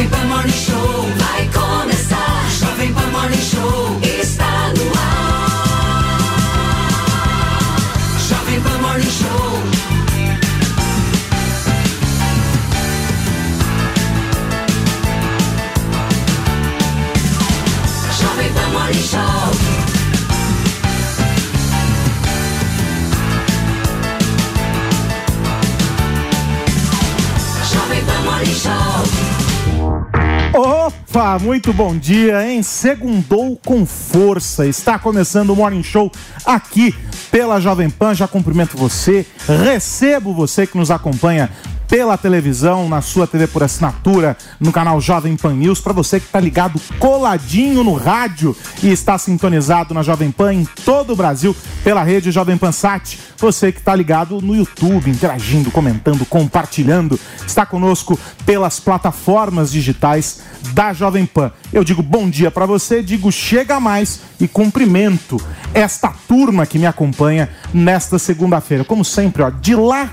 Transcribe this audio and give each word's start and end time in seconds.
Jovem 0.00 0.08
Pan 0.08 0.24
Morning 0.28 0.52
Show 0.52 1.02
vai 1.18 1.50
começar. 1.52 2.46
Jovem 2.58 2.94
Pan 2.94 3.10
Morning 3.10 3.36
Show 3.36 3.59
Opa, 30.52 31.38
muito 31.38 31.72
bom 31.72 31.96
dia, 31.96 32.44
hein? 32.44 32.60
Segundou 32.60 33.56
com 33.64 33.86
força. 33.86 34.66
Está 34.66 34.98
começando 34.98 35.50
o 35.50 35.56
Morning 35.56 35.84
Show 35.84 36.10
aqui 36.44 36.92
pela 37.30 37.60
Jovem 37.60 37.88
Pan. 37.88 38.14
Já 38.14 38.26
cumprimento 38.26 38.76
você, 38.76 39.24
recebo 39.46 40.34
você 40.34 40.66
que 40.66 40.76
nos 40.76 40.90
acompanha 40.90 41.48
pela 41.90 42.16
televisão, 42.16 42.88
na 42.88 43.02
sua 43.02 43.26
TV 43.26 43.48
por 43.48 43.64
assinatura, 43.64 44.36
no 44.60 44.70
canal 44.70 45.00
Jovem 45.00 45.36
Pan 45.36 45.54
News, 45.54 45.80
para 45.80 45.92
você 45.92 46.20
que 46.20 46.26
está 46.26 46.38
ligado 46.38 46.80
coladinho 47.00 47.82
no 47.82 47.94
rádio 47.94 48.56
e 48.80 48.92
está 48.92 49.18
sintonizado 49.18 49.92
na 49.92 50.04
Jovem 50.04 50.30
Pan 50.30 50.54
em 50.54 50.64
todo 50.84 51.12
o 51.12 51.16
Brasil 51.16 51.54
pela 51.82 52.04
rede 52.04 52.30
Jovem 52.30 52.56
Pan 52.56 52.70
Sat, 52.70 53.18
você 53.36 53.72
que 53.72 53.80
está 53.80 53.92
ligado 53.96 54.40
no 54.40 54.54
YouTube, 54.54 55.10
interagindo, 55.10 55.72
comentando, 55.72 56.24
compartilhando, 56.24 57.18
está 57.44 57.66
conosco 57.66 58.16
pelas 58.46 58.78
plataformas 58.78 59.72
digitais 59.72 60.42
da 60.72 60.92
Jovem 60.92 61.26
Pan. 61.26 61.50
Eu 61.72 61.82
digo 61.82 62.04
bom 62.04 62.30
dia 62.30 62.52
para 62.52 62.66
você, 62.66 63.02
digo 63.02 63.32
chega 63.32 63.80
mais 63.80 64.20
e 64.38 64.46
cumprimento 64.46 65.42
esta 65.74 66.14
turma 66.28 66.66
que 66.66 66.78
me 66.78 66.86
acompanha 66.86 67.48
nesta 67.74 68.16
segunda-feira. 68.16 68.84
Como 68.84 69.04
sempre, 69.04 69.42
ó, 69.42 69.50
de 69.50 69.74
lá 69.74 70.08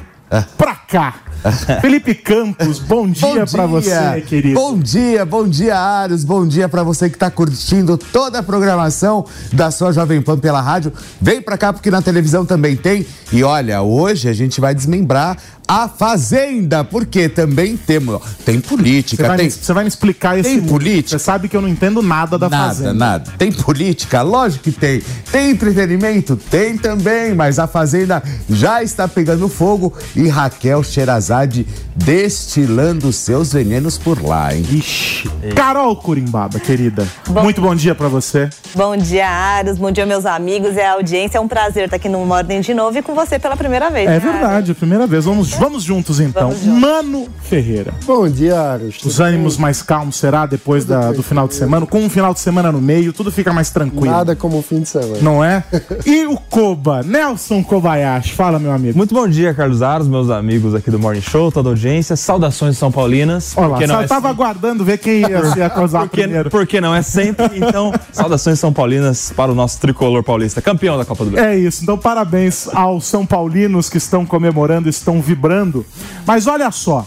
pra 0.58 0.76
cá. 0.76 1.27
Felipe 1.82 2.14
Campos, 2.16 2.80
bom 2.80 3.10
dia 3.10 3.46
pra 3.46 3.66
você, 3.66 4.22
querido. 4.28 4.56
Bom 4.56 4.78
dia, 4.78 5.26
bom 5.26 5.48
dia, 5.48 5.78
Aros. 5.78 6.24
Bom 6.24 6.48
dia 6.48 6.68
pra 6.68 6.84
você 6.84 7.10
que 7.10 7.18
tá 7.18 7.30
curtindo 7.30 7.98
toda 7.98 8.40
a 8.40 8.44
programação 8.44 9.26
da 9.54 9.72
sua 9.72 9.92
Jovem 9.92 10.22
Pan 10.22 10.38
pela 10.38 10.62
rádio. 10.62 10.92
Vem 11.22 11.42
pra 11.42 11.58
cá 11.58 11.72
porque 11.72 11.92
na 11.92 12.02
televisão 12.02 12.46
também 12.46 12.76
tem. 12.76 13.06
E 13.32 13.44
olha, 13.44 13.82
hoje 13.82 14.30
a 14.30 14.34
gente 14.34 14.60
vai 14.60 14.74
desmembrar 14.74 15.38
a 15.68 15.90
Fazenda, 15.90 16.82
porque 16.86 17.28
também 17.28 17.76
temos, 17.76 18.22
tem 18.46 18.56
Você 18.62 18.68
política, 18.68 19.28
vai, 19.28 19.36
tem 19.38 19.50
você 19.50 19.74
vai 19.74 19.84
me 19.84 19.90
explicar 19.90 20.40
esse 20.40 20.48
Tem 20.50 20.62
mundo. 20.62 20.70
política? 20.70 21.20
Você 21.20 21.26
sabe 21.26 21.50
que 21.50 21.58
eu 21.58 21.62
não 21.62 21.68
entendo 21.68 22.02
nada 22.02 22.38
da 22.38 22.48
Nada, 22.48 22.68
Fazenda. 22.68 22.94
nada. 22.94 23.34
Tem 23.38 23.52
política? 23.52 24.22
Lógico 24.22 24.64
que 24.64 24.72
tem. 24.72 25.04
Tem 25.30 25.50
entretenimento? 25.52 26.38
Tem 26.38 26.78
também, 26.78 27.36
mas 27.36 27.60
a 27.60 27.68
Fazenda 27.68 28.24
já 28.50 28.82
está 28.82 29.10
pegando 29.10 29.50
fogo 29.50 29.94
e 30.16 30.30
Raquel 30.30 30.82
Sherazade 31.28 31.66
destilando 31.98 33.12
seus 33.12 33.52
venenos 33.54 33.98
por 33.98 34.24
lá, 34.24 34.54
hein? 34.56 34.64
Ixi. 34.70 35.28
Carol 35.56 35.96
Curimbaba, 35.96 36.60
querida. 36.60 37.08
Muito 37.28 37.60
bom 37.62 37.74
dia 37.74 37.96
pra 37.96 38.08
você. 38.08 38.50
Bom 38.76 38.96
dia, 38.96 39.28
Aros. 39.28 39.78
Bom 39.78 39.92
dia, 39.92 40.06
meus 40.06 40.26
amigos 40.26 40.76
e 40.76 40.82
a 40.82 40.94
audiência. 40.94 41.38
É 41.38 41.42
um 41.42 41.48
prazer 41.48 41.86
estar 41.86 41.96
aqui 41.98 42.08
no 42.08 42.24
Mordem 42.26 42.62
de 42.62 42.74
novo 42.74 42.98
e 42.98 43.02
com 43.02 43.16
você 43.16 43.40
pela 43.40 43.58
primeira 43.58 43.90
vez. 43.90 44.08
É 44.08 44.12
né, 44.12 44.20
verdade, 44.20 44.72
a 44.72 44.76
primeira 44.76 45.08
vez. 45.08 45.26
Vamos, 45.26 45.50
vamos 45.52 45.84
juntos 45.84 46.20
então. 46.20 46.50
Vamos 46.50 46.64
juntos. 46.64 46.80
Mano 46.82 47.28
Ferreira. 47.42 47.94
Bom 48.06 48.30
dia, 48.30 48.60
Aros. 48.60 49.04
Os 49.04 49.20
ânimos 49.20 49.58
mais 49.58 49.82
calmos 49.82 50.18
será 50.18 50.46
depois 50.46 50.86
da- 50.86 51.12
do 51.12 51.24
final 51.24 51.48
de 51.48 51.56
semana, 51.56 51.86
com 51.86 52.00
um 52.00 52.10
final 52.10 52.34
de 52.34 52.40
semana 52.40 52.72
no 52.72 52.80
meio, 52.82 53.12
tudo 53.12 53.32
fica 53.32 53.52
mais 53.52 53.70
tranquilo. 53.72 54.06
Nada 54.14 54.36
como 54.36 54.60
o 54.60 54.62
fim 54.62 54.82
de 54.82 54.90
semana. 54.90 55.18
Não 55.22 55.44
é? 55.44 55.64
E 56.06 56.26
o 56.26 56.38
Koba, 56.38 57.02
Nelson 57.04 57.64
Kobayashi. 57.64 58.34
Fala, 58.34 58.60
meu 58.60 58.72
amigo. 58.72 58.98
Muito 58.98 59.14
bom 59.14 59.28
dia, 59.28 59.54
Carlos 59.54 59.82
Aros, 59.82 60.08
meus 60.08 60.30
amigos 60.30 60.74
aqui 60.76 60.90
do 60.92 61.00
Morning 61.00 61.22
Show, 61.22 61.52
toda 61.52 61.72
a 61.72 61.76
audiência. 61.88 62.16
Saudações 62.16 62.78
São 62.78 62.92
Paulinas. 62.92 63.54
Olha 63.56 63.68
lá, 63.68 63.84
é 63.84 63.88
tava 63.88 64.08
sempre- 64.08 64.28
aguardando 64.30 64.84
ver 64.86 64.98
quem 64.98 65.22
ia 65.22 65.52
se 65.52 65.62
acusar 65.62 66.02
porque, 66.04 66.22
primeiro. 66.22 66.50
porque 66.50 66.82
não 66.82 66.94
é 66.94 67.02
sempre. 67.02 67.48
Então, 67.68 67.92
saudações 68.12 68.60
São 68.60 68.72
Paulinas 68.72 69.32
para 69.36 69.52
o 69.52 69.56
nosso 69.56 69.80
tricolor 69.80 70.24
paulista, 70.24 70.62
campeão 70.62 70.98
da 70.98 71.06
Copa 71.06 71.26
do 71.26 71.32
Brasil. 71.32 71.50
É 71.50 71.58
isso, 71.58 71.82
então 71.84 71.98
parabéns 71.98 72.68
aos 72.74 73.06
São 73.06 73.26
Paulinos 73.26 73.90
que 73.90 73.98
estão 73.98 74.26
comemorando, 74.26 74.88
estão 74.88 75.22
vibrando. 75.22 75.86
Mas 76.26 76.46
olha 76.46 76.70
só, 76.72 77.06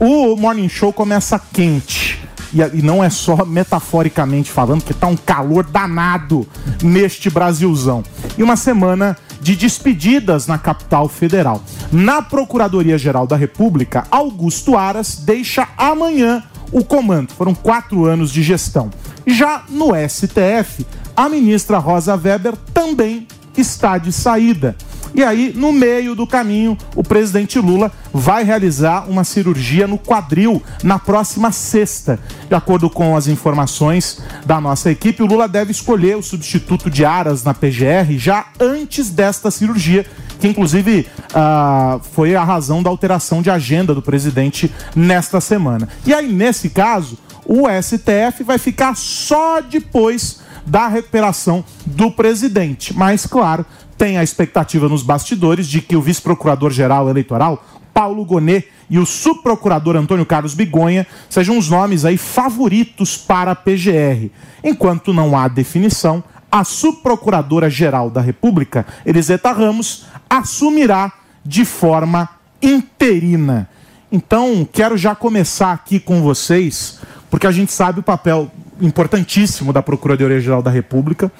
o 0.00 0.36
Morning 0.36 0.68
Show 0.68 0.92
começa 0.92 1.40
quente. 1.52 2.18
E, 2.52 2.60
e 2.78 2.82
não 2.82 3.02
é 3.02 3.10
só 3.10 3.44
metaforicamente 3.44 4.50
falando, 4.50 4.82
que 4.84 4.94
tá 4.94 5.06
um 5.06 5.16
calor 5.16 5.64
danado 5.64 6.46
neste 6.82 7.28
Brasilzão. 7.30 8.02
E 8.38 8.42
uma 8.42 8.56
semana 8.56 9.16
de 9.44 9.54
despedidas 9.54 10.46
na 10.46 10.56
capital 10.56 11.06
federal. 11.06 11.62
Na 11.92 12.22
Procuradoria-Geral 12.22 13.26
da 13.26 13.36
República, 13.36 14.06
Augusto 14.10 14.74
Aras 14.74 15.16
deixa 15.16 15.68
amanhã 15.76 16.42
o 16.72 16.82
comando. 16.82 17.30
Foram 17.30 17.54
quatro 17.54 18.06
anos 18.06 18.32
de 18.32 18.42
gestão. 18.42 18.90
Já 19.26 19.64
no 19.68 19.90
STF, 20.08 20.86
a 21.14 21.28
ministra 21.28 21.76
Rosa 21.76 22.16
Weber 22.16 22.56
também 22.72 23.28
está 23.54 23.98
de 23.98 24.12
saída. 24.12 24.74
E 25.14 25.22
aí, 25.22 25.52
no 25.54 25.72
meio 25.72 26.16
do 26.16 26.26
caminho, 26.26 26.76
o 26.96 27.02
presidente 27.02 27.60
Lula 27.60 27.92
vai 28.12 28.42
realizar 28.42 29.08
uma 29.08 29.22
cirurgia 29.22 29.86
no 29.86 29.96
quadril 29.96 30.60
na 30.82 30.98
próxima 30.98 31.52
sexta. 31.52 32.18
De 32.48 32.54
acordo 32.54 32.90
com 32.90 33.16
as 33.16 33.28
informações 33.28 34.20
da 34.44 34.60
nossa 34.60 34.90
equipe, 34.90 35.22
o 35.22 35.26
Lula 35.26 35.46
deve 35.46 35.70
escolher 35.70 36.16
o 36.16 36.22
substituto 36.22 36.90
de 36.90 37.04
Aras 37.04 37.44
na 37.44 37.54
PGR 37.54 38.18
já 38.18 38.46
antes 38.58 39.08
desta 39.08 39.52
cirurgia, 39.52 40.04
que 40.40 40.48
inclusive 40.48 41.06
ah, 41.32 42.00
foi 42.12 42.34
a 42.34 42.42
razão 42.42 42.82
da 42.82 42.90
alteração 42.90 43.40
de 43.40 43.50
agenda 43.50 43.94
do 43.94 44.02
presidente 44.02 44.72
nesta 44.96 45.40
semana. 45.40 45.88
E 46.04 46.12
aí, 46.12 46.26
nesse 46.26 46.70
caso, 46.70 47.16
o 47.46 47.66
STF 47.68 48.42
vai 48.42 48.58
ficar 48.58 48.96
só 48.96 49.60
depois 49.60 50.42
da 50.66 50.88
recuperação 50.88 51.64
do 51.84 52.10
presidente. 52.10 52.94
Mas, 52.94 53.26
claro, 53.26 53.64
tem 53.96 54.18
a 54.18 54.22
expectativa 54.22 54.88
nos 54.88 55.02
bastidores 55.02 55.66
de 55.66 55.80
que 55.80 55.96
o 55.96 56.02
vice-procurador-geral 56.02 57.08
eleitoral, 57.08 57.64
Paulo 57.92 58.24
Gonet, 58.24 58.68
e 58.90 58.98
o 58.98 59.06
subprocurador 59.06 59.96
Antônio 59.96 60.26
Carlos 60.26 60.54
Bigonha 60.54 61.06
sejam 61.30 61.56
os 61.56 61.70
nomes 61.70 62.04
aí 62.04 62.18
favoritos 62.18 63.16
para 63.16 63.52
a 63.52 63.56
PGR. 63.56 64.30
Enquanto 64.62 65.12
não 65.12 65.36
há 65.36 65.48
definição, 65.48 66.22
a 66.50 66.64
subprocuradora-geral 66.64 68.10
da 68.10 68.20
República, 68.20 68.86
Eliseta 69.04 69.52
Ramos, 69.52 70.06
assumirá 70.28 71.12
de 71.44 71.64
forma 71.64 72.28
interina. 72.62 73.68
Então, 74.10 74.66
quero 74.70 74.96
já 74.96 75.14
começar 75.14 75.72
aqui 75.72 75.98
com 75.98 76.22
vocês, 76.22 77.00
porque 77.28 77.46
a 77.46 77.52
gente 77.52 77.72
sabe 77.72 78.00
o 78.00 78.02
papel 78.02 78.50
importantíssimo 78.80 79.72
da 79.72 79.82
Procuradoria-Geral 79.82 80.62
da 80.62 80.70
República 80.70 81.30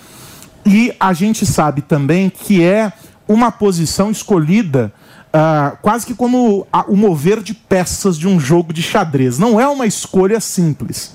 e 0.65 0.95
a 0.99 1.13
gente 1.13 1.45
sabe 1.45 1.83
também 1.83 2.31
que 2.31 2.63
é 2.63 2.93
uma 3.29 3.51
posição 3.51 4.11
escolhida 4.11 4.93
ah, 5.33 5.77
quase 5.83 6.07
que 6.07 6.15
como 6.15 6.67
a- 6.73 6.85
o 6.87 6.97
mover 6.97 7.43
de 7.43 7.53
peças 7.55 8.17
de 8.17 8.29
um 8.29 8.39
jogo 8.39 8.73
de 8.73 8.81
xadrez. 8.83 9.39
Não 9.39 9.59
é 9.61 9.67
uma 9.67 9.85
escolha 9.87 10.39
simples. 10.39 11.15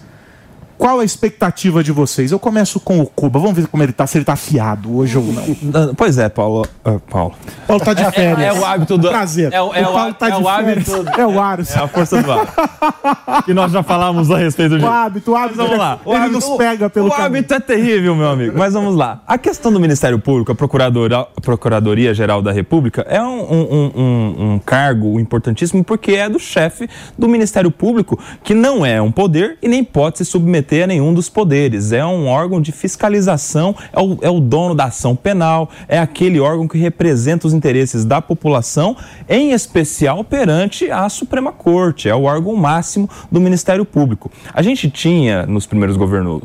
Qual 0.79 1.01
a 1.01 1.03
expectativa 1.03 1.83
de 1.83 1.91
vocês? 1.91 2.31
Eu 2.31 2.39
começo 2.39 2.79
com 2.79 3.01
o 3.01 3.05
Cuba. 3.05 3.37
Vamos 3.37 3.53
ver 3.57 3.67
como 3.67 3.83
ele 3.83 3.91
tá, 3.91 4.07
se 4.07 4.17
ele 4.17 4.23
tá 4.23 4.31
afiado 4.33 4.95
hoje 4.97 5.17
ou 5.17 5.25
não. 5.25 5.43
Pois 5.93 6.17
é, 6.17 6.29
Paulo. 6.29 6.65
ah, 6.85 6.95
Paulo. 7.09 7.35
Paulo 7.67 7.83
tá 7.83 7.93
de 7.93 8.09
férias. 8.11 8.55
é 8.55 8.57
o 8.57 8.63
hábito 8.65 8.97
do- 8.97 9.09
Prazer. 9.09 9.51
é 9.51 9.61
o- 9.61 9.73
é 9.73 9.81
o 9.81 9.91
Paulo 9.91 9.99
há- 10.09 10.13
tá 10.13 10.27
é 10.29 10.31
de 10.31 10.41
o 10.41 10.47
hábito-. 10.47 11.05
É 11.19 11.27
o 11.27 11.39
Aros. 11.41 11.69
É 11.75 11.79
a 11.79 11.87
força 11.89 12.23
do 12.23 12.31
ar. 12.31 13.43
que 13.43 13.53
nós 13.53 13.73
já 13.73 13.83
falamos 13.83 14.31
a 14.31 14.37
respeito 14.37 14.75
disso. 14.75 14.87
O 14.87 14.89
hábito, 14.89 15.31
o 15.31 15.35
hábito. 15.35 15.57
Mas 15.57 15.67
vamos 15.67 15.71
ele- 15.73 15.79
lá. 15.81 15.99
O 16.05 16.13
ele 16.13 16.17
hábito- 16.23 16.47
nos 16.49 16.57
pega 16.57 16.89
pelo 16.89 17.07
O 17.07 17.09
caminho. 17.09 17.25
hábito 17.25 17.53
é 17.53 17.59
terrível, 17.59 18.15
meu 18.15 18.29
amigo. 18.29 18.57
Mas 18.57 18.73
vamos 18.73 18.95
lá. 18.95 19.21
A 19.27 19.37
questão 19.37 19.73
do 19.73 19.81
Ministério 19.81 20.17
Público, 20.17 20.53
a 20.53 20.55
Procuradora- 20.55 21.27
a 21.35 21.41
Procuradoria-Geral 21.41 22.41
da 22.41 22.53
República, 22.53 23.05
é 23.09 23.21
um, 23.21 23.41
um- 23.41 23.91
um- 23.95 24.53
um 24.53 24.59
cargo 24.59 25.19
importantíssimo 25.19 25.83
porque 25.83 26.13
é 26.13 26.29
do 26.29 26.39
chefe 26.39 26.87
do 27.17 27.27
Ministério 27.27 27.69
Público, 27.69 28.17
que 28.43 28.53
não 28.53 28.85
é 28.85 29.01
um 29.01 29.11
poder 29.11 29.57
e 29.61 29.67
nem 29.67 29.83
pode 29.83 30.19
se 30.19 30.25
submeter 30.25 30.68
a 30.83 30.87
nenhum 30.87 31.13
dos 31.13 31.29
poderes. 31.29 31.91
É 31.91 32.05
um 32.05 32.27
órgão 32.27 32.61
de 32.61 32.71
fiscalização, 32.71 33.75
é 33.91 33.99
o, 33.99 34.17
é 34.21 34.29
o 34.29 34.39
dono 34.39 34.75
da 34.75 34.85
ação 34.85 35.15
penal, 35.15 35.69
é 35.87 35.97
aquele 35.99 36.39
órgão 36.39 36.67
que 36.67 36.77
representa 36.77 37.47
os 37.47 37.53
interesses 37.53 38.05
da 38.05 38.21
população, 38.21 38.95
em 39.27 39.51
especial 39.51 40.23
perante 40.23 40.89
a 40.91 41.09
Suprema 41.09 41.51
Corte. 41.51 42.07
É 42.07 42.13
o 42.15 42.23
órgão 42.23 42.55
máximo 42.55 43.09
do 43.31 43.39
Ministério 43.41 43.83
Público. 43.85 44.31
A 44.53 44.61
gente 44.61 44.89
tinha, 44.89 45.45
nos 45.45 45.65
primeiros 45.65 45.97
governos 45.97 46.41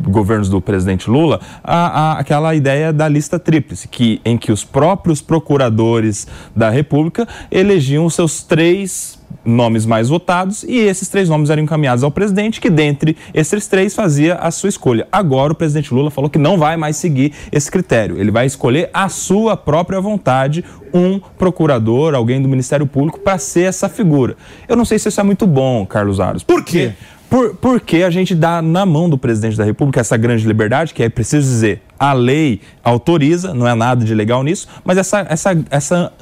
governos 0.00 0.48
do 0.48 0.60
presidente 0.60 1.10
Lula, 1.10 1.40
a- 1.62 2.12
a- 2.12 2.18
aquela 2.20 2.54
ideia 2.54 2.92
da 2.92 3.08
lista 3.08 3.36
tríplice, 3.36 3.88
que, 3.88 4.20
em 4.24 4.38
que 4.38 4.52
os 4.52 4.62
próprios 4.62 5.20
procuradores 5.20 6.24
da 6.54 6.70
República 6.70 7.26
elegiam 7.50 8.06
os 8.06 8.14
seus 8.14 8.44
três 8.44 9.17
nomes 9.44 9.86
mais 9.86 10.08
votados 10.08 10.62
e 10.62 10.78
esses 10.78 11.08
três 11.08 11.28
nomes 11.28 11.50
eram 11.50 11.62
encaminhados 11.62 12.04
ao 12.04 12.10
presidente, 12.10 12.60
que 12.60 12.70
dentre 12.70 13.16
esses 13.32 13.66
três 13.66 13.94
fazia 13.94 14.34
a 14.34 14.50
sua 14.50 14.68
escolha. 14.68 15.06
Agora 15.10 15.52
o 15.52 15.56
presidente 15.56 15.92
Lula 15.92 16.10
falou 16.10 16.28
que 16.28 16.38
não 16.38 16.58
vai 16.58 16.76
mais 16.76 16.96
seguir 16.96 17.32
esse 17.50 17.70
critério. 17.70 18.18
Ele 18.18 18.30
vai 18.30 18.46
escolher 18.46 18.90
a 18.92 19.08
sua 19.08 19.56
própria 19.56 20.00
vontade 20.00 20.64
um 20.92 21.20
procurador, 21.38 22.14
alguém 22.14 22.40
do 22.40 22.48
Ministério 22.48 22.86
Público, 22.86 23.20
para 23.20 23.38
ser 23.38 23.62
essa 23.62 23.88
figura. 23.88 24.36
Eu 24.66 24.76
não 24.76 24.84
sei 24.84 24.98
se 24.98 25.08
isso 25.08 25.20
é 25.20 25.24
muito 25.24 25.46
bom, 25.46 25.84
Carlos 25.86 26.20
Aros. 26.20 26.42
Por 26.42 26.64
quê? 26.64 26.92
Por, 27.28 27.54
porque 27.56 27.98
a 27.98 28.10
gente 28.10 28.34
dá 28.34 28.62
na 28.62 28.86
mão 28.86 29.08
do 29.08 29.18
presidente 29.18 29.56
da 29.56 29.64
República 29.64 30.00
essa 30.00 30.16
grande 30.16 30.46
liberdade, 30.46 30.94
que 30.94 31.02
é 31.02 31.08
preciso 31.10 31.46
dizer, 31.46 31.82
a 31.98 32.12
lei 32.12 32.60
autoriza, 32.82 33.52
não 33.52 33.66
é 33.66 33.74
nada 33.74 34.04
de 34.04 34.14
legal 34.14 34.42
nisso, 34.42 34.68
mas 34.84 34.96
essa, 34.96 35.26
essa, 35.28 35.64
essa 35.70 36.12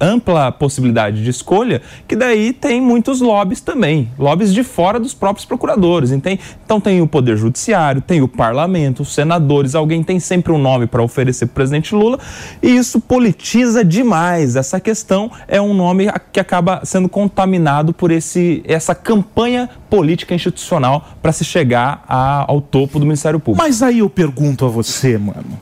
ampla, 0.00 0.50
possibilidade 0.52 1.22
de 1.22 1.30
escolha, 1.30 1.82
que 2.06 2.16
daí 2.16 2.52
tem 2.52 2.80
muitos 2.80 3.20
lobbies 3.20 3.60
também, 3.60 4.10
lobbies 4.18 4.52
de 4.52 4.62
fora 4.62 4.98
dos 4.98 5.14
próprios 5.14 5.44
procuradores. 5.44 6.10
Então, 6.10 6.36
então 6.64 6.80
tem 6.80 7.00
o 7.00 7.06
Poder 7.06 7.36
Judiciário, 7.36 8.00
tem 8.00 8.22
o 8.22 8.28
Parlamento, 8.28 9.02
os 9.02 9.14
senadores, 9.14 9.74
alguém 9.74 10.02
tem 10.02 10.18
sempre 10.18 10.52
um 10.52 10.58
nome 10.58 10.86
para 10.86 11.02
oferecer 11.02 11.46
para 11.46 11.52
o 11.52 11.54
presidente 11.54 11.94
Lula, 11.94 12.18
e 12.62 12.68
isso 12.76 13.00
politiza 13.00 13.84
demais. 13.84 14.56
Essa 14.56 14.80
questão 14.80 15.30
é 15.46 15.60
um 15.60 15.74
nome 15.74 16.10
que 16.32 16.40
acaba 16.40 16.80
sendo 16.84 17.08
contaminado 17.08 17.92
por 17.92 18.10
esse, 18.10 18.62
essa 18.66 18.94
campanha 18.94 19.68
política 19.88 20.34
institucional 20.34 21.04
para 21.20 21.32
se 21.32 21.44
chegar 21.44 22.04
a, 22.08 22.44
ao 22.48 22.60
topo 22.60 22.98
do 22.98 23.04
Ministério 23.04 23.40
Público. 23.40 23.62
Mas 23.62 23.82
aí 23.82 23.98
eu 23.98 24.08
pergunto 24.08 24.64
a 24.64 24.68
você, 24.68 25.09
mano. 25.18 25.58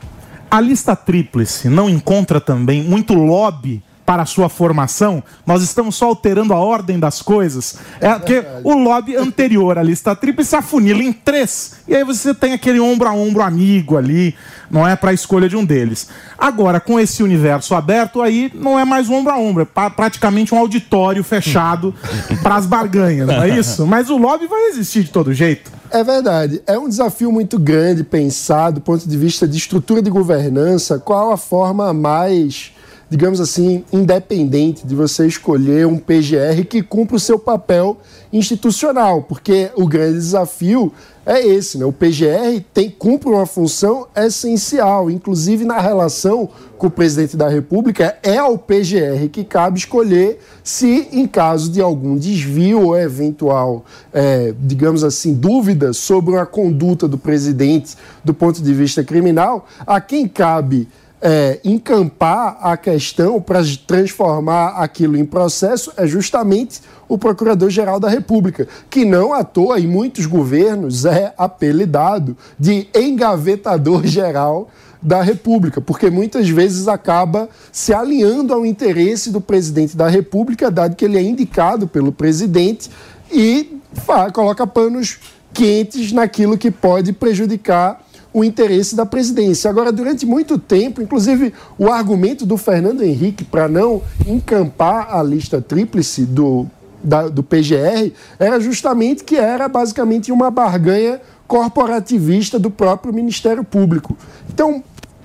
A 0.49 0.59
lista 0.59 0.95
tríplice 0.95 1.69
não 1.69 1.89
encontra 1.89 2.41
também 2.41 2.83
muito 2.83 3.13
lobby 3.13 3.83
para 4.09 4.23
a 4.23 4.25
sua 4.25 4.49
formação? 4.49 5.23
Nós 5.45 5.61
estamos 5.61 5.95
só 5.95 6.07
alterando 6.07 6.51
a 6.51 6.57
ordem 6.57 6.97
das 6.97 7.21
coisas. 7.21 7.77
É 8.01 8.11
porque 8.15 8.43
o 8.63 8.73
lobby 8.73 9.15
anterior 9.15 9.77
à 9.77 9.83
lista 9.83 10.15
tríplice 10.15 10.55
afunila 10.55 11.03
em 11.03 11.13
três. 11.13 11.75
E 11.87 11.95
aí 11.95 12.03
você 12.03 12.33
tem 12.33 12.53
aquele 12.53 12.79
ombro 12.79 13.07
a 13.07 13.13
ombro 13.13 13.43
amigo 13.43 13.95
ali, 13.95 14.33
não 14.71 14.87
é 14.87 14.95
para 14.95 15.11
a 15.11 15.13
escolha 15.13 15.47
de 15.47 15.55
um 15.55 15.63
deles. 15.63 16.09
Agora, 16.35 16.79
com 16.79 16.99
esse 16.99 17.21
universo 17.21 17.75
aberto, 17.75 18.19
aí 18.19 18.51
não 18.55 18.79
é 18.79 18.83
mais 18.83 19.07
um 19.07 19.13
ombro 19.13 19.31
a 19.31 19.37
ombro, 19.37 19.61
é 19.61 19.89
praticamente 19.91 20.55
um 20.55 20.57
auditório 20.57 21.23
fechado 21.23 21.93
para 22.41 22.55
as 22.55 22.65
barganhas, 22.65 23.27
não 23.27 23.43
é 23.43 23.59
isso? 23.59 23.85
Mas 23.85 24.09
o 24.09 24.17
lobby 24.17 24.47
vai 24.47 24.69
existir 24.69 25.03
de 25.03 25.11
todo 25.11 25.31
jeito. 25.35 25.78
É 25.91 26.03
verdade. 26.03 26.61
É 26.67 26.77
um 26.77 26.87
desafio 26.87 27.31
muito 27.31 27.57
grande 27.57 28.03
pensar 28.03 28.69
do 28.69 28.79
ponto 28.79 29.07
de 29.07 29.17
vista 29.17 29.47
de 29.47 29.57
estrutura 29.57 30.01
de 30.01 30.09
governança, 30.09 30.99
qual 30.99 31.31
a 31.31 31.37
forma 31.37 31.91
mais, 31.93 32.71
digamos 33.09 33.41
assim, 33.41 33.83
independente 33.91 34.85
de 34.85 34.93
você 34.93 35.25
escolher 35.25 35.87
um 35.87 35.97
PGR 35.97 36.63
que 36.69 36.83
cumpra 36.83 37.15
o 37.15 37.19
seu 37.19 37.39
papel 37.39 37.97
institucional, 38.31 39.23
porque 39.23 39.71
o 39.75 39.87
grande 39.87 40.17
desafio 40.17 40.93
é 41.29 41.45
esse, 41.45 41.77
né? 41.77 41.85
O 41.85 41.93
PGR 41.93 42.59
tem 42.73 42.89
cumpre 42.89 43.29
uma 43.29 43.45
função 43.45 44.07
essencial, 44.15 45.11
inclusive 45.11 45.63
na 45.63 45.79
relação 45.79 46.49
com 46.75 46.87
o 46.87 46.89
presidente 46.89 47.37
da 47.37 47.47
República, 47.47 48.17
é 48.23 48.39
ao 48.39 48.57
PGR 48.57 49.29
que 49.31 49.43
cabe 49.43 49.77
escolher 49.77 50.39
se, 50.63 51.07
em 51.11 51.27
caso 51.27 51.69
de 51.69 51.81
algum 51.81 52.17
desvio 52.17 52.81
ou 52.81 52.97
eventual, 52.97 53.85
é, 54.11 54.55
digamos 54.59 55.03
assim, 55.03 55.35
dúvida 55.35 55.93
sobre 55.93 56.33
uma 56.33 56.47
conduta 56.47 57.07
do 57.07 57.17
presidente 57.17 57.95
do 58.23 58.33
ponto 58.33 58.59
de 58.63 58.73
vista 58.73 59.03
criminal, 59.03 59.67
a 59.85 60.01
quem 60.01 60.27
cabe 60.27 60.87
é, 61.21 61.59
encampar 61.63 62.57
a 62.61 62.77
questão 62.77 63.41
para 63.41 63.61
transformar 63.85 64.69
aquilo 64.81 65.17
em 65.17 65.25
processo 65.25 65.91
é 65.97 66.07
justamente 66.07 66.81
o 67.07 67.17
Procurador-Geral 67.17 67.99
da 67.99 68.07
República, 68.07 68.67
que 68.89 69.03
não 69.03 69.33
à 69.33 69.43
toa 69.43 69.79
em 69.79 69.87
muitos 69.87 70.25
governos 70.25 71.05
é 71.05 71.33
apelidado 71.37 72.37
de 72.57 72.87
engavetador-geral 72.95 74.69
da 75.01 75.21
República, 75.21 75.79
porque 75.79 76.09
muitas 76.09 76.49
vezes 76.49 76.87
acaba 76.87 77.49
se 77.71 77.93
alinhando 77.93 78.53
ao 78.53 78.65
interesse 78.65 79.31
do 79.31 79.39
presidente 79.39 79.95
da 79.95 80.07
República, 80.07 80.69
dado 80.69 80.95
que 80.95 81.05
ele 81.05 81.17
é 81.17 81.21
indicado 81.21 81.87
pelo 81.87 82.11
presidente 82.11 82.89
e 83.31 83.79
fa- 83.93 84.29
coloca 84.31 84.67
panos 84.67 85.19
quentes 85.53 86.11
naquilo 86.11 86.57
que 86.57 86.69
pode 86.69 87.13
prejudicar 87.13 88.05
o 88.33 88.43
interesse 88.43 88.95
da 88.95 89.05
presidência. 89.05 89.69
Agora, 89.69 89.91
durante 89.91 90.25
muito 90.25 90.57
tempo, 90.59 91.01
inclusive 91.01 91.53
o 91.77 91.89
argumento 91.89 92.45
do 92.45 92.57
Fernando 92.57 93.03
Henrique 93.03 93.43
para 93.43 93.67
não 93.67 94.01
encampar 94.27 95.15
a 95.15 95.23
lista 95.23 95.59
tríplice 95.61 96.25
do, 96.25 96.67
da- 97.03 97.27
do 97.27 97.41
PGR 97.41 98.11
era 98.37 98.59
justamente 98.59 99.23
que 99.23 99.35
era 99.35 99.67
basicamente 99.67 100.31
uma 100.31 100.51
barganha 100.51 101.19
corporativista 101.47 102.59
do 102.59 102.69
próprio 102.69 103.11
Ministério 103.13 103.63
Público. 103.63 104.15
Então, 104.53 104.83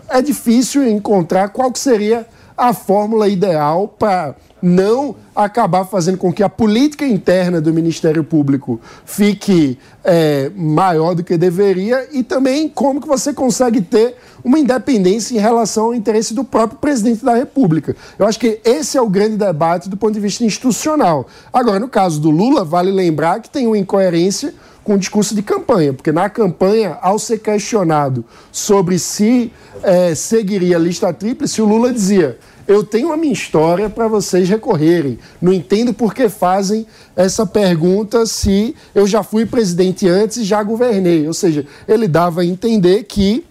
é 0.08 0.22
difícil 0.22 0.86
encontrar 0.88 1.48
qual 1.48 1.70
que 1.70 1.78
seria 1.78 2.26
a 2.56 2.72
fórmula 2.72 3.28
ideal 3.28 3.88
para 3.88 4.36
não 4.62 5.16
acabar 5.34 5.84
fazendo 5.84 6.16
com 6.16 6.32
que 6.32 6.42
a 6.42 6.48
política 6.48 7.06
interna 7.06 7.60
do 7.60 7.72
Ministério 7.72 8.24
Público 8.24 8.80
fique 9.04 9.78
é, 10.02 10.50
maior 10.56 11.14
do 11.14 11.22
que 11.22 11.36
deveria 11.36 12.08
e 12.12 12.22
também 12.22 12.68
como 12.68 13.00
que 13.00 13.06
você 13.06 13.32
consegue 13.34 13.82
ter 13.82 14.16
uma 14.42 14.58
independência 14.58 15.34
em 15.34 15.40
relação 15.40 15.86
ao 15.86 15.94
interesse 15.94 16.32
do 16.32 16.44
próprio 16.44 16.78
presidente 16.78 17.24
da 17.24 17.34
República. 17.34 17.94
Eu 18.18 18.26
acho 18.26 18.38
que 18.38 18.60
esse 18.64 18.96
é 18.96 19.02
o 19.02 19.08
grande 19.08 19.36
debate 19.36 19.88
do 19.88 19.96
ponto 19.96 20.14
de 20.14 20.20
vista 20.20 20.44
institucional. 20.44 21.26
Agora, 21.52 21.80
no 21.80 21.88
caso 21.88 22.20
do 22.20 22.30
Lula, 22.30 22.64
vale 22.64 22.90
lembrar 22.90 23.40
que 23.40 23.50
tem 23.50 23.66
uma 23.66 23.76
incoerência 23.76 24.54
com 24.84 24.94
o 24.94 24.98
discurso 24.98 25.34
de 25.34 25.42
campanha, 25.42 25.94
porque 25.94 26.12
na 26.12 26.28
campanha, 26.28 26.98
ao 27.00 27.18
ser 27.18 27.38
questionado 27.38 28.24
sobre 28.52 28.98
se 28.98 29.50
eh, 29.82 30.14
seguiria 30.14 30.76
a 30.76 30.78
lista 30.78 31.12
tríplice, 31.12 31.62
o 31.62 31.64
Lula 31.64 31.90
dizia: 31.90 32.38
Eu 32.68 32.84
tenho 32.84 33.10
a 33.10 33.16
minha 33.16 33.32
história 33.32 33.88
para 33.88 34.06
vocês 34.06 34.48
recorrerem. 34.48 35.18
Não 35.40 35.52
entendo 35.52 35.94
por 35.94 36.14
que 36.14 36.28
fazem 36.28 36.86
essa 37.16 37.46
pergunta 37.46 38.26
se 38.26 38.76
eu 38.94 39.06
já 39.06 39.22
fui 39.22 39.46
presidente 39.46 40.06
antes 40.06 40.36
e 40.36 40.44
já 40.44 40.62
governei. 40.62 41.26
Ou 41.26 41.34
seja, 41.34 41.66
ele 41.88 42.06
dava 42.06 42.42
a 42.42 42.44
entender 42.44 43.04
que 43.04 43.44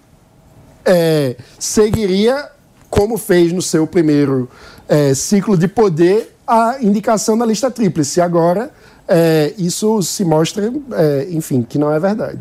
eh, 0.86 1.36
seguiria, 1.58 2.48
como 2.92 3.18
fez 3.18 3.52
no 3.52 3.62
seu 3.62 3.88
primeiro 3.88 4.48
eh, 4.88 5.16
ciclo 5.16 5.58
de 5.58 5.68
poder, 5.68 6.36
a 6.46 6.78
indicação 6.80 7.36
da 7.36 7.46
lista 7.46 7.72
tríplice. 7.72 8.22
Agora 8.22 8.72
é, 9.08 9.54
isso 9.58 10.02
se 10.02 10.24
mostra, 10.24 10.72
é, 10.94 11.28
enfim, 11.32 11.62
que 11.62 11.78
não 11.78 11.92
é 11.92 12.00
verdade. 12.00 12.39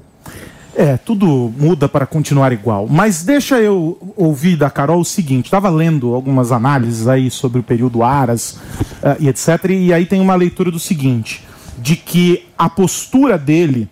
É, 0.75 0.97
tudo 0.97 1.53
muda 1.59 1.87
para 1.87 2.07
continuar 2.07 2.51
igual. 2.51 2.87
Mas 2.89 3.23
deixa 3.23 3.61
eu 3.61 3.99
ouvir 4.17 4.57
da 4.57 4.71
Carol 4.71 5.01
o 5.01 5.05
seguinte: 5.05 5.47
estava 5.47 5.69
lendo 5.69 6.15
algumas 6.15 6.51
análises 6.51 7.07
aí 7.07 7.31
sobre 7.31 7.61
o 7.61 7.63
período 7.63 8.03
Aras 8.03 8.57
eh, 9.03 9.17
e 9.21 9.29
etc. 9.29 9.65
E 9.69 9.93
aí 9.93 10.07
tem 10.07 10.19
uma 10.19 10.35
leitura 10.35 10.71
do 10.71 10.79
seguinte: 10.79 11.45
de 11.79 11.95
que 11.95 12.49
a 12.57 12.71
postura 12.71 13.37
dele, 13.37 13.87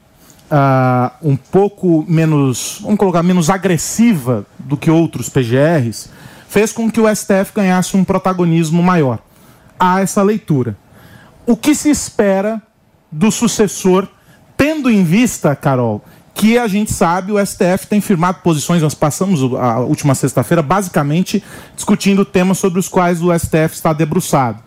ah, 0.51 1.13
um 1.23 1.37
pouco 1.37 2.03
menos, 2.09 2.79
vamos 2.81 2.99
colocar, 2.99 3.23
menos 3.23 3.51
agressiva 3.51 4.47
do 4.59 4.75
que 4.75 4.91
outros 4.91 5.29
PGRs, 5.29 6.09
fez 6.49 6.73
com 6.73 6.91
que 6.91 7.01
o 7.01 7.15
STF 7.15 7.53
ganhasse 7.55 7.95
um 7.95 8.05
protagonismo 8.05 8.83
maior. 8.83 9.19
Há 9.79 10.01
essa 10.01 10.23
leitura. 10.23 10.75
O 11.47 11.57
que 11.57 11.75
se 11.75 11.91
espera 11.91 12.63
do 13.11 13.31
sucessor, 13.31 14.07
tendo 14.57 14.91
em 14.91 15.03
vista, 15.03 15.57
Carol, 15.57 16.05
que 16.35 16.59
a 16.59 16.67
gente 16.67 16.93
sabe, 16.93 17.33
o 17.33 17.45
STF 17.45 17.87
tem 17.89 18.01
firmado 18.01 18.39
posições, 18.43 18.83
nós 18.83 18.95
passamos 18.95 19.43
a 19.55 19.81
última 19.81 20.15
sexta-feira 20.15 20.63
basicamente 20.63 21.43
discutindo 21.75 22.25
temas 22.25 22.59
sobre 22.59 22.79
os 22.79 22.89
quais 22.89 23.23
o 23.23 23.37
STF 23.37 23.75
está 23.75 23.93
debruçado. 23.93 24.63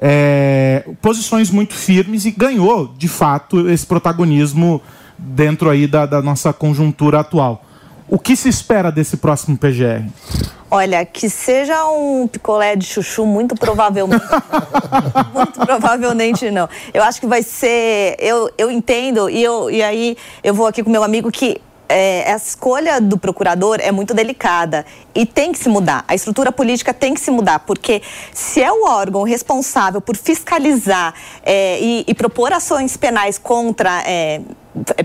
É, 0.00 0.88
posições 1.02 1.50
muito 1.50 1.74
firmes 1.74 2.24
e 2.24 2.30
ganhou, 2.30 2.94
de 2.96 3.08
fato, 3.08 3.68
esse 3.68 3.84
protagonismo 3.84 4.80
dentro 5.18 5.68
aí 5.68 5.88
da, 5.88 6.06
da 6.06 6.22
nossa 6.22 6.52
conjuntura 6.52 7.20
atual. 7.20 7.64
O 8.06 8.18
que 8.18 8.36
se 8.36 8.48
espera 8.48 8.92
desse 8.92 9.16
próximo 9.16 9.58
PGR? 9.58 10.04
Olha, 10.70 11.04
que 11.04 11.30
seja 11.30 11.86
um 11.86 12.26
picolé 12.26 12.76
de 12.76 12.84
chuchu, 12.84 13.24
muito 13.24 13.54
provavelmente. 13.54 14.24
muito 15.32 15.60
provavelmente 15.60 16.50
não. 16.50 16.68
Eu 16.92 17.02
acho 17.02 17.20
que 17.20 17.26
vai 17.26 17.42
ser. 17.42 18.16
Eu, 18.18 18.50
eu 18.58 18.70
entendo, 18.70 19.30
e, 19.30 19.42
eu, 19.42 19.70
e 19.70 19.82
aí 19.82 20.16
eu 20.42 20.52
vou 20.52 20.66
aqui 20.66 20.82
com 20.82 20.90
meu 20.90 21.02
amigo 21.02 21.30
que. 21.30 21.60
é, 21.88 22.30
a 22.30 22.36
escolha 22.36 23.00
do 23.00 23.16
procurador 23.16 23.78
é 23.80 23.90
muito 23.90 24.12
delicada 24.12 24.84
e 25.14 25.24
tem 25.24 25.52
que 25.52 25.58
se 25.58 25.70
mudar. 25.70 26.04
A 26.06 26.14
estrutura 26.14 26.52
política 26.52 26.92
tem 26.92 27.14
que 27.14 27.20
se 27.20 27.30
mudar, 27.30 27.60
porque 27.60 28.02
se 28.32 28.62
é 28.62 28.70
o 28.70 28.86
órgão 28.86 29.22
responsável 29.22 30.00
por 30.00 30.16
fiscalizar 30.16 31.14
é, 31.42 31.80
e, 31.80 32.04
e 32.06 32.14
propor 32.14 32.52
ações 32.52 32.96
penais 32.96 33.38
contra 33.38 34.02
é, 34.06 34.42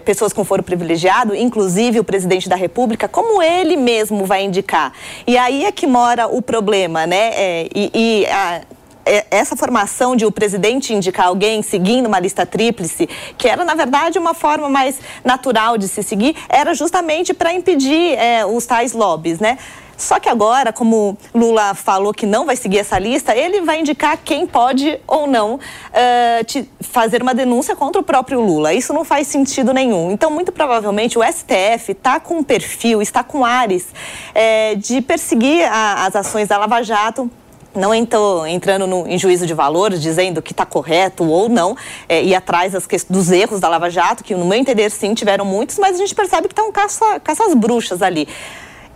pessoas 0.05 0.34
com 0.34 0.43
foro 0.43 0.62
privilegiado, 0.63 1.36
inclusive 1.36 2.00
o 2.00 2.03
presidente 2.03 2.48
da 2.50 2.55
República, 2.55 3.08
como 3.08 3.41
ele 3.41 3.75
mesmo 3.77 4.25
vai 4.25 4.43
indicar. 4.43 4.93
E 5.25 5.38
aí 5.38 5.65
é 5.65 5.72
que 5.72 5.88
mora 5.88 6.27
o 6.27 6.41
problema, 6.41 7.08
né? 7.08 7.32
É, 7.34 7.70
e 7.74 7.91
e, 7.93 8.25
a- 8.27 8.62
é, 9.05 9.25
essa 9.32 9.55
formação 9.55 10.15
de 10.15 10.25
o 10.25 10.32
presidente 10.32 10.93
indicar 10.93 11.27
alguém 11.27 11.62
seguindo 11.62 12.08
uma 12.08 12.20
lista 12.20 12.46
tríplice, 12.46 13.08
que 13.38 13.50
era 13.50 13.65
na 13.65 13.75
verdade 13.75 14.17
uma 14.17 14.34
forma 14.34 14.70
mais 14.70 14.98
natural 15.25 15.77
de 15.77 15.88
se 15.89 16.01
seguir, 16.03 16.36
era 16.48 16.74
justamente 16.74 17.34
para 17.34 17.53
impedir 17.53 18.17
é, 18.17 18.46
os 18.46 18.65
tais 18.65 18.93
lobbies, 18.93 19.39
né? 19.39 19.58
Só 19.97 20.19
que 20.19 20.27
agora, 20.27 20.73
como 20.73 21.17
Lula 21.33 21.73
falou 21.73 22.13
que 22.13 22.25
não 22.25 22.45
vai 22.45 22.55
seguir 22.55 22.79
essa 22.79 22.97
lista, 22.97 23.35
ele 23.35 23.62
vai 23.62 23.79
indicar 23.79 24.17
quem 24.17 24.45
pode 24.47 25.00
ou 25.07 25.27
não 25.27 25.55
uh, 25.55 26.43
te 26.45 26.67
fazer 26.81 27.21
uma 27.21 27.33
denúncia 27.33 27.75
contra 27.75 28.01
o 28.01 28.03
próprio 28.03 28.41
Lula. 28.41 28.73
Isso 28.73 28.93
não 28.93 29.03
faz 29.03 29.27
sentido 29.27 29.73
nenhum. 29.73 30.12
Então, 30.12 30.31
muito 30.31 30.51
provavelmente, 30.51 31.17
o 31.17 31.23
STF 31.23 31.91
está 31.91 32.19
com 32.19 32.39
um 32.39 32.43
perfil, 32.43 33.01
está 33.01 33.23
com 33.23 33.45
ares 33.45 33.88
é, 34.33 34.75
de 34.75 35.01
perseguir 35.01 35.65
a, 35.71 36.05
as 36.05 36.15
ações 36.15 36.47
da 36.47 36.57
Lava 36.57 36.81
Jato 36.81 37.29
não 37.75 37.93
estou 37.93 38.45
entrando 38.45 38.85
no, 38.85 39.07
em 39.07 39.17
juízo 39.17 39.47
de 39.47 39.53
valor, 39.53 39.91
dizendo 39.91 40.41
que 40.41 40.51
está 40.51 40.65
correto 40.65 41.23
ou 41.23 41.50
não, 41.50 41.75
é, 42.07 42.23
ir 42.23 42.35
atrás 42.35 42.73
das, 42.73 42.85
dos 43.09 43.31
erros 43.31 43.59
da 43.59 43.67
Lava 43.67 43.89
Jato, 43.89 44.23
que 44.23 44.35
no 44.35 44.45
meu 44.45 44.57
entender 44.57 44.91
sim 44.91 45.13
tiveram 45.13 45.43
muitos, 45.43 45.79
mas 45.79 45.95
a 45.95 46.00
gente 46.00 46.13
percebe 46.13 46.47
que 46.47 46.53
está 46.53 46.63
um 46.63 46.71
caça, 46.71 47.21
bruxas 47.55 48.01
ali. 48.01 48.27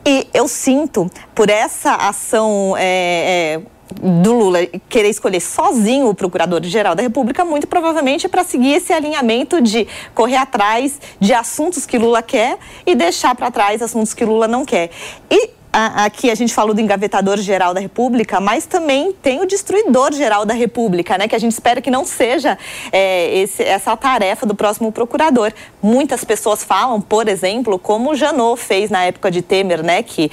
E 0.10 0.26
eu 0.34 0.48
sinto, 0.48 1.12
por 1.36 1.50
essa 1.50 1.94
ação 1.96 2.76
é, 2.78 3.60
é, 3.60 3.62
do 4.02 4.32
Lula 4.32 4.66
querer 4.88 5.10
escolher 5.10 5.42
sozinho 5.42 6.08
o 6.08 6.16
Procurador-Geral 6.16 6.96
da 6.96 7.04
República, 7.04 7.44
muito 7.44 7.68
provavelmente 7.68 8.30
para 8.30 8.42
seguir 8.46 8.76
esse 8.76 8.94
alinhamento 8.94 9.60
de 9.60 9.86
correr 10.16 10.38
atrás 10.38 10.98
de 11.20 11.34
assuntos 11.34 11.86
que 11.86 11.98
Lula 11.98 12.22
quer 12.22 12.58
e 12.86 12.96
deixar 12.96 13.36
para 13.36 13.52
trás 13.52 13.82
assuntos 13.82 14.14
que 14.14 14.24
Lula 14.24 14.48
não 14.48 14.64
quer. 14.64 14.92
E 15.30 15.57
aqui 15.72 16.32
a 16.32 16.36
gente 16.36 16.54
falou 16.54 16.74
do 16.74 16.82
engavetador 16.82 17.38
geral 17.38 17.74
da 17.74 17.80
República, 17.80 18.40
mas 18.40 18.66
também 18.66 19.12
tem 19.12 19.42
o 19.42 19.46
destruidor 19.46 20.14
geral 20.14 20.46
da 20.46 20.54
República, 20.54 21.18
né? 21.18 21.28
Que 21.28 21.36
a 21.36 21.40
gente 21.40 21.52
espera 21.52 21.82
que 21.82 21.92
não 21.92 22.06
seja 22.06 22.58
é, 22.92 23.38
esse, 23.38 23.64
essa 23.64 23.96
tarefa 23.96 24.46
do 24.46 24.56
próximo 24.56 24.92
procurador. 24.92 25.52
Muitas 25.82 26.24
pessoas 26.24 26.64
falam, 26.64 27.00
por 27.00 27.28
exemplo, 27.28 27.78
como 27.78 28.12
o 28.12 28.16
Janot 28.16 28.60
fez 28.60 28.90
na 28.90 29.04
época 29.04 29.30
de 29.30 29.42
Temer, 29.42 29.84
né? 29.84 30.02
Que 30.02 30.32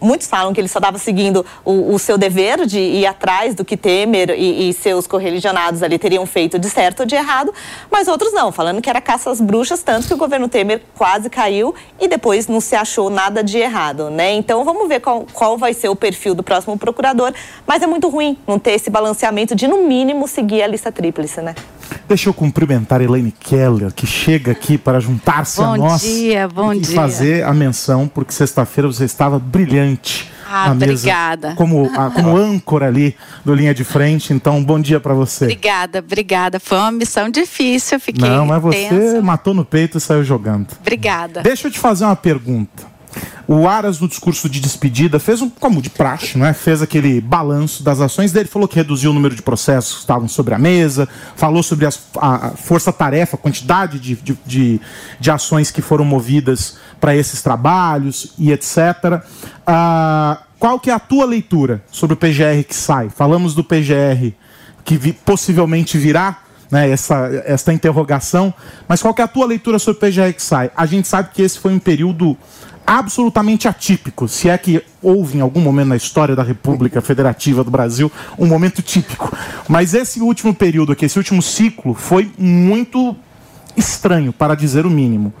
muitos 0.00 0.26
falam 0.26 0.52
que 0.52 0.60
ele 0.60 0.68
só 0.68 0.78
estava 0.78 0.98
seguindo 0.98 1.44
o, 1.64 1.94
o, 1.94 1.98
seu 1.98 2.18
dever 2.18 2.66
de 2.66 2.80
ir 2.80 3.06
atrás 3.06 3.54
do 3.54 3.64
que 3.64 3.76
Temer 3.76 4.30
e, 4.30 4.68
e, 4.68 4.72
seus 4.72 5.06
correligionados 5.06 5.82
ali 5.82 5.98
teriam 5.98 6.26
feito 6.26 6.58
de 6.58 6.68
certo 6.68 7.00
ou 7.00 7.06
de 7.06 7.14
errado, 7.14 7.52
mas 7.90 8.08
outros 8.08 8.32
não, 8.32 8.50
falando 8.50 8.82
que 8.82 8.90
era 8.90 9.00
caça 9.00 9.30
às 9.30 9.40
bruxas, 9.40 9.82
tanto 9.82 10.06
que 10.08 10.14
o 10.14 10.16
governo 10.16 10.48
Temer 10.48 10.82
quase 10.96 11.30
caiu 11.30 11.74
e 12.00 12.08
depois 12.08 12.48
não 12.48 12.60
se 12.60 12.74
achou 12.74 13.08
nada 13.08 13.42
de 13.42 13.58
errado, 13.58 14.10
né? 14.10 14.32
Então 14.32 14.64
vamos 14.64 14.88
ver 14.88 15.00
qual, 15.00 15.26
qual 15.32 15.56
vai 15.56 15.72
ser 15.74 15.88
o 15.88 15.96
perfil 15.96 16.34
do 16.34 16.42
próximo 16.42 16.76
procurador, 16.78 17.32
mas 17.66 17.82
é 17.82 17.86
muito 17.86 18.08
ruim 18.08 18.36
não 18.46 18.58
ter 18.58 18.72
esse 18.72 18.90
balanceamento 18.90 19.54
de, 19.54 19.68
no 19.68 19.84
mínimo, 19.84 20.26
seguir 20.26 20.62
a 20.62 20.66
lista 20.66 20.90
tríplice, 20.90 21.40
né? 21.40 21.54
Deixa 22.08 22.28
eu 22.28 22.34
cumprimentar 22.34 23.00
a 23.00 23.04
Elaine 23.04 23.32
Keller, 23.32 23.92
que 23.92 24.06
chega 24.06 24.52
aqui 24.52 24.76
para 24.76 25.00
juntar-se 25.00 25.60
a 25.60 25.76
nós. 25.76 26.02
Bom 26.02 26.08
dia, 26.08 26.48
bom 26.48 26.72
e 26.72 26.80
dia. 26.80 26.94
fazer 26.94 27.44
a 27.44 27.52
menção, 27.52 28.08
porque 28.08 28.32
sexta-feira 28.32 28.88
você 28.88 29.04
estava 29.04 29.38
brilhante. 29.38 30.30
Ah, 30.54 30.68
na 30.68 30.74
mesa, 30.74 30.92
obrigada. 30.92 31.54
Como, 31.54 31.90
a, 31.96 32.10
como 32.10 32.36
âncora 32.36 32.86
ali 32.86 33.16
do 33.42 33.54
linha 33.54 33.72
de 33.72 33.84
frente. 33.84 34.34
Então, 34.34 34.62
bom 34.62 34.78
dia 34.78 35.00
para 35.00 35.14
você. 35.14 35.44
Obrigada, 35.44 36.00
obrigada. 36.00 36.60
Foi 36.60 36.76
uma 36.76 36.92
missão 36.92 37.30
difícil, 37.30 37.96
eu 37.96 38.00
fiquei 38.00 38.28
Não, 38.28 38.44
mas 38.44 38.60
você 38.60 39.18
matou 39.22 39.54
no 39.54 39.64
peito 39.64 39.96
e 39.96 40.00
saiu 40.00 40.22
jogando. 40.22 40.68
Obrigada. 40.78 41.40
Deixa 41.40 41.68
eu 41.68 41.70
te 41.70 41.78
fazer 41.78 42.04
uma 42.04 42.16
pergunta. 42.16 42.91
O 43.46 43.68
Aras, 43.68 44.00
no 44.00 44.08
discurso 44.08 44.48
de 44.48 44.60
despedida, 44.60 45.18
fez 45.18 45.42
um, 45.42 45.50
como 45.50 45.82
de 45.82 45.90
praxe, 45.90 46.38
né? 46.38 46.52
Fez 46.52 46.80
aquele 46.80 47.20
balanço 47.20 47.82
das 47.82 48.00
ações 48.00 48.32
dele, 48.32 48.48
falou 48.48 48.66
que 48.66 48.76
reduziu 48.76 49.10
o 49.10 49.14
número 49.14 49.34
de 49.34 49.42
processos 49.42 49.94
que 49.94 50.00
estavam 50.00 50.28
sobre 50.28 50.54
a 50.54 50.58
mesa, 50.58 51.08
falou 51.36 51.62
sobre 51.62 51.86
as, 51.86 52.00
a, 52.16 52.48
a 52.48 52.50
força-tarefa, 52.50 53.36
a 53.36 53.38
quantidade 53.38 53.98
de, 53.98 54.14
de, 54.14 54.38
de, 54.46 54.80
de 55.18 55.30
ações 55.30 55.70
que 55.70 55.82
foram 55.82 56.04
movidas 56.04 56.78
para 57.00 57.14
esses 57.16 57.42
trabalhos 57.42 58.32
e 58.38 58.52
etc. 58.52 59.22
Ah, 59.66 60.42
qual 60.58 60.78
que 60.78 60.90
é 60.90 60.94
a 60.94 61.00
tua 61.00 61.26
leitura 61.26 61.82
sobre 61.90 62.14
o 62.14 62.16
PGR 62.16 62.62
que 62.66 62.74
sai? 62.74 63.10
Falamos 63.10 63.54
do 63.54 63.64
PGR 63.64 64.32
que 64.84 64.96
vi, 64.96 65.12
possivelmente 65.12 65.98
virá, 65.98 66.38
né, 66.70 66.88
essa, 66.88 67.28
essa 67.44 67.72
interrogação, 67.72 68.54
mas 68.88 69.02
qual 69.02 69.12
que 69.12 69.20
é 69.20 69.24
a 69.24 69.28
tua 69.28 69.46
leitura 69.46 69.78
sobre 69.78 69.98
o 69.98 70.10
PGR 70.10 70.32
que 70.32 70.42
sai? 70.42 70.70
A 70.76 70.86
gente 70.86 71.06
sabe 71.06 71.30
que 71.34 71.42
esse 71.42 71.58
foi 71.58 71.72
um 71.72 71.78
período 71.78 72.36
absolutamente 72.92 73.66
atípico, 73.66 74.28
se 74.28 74.50
é 74.50 74.58
que 74.58 74.84
houve 75.00 75.38
em 75.38 75.40
algum 75.40 75.62
momento 75.62 75.88
na 75.88 75.96
história 75.96 76.36
da 76.36 76.42
República 76.42 77.00
Federativa 77.00 77.64
do 77.64 77.70
Brasil 77.70 78.12
um 78.38 78.44
momento 78.44 78.82
típico. 78.82 79.34
Mas 79.66 79.94
esse 79.94 80.20
último 80.20 80.54
período 80.54 80.92
aqui, 80.92 81.06
esse 81.06 81.16
último 81.16 81.40
ciclo, 81.40 81.94
foi 81.94 82.30
muito 82.36 83.16
estranho, 83.74 84.30
para 84.30 84.54
dizer 84.54 84.84
o 84.84 84.90
mínimo. 84.90 85.32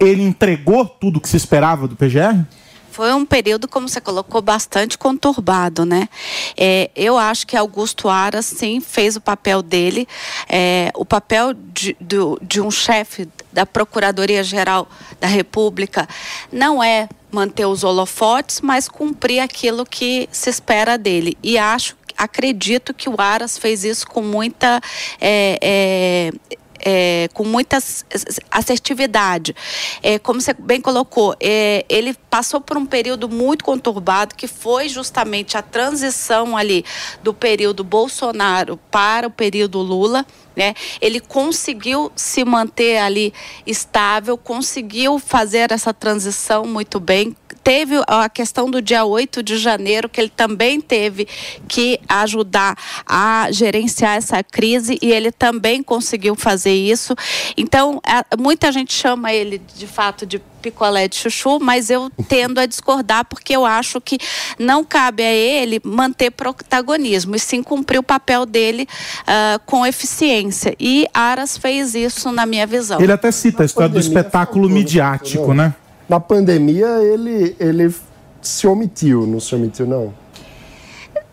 Ele 0.00 0.22
entregou 0.22 0.84
tudo 0.84 1.18
o 1.18 1.20
que 1.20 1.28
se 1.28 1.36
esperava 1.36 1.86
do 1.86 1.94
PGR? 1.94 2.44
Foi 2.90 3.12
um 3.12 3.24
período, 3.24 3.68
como 3.68 3.88
você 3.88 4.00
colocou, 4.00 4.42
bastante 4.42 4.98
conturbado, 4.98 5.84
né? 5.84 6.08
É, 6.56 6.90
eu 6.96 7.16
acho 7.16 7.46
que 7.46 7.56
Augusto 7.56 8.08
Aras, 8.08 8.46
sim, 8.46 8.80
fez 8.80 9.14
o 9.14 9.20
papel 9.20 9.62
dele. 9.62 10.08
É, 10.48 10.90
o 10.96 11.04
papel 11.04 11.54
de, 11.54 11.96
de 12.42 12.60
um 12.60 12.70
chefe 12.72 13.28
da 13.56 13.64
Procuradoria-Geral 13.64 14.86
da 15.18 15.26
República 15.26 16.06
não 16.52 16.84
é 16.84 17.08
manter 17.30 17.64
os 17.64 17.82
holofotes, 17.82 18.60
mas 18.60 18.86
cumprir 18.86 19.40
aquilo 19.40 19.86
que 19.86 20.28
se 20.30 20.50
espera 20.50 20.98
dele. 20.98 21.38
E 21.42 21.56
acho, 21.56 21.96
acredito 22.18 22.92
que 22.92 23.08
o 23.08 23.14
Aras 23.18 23.56
fez 23.56 23.82
isso 23.82 24.06
com 24.06 24.20
muita. 24.20 24.78
É, 25.18 25.58
é, 25.62 26.32
é, 26.88 27.28
com 27.32 27.42
muita 27.42 27.78
assertividade. 28.50 29.56
É, 30.02 30.18
como 30.18 30.40
você 30.40 30.52
bem 30.52 30.80
colocou, 30.80 31.34
é, 31.40 31.84
ele 31.88 32.14
passou 32.30 32.60
por 32.60 32.76
um 32.76 32.86
período 32.86 33.28
muito 33.28 33.64
conturbado, 33.64 34.36
que 34.36 34.46
foi 34.46 34.88
justamente 34.88 35.56
a 35.56 35.62
transição 35.62 36.56
ali 36.56 36.84
do 37.24 37.32
período 37.34 37.82
Bolsonaro 37.82 38.78
para 38.90 39.26
o 39.26 39.30
período 39.30 39.80
Lula. 39.80 40.24
Né? 40.56 40.74
Ele 41.02 41.20
conseguiu 41.20 42.10
se 42.16 42.42
manter 42.44 42.96
ali 42.98 43.32
estável, 43.66 44.38
conseguiu 44.38 45.18
fazer 45.18 45.70
essa 45.70 45.92
transição 45.92 46.64
muito 46.64 46.98
bem. 46.98 47.36
Teve 47.66 47.96
a 48.06 48.28
questão 48.28 48.70
do 48.70 48.80
dia 48.80 49.04
8 49.04 49.42
de 49.42 49.58
janeiro, 49.58 50.08
que 50.08 50.20
ele 50.20 50.30
também 50.30 50.80
teve 50.80 51.26
que 51.66 51.98
ajudar 52.08 52.78
a 53.04 53.48
gerenciar 53.50 54.14
essa 54.14 54.40
crise 54.40 54.96
e 55.02 55.10
ele 55.10 55.32
também 55.32 55.82
conseguiu 55.82 56.36
fazer 56.36 56.70
isso. 56.72 57.12
Então, 57.56 58.00
muita 58.38 58.70
gente 58.70 58.94
chama 58.94 59.32
ele 59.32 59.60
de 59.74 59.84
fato 59.84 60.24
de 60.24 60.40
picolé 60.62 61.08
de 61.08 61.16
chuchu, 61.16 61.58
mas 61.58 61.90
eu 61.90 62.08
tendo 62.28 62.60
a 62.60 62.66
discordar 62.66 63.24
porque 63.24 63.56
eu 63.56 63.66
acho 63.66 64.00
que 64.00 64.16
não 64.60 64.84
cabe 64.84 65.24
a 65.24 65.32
ele 65.32 65.80
manter 65.82 66.30
protagonismo 66.30 67.34
e 67.34 67.40
sim 67.40 67.64
cumprir 67.64 67.98
o 67.98 68.02
papel 68.04 68.46
dele 68.46 68.86
uh, 69.22 69.58
com 69.66 69.84
eficiência. 69.84 70.72
E 70.78 71.04
Aras 71.12 71.58
fez 71.58 71.96
isso 71.96 72.30
na 72.30 72.46
minha 72.46 72.64
visão. 72.64 73.00
Ele 73.00 73.10
até 73.10 73.32
cita 73.32 73.64
a 73.64 73.66
história 73.66 73.88
do 73.88 73.98
espetáculo 73.98 74.68
midiático, 74.68 75.52
né? 75.52 75.74
Na 76.08 76.20
pandemia 76.20 77.02
ele, 77.02 77.56
ele 77.58 77.94
se 78.40 78.66
omitiu, 78.66 79.26
não 79.26 79.40
se 79.40 79.54
omitiu 79.54 79.86
não? 79.86 80.14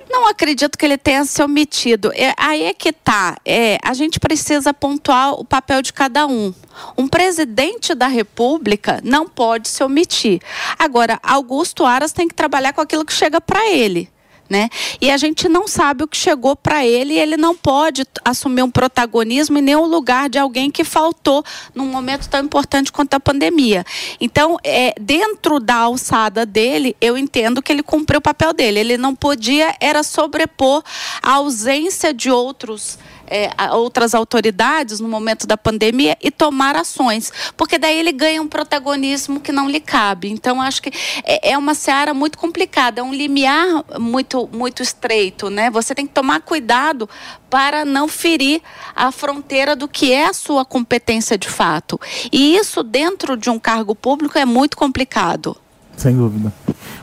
Não 0.09 0.27
acredito 0.27 0.77
que 0.77 0.85
ele 0.85 0.97
tenha 0.97 1.25
se 1.25 1.41
omitido. 1.41 2.11
É, 2.13 2.33
aí 2.37 2.63
é 2.63 2.73
que 2.73 2.93
tá. 2.93 3.35
É, 3.43 3.79
a 3.83 3.95
gente 3.95 4.19
precisa 4.19 4.71
pontuar 4.71 5.33
o 5.33 5.43
papel 5.43 5.81
de 5.81 5.91
cada 5.91 6.27
um. 6.27 6.53
Um 6.95 7.07
presidente 7.07 7.95
da 7.95 8.07
República 8.07 9.01
não 9.03 9.27
pode 9.27 9.67
se 9.67 9.83
omitir. 9.83 10.39
Agora, 10.77 11.19
Augusto 11.23 11.83
Aras 11.83 12.11
tem 12.11 12.27
que 12.27 12.35
trabalhar 12.35 12.73
com 12.73 12.81
aquilo 12.81 13.03
que 13.03 13.11
chega 13.11 13.41
para 13.41 13.71
ele 13.71 14.07
né? 14.49 14.69
E 15.01 15.09
a 15.09 15.17
gente 15.17 15.47
não 15.47 15.67
sabe 15.67 16.03
o 16.03 16.07
que 16.07 16.17
chegou 16.17 16.55
para 16.55 16.85
ele 16.85 17.13
e 17.13 17.19
ele 17.19 17.37
não 17.37 17.55
pode 17.55 18.05
assumir 18.23 18.61
um 18.61 18.69
protagonismo 18.69 19.57
em 19.57 19.61
nenhum 19.61 19.85
lugar 19.85 20.29
de 20.29 20.37
alguém 20.37 20.69
que 20.69 20.83
faltou 20.83 21.43
num 21.73 21.85
momento 21.85 22.27
tão 22.29 22.41
importante 22.41 22.91
quanto 22.91 23.13
a 23.13 23.19
pandemia. 23.19 23.85
Então, 24.19 24.57
é, 24.63 24.93
dentro 24.99 25.59
da 25.59 25.75
alçada 25.75 26.45
dele, 26.45 26.95
eu 26.99 27.17
entendo 27.17 27.61
que 27.61 27.71
ele 27.71 27.83
cumpriu 27.83 28.19
o 28.19 28.21
papel 28.21 28.53
dele. 28.53 28.79
Ele 28.79 28.97
não 28.97 29.15
podia 29.15 29.75
era 29.79 30.03
sobrepor 30.03 30.83
a 31.21 31.33
ausência 31.33 32.13
de 32.13 32.29
outros 32.29 32.97
é, 33.35 33.71
outras 33.71 34.13
autoridades 34.13 34.99
no 34.99 35.07
momento 35.07 35.47
da 35.47 35.57
pandemia 35.57 36.15
e 36.21 36.29
tomar 36.29 36.75
ações, 36.75 37.31
porque 37.57 37.79
daí 37.79 37.97
ele 37.97 38.11
ganha 38.11 38.41
um 38.41 38.47
protagonismo 38.47 39.39
que 39.39 39.51
não 39.51 39.67
lhe 39.67 39.79
cabe. 39.79 40.29
Então, 40.29 40.61
acho 40.61 40.81
que 40.83 40.91
é, 41.23 41.51
é 41.53 41.57
uma 41.57 41.73
seara 41.73 42.13
muito 42.13 42.37
complicada, 42.37 43.01
é 43.01 43.03
um 43.03 43.13
limiar 43.13 43.83
muito, 43.99 44.47
muito 44.53 44.83
estreito, 44.83 45.49
né? 45.49 45.71
Você 45.71 45.95
tem 45.95 46.05
que 46.05 46.13
tomar 46.13 46.41
cuidado 46.41 47.09
para 47.49 47.83
não 47.83 48.07
ferir 48.07 48.61
a 48.95 49.11
fronteira 49.11 49.75
do 49.75 49.87
que 49.87 50.11
é 50.11 50.27
a 50.27 50.33
sua 50.33 50.63
competência 50.63 51.37
de 51.37 51.49
fato. 51.49 51.99
E 52.31 52.55
isso, 52.55 52.83
dentro 52.83 53.35
de 53.35 53.49
um 53.49 53.57
cargo 53.57 53.95
público, 53.95 54.37
é 54.37 54.45
muito 54.45 54.77
complicado. 54.77 55.57
Sem 55.95 56.15
dúvida. 56.15 56.51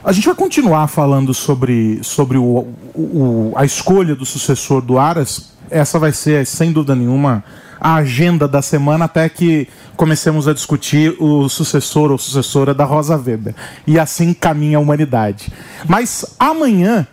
A 0.03 0.13
gente 0.13 0.25
vai 0.27 0.35
continuar 0.35 0.89
falando 0.89 1.33
sobre, 1.33 2.03
sobre 2.03 2.37
o, 2.39 2.67
o- 2.95 3.53
a 3.55 3.65
escolha 3.65 4.15
do 4.17 4.27
sucessor 4.27 4.81
do 4.81 4.99
Aras. 4.99 5.51
Essa 5.71 5.99
vai 5.99 6.13
ser, 6.13 6.45
sem 6.47 6.73
dúvida 6.73 6.95
nenhuma, 6.95 7.45
a 7.81 7.95
agenda 7.95 8.47
da 8.47 8.61
semana 8.61 9.07
até 9.07 9.29
que 9.29 9.69
comecemos 9.97 10.47
a 10.47 10.53
discutir 10.53 11.17
o 11.19 11.49
sucessor 11.49 12.11
ou 12.11 12.19
sucessora 12.19 12.75
da 12.75 12.85
Rosa 12.85 13.17
Weber. 13.17 13.55
E 13.87 13.99
assim 13.99 14.35
caminha 14.35 14.79
a 14.79 14.81
humanidade. 14.81 15.53
Mas 15.87 16.25
amanhã 16.39 17.07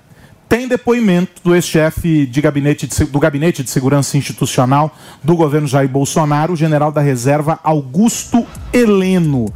tem 0.50 0.68
depoimento 0.68 1.42
do 1.44 1.54
ex-chefe 1.54 2.26
de 2.26 2.42
gabinete 2.42 2.88
de 2.88 3.06
do 3.06 3.20
Gabinete 3.20 3.64
de 3.64 3.70
Segurança 3.70 4.18
Institucional 4.18 4.96
do 5.22 5.36
governo 5.36 5.68
Jair 5.68 5.90
Bolsonaro, 5.90 6.54
o 6.54 6.56
general 6.56 6.92
da 6.92 7.02
reserva 7.02 7.60
Augusto 7.64 8.46
Heleno. 8.72 9.54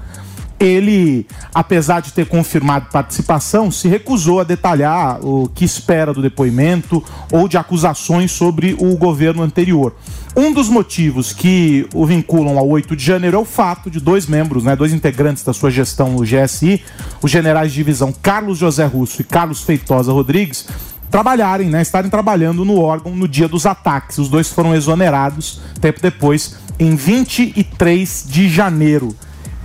Ele, 0.62 1.26
apesar 1.56 2.02
de 2.02 2.14
ter 2.14 2.28
confirmado 2.28 2.86
participação, 2.92 3.72
se 3.72 3.88
recusou 3.88 4.40
a 4.40 4.44
detalhar 4.44 5.20
o 5.26 5.50
que 5.50 5.66
espera 5.66 6.14
do 6.14 6.22
depoimento 6.22 7.04
ou 7.32 7.48
de 7.48 7.58
acusações 7.58 8.32
sobre 8.32 8.78
o 8.80 8.96
governo 8.96 9.42
anterior. 9.42 9.96
Um 10.36 10.54
dos 10.54 10.70
motivos 10.70 11.34
que 11.34 11.88
o 11.96 12.06
vinculam 12.06 12.60
ao 12.60 12.70
8 12.70 12.96
de 12.96 13.04
janeiro 13.04 13.38
é 13.38 13.40
o 13.40 13.46
fato 13.46 13.90
de 13.90 14.00
dois 14.00 14.28
membros, 14.28 14.64
né, 14.64 14.76
dois 14.76 14.94
integrantes 14.94 15.44
da 15.44 15.52
sua 15.52 15.72
gestão 15.72 16.12
no 16.12 16.22
GSI, 16.22 16.84
os 17.24 17.32
generais 17.32 17.72
de 17.72 17.78
divisão 17.78 18.14
Carlos 18.14 18.60
José 18.60 18.86
Russo 18.86 19.22
e 19.22 19.26
Carlos 19.26 19.64
Feitosa 19.64 20.14
Rodrigues, 20.14 20.68
trabalharem, 21.10 21.70
né, 21.70 21.82
estarem 21.82 22.10
trabalhando 22.10 22.64
no 22.64 22.80
órgão 22.80 23.16
no 23.16 23.28
dia 23.28 23.48
dos 23.48 23.66
ataques. 23.66 24.20
Os 24.20 24.30
dois 24.30 24.48
foram 24.48 24.76
exonerados 24.76 25.60
tempo 25.82 26.00
depois, 26.00 26.56
em 26.80 26.96
23 26.96 28.26
de 28.30 28.48
janeiro. 28.48 29.16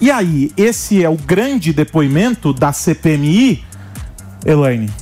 E 0.01 0.11
aí, 0.11 0.53
esse 0.57 1.03
é 1.03 1.09
o 1.09 1.17
grande 1.17 1.73
depoimento 1.73 2.53
da 2.53 2.71
CPMI, 2.73 3.65
Elaine? 4.45 4.93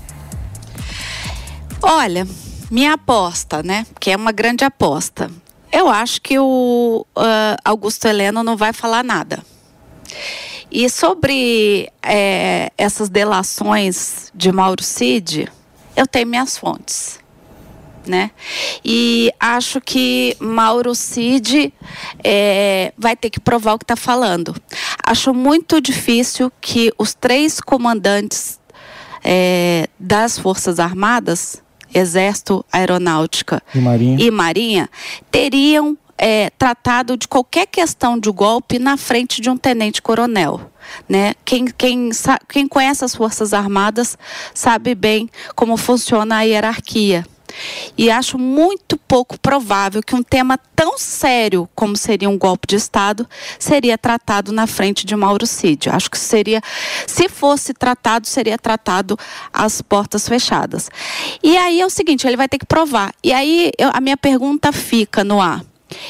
Olha, 1.83 2.27
minha 2.71 2.93
aposta, 2.93 3.63
né? 3.63 3.85
Que 3.99 4.13
é 4.13 4.17
uma 4.17 4.31
grande 4.31 4.65
aposta. 4.65 5.31
Eu 5.73 5.89
acho 5.89 6.23
que 6.23 6.39
o 6.39 7.05
ah, 7.17 7.57
Augusto 7.65 8.07
Heleno 8.07 8.45
não 8.45 8.57
vai 8.57 8.73
falar 8.73 9.03
nada. 9.03 9.45
E 10.71 10.89
sobre 10.89 11.91
eh, 12.03 12.71
essas 12.79 13.09
delações 13.09 14.31
de 14.35 14.51
Mauro 14.53 14.83
Cid, 14.83 15.49
eu 15.97 16.07
tenho 16.07 16.27
minhas 16.29 16.57
fontes. 16.57 17.19
Né? 18.07 18.31
E 18.85 19.33
acho 19.41 19.81
que 19.81 20.37
Mauro 20.39 20.95
Cid 20.95 21.73
eh, 22.23 22.93
vai 22.99 23.17
ter 23.17 23.31
que 23.31 23.41
provar 23.41 23.75
o 23.75 23.79
que 23.79 23.85
está 23.85 23.97
falando. 23.97 24.55
Acho 25.03 25.33
muito 25.33 25.81
difícil 25.81 26.53
que 26.61 26.93
os 26.99 27.15
três 27.15 27.61
comandantes 27.61 28.61
eh, 29.25 29.89
das 29.99 30.39
Forças 30.39 30.79
Armadas, 30.79 31.63
Exército, 31.95 32.65
Aeronáutica 32.71 33.63
E 33.75 33.79
Marinha. 33.79 34.17
e 34.21 34.31
Marinha, 34.31 34.91
teriam 35.31 35.97
eh, 36.19 36.51
tratado 36.59 37.17
de 37.17 37.27
qualquer 37.27 37.67
questão 37.67 38.19
de 38.19 38.31
golpe 38.31 38.79
na 38.79 38.97
frente 38.97 39.41
de 39.41 39.49
um 39.49 39.57
tenente-coronel. 39.57 40.71
Né? 41.09 41.35
Quem, 41.45 41.67
quem, 41.67 42.11
quem 42.49 42.69
conhece 42.69 43.05
as 43.05 43.15
Forças 43.15 43.55
Armadas 43.55 44.19
sabe 44.53 44.95
bem 44.95 45.29
como 45.55 45.77
funciona 45.77 46.37
a 46.37 46.43
hierarquia. 46.43 47.27
E 47.97 48.11
acho 48.11 48.39
muito 48.39 48.97
pouco 48.97 49.39
provável 49.39 50.03
que 50.03 50.15
um 50.15 50.23
tema 50.23 50.59
tão 50.75 50.99
sério 50.99 51.69
como 51.75 51.97
seria 51.97 52.29
um 52.29 52.39
golpe 52.39 52.67
de 52.67 52.77
Estado 52.77 53.29
seria 53.59 53.97
tratado 53.97 54.53
na 54.53 54.67
frente 54.67 55.07
de 55.07 55.15
Mauro 55.15 55.47
Cid. 55.47 55.89
Acho 55.91 56.11
que 56.11 56.19
seria, 56.19 56.61
se 57.07 57.29
fosse 57.29 57.73
tratado, 57.73 58.27
seria 58.27 58.59
tratado 58.59 59.19
às 59.53 59.81
portas 59.81 60.29
fechadas. 60.29 60.91
E 61.43 61.57
aí 61.57 61.81
é 61.81 61.87
o 61.87 61.91
seguinte, 61.91 62.27
ele 62.27 62.37
vai 62.37 62.49
ter 62.49 62.59
que 62.59 62.67
provar. 62.67 63.13
E 63.23 63.33
aí 63.33 63.71
eu- 63.79 63.91
a 63.93 64.01
minha 64.01 64.17
pergunta 64.17 64.73
fica 64.73 65.23
no 65.23 65.41
ar. 65.41 65.63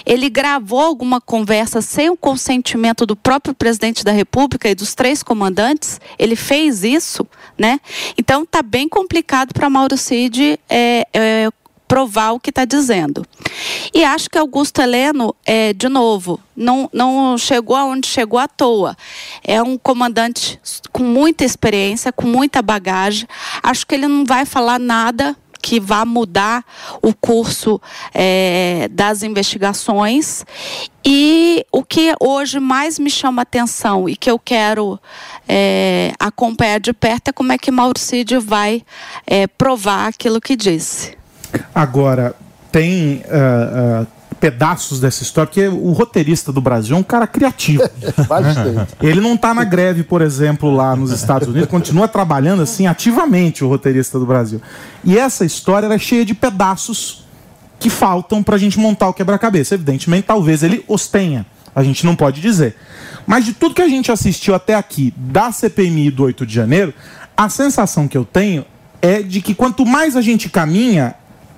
Ele 0.05 0.29
gravou 0.29 0.81
alguma 0.81 1.21
conversa 1.21 1.81
sem 1.81 2.11
o 2.11 2.17
consentimento 2.17 3.07
do 3.07 3.17
próprio 3.17 3.55
presidente 3.55 4.05
da 4.05 4.13
República 4.13 4.69
e 4.69 4.75
dos 4.75 4.95
três 4.95 5.23
comandantes? 5.23 6.01
Ele 6.19 6.37
fez 6.37 6.85
isso, 6.85 7.27
né? 7.59 7.81
Então 8.19 8.45
tá 8.45 8.63
bem 8.63 8.89
complicado 8.89 9.53
para 9.53 9.71
Mauro 9.71 9.97
Cid 9.97 10.59
é, 10.69 11.07
é, 11.13 11.49
provar 11.87 12.33
o 12.33 12.41
que 12.41 12.51
está 12.51 12.65
dizendo. 12.65 13.25
E 13.95 14.03
acho 14.03 14.29
que 14.29 14.39
Augusto 14.39 14.81
Heleno, 14.81 15.35
é, 15.45 15.73
de 15.73 15.89
novo, 15.89 16.41
não, 16.57 16.89
não 16.93 17.39
chegou 17.39 17.77
aonde 17.77 18.09
chegou 18.09 18.39
à 18.39 18.49
toa. 18.49 18.97
É 19.43 19.63
um 19.63 19.79
comandante 19.79 20.61
com 20.93 21.03
muita 21.03 21.45
experiência, 21.45 22.13
com 22.13 22.27
muita 22.27 22.63
bagagem. 22.63 23.29
Acho 23.63 23.87
que 23.87 23.95
ele 23.95 24.09
não 24.09 24.25
vai 24.25 24.45
falar 24.45 24.79
nada 24.79 25.37
que 25.65 25.81
vá 25.81 26.05
mudar 26.05 26.63
o 27.01 27.15
curso 27.15 27.81
eh, 28.13 28.87
das 28.93 29.23
investigações. 29.23 30.45
E 31.03 31.65
o 31.73 31.83
que 31.83 32.15
hoje 32.21 32.61
mais 32.61 32.99
me 32.99 33.09
chama 33.09 33.41
atenção 33.41 34.07
e 34.07 34.15
que 34.15 34.31
eu 34.31 34.39
quero 34.39 35.01
eh, 35.49 36.13
acompanhar 36.21 36.81
de 36.81 36.93
perto 36.93 37.29
é 37.29 37.33
como 37.33 37.51
é 37.51 37.57
que 37.57 37.71
Mauro 37.71 37.99
Cid 37.99 38.37
vai 38.41 38.83
eh, 39.27 39.47
provar 39.47 40.09
aquilo 40.09 40.39
que 40.39 40.55
disse. 40.55 41.17
Agora, 41.75 42.37
tem 42.71 43.23
ah, 43.31 44.03
ah, 44.03 44.07
pedaços 44.45 45.01
dessa 45.01 45.23
história, 45.23 45.47
porque 45.47 45.67
o 45.69 45.93
roteirista 45.93 46.53
do 46.53 46.61
Brasil 46.61 46.95
é 46.95 46.99
um 46.99 47.03
cara 47.03 47.27
criativo. 47.27 47.83
Bastante. 48.29 48.93
Ele 49.01 49.19
não 49.19 49.39
tá 49.39 49.55
na 49.55 49.65
greve, 49.65 50.03
por 50.03 50.21
exemplo, 50.21 50.71
lá 50.71 50.95
nos 50.95 51.13
Estados 51.13 51.49
Unidos, 51.49 51.67
continua 51.67 52.07
trabalhando 52.07 52.61
assim 52.61 52.87
ativamente 52.87 53.65
o 53.65 53.69
roteirista 53.71 54.19
do 54.19 54.27
Brasil. 54.27 54.61
E 55.03 55.17
essa 55.17 55.47
história 55.47 55.87
ela 55.87 55.95
é 55.95 55.99
cheia 55.99 56.27
de 56.27 56.35
pedaços 56.35 57.25
que 57.81 57.89
faltam 57.89 58.43
pra 58.43 58.59
gente 58.59 58.79
montar 58.79 59.09
o 59.09 59.15
quebra-cabeça. 59.15 59.77
Evidentemente, 59.77 60.27
talvez 60.27 60.63
ele 60.63 60.85
os 60.87 61.09
tenha. 61.09 61.47
A 61.75 61.83
gente 61.83 62.05
não 62.05 62.15
pode 62.15 62.43
dizer. 62.43 62.77
Mas 63.27 63.47
de 63.47 63.55
tudo 63.55 63.75
que 63.75 63.81
a 63.81 63.89
gente 63.89 64.13
assistiu 64.13 64.55
até 64.55 64.75
aqui 64.75 65.15
da 65.17 65.53
CPMI 65.53 66.11
do 66.11 66.25
8 66.25 66.45
de 66.45 66.55
janeiro, 66.55 66.93
a 67.35 67.49
sensação 67.49 68.07
que 68.07 68.19
eu 68.19 68.27
tenho 68.27 68.67
é 69.01 69.23
de 69.23 69.41
que 69.41 69.55
quanto 69.55 69.87
mais 69.87 70.19
a 70.19 70.21
gente 70.21 70.51
caminha, 70.51 71.15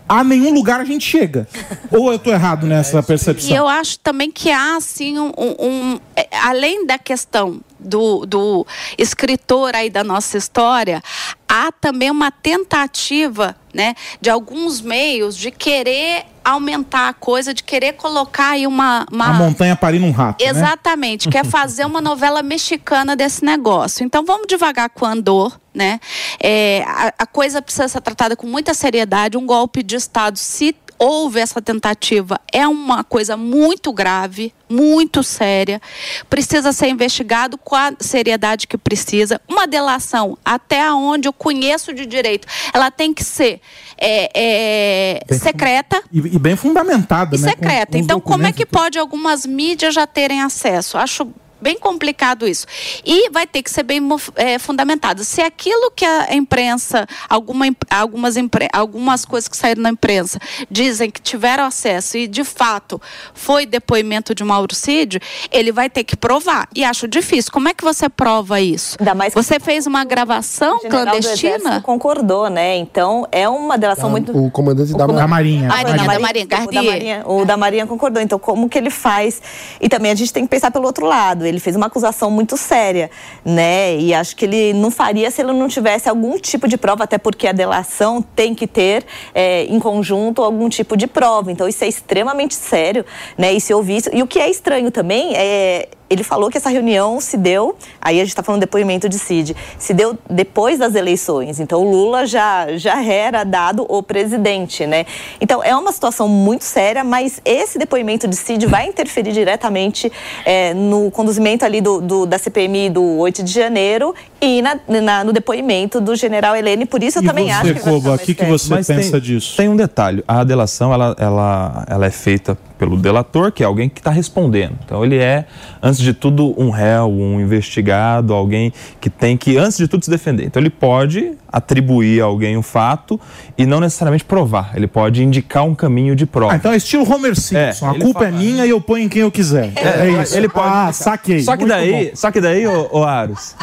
a 0.09 0.23
nenhum 0.23 0.53
lugar 0.55 0.81
a 0.81 0.85
gente 0.85 1.05
chega. 1.05 1.49
Ou 1.91 2.13
eu 2.13 2.19
tô 2.19 2.31
errado 2.31 2.67
nessa 2.67 2.99
E 3.01 3.03
percepção? 3.03 3.57
eu 3.57 3.67
acho 3.67 3.99
também 3.99 4.31
que 4.31 4.51
há, 4.51 4.77
assim, 4.77 5.19
um, 5.19 5.33
um- 5.37 5.57
um- 5.67 6.01
é, 6.15 6.29
além 6.43 6.87
da 6.87 6.99
questão 6.99 7.61
do, 7.79 8.25
do 8.27 8.67
escritor 8.97 9.75
aí 9.75 9.91
da 9.91 10.03
nossa 10.05 10.37
história, 10.39 11.03
há 11.49 11.71
também 11.73 12.11
uma 12.11 12.31
tentativa, 12.31 13.57
né, 13.75 13.95
de 14.21 14.31
alguns 14.31 14.81
meios 14.81 15.37
de 15.37 15.51
querer 15.51 16.25
aumentar 16.47 17.09
a 17.09 17.13
coisa, 17.13 17.53
de 17.53 17.63
querer 17.65 17.95
colocar 17.95 18.51
aí 18.51 18.67
uma... 18.67 19.05
uma... 19.11 19.27
A 19.27 19.33
montanha 19.33 19.75
parindo 19.75 20.07
um 20.07 20.13
rato. 20.13 20.43
né? 20.43 20.51
Exatamente, 20.51 21.29
quer 21.29 21.45
fazer 21.47 21.85
uma 21.85 22.01
novela 22.01 22.43
mexicana 22.43 23.17
desse 23.17 23.45
negócio. 23.45 24.05
Então 24.05 24.25
vamos 24.25 24.47
devagar 24.47 24.89
com 24.91 25.05
o 25.05 25.09
Andor, 25.09 25.59
né? 25.75 25.99
É, 26.41 26.85
a, 26.87 27.13
a 27.19 27.27
coisa 27.27 27.61
precisa 27.61 27.89
ser 27.89 28.01
tratada 28.01 28.37
com 28.37 28.47
muita 28.47 28.75
seriedade. 28.75 29.37
Um 29.37 29.45
golpe 29.45 29.83
de 29.83 29.97
Estado, 29.97 30.39
se 30.39 30.75
houve 30.99 31.41
essa 31.41 31.61
tentativa, 31.61 32.41
é 32.53 32.67
uma 32.67 33.05
coisa 33.05 33.37
muito 33.37 33.93
grave, 33.93 34.53
muito 34.69 35.23
séria. 35.23 35.81
Precisa 36.29 36.73
ser 36.73 36.89
investigado 36.89 37.57
com 37.59 37.75
a 37.77 37.93
seriedade 38.01 38.67
que 38.67 38.77
precisa. 38.79 39.41
Uma 39.49 39.67
delação, 39.67 40.37
até 40.45 40.91
onde 40.93 41.29
eu 41.29 41.33
conheço 41.33 41.93
de 41.95 42.07
direito, 42.07 42.47
ela 42.73 42.91
tem 42.91 43.13
que 43.15 43.23
ser 43.25 43.61
é, 43.99 45.21
é, 45.29 45.35
secreta 45.35 46.03
E, 46.13 46.19
e 46.19 46.39
bem 46.39 46.57
fundamentada, 46.57 47.37
e 47.37 47.39
né? 47.39 47.49
secreta. 47.51 47.87
Com- 47.87 47.93
com 47.93 47.99
então, 47.99 48.21
como 48.21 48.47
é 48.47 48.53
que 48.53 48.67
pode 48.67 48.99
algumas 48.99 49.47
mídias 49.47 49.95
já 49.95 50.07
terem 50.07 50.43
acesso? 50.43 50.99
Acho 50.99 51.29
bem 51.61 51.79
complicado 51.79 52.47
isso. 52.47 52.67
E 53.05 53.31
vai 53.31 53.47
ter 53.47 53.63
que 53.63 53.71
ser 53.71 53.83
bem 53.83 54.01
eh, 54.37 54.59
fundamentado. 54.59 55.25
Se 55.25 55.41
aquilo 55.41 55.91
que 55.91 56.05
a 56.05 56.35
imprensa, 56.35 57.07
alguma, 57.29 57.65
algumas, 57.91 58.37
impre- 58.37 58.69
algumas 58.73 59.25
coisas 59.25 59.49
que 59.49 59.57
saíram 59.57 59.83
na 59.83 59.91
imprensa 59.91 60.39
dizem 60.71 61.11
que 61.11 61.21
tiveram 61.21 61.65
acesso 61.65 62.17
e 62.19 62.27
de 62.27 62.45
fato 62.45 63.01
foi 63.35 63.67
depoimento 63.67 64.35
de 64.35 64.45
Mauro 64.45 64.75
Cid, 64.75 65.21
ele 65.51 65.73
vai 65.73 65.89
ter 65.89 66.05
que 66.05 66.17
provar. 66.17 66.69
E 66.75 66.85
acho 66.85 67.07
difícil. 67.09 67.51
Como 67.53 67.69
é 67.69 67.75
que 67.75 67.85
você 67.85 68.09
prova 68.09 68.61
isso? 68.61 68.97
Ainda 68.99 69.15
mais 69.15 69.33
que 69.35 69.43
Você 69.43 69.59
fez 69.61 69.87
uma 69.87 70.05
gravação 70.05 70.77
O 70.77 70.89
clandestina? 70.89 71.81
Concordou, 71.81 72.49
né? 72.51 72.77
Então 72.77 73.27
é 73.33 73.49
uma 73.49 73.79
delação 73.79 74.11
muito. 74.11 74.37
O 74.37 74.51
comandante 74.51 74.93
da 74.93 75.07
Da 75.07 75.27
Marinha. 75.27 75.69
Ah, 75.73 75.83
da 75.83 75.93
Marinha, 75.95 76.07
da 76.07 76.19
Marinha, 76.21 76.45
o 76.45 76.49
da 76.49 76.57
Garnier. 76.57 76.85
Marinha, 76.93 77.23
o 77.27 77.45
da 77.45 77.57
Marinha 77.57 77.87
concordou. 77.87 78.23
Então, 78.23 78.39
como 78.39 78.69
que 78.69 78.77
ele 78.77 78.91
faz? 78.91 79.41
E 79.81 79.89
também 79.89 80.11
a 80.13 80.15
gente 80.15 80.33
tem 80.33 80.43
que 80.45 80.51
pensar 80.51 80.71
pelo 80.71 80.85
outro 80.87 81.07
lado. 81.07 81.46
Ele 81.49 81.61
fez 81.61 81.77
uma 81.77 81.87
acusação 81.87 82.31
muito 82.31 82.57
séria, 82.57 83.11
né? 83.45 83.97
E 83.97 84.15
acho 84.15 84.37
que 84.37 84.45
ele 84.45 84.73
não 84.73 84.91
faria 84.91 85.31
se 85.31 85.43
ele 85.43 85.53
não 85.53 85.69
tivesse 85.69 86.09
algum 86.09 86.39
tipo 86.39 86.69
de 86.69 86.77
prova, 86.77 87.05
até 87.05 87.19
porque 87.19 87.47
a 87.47 87.53
delação 87.53 88.23
tem 88.23 88.55
que 88.55 88.67
ter 88.67 89.05
é, 89.35 89.65
em 89.65 89.79
conjunto 89.79 90.43
algum 90.43 90.69
tipo 90.69 90.97
de 90.97 91.07
prova. 91.07 91.51
Então, 91.53 91.69
isso 91.69 91.85
é 91.85 91.89
extremamente 91.89 92.55
sério, 92.55 93.05
né? 93.37 93.53
E 93.53 93.61
se 93.61 93.73
ouvir 93.73 93.97
isso. 93.97 94.11
E 94.13 94.23
o 94.23 94.27
que 94.27 94.39
é 94.39 94.51
estranho 94.51 94.91
também 94.91 95.35
é 95.37 95.89
ele 96.09 96.23
falou 96.23 96.51
que 96.51 96.57
essa 96.57 96.71
reunião 96.71 97.21
se 97.21 97.37
deu, 97.37 97.77
aí 98.01 98.17
a 98.17 98.23
gente 98.23 98.31
está 98.31 98.43
falando 98.43 98.61
depoimento 98.61 99.09
de 99.09 99.19
Cid, 99.19 99.57
se 99.79 99.93
deu 99.93 100.17
depois 100.31 100.79
das 100.79 100.95
eleições. 100.95 101.61
Então 101.61 101.83
o 101.83 101.91
Lula 101.91 102.27
já, 102.27 102.77
já 102.77 103.03
era 103.03 103.45
dado 103.45 103.85
o 103.89 104.03
presidente, 104.03 104.87
né? 104.87 105.05
Então 105.41 105.63
é 105.63 105.75
uma 105.75 105.93
situação 105.93 106.29
muito 106.29 106.65
séria, 106.65 107.03
mas 107.03 107.41
esse 107.45 107.79
depoimento 107.79 108.29
de 108.29 108.37
Cid 108.37 108.67
vai 108.67 108.87
interferir 108.89 109.33
diretamente 109.33 110.11
é, 110.45 110.73
no 110.75 111.11
conduzimento 111.11 111.65
ali 111.65 111.81
do, 111.81 112.01
do, 112.01 112.27
da 112.27 112.39
CPMI 112.39 112.91
do 112.91 113.03
8 113.19 113.43
de 113.43 113.53
janeiro 113.53 114.15
e 114.41 114.63
na, 114.63 114.79
na, 114.89 115.25
no 115.25 115.33
depoimento 115.33 116.01
do 116.01 116.15
general 116.15 116.55
Helene. 116.55 116.87
Por 116.87 117.03
isso 117.03 117.19
eu 117.19 117.23
E 117.23 117.27
também 117.27 117.47
você, 117.47 117.53
acho 117.53 117.75
que 117.75 117.81
vai 117.81 117.83
Koba, 117.83 117.97
ficar 117.97 118.09
mais 118.11 118.21
o 118.21 118.25
que 118.25 118.35
que 118.35 118.45
você 118.45 118.71
Mas 118.71 118.87
pensa 118.87 119.13
tem, 119.13 119.21
disso? 119.21 119.57
Tem 119.57 119.69
um 119.69 119.77
detalhe. 119.77 120.23
A 120.27 120.45
delação, 120.45 120.93
ela, 120.93 121.17
ela, 121.19 121.85
ela 121.89 122.07
é 122.07 122.11
feita 122.11 122.57
pelo 122.79 122.97
delator, 122.97 123.51
que 123.53 123.63
é 123.63 123.67
alguém 123.67 123.89
que 123.89 124.01
está 124.01 124.11
respondendo. 124.11 124.75
Então, 124.85 125.05
ele 125.05 125.17
é, 125.17 125.47
antes 125.83 126.01
de 126.01 126.13
tudo, 126.13 126.55
um 126.61 126.71
réu, 126.71 127.11
um 127.11 127.41
investigado, 127.41 128.35
alguém 128.35 128.73
que 129.01 129.09
tem 129.09 129.37
que, 129.37 129.57
antes 129.57 129.79
de 129.79 129.89
tudo, 129.89 130.05
se 130.05 130.11
defender. 130.11 130.45
Então, 130.45 130.61
ele 130.61 130.71
pode 130.71 131.33
atribuir 131.57 132.21
a 132.21 132.25
alguém 132.27 132.57
um 132.57 132.63
fato 132.63 133.19
e 133.57 133.65
não 133.65 133.81
necessariamente 133.81 134.25
provar. 134.25 134.73
Ele 134.75 134.87
pode 134.87 135.23
indicar 135.25 135.65
um 135.65 135.75
caminho 135.75 136.15
de 136.15 136.27
prova. 136.27 136.53
Ah, 136.53 136.57
então 136.57 136.71
é 136.73 136.77
estilo 136.77 137.11
Homer 137.11 137.35
Simpson. 137.35 137.87
É, 137.87 137.91
a 137.91 137.95
culpa 137.99 138.21
fala- 138.21 138.29
é 138.29 138.31
minha 138.33 138.67
e 138.67 138.71
eu 138.71 138.81
ponho 138.81 139.05
em 139.05 139.09
quem 139.09 139.23
eu 139.23 139.31
quiser. 139.31 139.73
É, 139.77 140.23
isso. 140.23 140.37
Ele 140.37 140.49
pode. 140.49 140.69
Ah, 140.69 140.93
saquei. 140.93 141.41
Só 141.41 141.57
que 141.57 141.65
daí, 141.65 142.11
só 142.15 142.31
que 142.31 142.41
daí, 142.41 142.67
ô, 142.67 142.89
ô 142.93 143.05
Aros, 143.05 143.55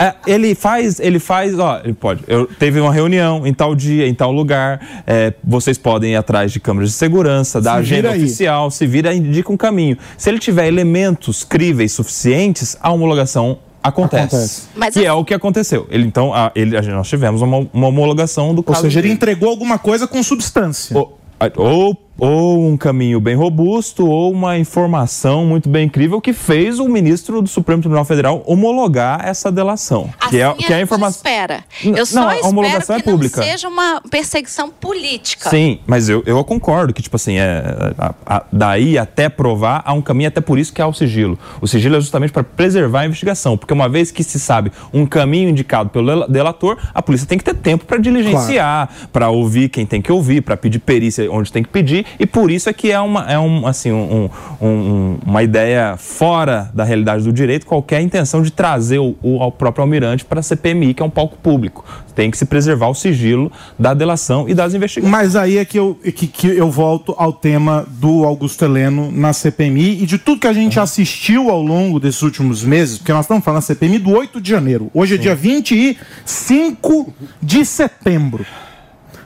é, 0.00 0.14
ele 0.26 0.54
faz, 0.54 0.98
ele 0.98 1.18
faz, 1.18 1.58
ó, 1.58 1.80
ele 1.84 1.92
pode. 1.94 2.24
Eu 2.26 2.46
teve 2.46 2.80
uma 2.80 2.92
reunião 2.92 3.46
em 3.46 3.54
tal 3.54 3.74
dia, 3.74 4.08
em 4.08 4.14
tal 4.14 4.32
lugar. 4.32 4.80
é, 5.06 5.32
vocês 5.44 5.78
podem 5.78 6.12
ir 6.12 6.16
atrás 6.16 6.50
de 6.52 6.58
câmeras 6.60 6.90
de 6.90 6.96
segurança, 6.96 7.60
da 7.60 7.74
Se 7.74 7.78
agenda 7.78 8.10
oficial, 8.10 8.70
se 8.70 8.86
vira, 8.86 9.14
indica 9.14 9.52
um 9.52 9.56
caminho. 9.56 9.96
Se 10.16 10.28
ele 10.28 10.38
tiver 10.38 10.66
elementos 10.66 11.44
críveis 11.44 11.92
suficientes, 11.92 12.76
a 12.82 12.90
homologação 12.90 13.58
acontece. 13.88 14.26
Acontece. 14.36 14.62
Mas 14.74 14.94
que 14.94 15.04
é 15.04 15.08
assim- 15.08 15.18
o 15.20 15.24
que 15.24 15.34
aconteceu. 15.34 15.86
Ele 15.90 16.04
então, 16.06 16.32
a, 16.34 16.50
ele, 16.54 16.76
a 16.76 16.82
nós 16.82 17.08
tivemos 17.08 17.42
uma, 17.42 17.66
uma 17.72 17.86
homologação 17.88 18.54
do 18.54 18.58
Ou 18.58 18.64
caso. 18.64 18.82
seja, 18.82 18.98
ele 19.00 19.08
dele. 19.08 19.14
entregou 19.14 19.48
alguma 19.50 19.78
coisa 19.78 20.06
com 20.06 20.22
substância. 20.22 20.96
Ou, 20.96 21.18
ou, 21.56 21.96
ou 22.18 22.66
um 22.66 22.76
caminho 22.76 23.20
bem 23.20 23.36
robusto, 23.36 24.06
ou 24.06 24.32
uma 24.32 24.58
informação 24.58 25.46
muito 25.46 25.68
bem 25.68 25.86
incrível 25.86 26.20
que 26.20 26.32
fez 26.32 26.78
o 26.80 26.88
ministro 26.88 27.40
do 27.40 27.48
Supremo 27.48 27.80
Tribunal 27.80 28.04
Federal 28.04 28.42
homologar 28.44 29.26
essa 29.26 29.52
delação. 29.52 30.10
que 30.28 30.38
é, 30.38 30.44
Assim 30.44 30.56
que 30.58 30.64
é 30.64 30.76
a 30.76 30.78
gente 30.78 30.82
informação. 30.86 31.16
espera. 31.18 31.64
Eu 31.84 32.04
só 32.04 32.20
não, 32.20 32.28
a 32.28 32.32
espero 32.34 32.48
homologação 32.50 32.96
que 33.00 33.08
é 33.08 33.12
pública. 33.12 33.40
não 33.40 33.46
seja 33.48 33.68
uma 33.68 34.02
perseguição 34.10 34.68
política. 34.70 35.48
Sim, 35.48 35.78
mas 35.86 36.08
eu, 36.08 36.22
eu 36.26 36.42
concordo 36.44 36.92
que, 36.92 37.00
tipo 37.02 37.14
assim, 37.16 37.36
é, 37.38 37.62
a- 37.96 38.14
a- 38.26 38.44
daí 38.52 38.98
até 38.98 39.28
provar 39.28 39.82
há 39.84 39.92
um 39.92 40.02
caminho, 40.02 40.28
até 40.28 40.40
por 40.40 40.58
isso 40.58 40.72
que 40.72 40.82
há 40.82 40.86
o 40.86 40.92
sigilo. 40.92 41.38
O 41.60 41.66
sigilo 41.68 41.96
é 41.96 42.00
justamente 42.00 42.32
para 42.32 42.42
preservar 42.42 43.00
a 43.02 43.06
investigação, 43.06 43.56
porque 43.56 43.72
uma 43.72 43.88
vez 43.88 44.10
que 44.10 44.24
se 44.24 44.40
sabe 44.40 44.72
um 44.92 45.06
caminho 45.06 45.48
indicado 45.50 45.90
pelo 45.90 46.06
dela- 46.06 46.26
delator, 46.28 46.76
a 46.92 47.00
polícia 47.00 47.26
tem 47.28 47.38
que 47.38 47.44
ter 47.44 47.54
tempo 47.54 47.84
para 47.84 47.98
diligenciar, 47.98 48.88
para 49.12 49.28
ouvir 49.30 49.68
quem 49.68 49.86
tem 49.86 50.02
que 50.02 50.10
ouvir, 50.10 50.40
para 50.42 50.56
pedir 50.56 50.80
perícia 50.80 51.30
onde 51.30 51.52
tem 51.52 51.62
que 51.62 51.68
pedir, 51.68 52.06
e 52.18 52.26
por 52.26 52.50
isso 52.50 52.68
é 52.68 52.72
que 52.72 52.90
é 52.92 53.00
uma, 53.00 53.30
é 53.30 53.38
um, 53.38 53.66
assim, 53.66 53.90
um- 53.92 54.30
um- 54.60 54.66
um- 54.68 55.18
uma 55.26 55.42
ideia 55.42 55.96
fora 55.96 56.70
da 56.74 56.84
realidade 56.84 57.24
do 57.24 57.32
direito, 57.32 57.66
qualquer 57.66 58.00
intenção 58.00 58.42
de 58.42 58.50
trazer 58.50 58.98
o, 58.98 59.16
o 59.22 59.50
próprio 59.52 59.82
almirante 59.82 60.24
para 60.24 60.40
a 60.40 60.42
CPMI, 60.42 60.94
que 60.94 61.02
é 61.02 61.06
um 61.06 61.10
palco 61.10 61.36
público. 61.38 61.84
Tem 62.14 62.30
que 62.30 62.36
se 62.38 62.44
preservar 62.44 62.88
o 62.88 62.94
sigilo 62.94 63.50
da 63.78 63.94
delação 63.94 64.48
e 64.48 64.54
das 64.54 64.74
investigações. 64.74 65.10
Mas 65.10 65.36
aí 65.36 65.56
é 65.58 65.64
que 65.64 65.78
eu, 65.78 65.94
que, 66.02 66.26
que 66.26 66.46
eu 66.48 66.70
volto 66.70 67.14
ao 67.16 67.32
tema 67.32 67.86
do 67.88 68.24
Augusto 68.24 68.64
Heleno 68.64 69.10
na 69.12 69.32
CPMI 69.32 70.02
e 70.02 70.06
de 70.06 70.18
tudo 70.18 70.40
que 70.40 70.46
a 70.48 70.52
gente 70.52 70.80
assistiu 70.80 71.48
ao 71.50 71.62
longo 71.62 72.00
desses 72.00 72.22
últimos 72.22 72.64
meses, 72.64 72.98
porque 72.98 73.12
nós 73.12 73.24
estamos 73.24 73.44
falando 73.44 73.60
da 73.60 73.66
CPMI 73.66 73.98
do 73.98 74.10
8 74.10 74.40
de 74.40 74.50
janeiro. 74.50 74.90
Hoje 74.92 75.14
é 75.14 75.18
dia 75.18 75.34
25 75.34 77.12
de 77.40 77.64
setembro. 77.64 78.44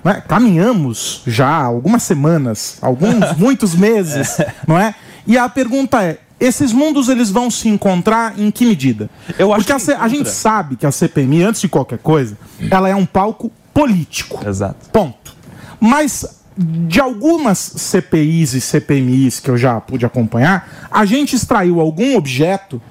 Né? 0.04 0.22
Caminhamos 0.26 1.22
já 1.26 1.48
algumas 1.62 2.02
semanas, 2.02 2.78
alguns, 2.82 3.32
muitos 3.38 3.74
meses, 3.74 4.36
não 4.66 4.78
é? 4.78 4.94
E 5.26 5.38
a 5.38 5.48
pergunta 5.48 6.02
é, 6.02 6.18
esses 6.40 6.72
mundos 6.72 7.08
eles 7.08 7.30
vão 7.30 7.50
se 7.50 7.68
encontrar 7.68 8.38
em 8.38 8.50
que 8.50 8.64
medida? 8.66 9.08
Eu 9.38 9.52
acho 9.52 9.60
Porque 9.60 9.72
a, 9.72 9.76
que 9.76 9.82
C- 9.82 9.94
a 9.94 10.08
gente 10.08 10.28
sabe 10.28 10.76
que 10.76 10.84
a 10.86 10.90
CPMI, 10.90 11.44
antes 11.44 11.60
de 11.60 11.68
qualquer 11.68 11.98
coisa, 11.98 12.36
ela 12.70 12.88
é 12.88 12.94
um 12.96 13.06
palco 13.06 13.50
político. 13.72 14.40
Exato. 14.46 14.90
Ponto. 14.90 15.34
Mas 15.80 16.40
de 16.56 17.00
algumas 17.00 17.58
CPIs 17.58 18.52
e 18.54 18.60
CPMIs 18.60 19.40
que 19.40 19.50
eu 19.50 19.56
já 19.56 19.80
pude 19.80 20.04
acompanhar, 20.04 20.88
a 20.90 21.04
gente 21.04 21.34
extraiu 21.34 21.80
algum 21.80 22.14
objeto 22.16 22.82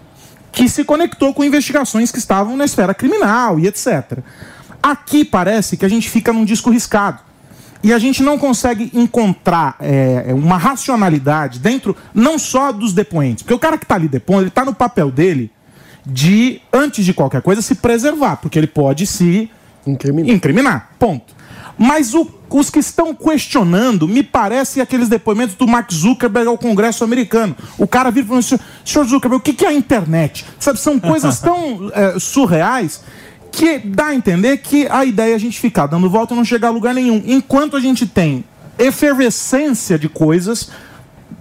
que 0.51 0.67
se 0.67 0.83
conectou 0.83 1.33
com 1.33 1.43
investigações 1.43 2.11
que 2.11 2.17
estavam 2.17 2.57
na 2.57 2.65
esfera 2.65 2.93
criminal 2.93 3.59
e 3.59 3.67
etc. 3.67 4.19
Aqui 4.81 5.23
parece 5.23 5.77
que 5.77 5.85
a 5.85 5.89
gente 5.89 6.09
fica 6.09 6.31
num 6.33 6.45
disco 6.45 6.69
riscado. 6.69 7.19
E 7.83 7.91
a 7.91 7.97
gente 7.97 8.21
não 8.21 8.37
consegue 8.37 8.91
encontrar 8.93 9.75
é, 9.79 10.27
uma 10.35 10.57
racionalidade 10.57 11.57
dentro 11.59 11.95
não 12.13 12.37
só 12.37 12.71
dos 12.71 12.93
depoentes. 12.93 13.41
Porque 13.43 13.53
o 13.55 13.59
cara 13.59 13.77
que 13.77 13.85
está 13.85 13.95
ali 13.95 14.07
depondo, 14.07 14.41
ele 14.41 14.47
está 14.49 14.63
no 14.63 14.73
papel 14.73 15.09
dele 15.09 15.51
de, 16.05 16.61
antes 16.71 17.03
de 17.05 17.13
qualquer 17.13 17.41
coisa, 17.41 17.61
se 17.61 17.75
preservar. 17.75 18.37
Porque 18.37 18.57
ele 18.59 18.67
pode 18.67 19.07
se 19.07 19.49
Incriminar. 19.85 20.35
incriminar. 20.35 20.89
Ponto. 20.99 21.33
Mas 21.77 22.13
o- 22.13 22.29
os 22.51 22.69
que 22.69 22.77
estão 22.77 23.15
questionando, 23.15 24.07
me 24.07 24.21
parece 24.21 24.79
aqueles 24.79 25.09
depoimentos 25.09 25.55
do 25.55 25.65
Mark 25.67 25.91
Zuckerberg 25.91 26.47
ao 26.49 26.57
Congresso 26.59 27.03
americano. 27.03 27.55
O 27.79 27.87
cara 27.87 28.11
vira 28.11 28.25
e 28.25 28.27
fala 28.27 28.39
assim, 28.41 28.59
senhor 28.85 29.05
Zuckerberg, 29.05 29.37
o 29.41 29.43
que 29.43 29.53
que 29.53 29.65
é 29.65 29.69
a 29.69 29.73
internet? 29.73 30.45
Sabe, 30.59 30.79
são 30.79 30.99
coisas 30.99 31.39
tão 31.41 31.89
eh, 31.95 32.15
surreais 32.19 33.01
que 33.51 33.79
dá 33.79 34.07
a 34.07 34.15
entender 34.15 34.57
que 34.57 34.87
a 34.89 35.03
ideia 35.03 35.33
é 35.33 35.35
a 35.35 35.39
gente 35.39 35.59
ficar 35.59 35.85
dando 35.87 36.09
volta 36.09 36.33
e 36.33 36.37
não 36.37 36.45
chegar 36.45 36.69
a 36.69 36.71
lugar 36.71 36.93
nenhum. 36.93 37.21
Enquanto 37.25 37.75
a 37.75 37.79
gente 37.79 38.07
tem 38.07 38.45
efervescência 38.79 39.99
de 39.99 40.07
coisas 40.07 40.71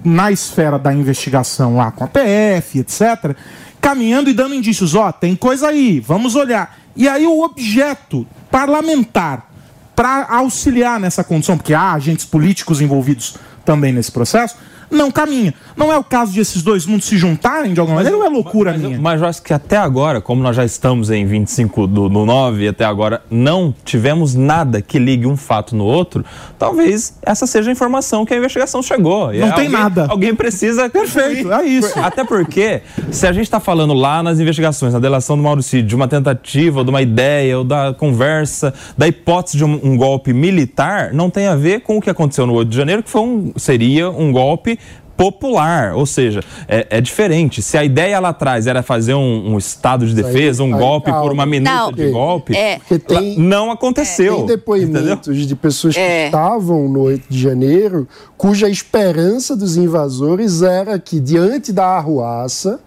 na 0.05 0.33
esfera 0.33 0.79
da 0.79 0.93
investigação 0.93 1.77
lá 1.77 1.91
com 1.91 2.05
a 2.05 2.09
PF, 2.09 2.81
etc., 2.81 3.37
caminhando 3.81 4.29
e 4.29 4.33
dando 4.33 4.55
indícios, 4.55 4.95
ó, 4.95 5.13
tem 5.13 5.37
coisa 5.37 5.69
aí, 5.69 6.01
vamos 6.01 6.35
olhar. 6.35 6.79
E 6.97 7.09
aí 7.09 7.27
o 7.27 7.43
objeto 7.43 8.27
parlamentar 8.51 9.49
para 9.95 10.27
auxiliar 10.31 10.99
nessa 10.99 11.23
condição, 11.23 11.57
porque 11.57 11.75
há 11.75 11.93
agentes 11.93 12.25
políticos 12.25 12.81
envolvidos 12.81 13.37
também 13.65 13.93
nesse 13.93 14.11
processo, 14.11 14.57
não 14.91 15.11
caminha. 15.11 15.55
Não 15.77 15.93
é 15.93 15.97
o 15.99 16.05
caso 16.05 16.33
de 16.33 16.41
esses 16.41 16.63
dois 16.63 16.87
mundos 16.87 17.07
se 17.07 17.17
juntarem 17.17 17.73
de 17.73 17.81
alguma 17.81 17.97
maneira, 17.97 18.17
ou 18.19 18.25
é 18.25 18.29
loucura 18.29 18.73
mas, 18.73 18.81
minha? 18.81 18.99
mas 19.01 19.21
eu 19.21 19.27
acho 19.29 19.43
que 19.43 19.53
até 19.53 19.77
agora, 19.77 20.21
como 20.21 20.43
nós 20.43 20.57
já 20.57 20.65
estamos 20.65 21.11
em 21.11 21.25
25 21.27 21.87
do, 21.87 22.09
do 22.09 22.25
9 22.27 22.65
e 22.65 22.69
até 22.69 22.85
agora 22.85 23.23
não 23.31 23.75
tivemos 23.85 24.35
nada 24.35 24.83
que 24.83 24.99
ligue 24.99 25.27
um 25.27 25.37
fato 25.37 25.77
no 25.77 25.85
outro, 25.85 26.25
talvez 26.59 27.19
essa 27.23 27.47
seja 27.47 27.71
a 27.71 27.73
informação 27.73 28.25
que 28.25 28.35
a 28.35 28.37
investigação 28.37 28.83
chegou. 28.83 29.27
Não 29.27 29.33
é 29.33 29.39
tem 29.39 29.49
alguém- 29.51 29.69
nada. 29.71 30.07
Alguém 30.09 30.35
precisa. 30.35 30.89
Perfeito, 30.91 31.53
é 31.53 31.65
isso. 31.65 31.99
Até 31.99 32.25
porque, 32.25 32.83
se 33.11 33.27
a 33.27 33.33
gente 33.33 33.45
está 33.45 33.61
falando 33.61 33.95
lá 33.95 34.23
nas 34.23 34.41
investigações, 34.41 34.93
na 34.93 34.99
delação 34.99 35.37
do 35.37 35.43
Mauricídio, 35.43 35.87
de 35.87 35.95
uma 35.95 36.09
tentativa, 36.09 36.83
de 36.83 36.91
uma 36.91 37.03
ideia, 37.03 37.59
ou 37.59 37.65
da 37.65 37.95
conversa, 37.95 38.75
da 38.99 39.07
hipótese 39.07 39.57
de 39.57 39.65
um, 39.65 39.79
um 39.83 39.97
golpe 39.97 40.33
militar, 40.33 41.13
não 41.13 41.31
tem 41.31 41.47
a 41.47 41.55
ver 41.55 41.81
com 41.81 41.97
o 41.97 42.01
que 42.01 42.11
aconteceu 42.11 42.47
no 42.47 42.55
8 42.55 42.69
de 42.69 42.77
janeiro, 42.77 43.03
que 43.03 43.11
foi 43.11 43.21
um, 43.21 43.53
seria 43.57 44.11
um 44.11 44.33
golpe 44.33 44.79
popular, 45.21 45.95
ou 45.95 46.07
seja, 46.07 46.41
é, 46.67 46.87
é 46.89 47.01
diferente. 47.01 47.61
Se 47.61 47.77
a 47.77 47.85
ideia 47.85 48.19
lá 48.19 48.31
atrás 48.31 48.67
era 48.67 48.83
fazer 48.83 49.13
um, 49.13 49.53
um 49.53 49.59
estado 49.59 50.07
de 50.07 50.15
defesa, 50.15 50.63
um 50.65 50.73
aí, 50.75 50.81
golpe 50.81 51.11
por 51.11 51.17
calma. 51.19 51.33
uma 51.35 51.45
minuta 51.47 51.71
Não. 51.75 51.93
de 51.93 52.09
golpe, 52.11 52.57
É. 52.57 52.81
Tem- 53.07 53.39
não 53.39 53.71
aconteceu. 53.71 54.37
Tem 54.39 54.47
depoimentos 54.47 55.47
de 55.47 55.55
pessoas 55.55 55.93
que 55.95 56.01
É. 56.01 56.27
estavam 56.27 56.89
no 56.89 57.01
8 57.03 57.25
de 57.29 57.39
janeiro, 57.39 58.09
cuja 58.39 58.67
esperança 58.71 59.55
dos 59.55 59.77
invasores 59.77 60.63
era 60.63 60.99
que, 60.99 61.21
diante 61.21 61.71
da 61.71 61.85
arruaça, 61.85 62.81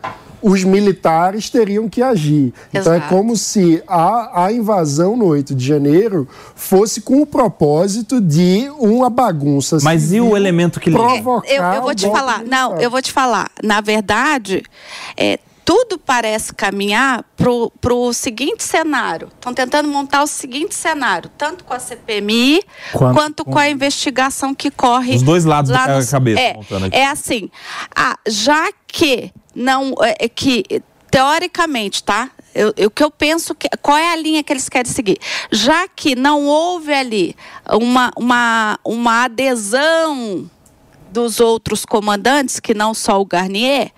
os 0.43 0.63
militares 0.65 1.49
teriam 1.49 1.87
que 1.87 2.01
agir. 2.01 2.53
Então 2.73 2.93
é 2.93 2.97
Exato. 2.97 3.15
como 3.15 3.37
se 3.37 3.81
a, 3.87 4.45
a 4.45 4.51
invasão 4.51 5.15
no 5.15 5.25
8 5.27 5.55
de 5.55 5.65
janeiro 5.65 6.27
fosse 6.53 6.99
com 6.99 7.21
o 7.21 7.25
propósito 7.25 8.19
de 8.19 8.69
uma 8.77 9.09
bagunça. 9.09 9.77
Mas 9.81 10.11
e 10.11 10.19
o 10.19 10.35
elemento 10.35 10.81
que 10.81 10.91
provocar 10.91 11.47
Eu, 11.49 11.63
eu 11.63 11.81
vou 11.81 11.95
te 11.95 12.05
falar, 12.11 12.43
não, 12.43 12.77
eu 12.77 12.91
vou 12.91 13.01
te 13.01 13.11
falar. 13.11 13.49
Na 13.63 13.79
verdade, 13.79 14.63
é, 15.15 15.39
tudo 15.65 15.97
parece 15.97 16.53
caminhar 16.53 17.23
pro, 17.37 17.71
pro 17.81 18.11
seguinte 18.13 18.63
cenário. 18.63 19.29
Estão 19.33 19.53
tentando 19.53 19.87
montar 19.87 20.23
o 20.23 20.27
seguinte 20.27 20.75
cenário, 20.75 21.29
tanto 21.37 21.63
com 21.63 21.73
a 21.73 21.79
CPMI 21.79 22.61
Quanto 22.91 23.13
quanto, 23.15 23.45
com 23.45 23.57
a 23.57 23.69
investigação 23.69 24.53
que 24.53 24.69
corre. 24.69 25.15
Os 25.15 25.21
dois 25.23 25.45
lados 25.45 25.71
lá 25.71 25.87
da 25.87 25.95
nos- 25.97 26.09
cabeça, 26.09 26.39
É, 26.41 26.55
é 26.91 27.07
assim, 27.07 27.49
ah, 27.95 28.17
já 28.27 28.69
que 28.87 29.31
não 29.55 29.93
é, 30.01 30.25
é 30.25 30.27
que 30.29 30.63
teoricamente, 31.09 32.03
tá? 32.03 32.29
O 32.85 32.89
que 32.89 33.03
eu 33.03 33.09
penso 33.09 33.55
que 33.55 33.67
qual 33.81 33.97
é 33.97 34.11
a 34.13 34.15
linha 34.15 34.43
que 34.43 34.51
eles 34.53 34.67
querem 34.69 34.91
seguir? 34.91 35.17
Já 35.51 35.87
que 35.87 36.15
não 36.15 36.45
houve 36.45 36.93
ali 36.93 37.35
uma, 37.71 38.11
uma, 38.17 38.79
uma 38.83 39.23
adesão 39.23 40.49
dos 41.11 41.39
outros 41.39 41.85
comandantes, 41.85 42.59
que 42.59 42.73
não 42.73 42.93
só 42.93 43.21
o 43.21 43.25
Garnier, 43.25 43.91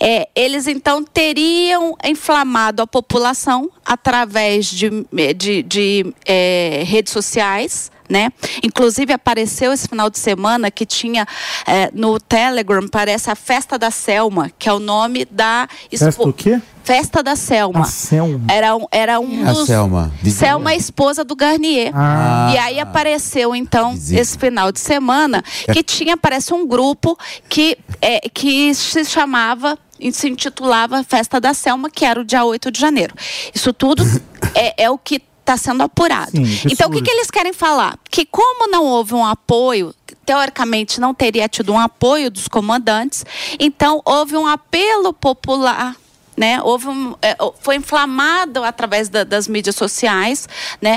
é, 0.00 0.28
eles 0.34 0.66
então 0.66 1.04
teriam 1.04 1.96
inflamado 2.04 2.82
a 2.82 2.86
população 2.86 3.70
através 3.84 4.66
de, 4.66 4.90
de, 5.36 5.62
de 5.62 6.14
é, 6.26 6.82
redes 6.86 7.12
sociais. 7.12 7.90
Né? 8.08 8.30
Inclusive 8.62 9.12
apareceu 9.12 9.72
esse 9.72 9.86
final 9.86 10.08
de 10.08 10.18
semana 10.18 10.70
que 10.70 10.86
tinha 10.86 11.26
é, 11.66 11.90
no 11.92 12.18
Telegram, 12.18 12.88
parece 12.88 13.30
a 13.30 13.34
Festa 13.34 13.78
da 13.78 13.90
Selma, 13.90 14.50
que 14.58 14.68
é 14.68 14.72
o 14.72 14.78
nome 14.78 15.26
da 15.26 15.68
Festa 15.90 16.22
o 16.22 16.32
quê? 16.32 16.60
Festa 16.88 17.22
da 17.22 17.36
Selma. 17.36 17.80
A 17.80 17.84
Selma. 17.84 18.46
Era 18.50 18.74
um, 18.74 18.86
era 18.90 19.20
um 19.20 19.46
A 19.46 19.52
dos. 19.52 19.66
Selma, 19.66 20.10
vizinha. 20.22 20.48
Selma, 20.48 20.72
é 20.72 20.76
esposa 20.76 21.22
do 21.22 21.36
Garnier. 21.36 21.92
Ah. 21.94 22.50
E 22.50 22.56
aí 22.56 22.80
apareceu, 22.80 23.54
então, 23.54 23.92
Vizinha. 23.92 24.22
esse 24.22 24.38
final 24.38 24.72
de 24.72 24.80
semana, 24.80 25.44
que 25.70 25.82
tinha, 25.82 26.16
parece, 26.16 26.54
um 26.54 26.66
grupo 26.66 27.18
que, 27.46 27.76
é, 28.00 28.26
que 28.30 28.74
se 28.74 29.04
chamava 29.04 29.78
e 30.00 30.10
se 30.12 30.30
intitulava 30.30 31.04
Festa 31.04 31.38
da 31.38 31.52
Selma, 31.52 31.90
que 31.90 32.06
era 32.06 32.20
o 32.20 32.24
dia 32.24 32.42
8 32.42 32.70
de 32.70 32.80
janeiro. 32.80 33.14
Isso 33.54 33.70
tudo 33.74 34.02
é, 34.56 34.84
é 34.84 34.90
o 34.90 34.96
que 34.96 35.20
está 35.48 35.56
sendo 35.56 35.82
apurado. 35.82 36.30
Sim, 36.30 36.68
então, 36.70 36.88
o 36.88 36.92
que, 36.92 37.00
que 37.00 37.10
eles 37.10 37.30
querem 37.30 37.52
falar? 37.52 37.98
Que 38.10 38.26
como 38.26 38.70
não 38.70 38.84
houve 38.84 39.14
um 39.14 39.24
apoio, 39.24 39.94
teoricamente 40.26 41.00
não 41.00 41.14
teria 41.14 41.48
tido 41.48 41.72
um 41.72 41.78
apoio 41.78 42.30
dos 42.30 42.46
comandantes, 42.46 43.24
então 43.58 44.02
houve 44.04 44.36
um 44.36 44.46
apelo 44.46 45.12
popular. 45.12 45.96
Né? 46.38 46.62
Houve 46.62 46.86
um, 46.88 47.16
é, 47.20 47.36
foi 47.60 47.74
inflamado 47.74 48.62
através 48.62 49.08
da- 49.08 49.24
das 49.24 49.48
mídias 49.48 49.74
sociais, 49.74 50.48
né? 50.80 50.96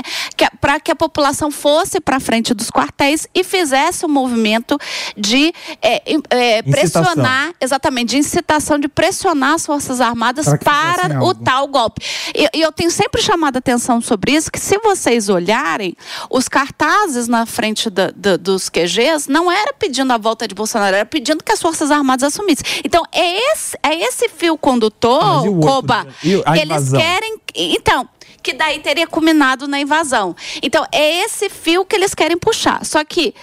para 0.60 0.78
que 0.78 0.92
a 0.92 0.94
população 0.94 1.50
fosse 1.50 2.00
para 2.00 2.20
frente 2.20 2.54
dos 2.54 2.70
quartéis 2.70 3.26
e 3.34 3.42
fizesse 3.42 4.06
um 4.06 4.08
movimento 4.08 4.78
de 5.16 5.52
é, 5.82 6.00
é, 6.30 6.62
pressionar, 6.62 7.52
exatamente, 7.60 8.10
de 8.10 8.18
incitação, 8.18 8.78
de 8.78 8.86
pressionar 8.86 9.54
as 9.54 9.66
Forças 9.66 10.00
Armadas 10.00 10.46
Para 10.62 11.14
o 11.20 11.28
algo. 11.28 11.34
tal 11.42 11.66
golpe. 11.66 12.00
E, 12.34 12.48
e 12.58 12.60
eu 12.62 12.70
tenho 12.70 12.90
sempre 12.92 13.20
chamado 13.20 13.56
a 13.56 13.58
atenção 13.58 14.00
sobre 14.00 14.32
isso, 14.32 14.50
que 14.50 14.60
se 14.60 14.78
vocês 14.78 15.28
olharem, 15.28 15.96
os 16.30 16.46
cartazes 16.48 17.26
na 17.26 17.46
frente 17.46 17.90
da- 17.90 18.12
da- 18.14 18.36
dos 18.36 18.68
QGs 18.68 19.28
não 19.28 19.50
era 19.50 19.72
pedindo 19.72 20.12
a 20.12 20.18
volta 20.18 20.46
de 20.46 20.54
Bolsonaro, 20.54 20.94
era 20.94 21.04
pedindo 21.06 21.42
que 21.42 21.50
as 21.50 21.60
Forças 21.60 21.90
Armadas 21.90 22.32
assumissem. 22.32 22.64
Então, 22.84 23.02
é 23.10 23.52
esse, 23.52 23.76
é 23.82 23.94
esse 23.96 24.28
fio 24.28 24.56
condutor, 24.56 25.22
Mas 25.36 25.44
e 25.44 25.48
o 25.48 25.54
outro? 25.54 25.68
Coba, 25.68 26.06
E 26.22 26.42
a 26.44 26.52
que 26.52 26.60
eles 26.60 26.92
querem... 26.92 27.38
Então, 27.54 28.08
que 28.42 28.52
daí 28.52 28.80
teria 28.80 29.06
culminado 29.06 29.68
na 29.68 29.80
invasão. 29.80 30.34
Então, 30.62 30.86
é 30.90 31.24
esse 31.24 31.48
fio 31.48 31.84
que 31.84 31.94
eles 31.94 32.14
querem 32.14 32.36
puxar. 32.36 32.84
Só 32.84 33.04
que 33.04 33.34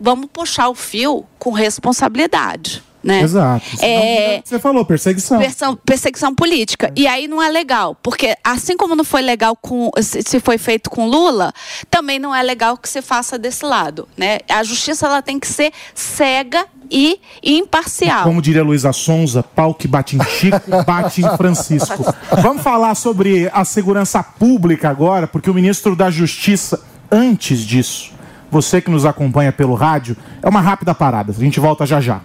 vamos 0.00 0.26
puxar 0.32 0.68
o 0.68 0.74
fio 0.74 1.26
com 1.38 1.50
responsabilidade. 1.50 2.82
Né? 3.02 3.22
Exato. 3.22 3.64
É, 3.80 4.42
que 4.42 4.48
Você 4.48 4.58
falou, 4.58 4.84
perseguição. 4.84 5.38
Perseguição, 5.38 5.76
perseguição 5.76 6.34
política. 6.34 6.92
E 6.94 7.06
aí 7.06 7.26
não 7.26 7.42
é 7.42 7.48
legal, 7.48 7.96
porque 8.02 8.36
assim 8.44 8.76
como 8.76 8.94
não 8.94 9.04
foi 9.04 9.22
legal 9.22 9.56
com 9.56 9.90
se 10.00 10.22
se 10.22 10.38
foi 10.38 10.58
feito 10.58 10.90
com 10.90 11.06
Lula, 11.06 11.52
também 11.90 12.18
não 12.18 12.34
é 12.34 12.42
legal 12.42 12.76
que 12.76 12.88
se 12.88 13.02
faça 13.02 13.38
desse 13.38 13.64
lado, 13.64 14.06
né? 14.16 14.38
A 14.48 14.62
justiça 14.62 15.06
ela 15.06 15.22
tem 15.22 15.40
que 15.40 15.46
ser 15.46 15.72
cega 15.94 16.66
e 16.90 17.20
imparcial. 17.42 18.24
Como 18.24 18.42
diria 18.42 18.62
Luísa 18.62 18.92
Sonza, 18.92 19.42
pau 19.42 19.74
que 19.74 19.86
bate 19.88 20.16
em 20.16 20.24
Chico, 20.24 20.70
bate 20.84 21.22
em 21.22 21.36
Francisco. 21.36 22.04
Vamos 22.42 22.62
falar 22.62 22.94
sobre 22.94 23.48
a 23.52 23.64
segurança 23.64 24.22
pública 24.22 24.88
agora, 24.88 25.26
porque 25.26 25.50
o 25.50 25.54
ministro 25.54 25.94
da 25.94 26.10
Justiça, 26.10 26.82
antes 27.10 27.60
disso, 27.60 28.12
você 28.50 28.80
que 28.80 28.90
nos 28.90 29.06
acompanha 29.06 29.52
pelo 29.52 29.74
rádio, 29.74 30.16
é 30.42 30.48
uma 30.48 30.60
rápida 30.60 30.94
parada. 30.94 31.32
A 31.32 31.34
gente 31.34 31.60
volta 31.60 31.86
já 31.86 32.00
já. 32.00 32.20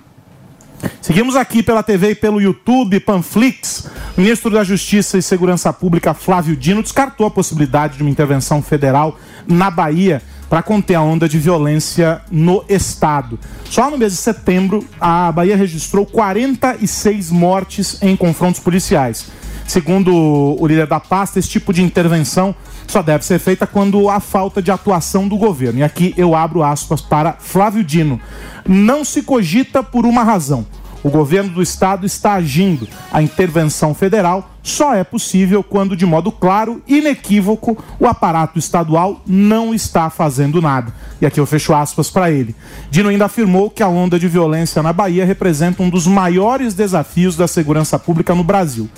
Seguimos 1.02 1.36
aqui 1.36 1.62
pela 1.62 1.84
TV 1.84 2.12
e 2.12 2.16
pelo 2.16 2.42
YouTube, 2.42 3.00
Panflix. 3.00 3.88
O 4.18 4.22
ministro 4.22 4.50
da 4.50 4.64
Justiça 4.64 5.18
e 5.18 5.22
Segurança 5.22 5.72
Pública, 5.72 6.14
Flávio 6.14 6.56
Dino, 6.56 6.82
descartou 6.82 7.28
a 7.28 7.32
possibilidade 7.32 7.98
de 7.98 8.04
uma 8.04 8.10
intervenção 8.10 8.62
federal 8.62 9.20
na 9.48 9.70
Bahia 9.70 10.22
para 10.50 10.62
conter 10.64 10.96
a 10.96 11.02
onda 11.02 11.28
de 11.28 11.38
violência 11.38 12.22
no 12.32 12.64
estado. 12.70 13.40
Só 13.70 13.90
no 13.90 13.98
mês 13.98 14.14
de 14.14 14.18
setembro, 14.20 14.86
a 15.00 15.32
Bahia 15.32 15.58
registrou 15.58 16.06
46 16.06 17.32
mortes 17.32 18.02
em 18.02 18.16
confrontos 18.16 18.60
policiais. 18.60 19.26
Segundo 19.68 20.14
o 20.14 20.68
líder 20.68 20.88
da 20.88 21.00
pasta, 21.00 21.40
esse 21.40 21.50
tipo 21.50 21.74
de 21.74 21.82
intervenção 21.82 22.56
só 22.88 23.02
deve 23.02 23.26
ser 23.26 23.40
feita 23.40 23.66
quando 23.66 24.10
há 24.10 24.20
falta 24.20 24.62
de 24.62 24.72
atuação 24.72 25.28
do 25.28 25.38
governo. 25.38 25.80
E 25.80 25.84
aqui 25.84 26.14
eu 26.16 26.36
abro 26.36 26.64
aspas 26.64 27.02
para 27.02 27.34
Flávio 27.34 27.84
Dino. 27.84 28.20
Não 28.68 29.04
se 29.04 29.24
cogita 29.24 29.82
por 29.82 30.06
uma 30.06 30.24
razão. 30.24 30.66
O 31.06 31.10
governo 31.12 31.52
do 31.52 31.62
estado 31.62 32.04
está 32.04 32.34
agindo. 32.34 32.88
A 33.12 33.22
intervenção 33.22 33.94
federal 33.94 34.50
só 34.64 34.96
é 34.96 35.04
possível 35.04 35.62
quando, 35.64 35.96
de 35.96 36.04
modo 36.04 36.32
claro 36.32 36.82
e 36.88 36.98
inequívoco, 36.98 37.78
o 38.00 38.08
aparato 38.08 38.58
estadual 38.58 39.22
não 39.28 39.72
está 39.72 40.10
fazendo 40.10 40.60
nada. 40.60 40.92
E 41.22 41.26
aqui 41.28 41.40
eu 41.40 41.46
fecho 41.46 41.76
aspas 41.76 42.10
para 42.10 42.32
ele. 42.32 42.56
Dino 42.90 43.10
ainda 43.10 43.26
afirmou 43.26 43.70
que 43.70 43.84
a 43.84 43.88
onda 43.88 44.18
de 44.18 44.28
violência 44.28 44.82
na 44.82 44.92
Bahia 44.92 45.26
representa 45.26 45.84
um 45.84 45.92
dos 45.92 46.08
maiores 46.08 46.74
desafios 46.74 47.36
da 47.36 47.48
segurança 47.48 48.00
pública 48.00 48.34
no 48.34 48.44
Brasil. 48.44 48.90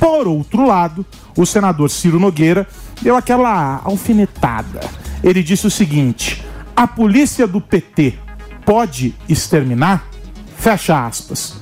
Por 0.00 0.26
outro 0.26 0.66
lado, 0.66 1.04
o 1.36 1.44
senador 1.44 1.90
Ciro 1.90 2.18
Nogueira 2.18 2.66
deu 3.02 3.14
aquela 3.14 3.82
alfinetada. 3.84 4.80
Ele 5.22 5.42
disse 5.42 5.66
o 5.66 5.70
seguinte: 5.70 6.42
a 6.74 6.86
polícia 6.86 7.46
do 7.46 7.60
PT 7.60 8.14
pode 8.64 9.14
exterminar? 9.28 10.08
Fecha 10.56 11.06
aspas. 11.06 11.54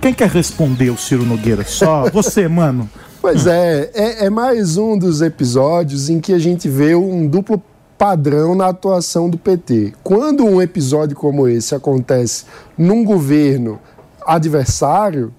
Quem 0.00 0.12
quer 0.12 0.28
responder 0.28 0.90
o 0.90 0.98
Ciro 0.98 1.24
Nogueira? 1.24 1.64
Só 1.64 2.10
você, 2.10 2.48
mano. 2.48 2.90
Pois 3.22 3.46
é, 3.46 3.90
é, 3.94 4.26
é 4.26 4.30
mais 4.30 4.76
um 4.76 4.98
dos 4.98 5.22
episódios 5.22 6.10
em 6.10 6.20
que 6.20 6.32
a 6.32 6.38
gente 6.38 6.68
vê 6.68 6.94
um 6.94 7.26
duplo 7.26 7.62
padrão 7.96 8.54
na 8.54 8.68
atuação 8.68 9.30
do 9.30 9.38
PT. 9.38 9.94
Quando 10.02 10.44
um 10.44 10.60
episódio 10.60 11.16
como 11.16 11.48
esse 11.48 11.74
acontece 11.74 12.44
num 12.76 13.04
governo 13.04 13.78
adversário, 14.24 15.32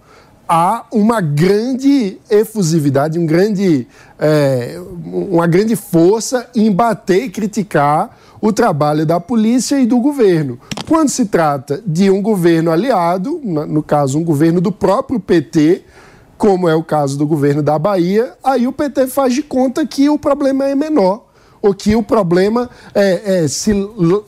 há 0.47 0.85
uma 0.91 1.19
grande 1.19 2.17
efusividade, 2.29 3.19
um 3.19 3.25
grande, 3.25 3.87
é, 4.17 4.79
uma 5.05 5.45
grande 5.45 5.75
força 5.75 6.49
em 6.55 6.71
bater 6.71 7.25
e 7.25 7.29
criticar 7.29 8.17
o 8.39 8.53
trabalho 8.53 9.05
da 9.05 9.19
polícia 9.19 9.79
e 9.79 9.85
do 9.85 9.99
governo. 9.99 10.59
Quando 10.87 11.09
se 11.09 11.25
trata 11.25 11.81
de 11.85 12.09
um 12.09 12.21
governo 12.21 12.71
aliado, 12.71 13.41
no 13.43 13.83
caso, 13.83 14.17
um 14.17 14.23
governo 14.23 14.61
do 14.61 14.71
próprio 14.71 15.19
PT, 15.19 15.83
como 16.37 16.69
é 16.69 16.75
o 16.75 16.83
caso 16.83 17.17
do 17.17 17.25
governo 17.25 17.63
da 17.63 17.77
Bahia, 17.79 18.33
aí 18.43 18.67
o 18.67 18.71
PT 18.71 19.07
faz 19.07 19.33
de 19.33 19.41
conta 19.41 19.85
que 19.85 20.07
o 20.09 20.19
problema 20.19 20.65
é 20.67 20.75
menor. 20.75 21.25
Ou 21.59 21.73
que 21.73 21.95
o 21.95 22.03
problema 22.03 22.69
é, 22.93 23.43
é, 23.43 23.47
se 23.47 23.73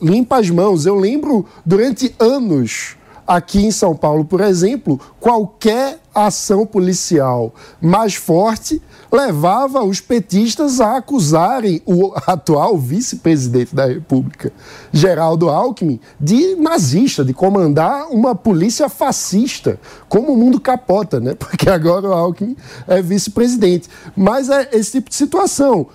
limpa 0.02 0.38
as 0.38 0.50
mãos. 0.50 0.84
Eu 0.84 0.96
lembro, 0.96 1.46
durante 1.64 2.12
anos, 2.18 2.96
aqui 3.24 3.64
em 3.64 3.70
São 3.70 3.94
Paulo, 3.94 4.24
por 4.24 4.40
exemplo, 4.40 5.00
qualquer 5.20 6.00
ação 6.14 6.66
policial 6.66 7.54
mais 7.80 8.14
forte 8.14 8.82
levava 9.12 9.82
os 9.82 10.00
petistas 10.00 10.80
a 10.80 10.96
acusarem 10.96 11.82
o 11.84 12.12
atual 12.26 12.78
vice-presidente 12.78 13.74
da 13.74 13.86
República, 13.86 14.52
Geraldo 14.92 15.48
Alckmin, 15.48 16.00
de 16.18 16.54
nazista, 16.56 17.24
de 17.24 17.32
comandar 17.32 18.08
uma 18.10 18.34
polícia 18.34 18.88
fascista, 18.88 19.80
como 20.08 20.32
o 20.32 20.36
mundo 20.36 20.60
capota, 20.60 21.18
né? 21.18 21.34
Porque 21.38 21.68
agora 21.68 22.08
o 22.08 22.12
Alckmin 22.12 22.56
é 22.86 23.02
vice-presidente. 23.02 23.88
Mas 24.16 24.48
é 24.48 24.68
esse 24.72 24.92
tipo 24.92 25.10
de 25.10 25.16
situação. 25.16 25.86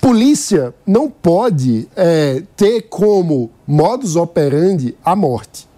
Polícia 0.00 0.74
não 0.86 1.10
pode 1.10 1.88
é, 1.94 2.42
ter 2.56 2.82
como 2.82 3.50
modus 3.66 4.16
operandi 4.16 4.96
a 5.04 5.14
morte. 5.14 5.68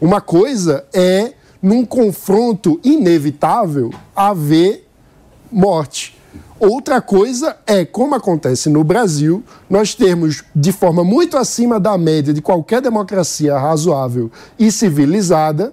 Uma 0.00 0.20
coisa 0.20 0.84
é, 0.92 1.32
num 1.64 1.82
confronto 1.82 2.78
inevitável, 2.84 3.90
haver 4.14 4.86
morte. 5.50 6.14
Outra 6.60 7.00
coisa 7.00 7.56
é, 7.66 7.86
como 7.86 8.14
acontece 8.14 8.68
no 8.68 8.84
Brasil, 8.84 9.42
nós 9.68 9.94
temos, 9.94 10.44
de 10.54 10.72
forma 10.72 11.02
muito 11.02 11.38
acima 11.38 11.80
da 11.80 11.96
média 11.96 12.34
de 12.34 12.42
qualquer 12.42 12.82
democracia 12.82 13.56
razoável 13.56 14.30
e 14.58 14.70
civilizada, 14.70 15.72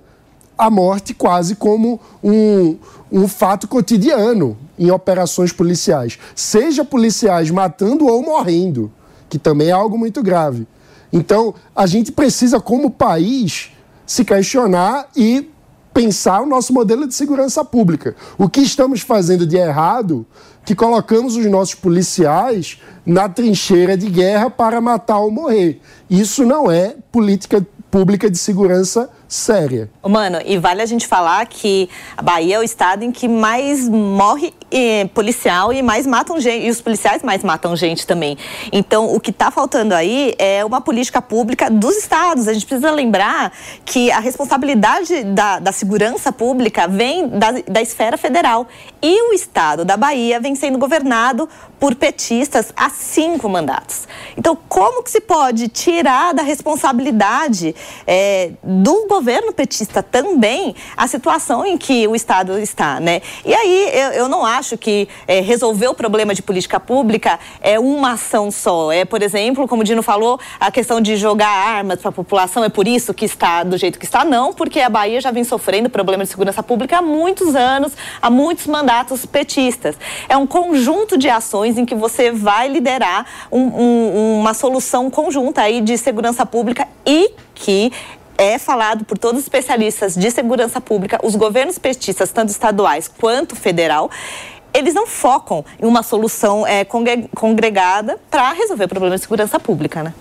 a 0.58 0.70
morte 0.70 1.14
quase 1.14 1.56
como 1.56 2.00
um, 2.24 2.78
um 3.12 3.28
fato 3.28 3.68
cotidiano 3.68 4.58
em 4.80 4.90
operações 4.92 5.52
policiais. 5.52 6.18
Seja 6.34 6.86
policiais 6.86 7.52
matando 7.52 8.08
ou 8.08 8.24
morrendo, 8.24 8.90
que 9.28 9.38
também 9.38 9.68
é 9.68 9.74
algo 9.74 9.98
muito 9.98 10.24
grave. 10.24 10.66
Então, 11.12 11.54
a 11.76 11.86
gente 11.86 12.14
precisa, 12.14 12.62
como 12.62 12.90
país, 12.90 13.72
se 14.06 14.24
questionar 14.24 15.10
e 15.14 15.51
pensar 15.94 16.42
o 16.42 16.46
nosso 16.46 16.74
modelo 16.74 17.08
de 17.08 17.14
segurança 17.14 17.64
pública. 17.64 18.16
O 18.38 18.50
que 18.50 18.62
estamos 18.62 19.02
fazendo 19.02 19.46
de 19.46 19.58
errado 19.58 20.26
que 20.64 20.76
colocamos 20.76 21.36
os 21.36 21.46
nossos 21.48 21.76
policiais 21.76 22.80
na 23.06 23.28
trincheira 23.28 23.98
de 23.98 24.10
guerra 24.10 24.50
para 24.50 24.80
matar 24.80 25.20
ou 25.20 25.32
morrer. 25.32 25.82
Isso 26.10 26.46
não 26.46 26.72
é 26.72 26.96
política 27.12 27.66
pública 27.90 28.30
de 28.30 28.38
segurança 28.38 29.10
séria. 29.32 29.90
Mano, 30.04 30.40
e 30.46 30.58
vale 30.58 30.82
a 30.82 30.86
gente 30.86 31.08
falar 31.08 31.46
que 31.46 31.90
a 32.18 32.22
Bahia 32.22 32.58
é 32.58 32.60
o 32.60 32.64
estado 32.64 33.04
em 33.04 33.14
que 33.14 33.30
mais 33.30 33.88
morre 33.88 34.54
eh, 34.70 35.06
policial 35.14 35.72
e 35.72 35.82
mais 35.82 36.06
matam 36.06 36.38
gente, 36.38 36.66
e 36.66 36.70
os 36.70 36.82
policiais 36.82 37.24
mais 37.24 37.42
matam 37.42 37.74
gente 37.74 38.06
também. 38.06 38.38
Então, 38.74 39.16
o 39.16 39.22
que 39.22 39.32
está 39.32 39.50
faltando 39.50 39.96
aí 39.96 40.36
é 40.38 40.66
uma 40.66 40.82
política 40.82 41.22
pública 41.22 41.70
dos 41.70 41.96
estados. 41.96 42.46
A 42.50 42.54
gente 42.54 42.66
precisa 42.66 42.92
lembrar 42.92 43.54
que 43.86 44.12
a 44.12 44.20
responsabilidade 44.20 45.24
da, 45.24 45.60
da 45.60 45.72
segurança 45.72 46.34
pública 46.34 46.86
vem 46.86 47.30
da, 47.30 47.52
da 47.66 47.82
esfera 47.82 48.18
federal. 48.18 48.68
E 49.02 49.30
o 49.30 49.34
estado 49.34 49.86
da 49.86 49.96
Bahia 49.96 50.42
vem 50.42 50.56
sendo 50.56 50.78
governado 50.78 51.48
por 51.80 51.96
petistas 51.96 52.74
há 52.76 52.90
cinco 52.90 53.48
mandatos. 53.48 54.08
Então, 54.38 54.58
como 54.68 55.02
que 55.02 55.10
se 55.10 55.22
pode 55.22 55.70
tirar 55.70 56.34
da 56.34 56.44
responsabilidade 56.44 57.74
eh, 58.06 58.52
do 58.62 59.08
governo 59.08 59.21
petista 59.56 60.02
também 60.02 60.76
a 60.98 61.08
situação 61.08 61.66
em 61.66 61.78
que 61.78 62.08
o 62.08 62.16
Estado 62.16 62.58
está, 62.60 63.00
né? 63.00 63.22
E 63.46 63.54
aí 63.54 63.90
eu, 63.94 64.12
eu 64.12 64.30
não 64.30 64.46
acho 64.46 64.78
que 64.78 65.08
é, 65.28 65.40
resolver 65.40 65.88
o 65.88 65.94
problema 65.94 66.34
de 66.34 66.42
política 66.42 66.80
pública 66.80 67.40
é 67.62 67.80
uma 67.80 68.14
ação 68.14 68.50
só. 68.52 68.92
É, 68.92 69.06
por 69.06 69.22
exemplo, 69.22 69.68
como 69.68 69.82
o 69.82 69.86
Dino 69.86 70.02
falou, 70.02 70.40
a 70.60 70.72
questão 70.72 71.00
de 71.00 71.16
jogar 71.16 71.50
armas 71.50 72.00
para 72.00 72.10
a 72.10 72.12
população 72.12 72.64
é 72.64 72.70
por 72.70 72.88
isso 72.88 73.14
que 73.14 73.26
está 73.26 73.64
do 73.64 73.78
jeito 73.78 74.00
que 74.00 74.06
está, 74.06 74.26
não, 74.26 74.54
porque 74.54 74.80
a 74.80 74.90
Bahia 74.90 75.22
já 75.22 75.32
vem 75.32 75.44
sofrendo 75.44 75.90
problema 75.90 76.24
de 76.24 76.30
segurança 76.30 76.64
pública 76.64 76.98
há 76.98 77.02
muitos 77.02 77.56
anos, 77.56 77.94
há 78.22 78.30
muitos 78.30 78.68
mandatos 78.68 79.26
petistas. 79.26 79.96
É 80.28 80.36
um 80.36 80.48
conjunto 80.48 81.18
de 81.18 81.30
ações 81.30 81.78
em 81.78 81.86
que 81.86 81.96
você 81.96 82.32
vai 82.32 82.68
liderar 82.68 83.26
um, 83.52 83.62
um, 83.62 84.40
uma 84.40 84.54
solução 84.54 85.10
conjunta 85.10 85.62
aí 85.62 85.82
de 85.82 85.98
segurança 85.98 86.46
pública 86.46 86.88
e 87.06 87.32
que 87.54 87.92
é 88.42 88.58
falado 88.58 89.06
por 89.06 89.18
todos 89.18 89.40
os 89.40 89.46
especialistas 89.46 90.16
de 90.16 90.32
segurança 90.32 90.82
pública, 90.82 91.20
os 91.24 91.36
governos 91.36 91.78
petistas, 91.78 92.32
tanto 92.32 92.50
estaduais 92.50 93.08
quanto 93.08 93.56
federal, 93.56 94.10
eles 94.74 94.94
não 94.94 95.06
focam 95.06 95.64
em 95.80 95.86
uma 95.86 96.02
solução 96.02 96.66
é, 96.66 96.84
congregada 97.36 98.18
para 98.32 98.52
resolver 98.54 98.88
problemas 98.88 99.20
de 99.20 99.26
segurança 99.26 99.60
pública, 99.60 100.02
né? 100.02 100.14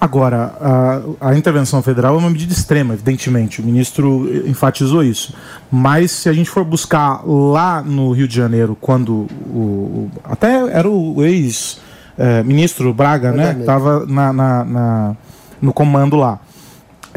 Agora, 0.00 0.54
a, 0.58 1.28
a, 1.28 1.36
intervenção 1.36 1.82
federal 1.82 2.14
é 2.14 2.18
uma 2.18 2.30
medida 2.30 2.50
extrema, 2.50 2.94
evidentemente. 2.94 3.60
O 3.60 3.64
ministro 3.64 4.26
enfatizou 4.48 5.02
isso. 5.02 5.34
Mas 5.70 6.12
se 6.12 6.30
a 6.30 6.32
gente 6.32 6.48
for 6.48 6.64
buscar 6.64 7.20
lá 7.26 7.82
no 7.82 8.10
Rio 8.12 8.26
de 8.26 8.34
Janeiro, 8.34 8.74
quando 8.80 9.26
o, 9.46 10.08
o 10.08 10.10
até 10.24 10.54
era 10.70 10.88
o 10.88 11.22
ex-ministro 11.22 12.88
é, 12.88 12.92
Braga, 12.94 13.32
né, 13.32 13.54
estava 13.60 14.06
na, 14.06 14.32
na, 14.32 14.64
na, 14.64 15.16
no 15.60 15.74
comando 15.74 16.16
lá 16.16 16.40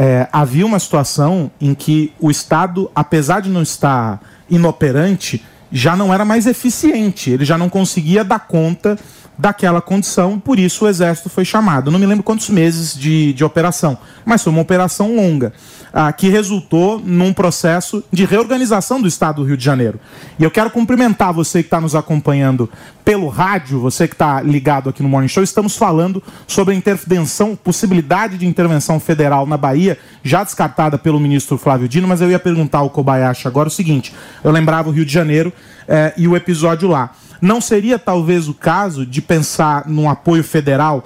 é, 0.01 0.29
havia 0.31 0.65
uma 0.65 0.79
situação 0.79 1.51
em 1.59 1.73
que 1.73 2.13
o 2.21 2.31
Estado, 2.31 2.89
apesar 2.95 3.41
de 3.41 3.49
não 3.49 3.61
estar 3.61 4.21
inoperante, 4.49 5.43
já 5.69 5.93
não 5.93 6.13
era 6.13 6.23
mais 6.23 6.47
eficiente, 6.47 7.29
ele 7.29 7.43
já 7.43 7.57
não 7.57 7.67
conseguia 7.67 8.23
dar 8.23 8.39
conta 8.39 8.97
daquela 9.39 9.79
condição, 9.79 10.37
por 10.37 10.59
isso 10.59 10.83
o 10.83 10.87
Exército 10.89 11.29
foi 11.29 11.45
chamado. 11.45 11.89
Não 11.89 11.97
me 11.97 12.05
lembro 12.05 12.21
quantos 12.21 12.49
meses 12.49 12.93
de, 12.93 13.31
de 13.31 13.45
operação, 13.45 13.97
mas 14.25 14.43
foi 14.43 14.51
uma 14.51 14.61
operação 14.61 15.15
longa 15.15 15.53
ah, 15.93 16.11
que 16.11 16.27
resultou 16.27 16.99
num 16.99 17.31
processo 17.31 18.03
de 18.11 18.25
reorganização 18.25 19.01
do 19.01 19.07
Estado 19.07 19.37
do 19.37 19.47
Rio 19.47 19.55
de 19.55 19.63
Janeiro. 19.63 19.97
E 20.37 20.43
eu 20.43 20.51
quero 20.51 20.69
cumprimentar 20.69 21.31
você 21.31 21.63
que 21.63 21.67
está 21.67 21.79
nos 21.79 21.95
acompanhando 21.95 22.69
pelo 23.05 23.29
rádio, 23.29 23.79
você 23.79 24.09
que 24.09 24.13
está 24.13 24.41
ligado 24.41 24.89
aqui 24.89 25.01
no 25.01 25.07
Morning 25.07 25.29
Show. 25.29 25.41
Estamos 25.41 25.77
falando 25.77 26.21
sobre 26.45 26.73
a 26.73 26.77
intervenção, 26.77 27.55
possibilidade 27.55 28.37
de 28.37 28.45
intervenção 28.45 28.99
federal 28.99 29.45
na 29.45 29.55
Bahia, 29.55 29.97
já 30.21 30.43
descartada 30.43 30.97
pelo 30.97 31.17
ministro 31.17 31.57
Flávio 31.57 31.87
Dino, 31.87 32.09
mas 32.09 32.19
eu 32.19 32.29
ia 32.29 32.39
perguntar 32.39 32.79
ao 32.79 32.89
Kobayashi 32.89 33.47
agora 33.47 33.69
o 33.69 33.71
seguinte: 33.71 34.13
eu 34.43 34.51
lembrava 34.51 34.89
o 34.89 34.91
Rio 34.91 35.05
de 35.05 35.13
Janeiro 35.13 35.53
eh, 35.87 36.13
e 36.17 36.27
o 36.27 36.35
episódio 36.35 36.89
lá. 36.89 37.11
Não 37.41 37.61
seria 37.61 37.97
talvez 37.97 38.47
o 38.47 38.53
caso 38.53 39.05
de 39.05 39.21
pensar 39.21 39.87
num 39.87 40.09
apoio 40.09 40.43
federal 40.43 41.05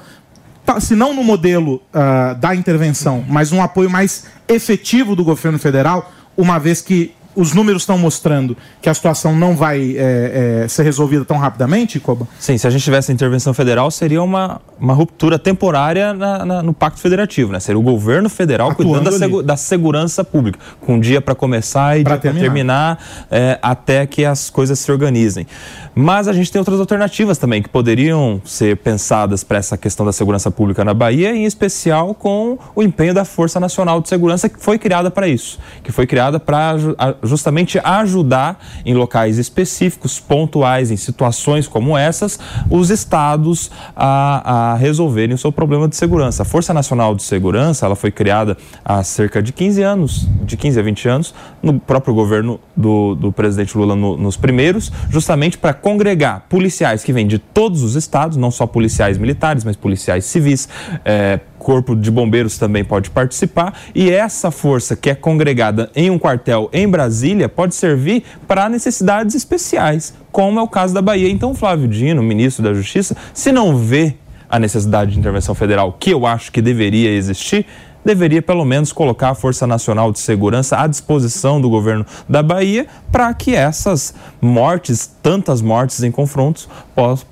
Tá, 0.65 0.79
se 0.79 0.95
não 0.95 1.13
no 1.13 1.23
modelo 1.23 1.81
uh, 1.93 2.35
da 2.35 2.55
intervenção, 2.55 3.23
mas 3.27 3.51
um 3.51 3.61
apoio 3.61 3.89
mais 3.89 4.27
efetivo 4.47 5.13
do 5.13 5.23
governo 5.23 5.59
federal, 5.59 6.09
uma 6.37 6.57
vez 6.57 6.81
que 6.81 7.13
os 7.35 7.53
números 7.53 7.83
estão 7.83 7.97
mostrando 7.97 8.55
que 8.81 8.89
a 8.89 8.93
situação 8.93 9.35
não 9.35 9.55
vai 9.55 9.95
é, 9.97 10.63
é, 10.63 10.67
ser 10.67 10.83
resolvida 10.83 11.25
tão 11.25 11.37
rapidamente, 11.37 11.99
Coba? 11.99 12.27
Sim, 12.39 12.57
se 12.57 12.67
a 12.67 12.69
gente 12.69 12.83
tivesse 12.83 13.11
intervenção 13.11 13.53
federal, 13.53 13.89
seria 13.89 14.21
uma, 14.21 14.61
uma 14.79 14.93
ruptura 14.93 15.39
temporária 15.39 16.13
na, 16.13 16.45
na, 16.45 16.63
no 16.63 16.73
Pacto 16.73 16.99
Federativo, 16.99 17.51
né? 17.51 17.59
Seria 17.59 17.79
o 17.79 17.83
governo 17.83 18.29
federal 18.29 18.71
Atuando 18.71 18.91
cuidando 18.91 19.11
da, 19.11 19.17
segu, 19.17 19.43
da, 19.43 19.57
segurança 19.57 20.23
pública, 20.23 20.59
com 20.81 20.95
um 20.95 20.99
dia 20.99 21.21
para 21.21 21.35
começar 21.35 21.99
e 21.99 22.03
pra 22.03 22.17
dia 22.17 22.31
para 22.31 22.39
terminar, 22.39 23.03
é, 23.31 23.57
até 23.61 24.05
que 24.05 24.25
as 24.25 24.49
coisas 24.49 24.79
se 24.79 24.91
organizem. 24.91 25.47
Mas 25.95 26.27
a 26.27 26.33
gente 26.33 26.51
tem 26.51 26.59
outras 26.59 26.79
alternativas 26.79 27.37
também 27.37 27.61
que 27.61 27.69
poderiam 27.69 28.41
ser 28.43 28.77
pensadas 28.77 29.43
para 29.43 29.57
essa 29.59 29.77
questão 29.77 30.05
da 30.05 30.11
segurança 30.11 30.49
pública 30.49 30.83
na 30.83 30.93
Bahia, 30.93 31.35
em 31.35 31.45
especial 31.45 32.13
com 32.13 32.57
o 32.75 32.81
empenho 32.81 33.13
da 33.13 33.23
Força 33.23 33.59
Nacional 33.59 34.01
de 34.01 34.09
Segurança, 34.09 34.49
que 34.49 34.59
foi 34.59 34.79
criada 34.79 35.11
para 35.11 35.27
isso, 35.27 35.59
que 35.83 35.91
foi 35.91 36.07
criada 36.07 36.39
para 36.39 36.75
justamente 37.23 37.79
ajudar 37.83 38.59
em 38.86 38.93
locais 38.93 39.38
específicos, 39.38 40.19
pontuais, 40.19 40.91
em 40.91 40.97
situações 40.97 41.67
como 41.67 41.97
essas, 41.97 42.39
os 42.69 42.89
estados 42.89 43.71
a, 43.95 44.73
a 44.73 44.75
resolverem 44.75 45.36
o 45.36 45.38
seu 45.38 45.51
problema 45.51 45.88
de 45.88 45.95
segurança. 45.95 46.43
A 46.43 46.45
Força 46.45 46.73
Nacional 46.73 47.15
de 47.15 47.23
Segurança 47.23 47.86
ela 47.86 47.95
foi 47.95 48.12
criada 48.12 48.57
há 48.83 49.03
cerca 49.03 49.41
de 49.41 49.51
15 49.51 49.81
anos, 49.81 50.27
de 50.43 50.57
15 50.57 50.79
a 50.79 50.83
20 50.83 51.09
anos, 51.09 51.33
no 51.62 51.79
próprio 51.79 52.13
governo 52.13 52.59
do, 52.75 53.15
do 53.15 53.31
presidente 53.31 53.77
Lula 53.77 53.95
no, 53.95 54.17
nos 54.17 54.38
primeiros, 54.38 54.91
justamente 55.09 55.57
para 55.57 55.73
congregar 55.73 56.45
policiais 56.49 57.03
que 57.03 57.13
vêm 57.13 57.27
de 57.27 57.39
todos 57.39 57.83
os 57.83 57.95
estados, 57.95 58.38
não 58.38 58.51
só 58.51 58.67
policiais 58.67 59.17
militares, 59.17 59.63
mas 59.63 59.75
policiais 59.75 60.25
civis, 60.25 60.67
é, 61.05 61.39
Corpo 61.63 61.95
de 61.95 62.12
Bombeiros 62.12 62.58
também 62.58 62.84
pode 62.84 63.10
participar 63.10 63.73
e 63.95 64.12
essa 64.12 64.52
força 64.52 64.95
que 64.95 65.10
é 65.10 65.15
congregada 65.15 65.89
em 65.95 66.10
um 66.10 66.19
quartel 66.19 66.69
em 66.71 66.88
Brasília 66.88 67.47
pode 67.47 67.73
servir 67.73 68.23
para 68.47 68.69
necessidades 68.69 69.34
especiais, 69.34 70.13
como 70.32 70.60
é 70.60 70.62
o 70.62 70.67
caso 70.67 70.93
da 70.93 71.02
Bahia. 71.02 71.30
Então, 71.30 71.56
Flávio 71.56 71.88
Dino, 71.88 72.21
ministro 72.21 72.63
da 72.63 72.73
Justiça, 72.73 73.15
se 73.34 73.52
não 73.52 73.78
vê 73.78 74.15
a 74.49 74.60
necessidade 74.60 75.12
de 75.13 75.19
intervenção 75.19 75.56
federal, 75.56 75.95
que 75.99 76.12
eu 76.12 76.28
acho 76.28 76.52
que 76.52 76.62
deveria 76.62 77.10
existir, 77.10 77.65
deveria 78.06 78.41
pelo 78.41 78.65
menos 78.65 78.91
colocar 78.91 79.30
a 79.30 79.36
Força 79.36 79.65
Nacional 79.65 80.12
de 80.12 80.19
Segurança 80.19 80.78
à 80.78 80.86
disposição 80.86 81.62
do 81.62 81.69
governo 81.69 82.06
da 82.28 82.43
Bahia 82.43 82.86
para 83.12 83.34
que 83.34 83.56
essas 83.56 84.13
mortes, 84.41 85.10
tantas 85.23 85.62
mortes 85.62 86.04
em 86.04 86.12
confrontos, 86.12 86.67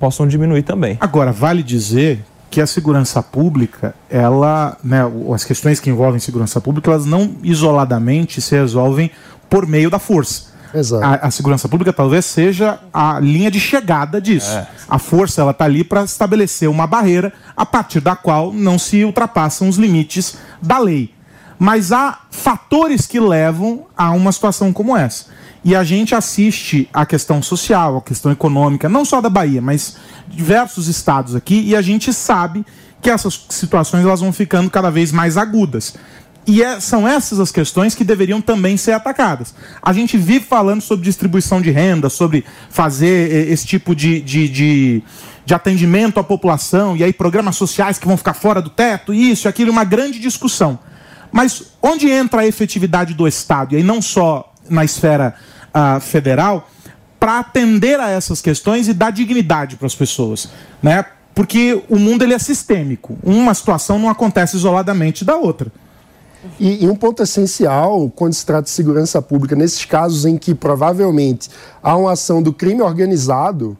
possam 0.00 0.26
diminuir 0.26 0.62
também. 0.62 0.96
Agora, 0.98 1.30
vale 1.30 1.62
dizer 1.62 2.24
que 2.52 2.60
a 2.60 2.66
segurança 2.66 3.22
pública, 3.22 3.94
ela, 4.10 4.76
né, 4.84 5.00
as 5.34 5.42
questões 5.42 5.80
que 5.80 5.88
envolvem 5.88 6.20
segurança 6.20 6.60
pública, 6.60 6.90
elas 6.90 7.06
não 7.06 7.34
isoladamente 7.42 8.42
se 8.42 8.54
resolvem 8.54 9.10
por 9.48 9.66
meio 9.66 9.88
da 9.88 9.98
força. 9.98 10.52
Exato. 10.74 11.02
A, 11.02 11.14
a 11.14 11.30
segurança 11.30 11.66
pública 11.66 11.94
talvez 11.94 12.26
seja 12.26 12.78
a 12.92 13.18
linha 13.18 13.50
de 13.50 13.58
chegada 13.58 14.20
disso. 14.20 14.50
É. 14.50 14.66
A 14.86 14.98
força 14.98 15.40
ela 15.40 15.52
está 15.52 15.64
ali 15.64 15.82
para 15.82 16.04
estabelecer 16.04 16.68
uma 16.68 16.86
barreira 16.86 17.32
a 17.56 17.64
partir 17.64 18.00
da 18.00 18.14
qual 18.14 18.52
não 18.52 18.78
se 18.78 19.02
ultrapassam 19.02 19.66
os 19.66 19.76
limites 19.78 20.36
da 20.60 20.78
lei. 20.78 21.14
Mas 21.58 21.90
há 21.90 22.20
fatores 22.30 23.06
que 23.06 23.18
levam 23.18 23.86
a 23.96 24.10
uma 24.10 24.30
situação 24.30 24.74
como 24.74 24.94
essa. 24.94 25.24
E 25.64 25.76
a 25.76 25.84
gente 25.84 26.14
assiste 26.14 26.88
a 26.92 27.06
questão 27.06 27.40
social, 27.40 27.98
a 27.98 28.02
questão 28.02 28.32
econômica, 28.32 28.88
não 28.88 29.04
só 29.04 29.20
da 29.20 29.30
Bahia, 29.30 29.62
mas 29.62 29.96
diversos 30.28 30.88
estados 30.88 31.36
aqui, 31.36 31.62
e 31.64 31.76
a 31.76 31.82
gente 31.82 32.12
sabe 32.12 32.66
que 33.00 33.08
essas 33.08 33.46
situações 33.48 34.04
elas 34.04 34.20
vão 34.20 34.32
ficando 34.32 34.70
cada 34.70 34.90
vez 34.90 35.12
mais 35.12 35.36
agudas. 35.36 35.94
E 36.44 36.62
é, 36.62 36.80
são 36.80 37.06
essas 37.06 37.38
as 37.38 37.52
questões 37.52 37.94
que 37.94 38.02
deveriam 38.02 38.40
também 38.40 38.76
ser 38.76 38.92
atacadas. 38.92 39.54
A 39.80 39.92
gente 39.92 40.16
vive 40.16 40.44
falando 40.44 40.80
sobre 40.80 41.04
distribuição 41.04 41.60
de 41.60 41.70
renda, 41.70 42.08
sobre 42.08 42.44
fazer 42.68 43.30
eh, 43.30 43.52
esse 43.52 43.64
tipo 43.64 43.94
de, 43.94 44.20
de, 44.20 44.48
de, 44.48 45.02
de 45.46 45.54
atendimento 45.54 46.18
à 46.18 46.24
população, 46.24 46.96
e 46.96 47.04
aí 47.04 47.12
programas 47.12 47.54
sociais 47.54 47.98
que 47.98 48.08
vão 48.08 48.16
ficar 48.16 48.34
fora 48.34 48.60
do 48.60 48.70
teto, 48.70 49.14
isso, 49.14 49.48
aquilo, 49.48 49.70
uma 49.70 49.84
grande 49.84 50.18
discussão. 50.18 50.80
Mas 51.30 51.62
onde 51.80 52.10
entra 52.10 52.40
a 52.42 52.46
efetividade 52.46 53.14
do 53.14 53.28
Estado? 53.28 53.74
E 53.74 53.76
aí 53.76 53.82
não 53.84 54.02
só 54.02 54.52
na 54.68 54.84
esfera 54.84 55.34
uh, 55.74 56.00
federal 56.00 56.68
para 57.18 57.38
atender 57.38 58.00
a 58.00 58.10
essas 58.10 58.40
questões 58.40 58.88
e 58.88 58.92
dar 58.92 59.12
dignidade 59.12 59.76
para 59.76 59.86
as 59.86 59.94
pessoas, 59.94 60.48
né? 60.82 61.04
Porque 61.34 61.82
o 61.88 61.96
mundo 61.96 62.22
ele 62.22 62.34
é 62.34 62.38
sistêmico. 62.38 63.16
Uma 63.22 63.54
situação 63.54 63.98
não 63.98 64.08
acontece 64.08 64.56
isoladamente 64.56 65.24
da 65.24 65.36
outra. 65.36 65.72
E, 66.58 66.84
e, 66.84 66.88
um 66.88 66.96
ponto 66.96 67.22
essencial 67.22 68.10
quando 68.10 68.32
se 68.32 68.44
trata 68.44 68.64
de 68.64 68.70
segurança 68.70 69.22
pública, 69.22 69.54
nesses 69.54 69.84
casos 69.84 70.26
em 70.26 70.36
que 70.36 70.54
provavelmente 70.54 71.48
há 71.82 71.96
uma 71.96 72.12
ação 72.12 72.42
do 72.42 72.52
crime 72.52 72.82
organizado, 72.82 73.78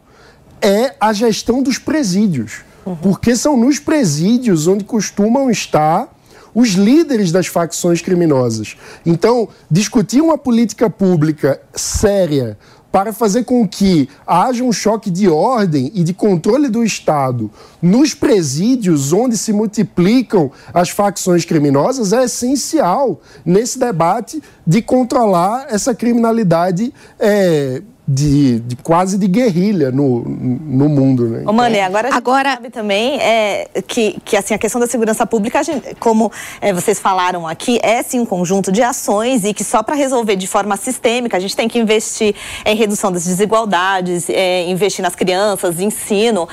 é 0.60 0.94
a 1.00 1.12
gestão 1.12 1.62
dos 1.62 1.78
presídios. 1.78 2.60
Uhum. 2.86 2.96
Porque 2.96 3.34
são 3.34 3.56
nos 3.56 3.78
presídios 3.78 4.66
onde 4.66 4.84
costumam 4.84 5.50
estar 5.50 6.08
os 6.54 6.70
líderes 6.70 7.32
das 7.32 7.46
facções 7.46 8.00
criminosas. 8.00 8.76
Então, 9.04 9.48
discutir 9.70 10.20
uma 10.20 10.38
política 10.38 10.88
pública 10.90 11.60
séria 11.74 12.58
para 12.92 13.10
fazer 13.10 13.44
com 13.44 13.66
que 13.66 14.06
haja 14.26 14.62
um 14.62 14.70
choque 14.70 15.10
de 15.10 15.26
ordem 15.26 15.90
e 15.94 16.04
de 16.04 16.12
controle 16.12 16.68
do 16.68 16.84
Estado 16.84 17.50
nos 17.80 18.12
presídios 18.12 19.14
onde 19.14 19.38
se 19.38 19.50
multiplicam 19.50 20.52
as 20.74 20.90
facções 20.90 21.46
criminosas 21.46 22.12
é 22.12 22.24
essencial 22.24 23.22
nesse 23.46 23.78
debate 23.78 24.42
de 24.66 24.82
controlar 24.82 25.66
essa 25.70 25.94
criminalidade 25.94 26.92
é, 27.18 27.82
de, 28.06 28.58
de, 28.60 28.76
quase 28.76 29.16
de 29.16 29.28
guerrilha 29.28 29.92
no, 29.92 30.24
no 30.24 30.88
mundo, 30.88 31.28
né? 31.28 31.44
Ô, 31.46 31.52
Mane, 31.52 31.80
agora 31.80 32.08
a 32.08 32.10
gente 32.10 32.18
agora... 32.18 32.50
sabe 32.54 32.70
também 32.70 33.18
é, 33.20 33.68
que, 33.86 34.18
que 34.24 34.36
assim, 34.36 34.54
a 34.54 34.58
questão 34.58 34.80
da 34.80 34.88
segurança 34.88 35.24
pública, 35.24 35.62
gente, 35.62 35.94
como 35.96 36.30
é, 36.60 36.72
vocês 36.72 36.98
falaram 36.98 37.46
aqui, 37.46 37.78
é 37.82 38.02
sim 38.02 38.18
um 38.18 38.26
conjunto 38.26 38.72
de 38.72 38.82
ações 38.82 39.44
e 39.44 39.54
que 39.54 39.62
só 39.62 39.82
para 39.82 39.94
resolver 39.94 40.34
de 40.34 40.48
forma 40.48 40.76
sistêmica 40.76 41.36
a 41.36 41.40
gente 41.40 41.54
tem 41.54 41.68
que 41.68 41.78
investir 41.78 42.34
em 42.64 42.74
redução 42.74 43.12
das 43.12 43.24
desigualdades, 43.24 44.28
é, 44.28 44.68
investir 44.68 45.02
nas 45.02 45.14
crianças, 45.14 45.78
ensino. 45.78 46.48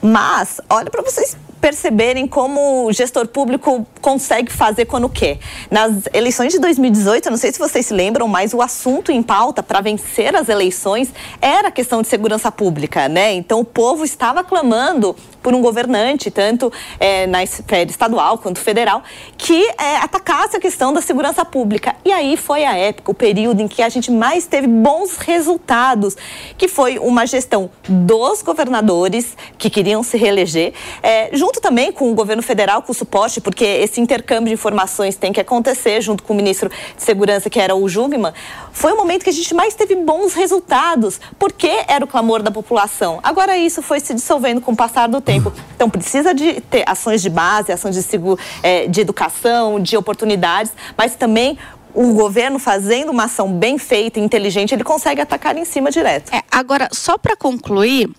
Mas, 0.00 0.60
olha 0.70 0.88
para 0.88 1.02
vocês 1.02 1.36
perceberem 1.66 2.28
como 2.28 2.86
o 2.86 2.92
gestor 2.92 3.26
público 3.26 3.84
consegue 4.00 4.52
fazer 4.52 4.84
quando 4.84 5.08
quer. 5.08 5.40
Nas 5.68 6.04
eleições 6.14 6.52
de 6.52 6.60
2018, 6.60 7.26
eu 7.26 7.30
não 7.32 7.36
sei 7.36 7.50
se 7.50 7.58
vocês 7.58 7.86
se 7.86 7.92
lembram, 7.92 8.28
mas 8.28 8.54
o 8.54 8.62
assunto 8.62 9.10
em 9.10 9.20
pauta 9.20 9.64
para 9.64 9.80
vencer 9.80 10.36
as 10.36 10.48
eleições 10.48 11.12
era 11.40 11.66
a 11.66 11.70
questão 11.72 12.02
de 12.02 12.06
segurança 12.06 12.52
pública, 12.52 13.08
né? 13.08 13.32
Então 13.32 13.58
o 13.58 13.64
povo 13.64 14.04
estava 14.04 14.44
clamando 14.44 15.16
por 15.46 15.54
um 15.54 15.62
governante, 15.62 16.28
tanto 16.28 16.72
é, 16.98 17.24
na 17.24 17.40
esfera 17.44 17.88
estadual 17.88 18.36
quanto 18.36 18.58
federal, 18.58 19.04
que 19.38 19.64
é, 19.78 19.94
atacasse 19.98 20.56
a 20.56 20.58
questão 20.58 20.92
da 20.92 21.00
segurança 21.00 21.44
pública. 21.44 21.94
E 22.04 22.10
aí 22.10 22.36
foi 22.36 22.64
a 22.64 22.76
época, 22.76 23.12
o 23.12 23.14
período 23.14 23.62
em 23.62 23.68
que 23.68 23.80
a 23.80 23.88
gente 23.88 24.10
mais 24.10 24.48
teve 24.48 24.66
bons 24.66 25.16
resultados, 25.18 26.16
que 26.58 26.66
foi 26.66 26.98
uma 26.98 27.24
gestão 27.28 27.70
dos 27.88 28.42
governadores 28.42 29.36
que 29.56 29.70
queriam 29.70 30.02
se 30.02 30.16
reeleger, 30.16 30.72
é, 31.00 31.30
junto 31.32 31.60
também 31.60 31.92
com 31.92 32.10
o 32.10 32.14
governo 32.16 32.42
federal, 32.42 32.82
com 32.82 32.90
o 32.90 32.94
suporte, 32.94 33.40
porque 33.40 33.64
esse 33.64 34.00
intercâmbio 34.00 34.48
de 34.48 34.54
informações 34.54 35.14
tem 35.14 35.32
que 35.32 35.40
acontecer, 35.40 36.00
junto 36.00 36.24
com 36.24 36.32
o 36.32 36.36
ministro 36.36 36.68
de 36.68 37.04
Segurança, 37.04 37.48
que 37.48 37.60
era 37.60 37.76
o 37.76 37.88
Jungmann, 37.88 38.32
foi 38.72 38.92
o 38.92 38.96
momento 38.96 39.22
que 39.22 39.30
a 39.30 39.32
gente 39.32 39.54
mais 39.54 39.76
teve 39.76 39.94
bons 39.94 40.34
resultados, 40.34 41.20
porque 41.38 41.84
era 41.86 42.04
o 42.04 42.08
clamor 42.08 42.42
da 42.42 42.50
população. 42.50 43.20
Agora 43.22 43.56
isso 43.56 43.80
foi 43.80 44.00
se 44.00 44.12
dissolvendo 44.12 44.60
com 44.60 44.72
o 44.72 44.76
passar 44.76 45.06
do 45.06 45.20
tempo. 45.20 45.35
Então 45.74 45.88
precisa 45.88 46.34
de 46.34 46.60
ter 46.60 46.84
ações 46.86 47.22
de 47.22 47.30
base, 47.30 47.72
ações 47.72 47.94
de, 47.94 48.18
é, 48.62 48.86
de 48.86 49.00
educação, 49.00 49.80
de 49.80 49.96
oportunidades, 49.96 50.72
mas 50.96 51.14
também 51.14 51.58
o 51.94 52.12
governo 52.12 52.58
fazendo 52.58 53.10
uma 53.10 53.24
ação 53.24 53.50
bem 53.50 53.78
feita, 53.78 54.20
inteligente, 54.20 54.74
ele 54.74 54.84
consegue 54.84 55.20
atacar 55.20 55.56
em 55.56 55.64
cima 55.64 55.90
direto. 55.90 56.32
É, 56.32 56.42
agora, 56.50 56.88
só 56.92 57.16
para 57.16 57.34
concluir, 57.34 58.10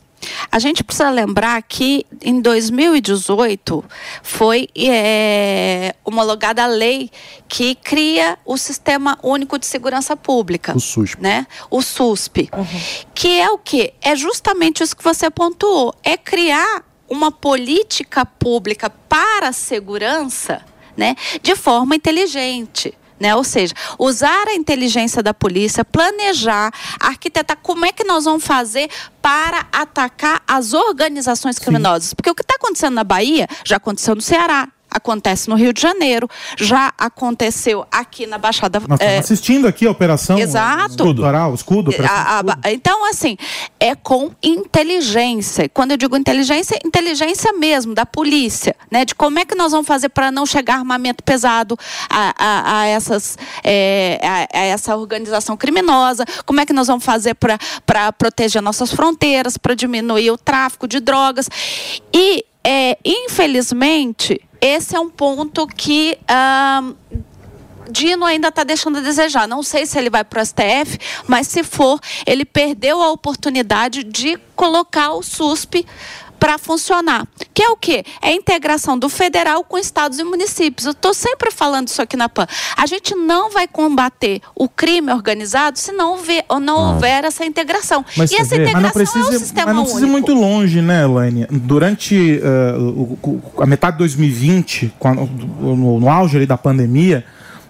a 0.51 0.59
gente 0.59 0.84
precisa 0.84 1.09
lembrar 1.09 1.61
que 1.61 2.05
em 2.22 2.41
2018 2.41 3.84
foi 4.24 4.68
é, 4.76 5.95
homologada 6.03 6.63
a 6.63 6.68
lei 6.68 7.09
que 7.47 7.76
cria 7.76 8.38
o 8.45 8.57
Sistema 8.57 9.18
Único 9.22 9.59
de 9.59 9.65
Segurança 9.65 10.15
Pública. 10.15 10.76
O 10.76 10.80
SUSP. 10.80 11.22
Né? 11.22 11.45
O 11.70 11.82
SUSP. 11.82 12.49
Uhum. 12.51 12.65
Que 13.13 13.39
é 13.39 13.49
o 13.51 13.57
quê? 13.57 13.93
É 14.01 14.15
justamente 14.15 14.82
isso 14.82 14.95
que 14.95 15.03
você 15.03 15.30
pontuou. 15.30 15.93
É 16.03 16.18
criar 16.18 16.84
uma 17.10 17.32
política 17.32 18.26
pública 18.26 18.89
para 18.89 19.49
a 19.49 19.53
segurança 19.53 20.64
né, 20.95 21.16
de 21.41 21.55
forma 21.55 21.95
inteligente. 21.95 22.93
Né? 23.20 23.36
Ou 23.36 23.43
seja, 23.43 23.74
usar 23.97 24.47
a 24.47 24.53
inteligência 24.53 25.24
da 25.24 25.34
polícia, 25.34 25.84
planejar, 25.84 26.72
arquitetar 26.99 27.58
como 27.64 27.86
é 27.86 27.91
que 27.91 28.03
nós 28.03 28.26
vamos 28.26 28.43
fazer 28.43 28.89
para 29.22 29.66
atacar 29.72 30.43
as 30.47 30.74
organizações 30.74 31.58
criminosas. 31.58 32.10
Sim. 32.10 32.16
Porque 32.16 32.30
o 32.30 32.36
que 32.36 32.43
está 32.43 32.55
acontecendo 32.55 32.93
na 32.93 33.03
Bahia 33.03 33.47
já 33.66 33.78
aconteceu 33.78 34.14
no 34.14 34.22
Ceará, 34.22 34.68
acontece 34.89 35.49
no 35.49 35.55
Rio 35.55 35.73
de 35.73 35.81
Janeiro, 35.81 36.29
já 36.57 36.93
aconteceu 36.97 37.85
aqui 37.91 38.25
na 38.25 38.38
Baixada. 38.38 38.81
Nós 38.88 38.99
é, 38.99 39.17
assistindo 39.17 39.67
aqui 39.67 39.85
a 39.85 39.91
operação. 39.91 40.38
Exato. 40.38 40.93
Escudo, 40.93 41.25
escudo, 41.53 41.91
a, 42.09 42.39
a, 42.39 42.71
Então, 42.71 43.09
assim, 43.09 43.38
é 43.79 43.95
com 43.95 44.31
inteligência. 44.41 45.69
Quando 45.69 45.91
eu 45.91 45.97
digo 45.97 46.15
inteligência, 46.15 46.79
inteligência 46.85 47.53
mesmo 47.53 47.93
da 47.93 48.05
polícia, 48.05 48.75
né? 48.89 49.05
De 49.05 49.13
como 49.13 49.39
é 49.39 49.45
que 49.45 49.55
nós 49.55 49.71
vamos 49.71 49.88
fazer 49.88 50.09
para 50.09 50.31
não 50.31 50.45
chegar 50.45 50.75
armamento 50.75 51.23
pesado 51.23 51.77
a, 52.09 52.33
a, 52.38 52.79
a 52.79 52.88
essas, 52.88 53.38
é, 53.63 54.19
a, 54.23 54.59
a, 54.59 54.63
essa 54.63 54.95
organização 54.95 55.57
criminosa, 55.57 56.25
como 56.45 56.59
é 56.59 56.65
que 56.65 56.73
nós 56.73 56.88
vamos 56.88 57.03
fazer 57.03 57.35
para 57.35 58.11
proteger 58.13 58.61
nossas 58.61 58.91
fronteiras, 58.91 59.57
para 59.57 59.75
diminuir 59.75 60.31
o 60.31 60.38
tráfico 60.38 60.88
de 60.88 60.99
drogas. 60.99 61.49
E 62.13 62.45
é, 62.63 62.97
infelizmente, 63.05 64.41
esse 64.62 64.95
é 64.95 64.99
um 64.99 65.10
ponto 65.10 65.68
que. 65.68 66.18
Dino 67.89 68.26
ainda 68.26 68.49
está 68.49 68.66
deixando 68.66 68.97
a 68.97 69.01
desejar. 69.01 69.47
Não 69.47 69.64
sei 69.64 69.86
se 69.86 69.97
ele 69.97 70.10
vai 70.10 70.24
para 70.24 70.41
o 70.41 70.45
STF, 70.45 70.99
mas 71.26 71.47
se 71.47 71.64
for, 71.64 71.99
ele 72.26 72.43
perdeu 72.43 73.01
a 73.01 73.12
oportunidade 73.12 74.03
de 74.03 74.38
colocar 74.58 75.14
o 75.14 75.24
SUSP 75.24 75.86
para 76.39 76.57
funcionar. 76.57 77.27
Que 77.53 77.63
é 77.63 77.69
o 77.69 77.75
quê? 77.75 78.03
É 78.21 78.29
a 78.29 78.33
integração 78.33 78.97
do 78.97 79.09
federal 79.09 79.63
com 79.63 79.77
estados 79.77 80.19
e 80.19 80.23
municípios. 80.23 80.85
Eu 80.85 80.91
estou 80.91 81.13
sempre 81.13 81.51
falando 81.51 81.88
isso 81.88 82.01
aqui 82.01 82.15
na 82.15 82.29
PAN. 82.29 82.47
A 82.75 82.85
gente 82.85 83.15
não 83.15 83.49
vai 83.51 83.67
combater 83.67 84.41
o 84.55 84.69
crime 84.69 85.11
organizado 85.11 85.77
se 85.79 85.91
não 85.91 86.11
houver, 86.11 86.45
ou 86.49 86.59
não 86.59 86.77
ah. 86.77 86.93
houver 86.93 87.23
essa 87.23 87.45
integração. 87.45 88.05
Mas 88.15 88.31
e 88.31 88.35
essa 88.35 88.55
vê, 88.55 88.63
integração 88.63 88.81
mas 88.81 88.83
não 88.83 88.91
precisa, 88.91 89.33
é 89.33 89.35
um 89.35 89.39
sistema 89.39 89.65
mas 89.67 89.75
não 89.75 89.83
precisa 89.83 90.05
ir 90.05 90.09
muito 90.09 90.33
longe, 90.33 90.81
né, 90.81 91.03
Elaine? 91.03 91.47
Durante 91.49 92.39
uh, 92.43 93.17
o, 93.23 93.41
a 93.61 93.65
metade 93.65 93.93
de 93.95 93.99
2020, 93.99 94.93
no, 95.59 95.99
no 95.99 96.09
auge 96.09 96.45
da 96.45 96.57
pandemia, 96.57 97.25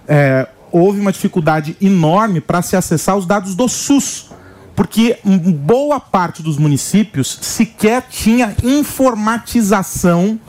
é, 0.08 0.48
houve 0.72 1.00
uma 1.00 1.12
dificuldade 1.12 1.76
enorme 1.82 2.42
para 2.42 2.62
se 2.62 2.76
acessar 2.76 3.18
os 3.18 3.26
dados 3.26 3.56
do 3.56 3.68
SUS 3.68 4.27
porque 4.78 5.18
boa 5.24 6.00
parte 6.00 6.44
dos 6.44 6.56
municípios 6.60 7.40
sequer 7.42 8.04
tinha 8.12 8.56
informatização 8.64 10.40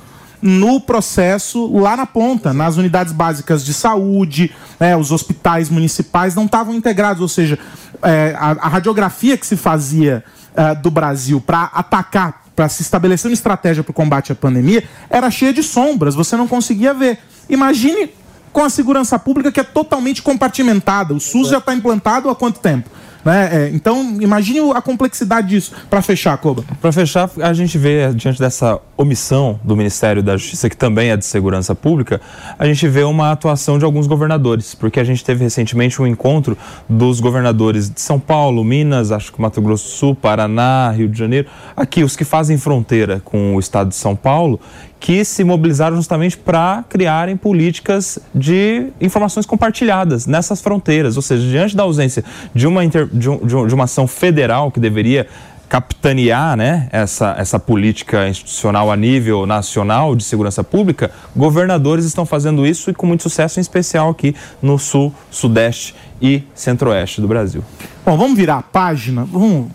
no 0.42 0.82
processo 0.82 1.74
lá 1.78 1.96
na 1.96 2.04
ponta, 2.04 2.52
nas 2.52 2.76
unidades 2.76 3.10
básicas 3.10 3.64
de 3.64 3.72
saúde, 3.72 4.54
né, 4.78 4.94
os 4.94 5.10
hospitais 5.10 5.70
municipais 5.70 6.34
não 6.34 6.44
estavam 6.44 6.74
integrados, 6.74 7.22
ou 7.22 7.26
seja, 7.26 7.58
é, 8.02 8.36
a, 8.38 8.50
a, 8.50 8.68
radiografia 8.68 9.34
que 9.34 9.46
se 9.46 9.56
fazia 9.56 10.22
é, 10.54 10.74
do 10.74 10.90
Brasil 10.90 11.40
para 11.40 11.62
atacar, 11.72 12.42
para 12.54 12.68
se 12.68 12.82
estabelecer 12.82 13.30
uma 13.30 13.34
estratégia 13.34 13.82
para 13.82 13.92
o 13.92 13.94
combate 13.94 14.30
à 14.30 14.34
pandemia, 14.34 14.84
era 15.08 15.30
cheia 15.30 15.54
de 15.54 15.62
sombras, 15.62 16.14
você 16.14 16.36
não 16.36 16.46
conseguia 16.46 16.92
ver. 16.92 17.18
Imagine 17.48 18.10
com 18.52 18.62
a 18.62 18.68
segurança 18.68 19.18
pública 19.18 19.50
que 19.50 19.60
é 19.60 19.64
totalmente 19.64 20.20
compartimentada. 20.20 21.14
O 21.14 21.20
SUS 21.20 21.48
já 21.48 21.58
está 21.58 21.74
implantado 21.74 22.28
há 22.28 22.36
quanto 22.36 22.60
tempo? 22.60 22.90
Né? 23.28 23.48
É, 23.52 23.70
então, 23.74 24.16
imagine 24.22 24.72
a 24.72 24.80
complexidade 24.80 25.48
disso. 25.48 25.74
Para 25.90 26.00
fechar, 26.00 26.38
Coba. 26.38 26.64
Para 26.80 26.90
fechar, 26.90 27.30
a 27.42 27.52
gente 27.52 27.76
vê, 27.76 28.10
diante 28.14 28.38
dessa 28.40 28.80
omissão 28.96 29.60
do 29.62 29.76
Ministério 29.76 30.22
da 30.22 30.34
Justiça, 30.34 30.70
que 30.70 30.76
também 30.76 31.10
é 31.10 31.16
de 31.16 31.26
segurança 31.26 31.74
pública, 31.74 32.22
a 32.58 32.64
gente 32.64 32.88
vê 32.88 33.02
uma 33.02 33.30
atuação 33.30 33.78
de 33.78 33.84
alguns 33.84 34.06
governadores, 34.06 34.74
porque 34.74 34.98
a 34.98 35.04
gente 35.04 35.22
teve 35.22 35.44
recentemente 35.44 36.00
um 36.00 36.06
encontro 36.06 36.56
dos 36.88 37.20
governadores 37.20 37.90
de 37.90 38.00
São 38.00 38.18
Paulo, 38.18 38.64
Minas, 38.64 39.12
acho 39.12 39.30
que 39.30 39.42
Mato 39.42 39.60
Grosso 39.60 39.84
do 39.84 39.90
Sul, 39.90 40.14
Paraná, 40.14 40.90
Rio 40.90 41.06
de 41.06 41.18
Janeiro, 41.18 41.48
aqui, 41.76 42.02
os 42.02 42.16
que 42.16 42.24
fazem 42.24 42.56
fronteira 42.56 43.20
com 43.22 43.56
o 43.56 43.60
estado 43.60 43.90
de 43.90 43.96
São 43.96 44.16
Paulo, 44.16 44.58
que 45.01 45.24
se 45.24 45.44
mobilizaram 45.44 45.96
justamente 45.96 46.36
para 46.36 46.84
criarem 46.88 47.36
políticas 47.36 48.18
de 48.34 48.88
informações 49.01 49.46
compartilhadas 49.46 50.26
nessas 50.26 50.61
fronteiras. 50.61 51.16
Ou 51.16 51.22
seja, 51.22 51.49
diante 51.49 51.76
da 51.76 51.84
ausência 51.84 52.24
de 52.55 52.66
uma, 52.66 52.84
inter, 52.84 53.07
de, 53.07 53.30
um, 53.30 53.66
de 53.66 53.74
uma 53.74 53.84
ação 53.84 54.07
federal 54.07 54.70
que 54.70 54.80
deveria 54.80 55.26
capitanear 55.68 56.57
né, 56.57 56.88
essa, 56.90 57.34
essa 57.38 57.59
política 57.59 58.26
institucional 58.26 58.90
a 58.90 58.96
nível 58.96 59.44
nacional 59.46 60.16
de 60.16 60.24
segurança 60.24 60.64
pública, 60.64 61.11
governadores 61.36 62.07
estão 62.07 62.24
fazendo 62.24 62.66
isso 62.66 62.90
e 62.90 62.94
com 62.94 63.07
muito 63.07 63.22
sucesso, 63.22 63.61
em 63.61 63.62
especial 63.62 64.09
aqui 64.09 64.34
no 64.62 64.78
sul, 64.78 65.12
sudeste 65.30 65.94
e 66.22 66.42
centro-oeste 66.55 67.20
do 67.20 67.28
Brasil. 67.28 67.62
Bom, 68.05 68.16
vamos 68.16 68.36
virar 68.36 68.57
a 68.57 68.62
página. 68.62 69.24
Vamos 69.24 69.68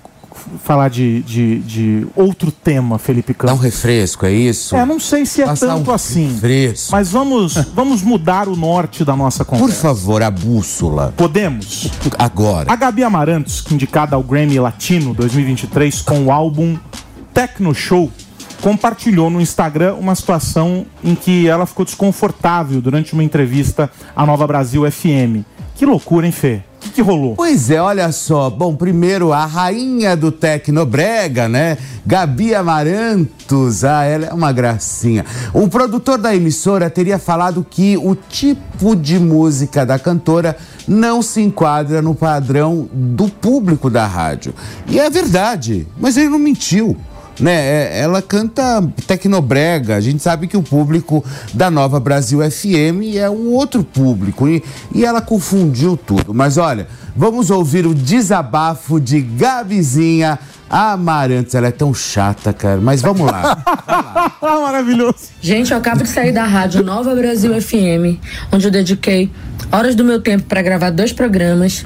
falar 0.63 0.89
de, 0.89 1.21
de, 1.21 1.59
de, 1.59 2.07
outro 2.15 2.51
tema, 2.51 2.97
Felipe 2.97 3.34
Campos. 3.34 3.55
Dá 3.55 3.59
um 3.59 3.63
refresco, 3.63 4.25
é 4.25 4.31
isso? 4.31 4.75
É, 4.75 4.86
não 4.86 4.99
sei 4.99 5.25
se 5.25 5.41
é 5.41 5.45
Passar 5.45 5.67
tanto 5.67 5.91
um 5.91 5.93
assim. 5.93 6.34
Refresco. 6.34 6.91
Mas 6.91 7.11
vamos, 7.11 7.53
vamos 7.73 8.01
mudar 8.01 8.47
o 8.47 8.55
norte 8.55 9.03
da 9.03 9.15
nossa 9.15 9.45
conversa. 9.45 9.73
Por 9.73 9.79
favor, 9.81 10.23
a 10.23 10.31
bússola. 10.31 11.13
Podemos? 11.15 11.89
Agora. 12.17 12.71
A 12.71 12.75
Gabi 12.75 13.03
Amarantos, 13.03 13.63
indicada 13.71 14.15
ao 14.15 14.23
Grammy 14.23 14.59
Latino 14.59 15.13
2023 15.13 16.01
com 16.01 16.25
o 16.25 16.31
álbum 16.31 16.77
Tecno 17.34 17.73
Show, 17.73 18.11
compartilhou 18.61 19.29
no 19.29 19.41
Instagram 19.41 19.95
uma 19.95 20.15
situação 20.15 20.86
em 21.03 21.15
que 21.15 21.47
ela 21.47 21.65
ficou 21.65 21.84
desconfortável 21.84 22.81
durante 22.81 23.13
uma 23.13 23.23
entrevista 23.23 23.91
à 24.15 24.25
Nova 24.25 24.47
Brasil 24.47 24.89
FM. 24.89 25.43
Que 25.75 25.86
loucura, 25.86 26.25
hein, 26.25 26.31
Fê? 26.31 26.61
O 26.93 26.95
que, 26.95 27.01
rolou? 27.01 27.35
Pois 27.35 27.71
é, 27.71 27.81
olha 27.81 28.11
só. 28.11 28.51
Bom, 28.51 28.75
primeiro 28.75 29.33
a 29.33 29.47
rainha 29.47 30.15
do 30.15 30.31
Tecnobrega, 30.31 31.49
né? 31.49 31.75
Gabi 32.05 32.53
Amarantos. 32.53 33.83
Ah, 33.83 34.03
ela 34.03 34.27
é 34.27 34.31
uma 34.31 34.51
gracinha. 34.51 35.25
Um 35.55 35.67
produtor 35.67 36.19
da 36.19 36.35
emissora 36.35 36.91
teria 36.91 37.17
falado 37.17 37.65
que 37.67 37.97
o 37.97 38.13
tipo 38.13 38.95
de 38.95 39.17
música 39.17 39.83
da 39.83 39.97
cantora 39.97 40.55
não 40.87 41.23
se 41.23 41.41
enquadra 41.41 41.99
no 41.99 42.13
padrão 42.13 42.87
do 42.93 43.27
público 43.27 43.89
da 43.89 44.05
rádio. 44.05 44.53
E 44.87 44.99
é 44.99 45.09
verdade, 45.09 45.87
mas 45.97 46.15
ele 46.15 46.29
não 46.29 46.37
mentiu. 46.37 46.95
Né, 47.39 47.53
É, 47.53 48.01
ela 48.01 48.21
canta 48.21 48.84
tecnobrega. 49.07 49.95
A 49.95 50.01
gente 50.01 50.21
sabe 50.21 50.47
que 50.47 50.55
o 50.55 50.61
público 50.61 51.23
da 51.53 51.71
Nova 51.71 51.99
Brasil 51.99 52.39
FM 52.39 53.15
é 53.17 53.29
um 53.29 53.51
outro 53.51 53.84
público 53.84 54.47
e, 54.47 54.63
e 54.93 55.03
ela 55.03 55.21
confundiu 55.21 55.97
tudo. 55.97 56.34
Mas 56.34 56.57
olha, 56.57 56.88
vamos 57.15 57.49
ouvir 57.49 57.86
o 57.88 57.93
desabafo 57.93 58.99
de 58.99 59.21
Gabizinha 59.21 60.38
Amarantos. 60.69 61.53
Ela 61.55 61.67
é 61.67 61.71
tão 61.71 61.93
chata, 61.93 62.53
cara. 62.53 62.79
Mas 62.81 63.01
vamos 63.01 63.25
lá. 63.29 63.57
Maravilhoso. 64.41 65.29
Gente, 65.41 65.71
eu 65.71 65.77
acabo 65.77 66.03
de 66.03 66.09
sair 66.09 66.31
da 66.31 66.45
rádio 66.45 66.84
Nova 66.84 67.13
Brasil 67.15 67.59
FM, 67.61 68.19
onde 68.51 68.67
eu 68.67 68.71
dediquei 68.71 69.31
horas 69.71 69.95
do 69.95 70.03
meu 70.03 70.21
tempo 70.21 70.43
para 70.43 70.61
gravar 70.61 70.91
dois 70.91 71.11
programas. 71.11 71.85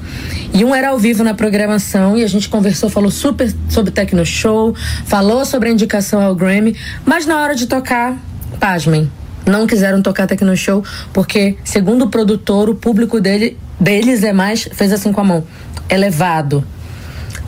E 0.52 0.64
um 0.64 0.74
era 0.74 0.90
ao 0.90 0.98
vivo 0.98 1.24
na 1.24 1.34
programação 1.34 2.16
e 2.16 2.22
a 2.22 2.26
gente 2.26 2.48
conversou, 2.48 2.90
falou 2.90 3.10
super 3.10 3.52
sobre 3.68 3.90
Tecno 3.90 4.24
Show, 4.26 4.74
falou 5.06 5.44
sobre 5.44 5.68
a 5.68 5.72
indicação 5.72 6.20
ao 6.20 6.34
Grammy, 6.34 6.76
mas 7.04 7.26
na 7.26 7.40
hora 7.40 7.54
de 7.54 7.66
tocar, 7.66 8.16
pasmem. 8.60 9.10
Não 9.46 9.66
quiseram 9.66 10.02
tocar 10.02 10.26
Tecno 10.26 10.54
Show 10.56 10.84
porque, 11.12 11.56
segundo 11.64 12.04
o 12.04 12.10
produtor, 12.10 12.68
o 12.68 12.74
público 12.74 13.20
dele, 13.20 13.56
deles 13.80 14.22
é 14.22 14.32
mais, 14.32 14.68
fez 14.72 14.92
assim 14.92 15.12
com 15.12 15.22
a 15.22 15.24
mão, 15.24 15.44
elevado. 15.88 16.62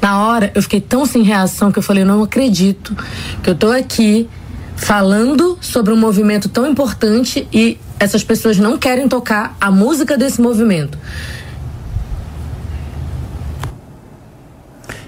Na 0.00 0.26
hora, 0.26 0.50
eu 0.54 0.62
fiquei 0.62 0.80
tão 0.80 1.04
sem 1.04 1.22
reação 1.22 1.70
que 1.70 1.78
eu 1.78 1.82
falei, 1.82 2.04
não 2.04 2.22
acredito 2.22 2.96
que 3.42 3.50
eu 3.50 3.54
tô 3.54 3.70
aqui 3.70 4.26
falando 4.74 5.58
sobre 5.60 5.92
um 5.92 5.96
movimento 5.96 6.48
tão 6.48 6.66
importante 6.66 7.46
e 7.52 7.78
essas 8.00 8.24
pessoas 8.24 8.58
não 8.58 8.78
querem 8.78 9.06
tocar 9.06 9.54
a 9.60 9.70
música 9.70 10.16
desse 10.16 10.40
movimento. 10.40 10.98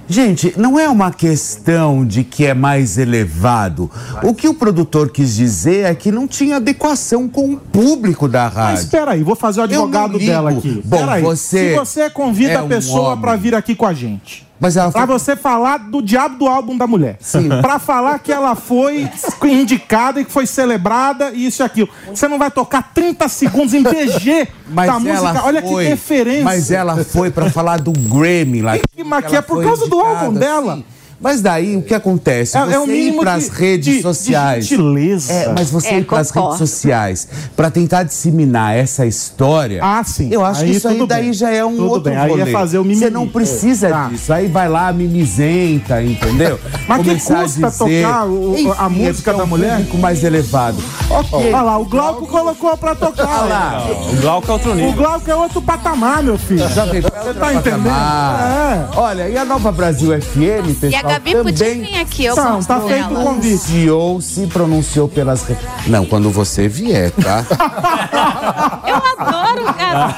Gente, 0.06 0.52
não 0.58 0.78
é 0.78 0.86
uma 0.90 1.10
questão 1.10 2.04
de 2.04 2.22
que 2.22 2.44
é 2.44 2.52
mais 2.52 2.98
elevado. 2.98 3.90
O 4.22 4.34
que 4.34 4.46
o 4.46 4.52
produtor 4.52 5.08
quis 5.10 5.34
dizer 5.34 5.86
é 5.86 5.94
que 5.94 6.12
não 6.12 6.28
tinha 6.28 6.56
adequação 6.56 7.26
com 7.26 7.54
o 7.54 7.56
público 7.56 8.28
da 8.28 8.44
Mas 8.44 8.54
rádio. 8.54 8.82
espera 8.82 9.10
aí, 9.12 9.22
vou 9.22 9.34
fazer 9.34 9.60
o 9.60 9.62
advogado 9.62 10.18
dela 10.18 10.50
aqui. 10.50 10.82
Bom, 10.84 10.96
Espera 10.96 11.12
aí. 11.14 11.22
você 11.22 11.70
Se 11.70 11.74
você 11.76 12.10
convida 12.10 12.52
é 12.52 12.56
a 12.56 12.64
pessoa 12.64 13.16
pra 13.16 13.36
vir 13.36 13.54
aqui 13.54 13.74
com 13.74 13.86
a 13.86 13.94
gente. 13.94 14.46
Mas 14.62 14.76
ela 14.76 14.92
Pra 14.92 15.08
foi... 15.08 15.18
você 15.18 15.34
falar 15.34 15.76
do 15.78 16.00
diabo 16.00 16.36
do 16.38 16.46
álbum 16.46 16.76
da 16.78 16.86
mulher. 16.86 17.16
Sim. 17.18 17.48
Pra 17.60 17.80
falar 17.80 18.20
que 18.20 18.30
ela 18.30 18.54
foi 18.54 19.10
indicada 19.42 20.20
e 20.20 20.24
que 20.24 20.30
foi 20.30 20.46
celebrada 20.46 21.32
e 21.32 21.46
isso 21.46 21.62
e 21.62 21.64
aquilo. 21.64 21.88
Você 22.06 22.28
não 22.28 22.38
vai 22.38 22.48
tocar 22.48 22.92
30 22.94 23.28
segundos 23.28 23.74
em 23.74 23.82
BG 23.82 24.46
Mas 24.70 24.86
da 24.86 25.00
música. 25.00 25.44
Olha 25.44 25.60
foi, 25.62 25.82
que 25.82 25.90
referência. 25.90 26.44
Mas 26.44 26.70
ela 26.70 27.04
foi 27.04 27.28
pra 27.32 27.50
falar 27.50 27.80
do 27.80 27.90
Grammy 27.90 28.62
lá. 28.62 28.78
Que 28.78 29.02
que 29.20 29.26
Ela 29.26 29.38
é 29.38 29.40
por 29.42 29.64
causa 29.64 29.88
do 29.88 29.96
indicada, 29.96 30.24
álbum 30.26 30.38
dela. 30.38 30.76
sim. 30.76 30.84
Mas 31.22 31.40
daí 31.40 31.76
o 31.76 31.82
que 31.82 31.94
acontece? 31.94 32.56
É- 32.56 32.64
você 32.66 32.74
é 32.74 32.78
o 32.80 32.84
ir 32.84 32.88
mínimo 32.88 33.20
pras 33.22 33.44
de- 33.44 33.50
redes 33.50 33.84
de- 33.86 33.96
de 33.98 34.02
sociais. 34.02 34.66
gentileza. 34.66 35.32
É, 35.32 35.52
mas 35.56 35.70
você 35.70 35.88
É, 35.88 35.98
ir 36.00 36.04
pras 36.04 36.30
concordo. 36.32 36.56
redes 36.56 36.70
sociais 36.70 37.28
pra 37.56 37.70
tentar 37.70 38.02
disseminar 38.02 38.74
essa 38.76 39.06
história. 39.06 39.80
Ah, 39.82 40.02
sim. 40.04 40.28
Eu 40.32 40.44
acho 40.44 40.62
Aí 40.62 40.70
que 40.70 40.76
isso 40.76 40.88
aí 40.88 41.06
daí 41.06 41.22
bem. 41.24 41.32
já 41.32 41.50
é 41.50 41.64
um 41.64 41.76
Tudo 41.76 41.88
outro 41.88 42.10
bem, 42.10 42.16
aí 42.18 42.26
é 42.32 42.38
rolê. 42.38 42.50
fazer 42.52 42.78
o 42.78 42.82
mimimi. 42.84 43.00
Você 43.04 43.10
não 43.10 43.28
precisa 43.28 43.88
Tá. 43.88 44.08
disso. 44.08 44.32
Aí 44.32 44.48
vai 44.48 44.68
lá, 44.68 44.92
mimizenta, 44.92 46.02
entendeu? 46.02 46.58
Mas 46.88 46.98
que 47.02 47.08
Começar 47.08 47.38
a 47.38 47.42
custa 47.42 47.68
dizer- 47.70 48.02
tocar 48.02 48.26
o- 48.26 48.54
Enfim, 48.54 48.72
a 48.76 48.88
música 48.88 49.08
é 49.08 49.12
porque 49.12 49.30
é 49.30 49.32
da 49.34 49.44
um 49.44 49.46
mulher? 49.46 49.76
público 49.76 49.98
mais 49.98 50.24
elevado. 50.24 50.82
Ok. 51.10 51.38
Olha 51.38 51.62
lá, 51.62 51.78
o 51.78 51.84
Glauco 51.84 52.26
colocou 52.26 52.76
pra 52.76 52.94
tocar. 52.94 53.42
Olha 53.42 53.48
lá. 53.48 53.86
O 54.12 54.16
Glauco 54.20 54.48
é 54.50 54.52
outro 54.52 54.72
O 54.72 54.74
nível. 54.74 54.92
Glauco 54.94 55.30
é 55.30 55.36
outro 55.36 55.62
patamar, 55.62 56.22
meu 56.22 56.38
filho. 56.38 56.68
Já 56.68 56.84
veio 56.86 57.02
Você 57.02 57.34
tá 57.34 57.54
entendendo? 57.54 57.88
É. 57.88 58.86
Olha, 58.96 59.28
e 59.28 59.36
a 59.36 59.44
Nova 59.44 59.70
Brasil 59.70 60.10
FM, 60.20 60.74
pessoal, 60.80 61.11
a 61.11 61.11
Gabi 61.12 61.32
também 61.32 61.44
podia 61.54 61.74
vir 61.74 61.98
aqui, 62.00 62.24
eu 62.24 62.36
Não, 62.36 62.54
gosto 62.56 62.68
tá 62.68 62.80
feito 62.80 63.12
o 63.14 63.24
convite. 63.24 64.22
se 64.22 64.46
pronunciou 64.46 65.08
pelas... 65.08 65.42
re- 65.44 65.56
Não, 65.86 66.04
quando 66.04 66.30
você 66.30 66.68
vier, 66.68 67.10
tá? 67.12 67.44
Eu 68.86 68.96
adoro, 69.26 69.74
cara. 69.74 70.08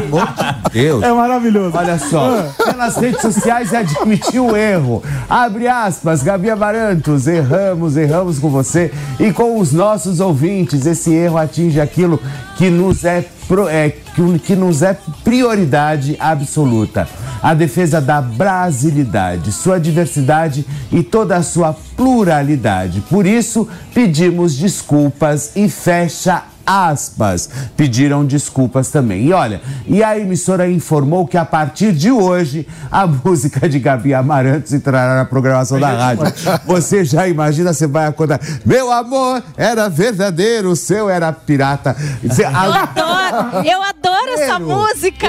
Pelo 0.00 0.20
amor 0.20 0.26
de 0.34 0.70
Deus. 0.72 1.02
É 1.02 1.12
maravilhoso. 1.12 1.76
Olha 1.76 1.98
só, 1.98 2.48
pelas 2.64 2.96
redes 2.96 3.20
sociais 3.22 3.72
admitiu 3.74 4.46
o 4.48 4.56
erro. 4.56 5.02
Abre 5.28 5.68
aspas, 5.68 6.22
Gabi 6.22 6.50
Amarantos, 6.50 7.26
erramos, 7.26 7.96
erramos 7.96 8.38
com 8.38 8.48
você 8.50 8.92
e 9.20 9.32
com 9.32 9.58
os 9.58 9.72
nossos 9.72 10.20
ouvintes. 10.20 10.86
Esse 10.86 11.12
erro 11.12 11.38
atinge 11.38 11.80
aquilo 11.80 12.20
que 12.56 12.70
nos 12.70 13.04
é, 13.04 13.24
pro- 13.48 13.68
é, 13.68 13.90
que, 13.90 14.38
que 14.40 14.56
nos 14.56 14.82
é 14.82 14.96
prioridade 15.22 16.16
absoluta. 16.18 17.08
A 17.44 17.52
defesa 17.52 18.00
da 18.00 18.22
brasilidade, 18.22 19.52
sua 19.52 19.78
diversidade 19.78 20.64
e 20.90 21.02
toda 21.02 21.36
a 21.36 21.42
sua 21.42 21.76
pluralidade. 21.94 23.02
Por 23.02 23.26
isso, 23.26 23.68
pedimos 23.92 24.56
desculpas 24.56 25.54
e 25.54 25.68
fecha 25.68 26.44
aspas, 26.66 27.48
pediram 27.76 28.24
desculpas 28.24 28.88
também. 28.90 29.26
E 29.26 29.32
olha, 29.32 29.60
e 29.86 30.02
a 30.02 30.18
emissora 30.18 30.68
informou 30.70 31.26
que 31.26 31.36
a 31.36 31.44
partir 31.44 31.92
de 31.92 32.10
hoje 32.10 32.66
a 32.90 33.06
música 33.24 33.68
de 33.68 33.78
Gabi 33.78 34.14
Amarantos 34.14 34.72
entrará 34.72 35.16
na 35.16 35.24
programação 35.24 35.78
da 35.78 35.90
rádio. 35.90 36.24
Você 36.66 37.04
já 37.04 37.26
imagina, 37.28 37.72
você 37.72 37.86
vai 37.86 38.06
acordar. 38.06 38.40
Meu 38.64 38.90
amor 38.92 39.42
era 39.56 39.88
verdadeiro, 39.88 40.70
o 40.70 40.76
seu 40.76 41.08
era 41.08 41.32
pirata. 41.32 41.96
Você, 42.22 42.42
Eu 42.44 42.48
adoro, 42.72 43.66
eu 43.66 43.82
adoro 43.82 44.30
essa 44.38 44.58
música. 44.58 45.28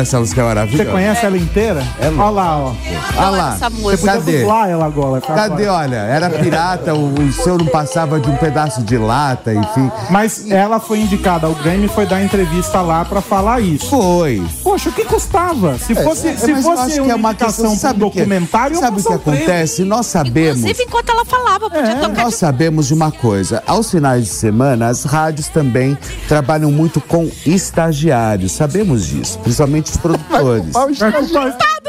Essa 0.00 0.18
música 0.20 0.40
é 0.40 0.44
Você 0.44 0.48
maravilhosa. 0.54 0.90
conhece 0.90 1.26
ela 1.26 1.36
inteira? 1.36 1.82
Olha 2.18 2.30
lá, 2.30 2.56
ó. 2.58 2.72
Olha 3.16 3.30
lá, 3.30 3.54
essa 3.54 3.70
Você 3.70 3.80
música. 3.82 4.12
podia 4.12 4.12
Cadê? 4.24 4.38
dublar 4.40 4.68
ela 4.68 4.86
agora. 4.86 5.20
tá? 5.20 5.34
Cadê? 5.34 5.66
Olha, 5.66 5.96
era 5.96 6.30
pirata, 6.30 6.94
o, 6.94 7.14
o 7.14 7.32
seu 7.32 7.58
não 7.58 7.66
passava 7.66 8.18
de 8.20 8.28
um 8.30 8.36
pedaço 8.36 8.82
de 8.82 8.96
lata, 8.96 9.52
enfim. 9.52 9.90
Mas 10.10 10.44
ela 10.64 10.80
foi 10.80 10.98
indicada 11.00 11.46
ao 11.46 11.54
Grammy 11.54 11.86
e 11.86 11.88
foi 11.88 12.06
dar 12.06 12.22
entrevista 12.22 12.80
lá 12.80 13.04
pra 13.04 13.20
falar 13.20 13.60
isso. 13.60 13.88
Foi. 13.90 14.42
Poxa, 14.62 14.88
o 14.90 14.92
que 14.92 15.04
custava? 15.04 15.78
Se 15.78 15.94
fosse, 15.94 16.28
É, 16.28 16.36
se 16.36 16.52
mas 16.52 16.64
eu 16.64 16.70
fosse 16.70 16.82
acho 16.82 16.94
que 16.94 17.00
uma 17.00 17.12
é 17.12 17.14
uma 17.14 17.30
indicação 17.30 17.54
questão, 17.64 17.72
um 17.72 17.76
sabe 17.76 18.04
o 18.04 18.10
que- 18.10 18.18
documentário, 18.20 18.76
Sabe 18.78 18.92
o 19.00 19.02
que 19.02 19.08
passo 19.08 19.14
acontece? 19.14 19.84
Nós 19.84 20.06
sabemos. 20.06 20.58
Inclusive, 20.60 20.82
enquanto 20.84 21.10
ela 21.10 21.24
falava, 21.24 21.70
podia 21.70 21.96
tocar 21.96 22.22
Nós 22.24 22.34
sabemos 22.34 22.86
de 22.88 22.94
uma 22.94 23.12
coisa, 23.12 23.62
aos 23.66 23.90
finais 23.90 24.24
de 24.24 24.30
semana, 24.30 24.88
as 24.88 25.04
rádios 25.04 25.48
também 25.48 25.96
trabalham 26.28 26.70
muito 26.72 27.00
com 27.00 27.30
estagiários, 27.46 28.52
sabemos 28.52 29.06
disso, 29.06 29.38
principalmente 29.40 29.90
os 29.90 29.96
produtores. 29.96 30.70
Pau 30.72 30.88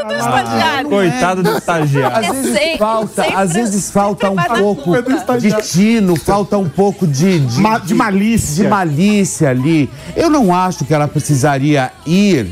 está- 0.01 0.03
do 0.03 0.13
estagiário. 0.13 0.89
Coitado 0.89 1.43
do 1.43 1.57
estagiário. 1.57 2.17
Às 2.17 2.27
vezes 2.35 2.53
sempre, 2.57 2.77
falta, 2.77 3.23
sempre- 3.23 3.35
às 3.41 3.53
vezes 3.53 3.91
falta 3.91 4.29
um 4.29 4.35
pouco 4.35 5.01
do 5.01 5.37
de 5.39 5.51
tino, 5.63 6.15
falta 6.15 6.57
um 6.57 6.67
pouco 6.69 7.07
de, 7.07 7.39
de, 7.39 7.61
Ma- 7.61 7.77
de 7.79 7.93
malícia. 7.93 8.63
de 8.63 8.69
malícia 8.69 9.49
ali. 9.49 9.89
Eu 10.15 10.29
não 10.29 10.53
acho 10.53 10.83
que 10.85 10.93
ela 10.93 11.07
precisaria 11.07 11.91
ir, 12.05 12.43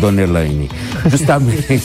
Dona 0.00 0.22
Elaine, 0.22 0.70
justamente 1.06 1.82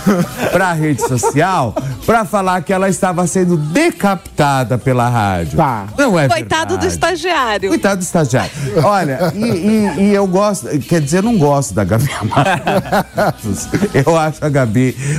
para 0.52 0.68
a 0.68 0.72
rede 0.72 1.00
social 1.06 1.74
para 2.06 2.24
falar 2.24 2.62
que 2.62 2.72
ela 2.72 2.88
estava 2.88 3.26
sendo 3.26 3.56
decapitada 3.56 4.78
pela 4.78 5.08
rádio. 5.08 5.56
Tá. 5.56 5.86
Não 5.96 6.18
é 6.18 6.28
Coitado 6.28 6.76
do 6.76 6.80
verdade. 6.80 6.86
estagiário. 6.92 7.68
Coitado 7.68 7.96
do 7.96 8.02
estagiário. 8.02 8.50
Olha, 8.84 9.32
e, 9.34 9.44
e- 9.44 10.00
e 10.10 10.14
eu 10.14 10.26
gosto, 10.26 10.66
quer 10.80 11.00
dizer, 11.00 11.18
eu 11.18 11.22
não 11.22 11.36
gosto 11.38 11.74
da 11.74 11.84
Gabi 11.84 12.08
Amarantos. 12.20 13.68
Eu 14.06 14.16
acho 14.16 14.44
a 14.44 14.48
Gabi 14.48 14.59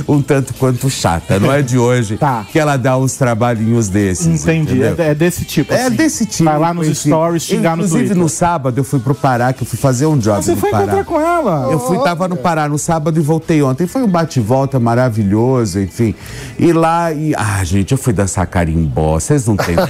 um 0.08 0.20
tanto 0.22 0.54
quanto 0.54 0.88
chata. 0.90 1.38
Não 1.40 1.52
é 1.52 1.62
de 1.62 1.78
hoje 1.78 2.16
Tá. 2.22 2.44
que 2.50 2.58
ela 2.58 2.76
dá 2.76 2.96
uns 2.96 3.14
trabalhinhos 3.14 3.88
desses. 3.88 4.26
Entendi. 4.42 4.74
entendeu? 4.74 4.94
É, 4.98 5.10
é 5.10 5.14
desse 5.14 5.44
tipo. 5.44 5.72
É 5.72 5.86
assim. 5.86 5.96
desse 5.96 6.26
tipo. 6.26 6.44
Vai 6.44 6.58
lá 6.58 6.74
nos 6.74 6.86
stories 6.98 7.42
xingar 7.42 7.76
no 7.76 7.82
Inclusive, 7.84 8.04
Twitter. 8.04 8.16
no 8.22 8.28
sábado 8.28 8.78
eu 8.78 8.84
fui 8.84 9.00
pro 9.00 9.14
Pará, 9.14 9.52
que 9.52 9.62
eu 9.62 9.66
fui 9.66 9.78
fazer 9.78 10.06
um 10.06 10.18
job 10.18 10.42
Você 10.42 10.52
no 10.52 10.56
foi 10.58 10.70
Pará. 10.70 10.84
encontrar 10.84 11.04
com 11.04 11.20
ela. 11.20 11.68
Eu 11.70 11.78
fui, 11.80 11.98
tava 11.98 12.28
no 12.28 12.36
Pará 12.36 12.68
no 12.68 12.78
sábado 12.78 13.18
e 13.18 13.22
voltei 13.22 13.62
ontem. 13.62 13.86
Foi 13.86 14.02
um 14.02 14.08
bate-volta 14.08 14.78
maravilhoso, 14.80 15.80
enfim. 15.80 16.14
E 16.58 16.72
lá, 16.72 17.12
e. 17.12 17.34
Ah, 17.36 17.62
gente, 17.64 17.92
eu 17.92 17.98
fui 17.98 18.12
dançar 18.12 18.46
carimbó. 18.46 19.14
Vocês 19.18 19.46
não 19.46 19.56
têm. 19.56 19.76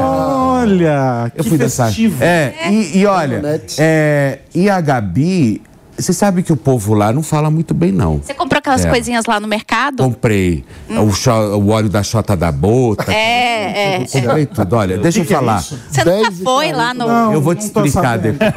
Olha, 0.00 1.32
Eu 1.36 1.42
que 1.44 1.48
fui 1.48 1.58
dançar. 1.58 1.86
festivo. 1.88 2.22
É, 2.22 2.54
e, 2.70 2.98
e 2.98 3.06
olha, 3.06 3.60
é, 3.78 4.38
e 4.54 4.68
a 4.68 4.80
Gabi 4.80 5.62
Você 6.00 6.12
sabe 6.12 6.42
que 6.42 6.52
o 6.52 6.56
povo 6.56 6.94
lá 6.94 7.12
não 7.12 7.22
fala 7.22 7.50
muito 7.50 7.74
bem, 7.74 7.92
não. 7.92 8.18
Você 8.18 8.34
comprou 8.34 8.58
aquelas 8.58 8.84
É. 8.84 8.88
coisinhas 8.90 9.24
lá 9.26 9.38
no 9.40 9.46
mercado? 9.46 10.02
Comprei 10.02 10.64
o, 10.88 11.12
cho- 11.12 11.30
o 11.56 11.68
óleo 11.70 11.88
da 11.88 12.02
Xota 12.02 12.36
da 12.36 12.50
Bota. 12.52 13.12
É, 13.12 13.96
é. 14.02 14.06
Comprei 14.06 14.46
tudo. 14.46 14.76
Olha, 14.76 14.98
deixa 14.98 15.20
eu 15.20 15.24
que 15.24 15.34
é 15.34 15.36
falar. 15.36 15.60
isso? 15.60 15.78
Você 15.90 16.04
nunca 16.04 16.30
10 16.30 16.40
foi 16.42 16.72
lá 16.72 16.94
no. 16.94 17.06
Não. 17.06 17.32
eu 17.32 17.40
vou 17.40 17.54
te 17.54 17.60
explicar 17.64 18.18
depois. 18.18 18.50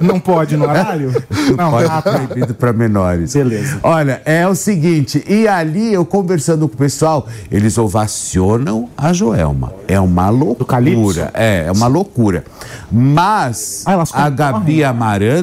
Não 0.00 0.18
pode 0.20 0.56
no 0.56 0.64
horário? 0.64 1.12
Não, 1.56 1.70
Pode 1.70 1.90
ah, 1.90 2.02
tá. 2.02 2.12
proibido 2.12 2.54
para 2.54 2.72
menores. 2.72 3.32
Beleza. 3.34 3.78
Olha, 3.82 4.20
é 4.24 4.46
o 4.46 4.54
seguinte, 4.54 5.24
e 5.28 5.46
ali 5.48 5.92
eu 5.92 6.04
conversando 6.04 6.68
com 6.68 6.74
o 6.74 6.78
pessoal, 6.78 7.26
eles 7.50 7.78
ovacionam 7.78 8.88
a 8.96 9.12
Joelma. 9.12 9.72
É 9.88 9.98
uma 10.00 10.26
Calypso? 10.66 11.00
loucura. 11.00 11.30
É, 11.34 11.64
é 11.66 11.72
uma 11.72 11.86
loucura. 11.86 12.44
Mas 12.90 13.84
Ah, 13.86 13.94
a 14.12 14.28
Gabi 14.30 14.82
concorrem? 14.82 14.82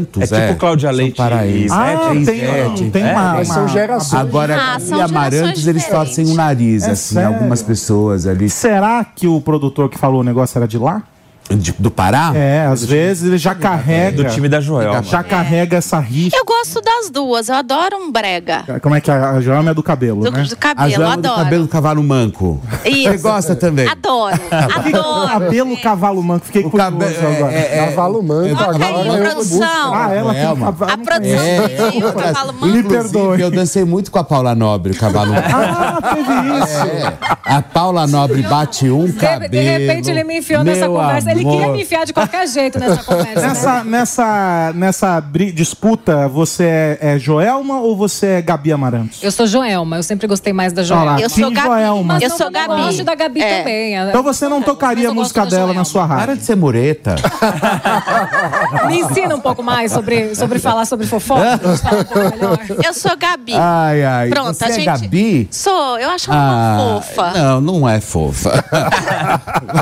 Amarantos 0.06 0.32
É 0.32 0.48
tipo 0.48 0.60
Cláudia 0.60 0.90
são 0.90 0.98
Leite 0.98 1.16
paraenses. 1.18 1.72
e 1.72 1.74
Ah, 1.74 1.88
É, 1.92 2.10
tem, 2.10 2.26
Zete. 2.26 2.90
tem 2.92 3.04
É, 3.04 3.14
uma, 3.14 3.46
são 3.46 3.58
uma- 3.64 3.68
gerações. 3.68 4.22
Agora, 4.22 4.56
Ah, 4.76 4.80
são 4.80 4.98
Gabi 4.98 5.12
Amarantos, 5.16 5.68
eles 5.68 5.86
torcem 5.88 6.26
o 6.28 6.34
nariz, 6.34 6.84
É 6.84 6.92
assim, 6.92 7.16
sério? 7.16 7.30
algumas 7.34 7.62
pessoas 7.62 8.26
ali 8.28 8.50
Será 8.50 9.04
que 9.06 9.28
o 9.28 9.40
produtor 9.42 9.90
que 9.90 9.98
falou 9.98 10.22
o 10.22 10.24
negócio 10.24 10.58
era 10.58 10.68
de 10.68 10.78
lá? 10.78 11.04
De- 11.50 11.74
do 11.78 11.92
Pará. 11.92 12.32
É, 12.36 12.66
às 12.66 12.84
vezes 12.86 13.28
ele 13.28 13.38
já 13.38 13.54
carrega. 13.54 14.24
Do 14.24 14.30
time 14.30 14.48
da 14.50 14.60
Joelma. 14.62 15.04
Já 15.04 15.24
carrega 15.24 15.78
essa 15.78 16.00
rixa. 16.00 16.36
Eu 16.38 16.46
gosto 16.46 16.82
das 16.82 17.10
duas, 17.10 17.50
eu 17.50 17.56
adoro 17.56 17.98
um 17.98 18.12
brega. 18.12 18.64
Como 18.82 18.96
é 18.96 19.02
que 19.02 19.12
a, 19.12 19.32
a 19.32 19.42
Joelma 19.42 19.72
é 19.72 19.74
do 19.74 19.84
cabelo, 19.84 20.24
Do, 20.24 20.32
né? 20.32 20.44
do 20.44 20.54
A 20.54 20.58
cabelo, 20.58 20.90
Joelma 20.92 21.18
do 21.18 21.28
adoro. 21.28 21.44
cabelo 21.44 21.64
do 21.64 21.70
cavalo 21.70 22.04
manco. 22.04 22.62
Isso. 22.86 23.04
Você 23.12 23.18
gosta 23.18 23.56
também? 23.56 23.88
Adoro, 23.88 24.36
adoro. 24.52 25.28
Cabelo 25.30 25.78
cavalo 25.82 26.24
manco, 26.24 26.46
fiquei 26.46 26.64
curioso 26.64 26.92
cabe- 26.92 27.06
é, 27.06 27.36
agora. 27.38 27.54
é, 27.54 27.78
é, 27.78 27.86
Cavalo 27.88 28.24
manco, 28.24 28.56
carinho, 28.56 29.14
eu 29.16 29.24
produção. 29.24 29.94
Ah, 29.94 30.10
ela 30.14 30.34
tem 30.34 30.42
Joelma. 30.44 30.66
cavalo. 30.68 30.92
A 30.92 30.98
produção 30.98 31.40
É, 31.40 31.68
pediu 31.68 32.08
o 32.10 32.14
cavalo 32.14 32.54
manco. 32.54 32.68
Me 32.68 32.84
perdoe. 32.84 33.42
Eu 33.42 33.52
dancei 33.52 33.84
muito 33.86 34.10
com 34.12 34.20
a 34.20 34.24
Paula 34.24 34.56
Nobre, 34.56 34.94
o 34.94 34.96
cavalo 34.98 35.34
manco. 35.34 35.48
Ah, 35.54 36.00
teve 36.02 36.64
isso. 36.64 36.86
É, 36.88 37.14
a 37.56 37.62
Paula 37.62 38.08
Nobre 38.08 38.42
bate 38.44 38.90
um 38.90 39.06
De, 39.06 39.14
cabelo. 39.14 39.52
de 39.52 39.60
repente 39.62 40.10
ele 40.10 40.24
me 40.24 40.40
enfiou 40.40 40.64
nessa 40.64 40.88
conversa. 40.88 41.32
Ele 41.32 41.43
queria 41.46 41.68
me 41.70 41.82
enfiar 41.82 42.06
de 42.06 42.14
qualquer 42.14 42.48
jeito 42.48 42.78
nessa 42.80 43.04
conversa. 43.04 43.42
né? 43.42 43.48
Nessa, 43.48 43.84
nessa, 43.84 44.72
nessa 44.76 45.22
bri- 45.22 45.52
disputa, 45.52 46.28
você 46.28 46.64
é, 46.64 46.98
é 47.02 47.20
Joelma 47.20 47.80
ou 47.80 47.96
você 47.96 48.26
é 48.28 48.42
Gabi 48.42 48.72
Amarantos? 48.72 49.22
Eu 49.24 49.32
sou 49.32 49.46
Joelma, 49.48 49.98
eu 49.98 50.04
sempre 50.04 50.28
gostei 50.28 50.54
mais 50.54 50.74
da 50.74 50.84
Joelma. 50.84 51.12
lá, 51.14 51.22
Eu 51.22 51.30
sou 51.30 51.52
Gabi. 51.52 51.68
Joelma. 51.68 52.20
Eu 52.22 52.30
sou 52.30 52.48
eu 52.48 52.52
Gabi. 52.52 52.68
gosto 52.82 53.04
da 53.04 53.16
Gabi 53.16 53.42
É. 53.42 53.58
também. 53.60 53.96
Então 53.96 54.24
você 54.24 54.48
não 54.50 54.62
tocaria 54.62 55.06
eu 55.08 55.14
música 55.14 55.46
dela 55.46 55.74
na 55.74 55.84
sua 55.84 56.08
Para 56.08 56.18
rádio? 56.18 56.38
de 56.38 56.44
ser 56.44 56.56
mureta. 56.56 57.16
Me 58.88 59.00
ensina 59.00 59.36
um 59.36 59.40
pouco 59.40 59.64
mais 59.64 59.92
sobre, 59.92 60.36
sobre 60.36 60.60
falar 60.60 60.86
sobre 60.86 61.06
fofoca. 61.06 61.44
Um 61.64 62.04
pouco 62.04 62.20
melhor. 62.38 62.60
Eu 62.84 62.94
sou 62.94 63.16
Gabi. 63.18 63.54
Ai, 63.56 64.04
ai. 64.04 64.30
Pronto, 64.30 64.54
Você 64.54 64.64
a 64.66 64.70
é 64.70 64.74
gente. 64.74 64.86
Gabi? 64.86 65.48
Sou, 65.52 65.98
eu 66.00 66.10
acho 66.10 66.32
ela 66.32 66.40
Ah, 66.40 66.78
uma 66.94 67.02
fofa. 67.02 67.32
Não, 67.32 67.62
não 67.62 67.90
é 67.90 68.00
fofa. 68.02 68.64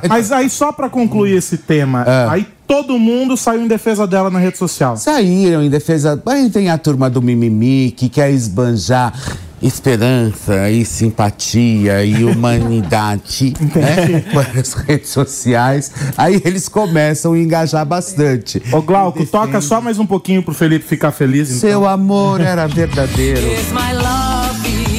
Mas 0.09 0.31
aí, 0.31 0.49
só 0.49 0.71
pra 0.71 0.89
concluir 0.89 1.40
esse 1.41 1.57
tema, 1.57 2.03
É. 2.07 2.27
aí 2.29 2.47
todo 2.67 2.97
mundo 2.97 3.35
saiu 3.35 3.61
em 3.61 3.67
defesa 3.67 4.07
dela 4.07 4.29
na 4.29 4.39
rede 4.39 4.57
social. 4.57 4.95
Saíram 4.95 5.61
em 5.61 5.69
defesa. 5.69 6.21
Aí 6.25 6.49
tem 6.49 6.69
a 6.69 6.77
turma 6.77 7.09
do 7.09 7.21
mimimi 7.21 7.91
que 7.91 8.07
quer 8.07 8.31
esbanjar 8.31 9.13
esperança 9.61 10.69
e 10.71 10.83
simpatia 10.85 12.03
e 12.03 12.23
humanidade 12.25 13.53
né, 13.75 14.21
com 14.31 14.39
as 14.59 14.73
redes 14.73 15.09
sociais. 15.09 15.91
Aí 16.17 16.41
eles 16.45 16.67
começam 16.67 17.33
a 17.33 17.37
engajar 17.39 17.85
bastante. 17.85 18.61
Ô, 18.71 18.81
Glauco, 18.81 19.25
toca 19.25 19.59
só 19.61 19.79
mais 19.81 19.99
um 19.99 20.05
pouquinho 20.05 20.41
pro 20.41 20.53
Felipe 20.53 20.85
ficar 20.85 21.11
feliz, 21.11 21.49
então. 21.49 21.59
Seu 21.59 21.87
amor 21.87 22.41
era 22.41 22.65
verdadeiro. 22.67 23.41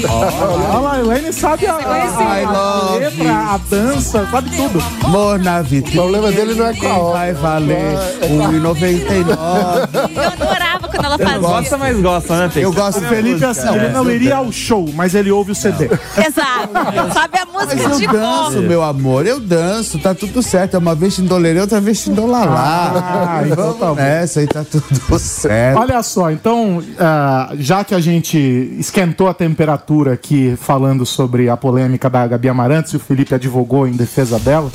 Olha 0.09 0.79
lá, 0.79 0.93
a 0.93 1.01
Elaine 1.01 1.33
sabe 1.33 1.67
a, 1.67 1.75
a, 1.75 1.77
a 1.77 2.95
letra, 2.97 3.25
you. 3.25 3.31
a 3.31 3.61
dança, 3.71 4.29
sabe 4.31 4.51
tudo. 4.57 4.83
Amor 5.05 5.39
na 5.39 5.63
vitrine. 5.63 5.99
O 5.99 6.03
problema 6.03 6.33
dele 6.33 6.55
não 6.55 6.67
é 6.67 6.75
com 6.75 6.87
a 6.87 6.99
obra. 6.99 7.19
Vai 7.19 7.33
valer 7.35 7.99
R$1,99. 8.21 10.17
Eu 10.17 10.23
adorava 10.23 10.72
quando 11.03 11.05
ela 11.05 11.19
fazia. 11.19 11.39
Gosta, 11.41 11.79
mas 11.79 12.01
gosta, 12.01 12.37
né? 12.39 12.51
Eu 12.57 12.73
gosto 12.73 12.99
O 12.99 13.03
Felipe 13.03 13.45
é 13.45 13.49
assim, 13.49 13.75
ele 13.75 13.89
não 13.89 14.11
iria 14.11 14.37
ao 14.37 14.53
show, 14.53 14.89
mas 14.95 15.15
ele 15.15 15.31
ouve 15.31 15.53
o 15.53 15.55
CD. 15.55 15.87
Exato. 15.87 17.13
Sabe 17.13 17.39
a 17.39 17.47
Mas 17.47 17.75
música 17.75 17.83
eu 17.83 17.99
de 17.99 18.07
danço, 18.07 18.53
cor. 18.53 18.63
meu 18.63 18.83
amor, 18.83 19.27
eu 19.27 19.41
danço, 19.41 19.99
tá 19.99 20.15
tudo 20.15 20.43
certo. 20.43 20.75
É 20.75 20.79
uma 20.79 20.95
vez 20.95 21.15
xindolerê, 21.15 21.61
outra 21.61 21.81
vez 21.81 21.99
xindolalá. 21.99 22.93
Ah, 22.95 23.43
então 23.47 23.75
tá 23.75 23.87
bom. 23.95 23.99
Essa 24.01 24.41
aí 24.41 24.47
tá 24.47 24.65
tudo 24.65 25.19
certo. 25.19 25.79
Olha 25.79 26.03
só, 26.03 26.31
então, 26.31 26.83
ah, 26.99 27.51
já 27.59 27.85
que 27.85 27.95
a 27.95 28.01
gente 28.01 28.39
esquentou 28.79 29.29
a 29.29 29.35
temperatura 29.35 30.13
aqui 30.13 30.57
falando 30.61 31.05
sobre 31.05 31.49
a 31.49 31.57
polêmica 31.57 32.09
da 32.09 32.27
Gabi 32.27 32.49
Amarantos 32.49 32.93
e 32.93 32.97
o 32.97 33.01
Felipe 33.01 33.35
advogou 33.35 33.87
em 33.87 33.93
defesa 33.93 34.39
dela, 34.39 34.71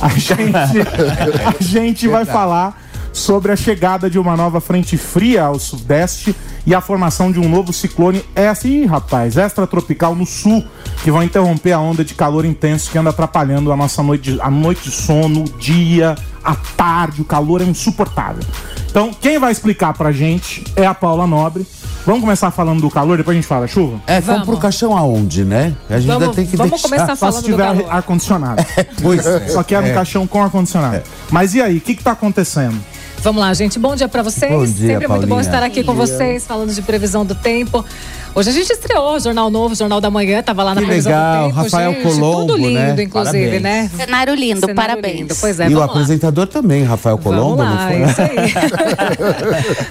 a 0.00 0.08
gente, 0.08 0.34
a 1.60 1.62
gente 1.62 2.08
vai 2.08 2.24
falar 2.24 2.89
sobre 3.12 3.52
a 3.52 3.56
chegada 3.56 4.08
de 4.08 4.18
uma 4.18 4.36
nova 4.36 4.60
frente 4.60 4.96
fria 4.96 5.44
ao 5.44 5.58
sudeste 5.58 6.34
e 6.66 6.74
a 6.74 6.80
formação 6.80 7.32
de 7.32 7.40
um 7.40 7.48
novo 7.48 7.72
ciclone 7.72 8.24
essa, 8.34 8.68
ih, 8.68 8.84
rapaz, 8.84 9.36
extratropical 9.36 10.14
no 10.14 10.26
sul, 10.26 10.64
que 11.02 11.10
vai 11.10 11.24
interromper 11.24 11.72
a 11.72 11.80
onda 11.80 12.04
de 12.04 12.14
calor 12.14 12.44
intenso 12.44 12.90
que 12.90 12.98
anda 12.98 13.10
atrapalhando 13.10 13.72
a 13.72 13.76
nossa 13.76 14.02
noite, 14.02 14.38
a 14.40 14.50
noite 14.50 14.84
de 14.84 14.90
sono, 14.90 15.44
o 15.44 15.58
dia, 15.58 16.14
a 16.44 16.54
tarde, 16.54 17.22
o 17.22 17.24
calor 17.24 17.60
é 17.60 17.64
insuportável. 17.64 18.42
Então, 18.90 19.12
quem 19.12 19.38
vai 19.38 19.52
explicar 19.52 19.92
pra 19.94 20.10
gente 20.10 20.64
é 20.74 20.86
a 20.86 20.94
Paula 20.94 21.26
Nobre. 21.26 21.66
Vamos 22.04 22.22
começar 22.22 22.50
falando 22.50 22.80
do 22.80 22.90
calor, 22.90 23.18
depois 23.18 23.36
a 23.36 23.40
gente 23.40 23.46
fala 23.46 23.66
chuva? 23.66 24.00
É, 24.06 24.20
vamos 24.20 24.26
Vamos. 24.26 24.46
pro 24.46 24.56
caixão 24.56 24.96
aonde, 24.96 25.44
né? 25.44 25.76
A 25.88 26.00
gente 26.00 26.10
ainda 26.10 26.18
Vamos, 26.18 26.36
tem 26.36 26.46
que 26.46 26.56
vamos 26.56 26.72
deixar. 26.72 26.88
começar 26.88 27.16
Só 27.16 27.30
se 27.30 27.42
falando 27.42 27.44
tiver 27.44 27.90
ar-condicionado. 27.90 28.64
Pois 29.02 29.24
é. 29.26 29.48
Só 29.48 29.62
quero 29.62 29.86
um 29.86 29.94
caixão 29.94 30.26
com 30.26 30.42
ar-condicionado. 30.42 31.02
Mas 31.30 31.54
e 31.54 31.60
aí, 31.60 31.76
o 31.76 31.80
que, 31.80 31.94
que 31.94 32.02
tá 32.02 32.12
acontecendo? 32.12 32.78
Vamos 33.22 33.40
lá, 33.42 33.52
gente. 33.52 33.78
Bom 33.78 33.94
dia 33.94 34.08
pra 34.08 34.22
vocês. 34.22 34.50
Bom 34.50 34.64
dia, 34.64 34.94
Sempre 34.94 35.08
muito 35.08 35.26
bom 35.26 35.40
estar 35.40 35.62
aqui 35.62 35.84
com 35.84 35.94
vocês, 35.94 36.46
falando 36.46 36.72
de 36.72 36.80
previsão 36.80 37.24
do 37.24 37.34
tempo. 37.34 37.84
Hoje 38.32 38.48
a 38.50 38.52
gente 38.52 38.70
estreou 38.72 39.16
o 39.16 39.20
Jornal 39.20 39.50
Novo, 39.50 39.74
Jornal 39.74 40.00
da 40.00 40.08
Manhã, 40.08 40.40
tava 40.42 40.62
lá 40.62 40.72
na 40.74 40.80
Que 40.80 40.86
previsão 40.86 41.12
legal, 41.12 41.42
do 41.42 41.48
tempo. 41.48 41.62
Rafael 41.64 41.92
gente, 41.92 42.02
Colombo, 42.04 42.40
Tudo 42.46 42.56
lindo, 42.56 42.72
né? 42.78 43.02
inclusive, 43.02 43.60
Parabéns. 43.60 43.62
né? 43.62 43.90
Cenário 43.96 44.34
lindo, 44.34 44.60
Cenário 44.60 44.76
parabéns. 44.76 45.16
lindo. 45.18 45.34
Pois 45.40 45.58
é, 45.60 45.68
e 45.68 45.74
o 45.74 45.78
lá. 45.80 45.84
apresentador 45.86 46.46
também, 46.46 46.84
Rafael 46.84 47.18
Colombo, 47.18 47.56
Vamos 47.56 47.74
lá, 47.74 47.90
não 47.90 47.90
foi? 47.90 48.10
isso 48.10 48.22
aí. 48.22 48.36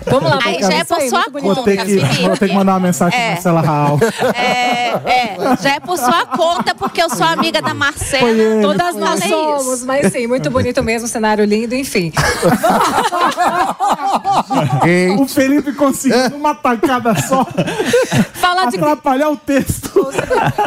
vamos 0.09 0.29
lá, 0.31 0.39
Aí 0.43 0.53
vamos 0.53 0.61
já 0.61 0.67
lá, 0.69 0.73
é 0.75 0.77
isso 0.81 0.95
por 0.95 1.01
sua 1.09 1.29
bonito. 1.29 1.53
Vou 1.55 1.63
ter, 1.63 1.85
que, 1.85 1.97
vou 2.21 2.37
ter 2.37 2.47
que 2.49 2.55
mandar 2.55 2.71
uma 2.73 2.79
mensagem 2.79 3.19
pra 3.19 3.27
É. 3.27 3.31
Marcela 3.33 3.61
Raul. 3.61 3.99
É, 4.33 4.87
é, 5.11 5.37
já 5.61 5.75
é 5.75 5.79
por 5.81 5.97
sua 5.97 6.25
conta, 6.25 6.73
porque 6.73 7.03
eu 7.03 7.09
sou 7.09 7.25
amiga 7.27 7.61
da 7.61 7.73
Marcela. 7.73 8.29
Ele, 8.29 8.61
Todas 8.61 8.95
nós 8.95 9.19
Falei 9.19 9.29
somos, 9.29 9.77
isso. 9.79 9.85
mas 9.85 10.11
sim, 10.13 10.27
muito 10.27 10.49
bonito 10.49 10.81
mesmo, 10.81 11.07
cenário 11.09 11.43
lindo, 11.45 11.75
enfim. 11.75 12.11
O 15.19 15.27
Felipe 15.27 15.73
conseguiu 15.73 16.29
numa 16.31 16.55
tacada 16.55 17.13
só 17.21 17.45
Falar 18.33 18.65
de 18.69 18.77
atrapalhar 18.77 19.29
o 19.29 19.37
texto 19.37 19.89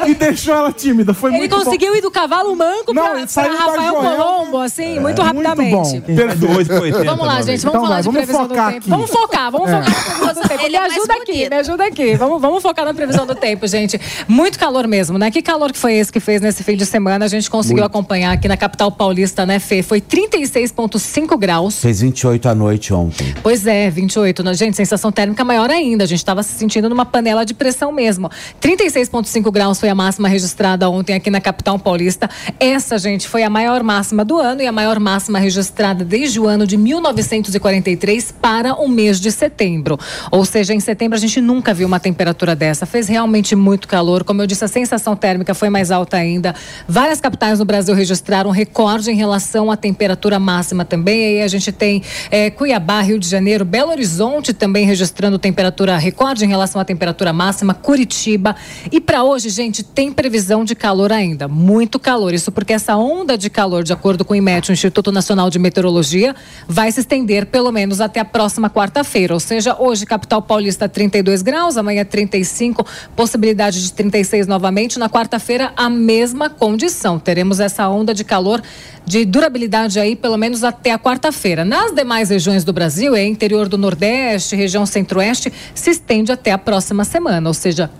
e 0.06 0.14
deixou 0.14 0.54
ela 0.54 0.72
tímida. 0.72 1.14
Foi 1.14 1.30
Ele 1.30 1.38
muito 1.38 1.56
bom. 1.56 1.64
conseguiu 1.64 1.94
ir 1.96 2.00
do 2.00 2.10
cavalo 2.10 2.54
manco 2.56 2.92
Não, 2.92 3.02
pra, 3.02 3.26
pra 3.26 3.42
Rafael 3.52 3.92
Joelma. 3.92 4.16
Colombo, 4.16 4.58
assim, 4.58 4.98
muito 5.00 5.22
Muito 5.22 5.22
rapidamente. 5.22 6.00
bom. 6.00 6.14
Perfeito. 6.14 7.04
Vamos 7.04 7.26
lá, 7.26 7.42
gente, 7.42 7.62
vamos 7.62 7.64
Então 7.64 7.72
falar 7.82 7.88
vai, 7.88 8.02
de 8.02 8.04
vamos 8.06 8.16
previsão 8.18 8.42
do 8.46 8.48
focar 8.48 8.66
tempo. 8.72 8.78
aqui. 8.80 8.90
Vamos 8.90 9.10
focar, 9.10 9.50
vamos 9.50 9.70
focar 9.70 9.84
na 9.88 9.94
previsão 9.94 10.34
do 10.42 10.48
tempo. 10.48 10.62
Ele 10.62 10.68
Me 10.78 10.84
é 10.84 10.86
ajuda 10.86 11.14
aqui, 11.14 11.48
me 11.50 11.56
ajuda 11.56 11.84
aqui. 11.86 12.14
Vamos, 12.16 12.40
vamos 12.42 12.62
focar 12.62 12.84
na 12.84 12.94
previsão 12.94 13.26
do 13.26 13.34
tempo, 13.34 13.66
gente. 13.66 14.00
Muito 14.28 14.58
calor 14.58 14.86
mesmo, 14.86 15.18
né? 15.18 15.30
Que 15.30 15.42
calor 15.42 15.72
que 15.72 15.78
foi 15.78 15.94
esse 15.94 16.12
que 16.12 16.20
fez 16.20 16.40
nesse 16.40 16.62
fim 16.62 16.76
de 16.76 16.86
semana? 16.86 17.24
A 17.24 17.28
gente 17.28 17.48
conseguiu 17.50 17.84
acompanhar 17.84 18.32
aqui 18.32 18.48
na 18.48 18.56
capital 18.56 18.90
paulista, 18.92 19.44
né, 19.46 19.58
Fê? 19.58 19.82
Foi 19.82 20.00
36,5 20.00 21.36
graus. 21.38 21.78
Fez 21.80 22.00
28 22.00 22.48
à 22.48 22.54
noite 22.54 22.92
ontem. 22.92 23.34
Pois 23.42 23.66
é, 23.66 23.90
28. 23.90 24.42
né? 24.42 24.54
Gente, 24.54 24.76
sensação 24.76 25.10
térmica 25.12 25.44
maior 25.44 25.70
ainda. 25.70 26.04
A 26.04 26.06
gente 26.06 26.18
estava 26.18 26.42
se 26.42 26.52
sentindo 26.52 26.88
numa 26.88 27.04
panela 27.04 27.44
de 27.44 27.51
pressão 27.54 27.92
mesmo. 27.92 28.30
36,5 28.60 29.50
graus 29.50 29.78
foi 29.78 29.88
a 29.88 29.94
máxima 29.94 30.28
registrada 30.28 30.88
ontem 30.88 31.14
aqui 31.14 31.30
na 31.30 31.40
capital 31.40 31.78
paulista. 31.78 32.28
Essa, 32.58 32.98
gente, 32.98 33.28
foi 33.28 33.42
a 33.42 33.50
maior 33.50 33.82
máxima 33.82 34.24
do 34.24 34.38
ano 34.38 34.62
e 34.62 34.66
a 34.66 34.72
maior 34.72 34.98
máxima 34.98 35.38
registrada 35.38 36.04
desde 36.04 36.40
o 36.40 36.46
ano 36.46 36.66
de 36.66 36.76
1943 36.76 38.32
para 38.32 38.74
o 38.74 38.88
mês 38.88 39.20
de 39.20 39.30
setembro. 39.30 39.98
Ou 40.30 40.44
seja, 40.44 40.74
em 40.74 40.80
setembro 40.80 41.16
a 41.16 41.20
gente 41.20 41.40
nunca 41.40 41.74
viu 41.74 41.86
uma 41.86 42.00
temperatura 42.00 42.56
dessa. 42.56 42.86
Fez 42.86 43.08
realmente 43.08 43.54
muito 43.54 43.86
calor. 43.86 44.24
Como 44.24 44.40
eu 44.40 44.46
disse, 44.46 44.64
a 44.64 44.68
sensação 44.68 45.14
térmica 45.14 45.54
foi 45.54 45.68
mais 45.68 45.90
alta 45.90 46.16
ainda. 46.16 46.54
Várias 46.88 47.20
capitais 47.20 47.58
no 47.58 47.64
Brasil 47.64 47.94
registraram 47.94 48.50
recorde 48.50 49.10
em 49.10 49.14
relação 49.14 49.70
à 49.70 49.76
temperatura 49.76 50.38
máxima 50.38 50.84
também. 50.84 51.24
Aí 51.24 51.42
a 51.42 51.48
gente 51.48 51.70
tem 51.70 52.02
eh, 52.30 52.50
Cuiabá, 52.50 53.00
Rio 53.00 53.18
de 53.18 53.28
Janeiro, 53.28 53.64
Belo 53.64 53.90
Horizonte 53.90 54.52
também 54.52 54.86
registrando 54.86 55.38
temperatura 55.38 55.98
recorde 55.98 56.44
em 56.44 56.48
relação 56.48 56.80
à 56.80 56.84
temperatura 56.84 57.32
máxima. 57.32 57.41
Máxima 57.42 57.74
Curitiba. 57.74 58.54
E 58.90 59.00
para 59.00 59.24
hoje, 59.24 59.48
gente, 59.48 59.82
tem 59.82 60.12
previsão 60.12 60.64
de 60.64 60.76
calor 60.76 61.10
ainda, 61.10 61.48
muito 61.48 61.98
calor. 61.98 62.32
Isso 62.32 62.52
porque 62.52 62.72
essa 62.72 62.96
onda 62.96 63.36
de 63.36 63.50
calor, 63.50 63.82
de 63.82 63.92
acordo 63.92 64.24
com 64.24 64.32
o 64.32 64.36
IMET, 64.36 64.70
o 64.70 64.72
Instituto 64.72 65.10
Nacional 65.10 65.50
de 65.50 65.58
Meteorologia, 65.58 66.36
vai 66.68 66.92
se 66.92 67.00
estender 67.00 67.46
pelo 67.46 67.72
menos 67.72 68.00
até 68.00 68.20
a 68.20 68.24
próxima 68.24 68.70
quarta-feira. 68.70 69.34
Ou 69.34 69.40
seja, 69.40 69.76
hoje, 69.76 70.06
capital 70.06 70.40
paulista 70.40 70.88
32 70.88 71.42
graus, 71.42 71.76
amanhã 71.76 72.04
35, 72.04 72.86
possibilidade 73.16 73.82
de 73.82 73.92
36 73.92 74.46
novamente. 74.46 74.98
Na 74.98 75.10
quarta-feira, 75.10 75.72
a 75.76 75.90
mesma 75.90 76.48
condição. 76.48 77.18
Teremos 77.18 77.58
essa 77.58 77.88
onda 77.88 78.14
de 78.14 78.22
calor 78.22 78.62
de 79.04 79.24
durabilidade 79.24 79.98
aí 79.98 80.14
pelo 80.14 80.36
menos 80.36 80.64
até 80.64 80.92
a 80.92 80.98
quarta-feira. 80.98 81.64
Nas 81.64 81.92
demais 81.92 82.30
regiões 82.30 82.64
do 82.64 82.72
Brasil, 82.72 83.14
é 83.14 83.24
interior 83.24 83.68
do 83.68 83.78
Nordeste, 83.78 84.56
região 84.56 84.86
Centro-Oeste, 84.86 85.52
se 85.74 85.90
estende 85.90 86.32
até 86.32 86.52
a 86.52 86.58
próxima 86.58 87.04
semana, 87.04 87.48
ou 87.48 87.54
seja, 87.54 87.90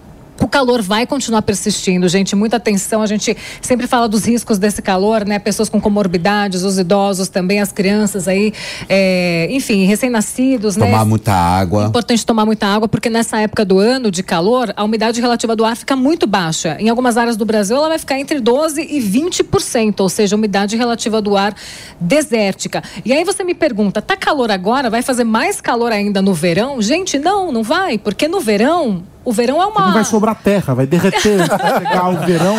o 0.43 0.49
calor 0.49 0.83
vai 0.83 1.07
continuar 1.07 1.43
persistindo, 1.43 2.09
gente. 2.09 2.35
Muita 2.35 2.57
atenção. 2.57 3.01
A 3.01 3.07
gente 3.07 3.37
sempre 3.61 3.87
fala 3.87 4.09
dos 4.09 4.25
riscos 4.25 4.59
desse 4.59 4.83
calor, 4.83 5.25
né? 5.25 5.39
Pessoas 5.39 5.69
com 5.69 5.81
comorbidades, 5.81 6.63
os 6.63 6.79
idosos 6.79 7.29
também, 7.29 7.61
as 7.61 7.71
crianças 7.71 8.27
aí, 8.27 8.53
é, 8.89 9.47
enfim, 9.51 9.85
recém-nascidos, 9.85 10.77
né? 10.77 10.87
Tomar 10.87 11.05
muita 11.05 11.33
água. 11.33 11.85
É 11.85 11.87
importante 11.87 12.27
tomar 12.27 12.45
muita 12.45 12.67
água, 12.67 12.89
porque 12.89 13.09
nessa 13.09 13.39
época 13.39 13.65
do 13.65 13.79
ano 13.79 14.11
de 14.11 14.23
calor, 14.23 14.73
a 14.77 14.83
umidade 14.83 15.21
relativa 15.21 15.55
do 15.55 15.65
ar 15.65 15.77
fica 15.77 15.95
muito 15.95 16.27
baixa. 16.27 16.77
Em 16.81 16.89
algumas 16.89 17.17
áreas 17.17 17.37
do 17.37 17.45
Brasil, 17.45 17.77
ela 17.77 17.89
vai 17.89 17.99
ficar 17.99 18.19
entre 18.19 18.41
12% 18.41 18.85
e 18.89 19.01
20%, 19.01 20.01
ou 20.01 20.09
seja, 20.09 20.35
a 20.35 20.39
umidade 20.39 20.77
relativa 20.77 21.23
do 21.23 21.37
ar 21.37 21.55
desértica. 22.01 22.83
E 23.05 23.13
aí 23.13 23.23
você 23.25 23.45
me 23.45 23.55
pergunta, 23.55 24.03
tá 24.03 24.17
calor 24.17 24.51
agora? 24.51 24.91
Vai 24.91 25.03
fazer 25.03 25.25
mais 25.25 25.61
calor 25.61 25.93
ainda 25.93 26.21
no 26.21 26.35
verão? 26.35 26.83
Gente, 26.83 27.19
não, 27.19 27.53
não 27.53 27.63
vai, 27.63 27.97
porque 27.97 28.27
no 28.27 28.41
verão 28.41 29.05
o 29.25 29.33
verão 29.33 29.63
é 29.63 29.67
uma. 29.67 29.87
Não 29.87 29.93
vai 29.93 30.05
sobrar 30.05 30.35
terra, 30.35 30.75
vai 30.75 30.87
derreter 30.87 31.41
antes 31.43 31.57
de 31.57 31.79
chegar 31.79 32.09
o 32.09 32.17
verão. 32.27 32.57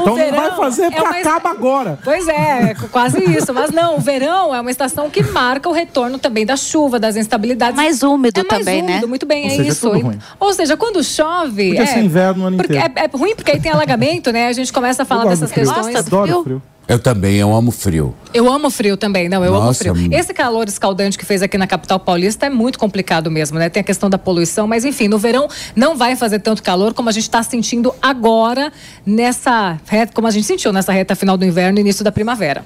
então 0.00 0.14
verão 0.14 0.30
não 0.42 0.48
vai 0.48 0.56
fazer 0.56 0.82
é 0.84 0.90
porque 0.90 1.08
uma- 1.08 1.18
acaba 1.18 1.50
agora. 1.50 1.98
Pois 2.04 2.28
é, 2.28 2.74
quase 2.90 3.18
isso. 3.24 3.52
Mas 3.54 3.70
não, 3.70 3.96
o 3.96 4.00
verão 4.00 4.54
é 4.54 4.60
uma 4.60 4.70
estação 4.70 5.08
que 5.10 5.22
marca 5.22 5.68
o 5.68 5.72
retorno 5.72 6.18
também 6.18 6.44
da 6.44 6.56
chuva, 6.56 6.98
das 6.98 7.16
instabilidades. 7.16 7.76
Mais 7.76 8.02
úmido 8.02 8.40
é 8.40 8.44
mais 8.44 8.58
também, 8.64 8.82
né? 8.82 8.92
úmido, 8.92 9.08
Muito 9.08 9.26
bem, 9.26 9.42
Ou 9.44 9.46
é 9.46 9.50
seja, 9.50 9.62
é 9.62 9.66
isso. 9.68 9.90
tudo 9.90 10.00
ruim. 10.00 10.18
Ou 10.38 10.52
seja, 10.52 10.76
quando 10.76 11.02
chove. 11.02 11.68
Podia 11.68 11.82
é, 11.82 11.86
ser 11.86 12.00
inverno 12.00 12.44
o 12.44 12.46
ano 12.46 12.56
porque 12.56 12.76
inteiro. 12.76 12.94
é, 12.96 13.04
é 13.04 13.16
ruim 13.16 13.34
porque 13.34 13.52
aí 13.52 13.60
tem 13.60 13.72
alagamento, 13.72 14.30
né? 14.32 14.48
A 14.48 14.52
gente 14.52 14.72
começa 14.72 15.02
a 15.02 15.06
falar 15.06 15.24
dessas 15.26 15.50
questões. 15.50 15.86
Gosta 15.94 16.02
do 16.10 16.18
Adoro 16.22 16.42
frio? 16.44 16.62
Eu 16.92 16.98
também, 16.98 17.36
eu 17.36 17.54
amo 17.54 17.70
frio. 17.70 18.14
Eu 18.34 18.50
amo 18.52 18.68
frio 18.68 18.98
também, 18.98 19.26
não, 19.28 19.42
eu 19.42 19.54
amo 19.54 19.66
Nossa, 19.66 19.78
frio. 19.78 19.94
hum. 19.94 20.08
Esse 20.12 20.34
calor 20.34 20.68
escaldante 20.68 21.16
que 21.16 21.24
fez 21.24 21.40
aqui 21.40 21.56
na 21.56 21.66
capital 21.66 21.98
paulista 21.98 22.46
é 22.46 22.50
muito 22.50 22.78
complicado 22.78 23.30
mesmo, 23.30 23.58
né? 23.58 23.70
Tem 23.70 23.80
a 23.80 23.84
questão 23.84 24.10
da 24.10 24.18
poluição, 24.18 24.66
mas 24.66 24.84
enfim, 24.84 25.08
no 25.08 25.18
verão 25.18 25.48
não 25.74 25.96
vai 25.96 26.16
fazer 26.16 26.40
tanto 26.40 26.62
calor 26.62 26.92
como 26.92 27.08
a 27.08 27.12
gente 27.12 27.24
está 27.24 27.42
sentindo 27.42 27.94
agora 28.02 28.70
nessa 29.06 29.80
reta, 29.86 30.12
como 30.12 30.28
a 30.28 30.30
gente 30.30 30.46
sentiu 30.46 30.70
nessa 30.70 30.92
reta 30.92 31.16
final 31.16 31.38
do 31.38 31.46
inverno 31.46 31.78
e 31.78 31.80
início 31.80 32.04
da 32.04 32.12
primavera. 32.12 32.62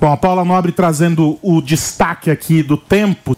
Bom, 0.00 0.12
a 0.12 0.16
Paula 0.16 0.44
Nobre 0.44 0.72
trazendo 0.72 1.38
o 1.40 1.60
destaque 1.60 2.30
aqui 2.30 2.62
do 2.62 2.76
tempo. 2.76 3.36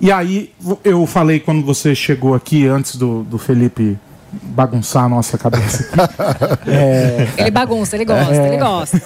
E 0.00 0.10
aí, 0.10 0.52
eu 0.84 1.06
falei 1.06 1.40
quando 1.40 1.64
você 1.64 1.94
chegou 1.94 2.34
aqui, 2.34 2.66
antes 2.66 2.96
do, 2.96 3.22
do 3.22 3.38
Felipe 3.38 3.96
bagunçar 4.42 5.04
a 5.04 5.08
nossa 5.08 5.36
cabeça. 5.38 5.86
É, 6.66 7.28
Ele 7.38 7.50
bagunça, 7.50 7.96
ele 7.96 8.04
gosta, 8.04 8.34
ele 8.34 8.56
gosta. 8.56 9.00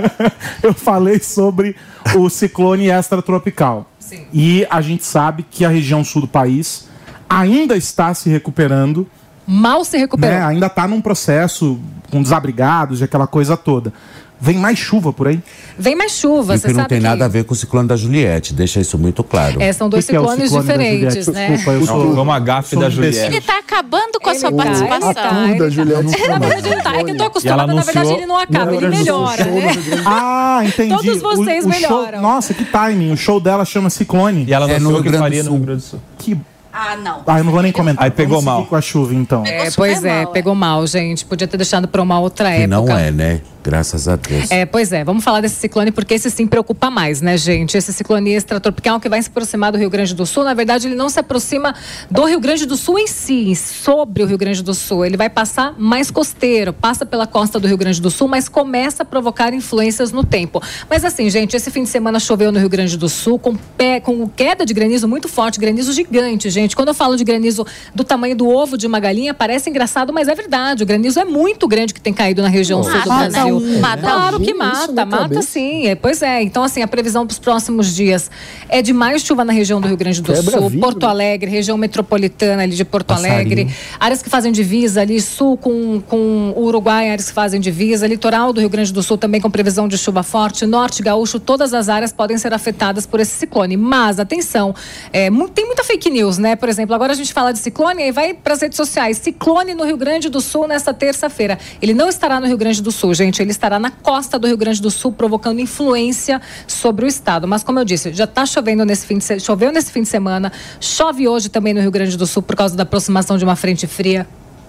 eu 0.62 0.74
falei 0.74 1.18
sobre 1.20 1.76
o 2.16 2.28
ciclone 2.28 2.88
extratropical. 2.90 3.86
Sim. 3.98 4.26
E 4.32 4.66
a 4.68 4.80
gente 4.80 5.04
sabe 5.04 5.44
que 5.48 5.64
a 5.64 5.68
região 5.68 6.02
sul 6.04 6.22
do 6.22 6.28
país 6.28 6.88
ainda 7.28 7.76
está 7.76 8.12
se 8.14 8.28
recuperando, 8.28 9.06
Mal 9.46 9.84
se 9.84 9.96
recuperou. 9.96 10.36
né? 10.36 10.44
ainda 10.44 10.66
está 10.66 10.88
num 10.88 11.00
processo 11.00 11.78
com 12.10 12.20
desabrigados 12.22 13.00
e 13.00 13.04
aquela 13.04 13.26
coisa 13.26 13.56
toda. 13.56 13.92
Vem 14.38 14.58
mais 14.58 14.78
chuva 14.78 15.14
por 15.14 15.28
aí. 15.28 15.40
Vem 15.78 15.94
mais 15.96 16.12
chuva, 16.12 16.54
E 16.54 16.58
você 16.58 16.66
que 16.68 16.72
não 16.74 16.80
sabe 16.80 16.88
tem 16.90 16.98
que... 16.98 17.04
nada 17.04 17.24
a 17.24 17.28
ver 17.28 17.44
com 17.44 17.54
o 17.54 17.56
ciclone 17.56 17.88
da 17.88 17.96
Juliette, 17.96 18.52
deixa 18.52 18.78
isso 18.80 18.98
muito 18.98 19.24
claro. 19.24 19.62
É, 19.62 19.72
são 19.72 19.88
dois 19.88 20.04
que 20.04 20.12
que 20.12 20.16
é 20.16 20.20
ciclones 20.20 20.44
ciclone 20.50 20.66
da 20.66 20.72
diferentes, 20.74 21.24
Juliette? 21.24 21.30
né? 21.30 21.48
Desculpa, 21.56 21.70
eu 21.80 21.86
sou, 21.86 22.22
uma 22.22 22.38
gafe 22.38 22.76
da 22.76 22.90
Juliette. 22.90 23.18
Ele 23.18 23.40
tá 23.40 23.58
acabando 23.58 24.20
com 24.20 24.28
a 24.28 24.34
sua 24.34 24.48
Ele 24.50 24.56
tá, 24.58 24.62
ele 24.64 24.70
participação. 24.88 25.14
tá, 25.14 25.44
ele 25.48 25.58
da 25.58 25.64
tá. 25.64 25.70
Juliette. 25.70 26.28
Na 26.28 26.38
verdade, 26.38 26.68
ele 26.68 26.82
tá. 26.82 26.96
É 26.96 27.04
que 27.04 27.10
eu 27.12 27.16
tô 27.16 27.24
acostumada, 27.24 27.74
na 27.74 27.82
verdade, 27.82 28.12
ele 28.12 28.26
não 28.26 28.36
acaba, 28.38 28.74
ele 28.74 28.88
melhora, 28.88 29.42
show 29.44 29.52
né? 29.54 29.72
Ah, 30.04 30.60
entendi. 30.64 30.94
Todos 30.94 31.22
vocês 31.22 31.64
o, 31.64 31.68
o 31.68 31.72
show- 31.72 31.80
melhoram. 31.98 32.20
Nossa, 32.20 32.52
que 32.52 32.64
timing. 32.64 33.12
O 33.12 33.16
show 33.16 33.40
dela 33.40 33.64
chama 33.64 33.88
Ciclone. 33.88 34.44
E 34.46 34.52
ela 34.52 34.66
É, 34.70 34.78
no 34.78 34.90
anunciou 34.90 35.00
Rio 35.02 35.12
que 35.12 35.18
faria 35.18 35.42
no. 35.42 35.50
Rio 35.52 35.60
Grande 35.60 35.80
do 35.82 35.84
Sul. 35.86 36.00
Que... 36.18 36.36
Ah, 36.78 36.94
não. 36.94 37.22
Ah, 37.26 37.38
eu 37.38 37.44
não 37.44 37.52
vou 37.52 37.62
nem 37.62 37.72
comentar. 37.72 38.04
Aí 38.04 38.10
pegou 38.10 38.42
mal. 38.42 38.66
com 38.66 38.76
a 38.76 38.82
chuva, 38.82 39.14
então. 39.14 39.42
É, 39.46 39.70
pois 39.70 40.04
é, 40.04 40.22
mal, 40.22 40.30
é. 40.30 40.34
pegou 40.34 40.54
mal, 40.54 40.86
gente. 40.86 41.24
Podia 41.24 41.48
ter 41.48 41.56
deixado 41.56 41.88
para 41.88 42.02
uma 42.02 42.20
outra 42.20 42.50
Que 42.50 42.56
época. 42.62 42.68
não 42.68 42.98
é, 42.98 43.10
né? 43.10 43.40
Graças 43.66 44.06
a 44.06 44.14
Deus. 44.14 44.48
É, 44.48 44.64
pois 44.64 44.92
é, 44.92 45.02
vamos 45.02 45.24
falar 45.24 45.40
desse 45.40 45.56
ciclone 45.56 45.90
porque 45.90 46.14
esse 46.14 46.30
sim 46.30 46.46
preocupa 46.46 46.88
mais, 46.88 47.20
né, 47.20 47.36
gente? 47.36 47.76
Esse 47.76 47.92
ciclone 47.92 48.30
extratropical 48.30 49.00
que 49.00 49.08
vai 49.08 49.20
se 49.20 49.28
aproximar 49.28 49.72
do 49.72 49.78
Rio 49.78 49.90
Grande 49.90 50.14
do 50.14 50.24
Sul, 50.24 50.44
na 50.44 50.54
verdade, 50.54 50.86
ele 50.86 50.94
não 50.94 51.08
se 51.08 51.18
aproxima 51.18 51.74
do 52.08 52.24
Rio 52.26 52.38
Grande 52.38 52.64
do 52.64 52.76
Sul 52.76 52.96
em 52.96 53.08
si, 53.08 53.56
sobre 53.56 54.22
o 54.22 54.26
Rio 54.26 54.38
Grande 54.38 54.62
do 54.62 54.72
Sul. 54.72 55.04
Ele 55.04 55.16
vai 55.16 55.28
passar 55.28 55.74
mais 55.76 56.12
costeiro, 56.12 56.72
passa 56.72 57.04
pela 57.04 57.26
costa 57.26 57.58
do 57.58 57.66
Rio 57.66 57.76
Grande 57.76 58.00
do 58.00 58.08
Sul, 58.08 58.28
mas 58.28 58.48
começa 58.48 59.02
a 59.02 59.06
provocar 59.06 59.52
influências 59.52 60.12
no 60.12 60.22
tempo. 60.22 60.62
Mas 60.88 61.04
assim, 61.04 61.28
gente, 61.28 61.56
esse 61.56 61.68
fim 61.68 61.82
de 61.82 61.88
semana 61.88 62.20
choveu 62.20 62.52
no 62.52 62.60
Rio 62.60 62.68
Grande 62.68 62.96
do 62.96 63.08
Sul 63.08 63.36
com, 63.36 63.56
pé, 63.56 63.98
com 63.98 64.28
queda 64.28 64.64
de 64.64 64.72
granizo 64.72 65.08
muito 65.08 65.28
forte, 65.28 65.58
granizo 65.58 65.92
gigante, 65.92 66.50
gente. 66.50 66.65
Quando 66.74 66.88
eu 66.88 66.94
falo 66.94 67.16
de 67.16 67.22
granizo 67.22 67.66
do 67.94 68.02
tamanho 68.02 68.34
do 68.34 68.48
ovo 68.48 68.76
de 68.78 68.86
uma 68.86 68.98
galinha, 68.98 69.34
parece 69.34 69.68
engraçado, 69.70 70.12
mas 70.12 70.26
é 70.26 70.34
verdade. 70.34 70.82
O 70.82 70.86
granizo 70.86 71.20
é 71.20 71.24
muito 71.24 71.68
grande 71.68 71.92
que 71.92 72.00
tem 72.00 72.12
caído 72.12 72.42
na 72.42 72.48
região 72.48 72.82
sul 72.82 72.92
do 72.92 73.08
Mata, 73.08 73.30
Brasil. 73.30 73.60
Mata 73.80 74.02
Claro 74.02 74.40
que 74.40 74.54
mata, 74.54 75.06
mata 75.06 75.42
sim. 75.42 75.86
É, 75.86 75.94
pois 75.94 76.22
é. 76.22 76.42
Então, 76.42 76.62
assim, 76.62 76.82
a 76.82 76.88
previsão 76.88 77.26
para 77.26 77.32
os 77.32 77.38
próximos 77.38 77.94
dias 77.94 78.30
é 78.68 78.80
de 78.82 78.92
mais 78.92 79.22
chuva 79.22 79.44
na 79.44 79.52
região 79.52 79.80
do 79.80 79.86
Rio 79.86 79.96
Grande 79.96 80.20
do 80.22 80.32
Quebra 80.32 80.58
Sul, 80.58 80.68
vidro, 80.68 80.80
Porto? 80.80 81.06
Alegre, 81.06 81.50
região 81.50 81.76
metropolitana 81.76 82.62
ali 82.62 82.74
de 82.74 82.84
Porto 82.84 83.06
Passarinho. 83.06 83.34
Alegre, 83.34 83.74
áreas 84.00 84.22
que 84.22 84.30
fazem 84.30 84.52
divisa 84.52 85.02
ali, 85.02 85.20
sul 85.20 85.56
com, 85.56 86.00
com 86.00 86.52
o 86.56 86.64
Uruguai, 86.64 87.10
áreas 87.10 87.28
que 87.28 87.34
fazem 87.34 87.60
divisa, 87.60 88.06
litoral 88.06 88.52
do 88.52 88.60
Rio 88.60 88.68
Grande 88.68 88.92
do 88.92 89.02
Sul 89.02 89.16
também 89.16 89.40
com 89.40 89.50
previsão 89.50 89.86
de 89.86 89.96
chuva 89.96 90.22
forte, 90.22 90.66
norte 90.66 91.02
gaúcho, 91.02 91.38
todas 91.38 91.72
as 91.72 91.88
áreas 91.88 92.12
podem 92.12 92.38
ser 92.38 92.52
afetadas 92.52 93.06
por 93.06 93.20
esse 93.20 93.32
ciclone. 93.32 93.76
Mas, 93.76 94.18
atenção, 94.18 94.74
é, 95.12 95.30
tem 95.54 95.66
muita 95.66 95.84
fake 95.84 96.10
news, 96.10 96.38
né? 96.38 96.55
Por 96.56 96.68
exemplo, 96.68 96.94
agora 96.94 97.12
a 97.12 97.16
gente 97.16 97.32
fala 97.32 97.52
de 97.52 97.58
ciclone 97.58 98.02
e 98.02 98.12
vai 98.12 98.34
para 98.34 98.54
as 98.54 98.60
redes 98.60 98.76
sociais. 98.76 99.18
Ciclone 99.18 99.74
no 99.74 99.84
Rio 99.84 99.96
Grande 99.96 100.28
do 100.28 100.40
Sul 100.40 100.66
nesta 100.66 100.92
terça-feira. 100.92 101.58
Ele 101.80 101.94
não 101.94 102.08
estará 102.08 102.40
no 102.40 102.46
Rio 102.46 102.56
Grande 102.56 102.82
do 102.82 102.90
Sul, 102.90 103.14
gente. 103.14 103.40
Ele 103.40 103.50
estará 103.50 103.78
na 103.78 103.90
costa 103.90 104.38
do 104.38 104.46
Rio 104.46 104.56
Grande 104.56 104.80
do 104.80 104.90
Sul, 104.90 105.12
provocando 105.12 105.60
influência 105.60 106.40
sobre 106.66 107.04
o 107.04 107.08
estado. 107.08 107.46
Mas, 107.46 107.62
como 107.62 107.78
eu 107.78 107.84
disse, 107.84 108.12
já 108.12 108.24
está 108.24 108.44
chovendo 108.46 108.84
nesse 108.84 109.06
fim 109.06 109.18
de 109.18 109.40
choveu 109.40 109.70
nesse 109.70 109.92
fim 109.92 110.02
de 110.02 110.08
semana, 110.08 110.52
chove 110.80 111.28
hoje 111.28 111.48
também 111.48 111.74
no 111.74 111.80
Rio 111.80 111.90
Grande 111.90 112.16
do 112.16 112.26
Sul 112.26 112.42
por 112.42 112.56
causa 112.56 112.76
da 112.76 112.82
aproximação 112.82 113.36
de 113.36 113.44
uma 113.44 113.56
frente 113.56 113.86
fria. 113.86 114.26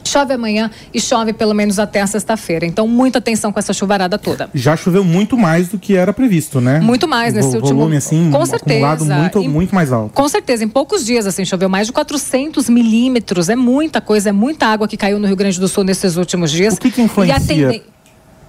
Chove 0.08 0.34
amanhã 0.34 0.72
e 0.94 1.00
chove 1.00 1.34
pelo 1.34 1.54
menos 1.54 1.78
até 1.80 2.02
a 2.02 2.08
sexta-feira. 2.08 2.66
Então, 2.66 2.88
muita 2.88 3.20
atenção 3.20 3.52
com 3.52 3.60
essa 3.60 3.74
chuvarada 3.74 4.18
toda. 4.18 4.50
Já 4.54 4.76
choveu 4.76 5.04
muito 5.04 5.38
mais 5.38 5.68
do 5.70 5.78
que 5.78 5.96
era 5.96 6.14
previsto, 6.14 6.60
né? 6.62 6.80
Muito 6.80 7.08
mais 7.08 7.34
nesse 7.34 7.50
Vo- 7.50 7.56
último- 7.58 7.80
volume, 7.80 7.98
assim, 7.98 8.32
Com 8.32 8.46
certeza. 8.46 8.98
muito, 9.06 9.40
Em- 9.40 9.48
muito 9.50 9.76
mais 9.76 9.92
alto. 9.92 10.14
Com 10.14 10.28
certeza, 10.30 10.64
em 10.64 10.68
poucos 10.70 11.06
dias, 11.06 11.28
assim, 11.28 11.44
choveu 11.46 11.70
mais 11.70 11.88
de 11.88 11.94
400 11.94 12.70
milímetros. 12.70 13.50
É 13.50 13.56
muita 13.56 14.00
coisa, 14.02 14.30
é 14.30 14.32
muita 14.32 14.66
água 14.68 14.88
que 14.88 14.96
caiu 14.98 15.20
no 15.20 15.28
Rio 15.28 15.36
Grande 15.36 15.60
do 15.60 15.68
Sul 15.68 15.84
nesses 15.84 16.16
últimos 16.18 16.52
dias. 16.52 16.74
O 16.76 16.80
que 16.80 16.90
que 16.92 17.02
influencia 17.02 17.82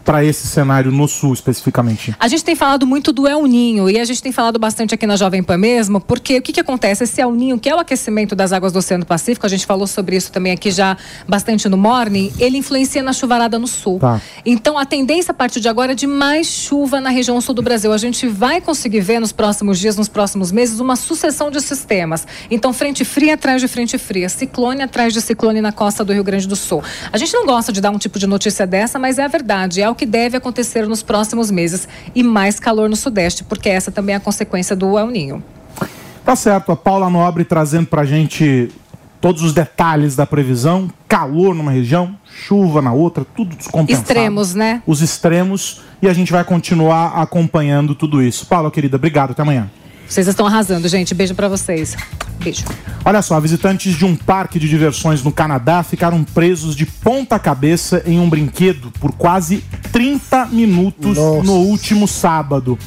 para 0.09 0.25
esse 0.25 0.47
cenário 0.47 0.91
no 0.91 1.07
sul, 1.07 1.35
especificamente? 1.35 2.17
A 2.19 2.29
gente 2.29 2.43
tem 2.43 2.57
falado 2.57 2.87
muito 2.87 3.13
do 3.13 3.29
El 3.29 3.45
Ninho 3.47 3.91
e 3.91 4.01
a 4.01 4.05
gente 4.07 4.23
tem 4.23 4.33
falado 4.33 4.59
bastante 4.59 4.95
aqui 4.95 5.07
na 5.07 5.17
Jovem 5.17 5.43
Pan 5.43 5.59
mesmo, 5.59 6.01
porque 6.01 6.39
o 6.39 6.41
que, 6.41 6.51
que 6.51 6.61
acontece? 6.61 7.05
Esse 7.05 7.21
El 7.21 7.31
Ninho, 7.33 7.59
que 7.59 7.69
é 7.69 7.75
o 7.75 7.79
aquecimento 7.79 8.35
das 8.35 8.51
águas 8.51 8.73
do 8.73 8.79
Oceano 8.79 9.05
Pacífico, 9.05 9.45
a 9.45 9.51
gente 9.51 9.67
falou 9.67 9.87
sobre 9.87 10.17
isso 10.17 10.33
também 10.33 10.51
aqui 10.51 10.71
já 10.71 10.97
bastante 11.29 11.69
no 11.69 11.77
Morning, 11.77 12.33
ele 12.39 12.57
influencia 12.57 13.03
na 13.03 13.13
chuvarada 13.13 13.59
no 13.59 13.67
sul. 13.67 13.99
Tá. 13.99 14.19
Então 14.47 14.79
a 14.79 14.87
tendência 14.87 15.33
a 15.33 15.35
partir 15.35 15.61
de 15.61 15.69
agora 15.69 15.93
é 15.93 15.95
de 15.95 16.07
mais 16.07 16.47
chuva 16.47 17.03
na 17.03 17.11
região 17.11 17.39
sul 17.43 17.55
do 17.55 17.61
Brasil. 17.61 17.93
A 17.93 17.99
gente 17.99 18.27
vai 18.27 18.63
conseguir 18.63 19.01
ver 19.01 19.21
nos 19.21 19.31
próximos 19.31 19.79
dias, 19.79 19.95
nos 19.95 20.09
próximos 20.09 20.51
meses, 20.51 20.81
uma 20.81 20.97
sucessão 20.97 21.51
de 21.51 21.61
sistemas. 21.61 22.27
Então, 22.51 22.73
frente 22.73 23.05
fria 23.05 23.35
atrás 23.35 23.61
de 23.61 23.69
frente 23.69 23.99
fria, 23.99 24.31
ciclone 24.31 24.81
atrás 24.81 25.13
de 25.13 25.21
ciclone 25.21 25.61
na 25.61 25.71
costa 25.71 26.03
do 26.03 26.15
Rio 26.15 26.25
Grande 26.25 26.49
do 26.49 26.57
Sul. 26.57 26.83
A 27.13 27.19
gente 27.19 27.35
não 27.35 27.45
gosta 27.45 27.71
de 27.71 27.83
dar 27.83 27.91
um 27.91 27.99
tipo 27.99 28.19
de 28.19 28.27
notícia 28.27 28.67
dessa, 28.67 28.99
mas 28.99 29.19
é 29.19 29.25
a 29.25 29.29
verdade, 29.29 29.83
é 29.83 29.91
o 29.91 29.98
que 29.99 30.07
deve 30.07 30.37
acontecer 30.37 30.87
nos 30.87 31.03
próximos 31.03 31.51
meses. 31.51 31.87
E 32.15 32.23
mais 32.23 32.59
calor 32.59 32.89
no 32.89 32.97
Sudeste, 32.97 33.45
porque 33.45 33.69
essa 33.69 33.91
também 33.91 34.15
é 34.15 34.17
a 34.17 34.21
consequência 34.21 34.75
do 34.75 34.99
El 34.99 35.09
Ninho. 35.09 35.45
Tá 36.25 36.37
certo, 36.37 36.73
a 36.73 36.77
Paula 36.77 37.11
Nobre 37.11 37.45
trazendo 37.45 37.87
pra 37.87 38.05
gente 38.05 38.71
todos 39.21 39.43
os 39.43 39.53
detalhes 39.53 40.15
da 40.15 40.25
previsão, 40.25 40.89
calor 41.09 41.55
numa 41.55 41.73
região, 41.73 42.17
chuva 42.25 42.81
na 42.81 42.93
outra, 42.93 43.25
tudo 43.25 43.57
descompensado. 43.57 44.07
Extremos, 44.07 44.55
né? 44.55 44.83
Os 44.87 45.03
extremos, 45.03 45.81
e 46.01 46.09
a 46.09 46.13
gente 46.13 46.31
vai 46.31 46.45
continuar 46.45 47.21
acompanhando 47.21 47.95
tudo 47.95 48.23
isso. 48.23 48.47
Paula, 48.47 48.71
querida, 48.71 48.97
obrigado, 48.97 49.33
até 49.33 49.43
amanhã. 49.43 49.69
Vocês 50.09 50.27
estão 50.27 50.47
arrasando, 50.47 50.89
gente. 50.89 51.15
Beijo 51.15 51.35
pra 51.35 51.49
vocês. 51.49 51.97
Beijo. 52.43 52.65
Olha 53.05 53.21
só, 53.23 53.39
visitantes 53.41 53.95
de 53.97 54.05
um 54.05 54.17
parque 54.17 54.59
de 54.59 54.69
diversões 54.69 55.23
no 55.23 55.31
Canadá 55.33 55.83
ficaram 55.83 56.23
presos 56.25 56.75
de 56.75 56.87
ponta 56.87 57.39
cabeça 57.39 58.03
em 58.07 58.19
um 58.19 58.29
brinquedo 58.29 58.91
por 59.01 59.13
quase 59.13 59.63
30 59.93 60.47
minutos 60.47 61.17
Nossa. 61.17 61.43
no 61.43 61.55
último 61.55 62.07
sábado. 62.09 62.79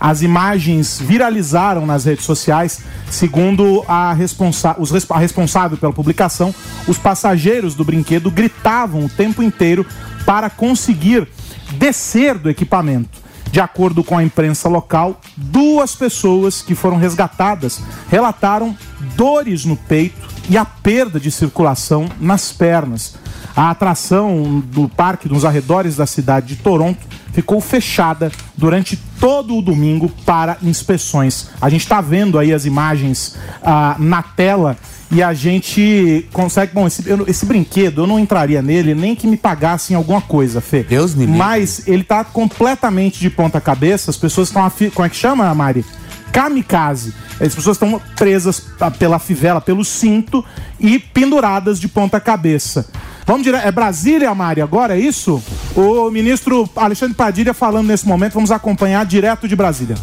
As 0.00 0.22
imagens 0.22 1.00
viralizaram 1.00 1.84
nas 1.84 2.04
redes 2.04 2.24
sociais, 2.24 2.80
segundo 3.10 3.84
a, 3.88 4.12
responsa 4.12 4.76
os 4.78 4.92
res- 4.92 5.10
a 5.10 5.18
responsável 5.18 5.76
pela 5.76 5.92
publicação. 5.92 6.54
Os 6.86 6.96
passageiros 6.98 7.74
do 7.74 7.84
brinquedo 7.84 8.30
gritavam 8.30 9.04
o 9.04 9.08
tempo 9.08 9.42
inteiro 9.42 9.84
para 10.24 10.48
conseguir 10.48 11.26
descer 11.72 12.38
do 12.38 12.48
equipamento. 12.48 13.18
De 13.50 13.60
acordo 13.60 14.04
com 14.04 14.16
a 14.16 14.22
imprensa 14.22 14.68
local, 14.68 15.20
duas 15.36 15.94
pessoas 15.94 16.60
que 16.60 16.74
foram 16.74 16.96
resgatadas 16.96 17.80
relataram 18.10 18.76
dores 19.16 19.64
no 19.64 19.76
peito 19.76 20.28
e 20.48 20.56
a 20.56 20.64
perda 20.64 21.18
de 21.18 21.30
circulação 21.30 22.08
nas 22.20 22.52
pernas. 22.52 23.16
A 23.56 23.70
atração 23.70 24.62
do 24.66 24.88
parque 24.88 25.28
nos 25.28 25.44
arredores 25.44 25.96
da 25.96 26.06
cidade 26.06 26.48
de 26.48 26.56
Toronto 26.56 27.06
ficou 27.32 27.60
fechada 27.60 28.30
durante 28.56 28.96
todo 29.20 29.56
o 29.56 29.62
domingo 29.62 30.08
para 30.24 30.58
inspeções. 30.62 31.50
A 31.60 31.68
gente 31.68 31.82
está 31.82 32.00
vendo 32.00 32.38
aí 32.38 32.52
as 32.52 32.64
imagens 32.64 33.36
ah, 33.62 33.96
na 33.98 34.22
tela 34.22 34.76
e 35.10 35.22
a 35.22 35.32
gente 35.32 36.26
consegue. 36.32 36.72
Bom, 36.74 36.86
esse, 36.86 37.08
eu- 37.08 37.24
esse 37.26 37.46
brinquedo 37.46 38.02
eu 38.02 38.06
não 38.06 38.18
entraria 38.18 38.60
nele 38.60 38.94
nem 38.94 39.14
que 39.14 39.26
me 39.26 39.36
pagassem 39.36 39.96
alguma 39.96 40.20
coisa, 40.20 40.60
Fê. 40.60 40.82
Deus 40.82 41.14
me 41.14 41.24
livre. 41.24 41.38
Mas 41.38 41.86
ele 41.88 42.04
tá 42.04 42.22
completamente 42.24 43.18
de 43.20 43.30
ponta 43.30 43.60
cabeça. 43.60 44.10
As 44.10 44.16
pessoas 44.16 44.48
estão. 44.48 44.70
Como 44.94 45.06
é 45.06 45.08
que 45.08 45.16
chama, 45.16 45.54
Mari? 45.54 45.84
Kamikaze. 46.32 47.14
As 47.40 47.54
pessoas 47.54 47.76
estão 47.76 48.00
presas 48.16 48.60
pela 48.98 49.18
fivela, 49.18 49.60
pelo 49.60 49.84
cinto 49.84 50.44
e 50.78 50.98
penduradas 50.98 51.80
de 51.80 51.88
ponta 51.88 52.20
cabeça. 52.20 52.86
Vamos 53.26 53.42
direto. 53.44 53.66
É 53.66 53.70
Brasília, 53.72 54.34
Mari, 54.34 54.60
agora 54.60 54.96
é 54.96 55.00
isso? 55.00 55.42
O 55.76 56.10
ministro 56.10 56.68
Alexandre 56.76 57.14
Padilha 57.14 57.54
falando 57.54 57.86
nesse 57.86 58.06
momento. 58.06 58.34
Vamos 58.34 58.50
acompanhar 58.50 59.06
direto 59.06 59.46
de 59.48 59.54
Brasília. 59.56 59.96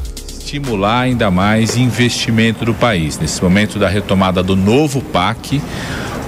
Estimular 0.46 1.02
ainda 1.02 1.32
mais 1.32 1.76
investimento 1.76 2.64
do 2.64 2.74
país. 2.74 3.18
Nesse 3.18 3.42
momento 3.42 3.80
da 3.80 3.90
retomada 3.90 4.44
do 4.44 4.56
novo 4.56 5.02
PAC, 5.02 5.60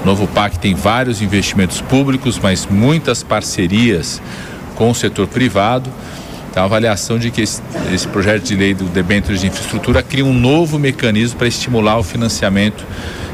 o 0.01 0.05
novo 0.05 0.28
PAC 0.28 0.57
tem 0.57 0.74
vários 0.74 1.22
investimentos 1.22 1.82
públicos, 1.82 2.39
mas 2.41 2.65
muitas 2.65 3.22
parcerias 3.22 4.20
com 4.76 4.89
o 4.89 4.95
setor 4.95 5.28
privado. 5.28 5.91
Então, 6.49 6.63
a 6.63 6.65
avaliação 6.65 7.20
de 7.20 7.30
que 7.30 7.41
esse, 7.41 7.61
esse 7.93 8.07
projeto 8.07 8.43
de 8.43 8.55
lei 8.55 8.74
do 8.74 8.86
debêntures 8.86 9.41
de 9.41 9.47
infraestrutura 9.47 10.01
cria 10.01 10.26
um 10.26 10.34
novo 10.34 10.80
mecanismo 10.80 11.38
para 11.38 11.47
estimular 11.47 11.99
o 11.99 12.03
financiamento 12.03 12.84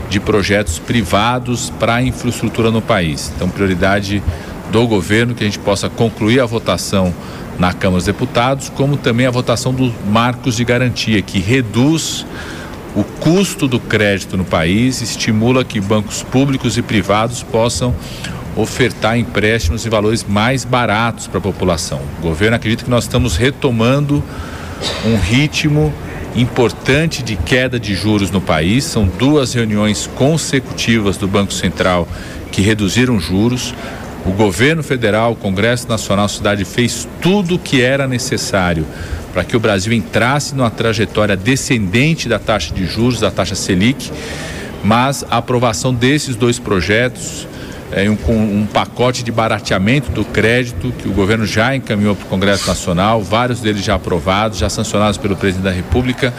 de 0.09 0.19
projetos 0.19 0.79
privados 0.79 1.69
para 1.79 1.95
a 1.95 2.03
infraestrutura 2.03 2.69
no 2.69 2.81
país. 2.81 3.31
Então, 3.33 3.47
prioridade 3.47 4.21
do 4.69 4.85
governo 4.85 5.33
que 5.33 5.43
a 5.43 5.47
gente 5.47 5.59
possa 5.59 5.89
concluir 5.89 6.41
a 6.41 6.45
votação 6.45 7.13
na 7.57 7.73
Câmara 7.73 7.97
dos 7.97 8.05
Deputados, 8.05 8.69
como 8.69 8.97
também 8.97 9.25
a 9.25 9.31
votação 9.31 9.73
dos 9.73 9.91
marcos 10.07 10.57
de 10.57 10.65
garantia, 10.65 11.21
que 11.21 11.39
reduz 11.39 12.25
o 12.95 13.03
custo 13.03 13.67
do 13.67 13.79
crédito 13.79 14.37
no 14.37 14.45
país, 14.45 15.01
estimula 15.01 15.63
que 15.63 15.79
bancos 15.79 16.21
públicos 16.21 16.77
e 16.77 16.81
privados 16.81 17.41
possam 17.41 17.93
ofertar 18.55 19.17
empréstimos 19.17 19.85
em 19.85 19.89
valores 19.89 20.23
mais 20.23 20.63
baratos 20.63 21.27
para 21.27 21.39
a 21.39 21.41
população. 21.41 21.99
O 22.19 22.21
governo 22.21 22.55
acredita 22.55 22.83
que 22.83 22.89
nós 22.89 23.05
estamos 23.05 23.35
retomando 23.35 24.23
um 25.05 25.17
ritmo 25.17 25.91
importante 26.35 27.23
de 27.23 27.35
queda 27.35 27.79
de 27.79 27.95
juros 27.95 28.31
no 28.31 28.41
país. 28.41 28.83
São 28.83 29.05
duas 29.05 29.53
reuniões 29.53 30.07
consecutivas 30.15 31.17
do 31.17 31.27
Banco 31.27 31.53
Central 31.53 32.07
que 32.51 32.61
reduziram 32.61 33.19
juros. 33.19 33.73
O 34.25 34.31
governo 34.31 34.81
federal, 34.81 35.33
o 35.33 35.35
Congresso 35.35 35.87
Nacional, 35.87 36.25
a 36.25 36.29
cidade 36.29 36.63
fez 36.63 37.07
tudo 37.21 37.55
o 37.55 37.59
que 37.59 37.81
era 37.81 38.07
necessário 38.07 38.85
para 39.33 39.43
que 39.43 39.57
o 39.57 39.59
Brasil 39.59 39.91
entrasse 39.91 40.55
numa 40.55 40.69
trajetória 40.69 41.35
descendente 41.35 42.29
da 42.29 42.37
taxa 42.37 42.73
de 42.73 42.85
juros, 42.85 43.19
da 43.19 43.31
taxa 43.31 43.55
Selic, 43.55 44.11
mas 44.83 45.25
a 45.29 45.37
aprovação 45.37 45.93
desses 45.93 46.35
dois 46.35 46.59
projetos 46.59 47.47
é, 47.91 48.09
um, 48.09 48.61
um 48.61 48.65
pacote 48.65 49.23
de 49.23 49.31
barateamento 49.31 50.11
do 50.11 50.25
crédito 50.25 50.91
que 50.91 51.07
o 51.07 51.11
governo 51.11 51.45
já 51.45 51.75
encaminhou 51.75 52.15
para 52.15 52.25
o 52.25 52.29
Congresso 52.29 52.67
Nacional, 52.67 53.21
vários 53.21 53.59
deles 53.59 53.83
já 53.83 53.95
aprovados, 53.95 54.57
já 54.57 54.69
sancionados 54.69 55.17
pelo 55.17 55.35
presidente 55.35 55.63
da 55.63 55.71
República. 55.71 56.33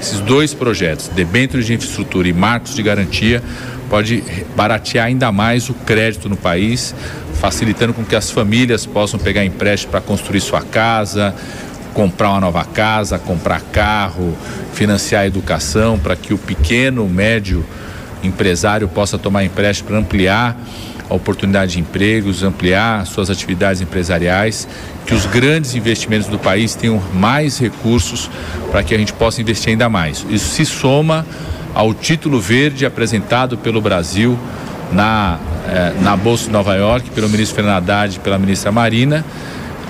Esses 0.00 0.20
dois 0.20 0.54
projetos, 0.54 1.08
debêntures 1.08 1.66
de 1.66 1.74
infraestrutura 1.74 2.28
e 2.28 2.32
marcos 2.32 2.74
de 2.74 2.82
garantia, 2.82 3.42
pode 3.88 4.22
baratear 4.54 5.06
ainda 5.06 5.32
mais 5.32 5.68
o 5.68 5.74
crédito 5.74 6.28
no 6.28 6.36
país, 6.36 6.94
facilitando 7.40 7.94
com 7.94 8.04
que 8.04 8.14
as 8.14 8.30
famílias 8.30 8.84
possam 8.84 9.18
pegar 9.18 9.44
empréstimo 9.44 9.90
para 9.90 10.00
construir 10.00 10.40
sua 10.42 10.60
casa, 10.60 11.34
comprar 11.94 12.30
uma 12.30 12.40
nova 12.40 12.64
casa, 12.64 13.18
comprar 13.18 13.62
carro, 13.72 14.36
financiar 14.74 15.22
a 15.22 15.26
educação, 15.26 15.98
para 15.98 16.14
que 16.14 16.34
o 16.34 16.38
pequeno, 16.38 17.08
médio 17.08 17.64
empresário 18.22 18.86
possa 18.86 19.18
tomar 19.18 19.42
empréstimo 19.42 19.88
para 19.88 19.98
ampliar 19.98 20.56
a 21.08 21.14
oportunidade 21.14 21.72
de 21.72 21.80
empregos, 21.80 22.44
ampliar 22.44 23.06
suas 23.06 23.30
atividades 23.30 23.80
empresariais, 23.80 24.68
que 25.06 25.14
os 25.14 25.24
grandes 25.24 25.74
investimentos 25.74 26.28
do 26.28 26.38
país 26.38 26.74
tenham 26.74 27.02
mais 27.14 27.58
recursos 27.58 28.30
para 28.70 28.82
que 28.82 28.94
a 28.94 28.98
gente 28.98 29.14
possa 29.14 29.40
investir 29.40 29.70
ainda 29.70 29.88
mais. 29.88 30.24
Isso 30.28 30.50
se 30.50 30.66
soma 30.66 31.26
ao 31.74 31.94
título 31.94 32.38
verde 32.38 32.84
apresentado 32.84 33.56
pelo 33.56 33.80
Brasil 33.80 34.38
na, 34.92 35.38
eh, 35.68 35.92
na 36.00 36.16
Bolsa 36.16 36.46
de 36.46 36.52
Nova 36.52 36.74
York, 36.74 37.10
pelo 37.10 37.28
ministro 37.28 37.56
Fernando 37.56 37.76
Haddad 37.76 38.16
e 38.16 38.20
pela 38.20 38.38
ministra 38.38 38.72
Marina. 38.72 39.24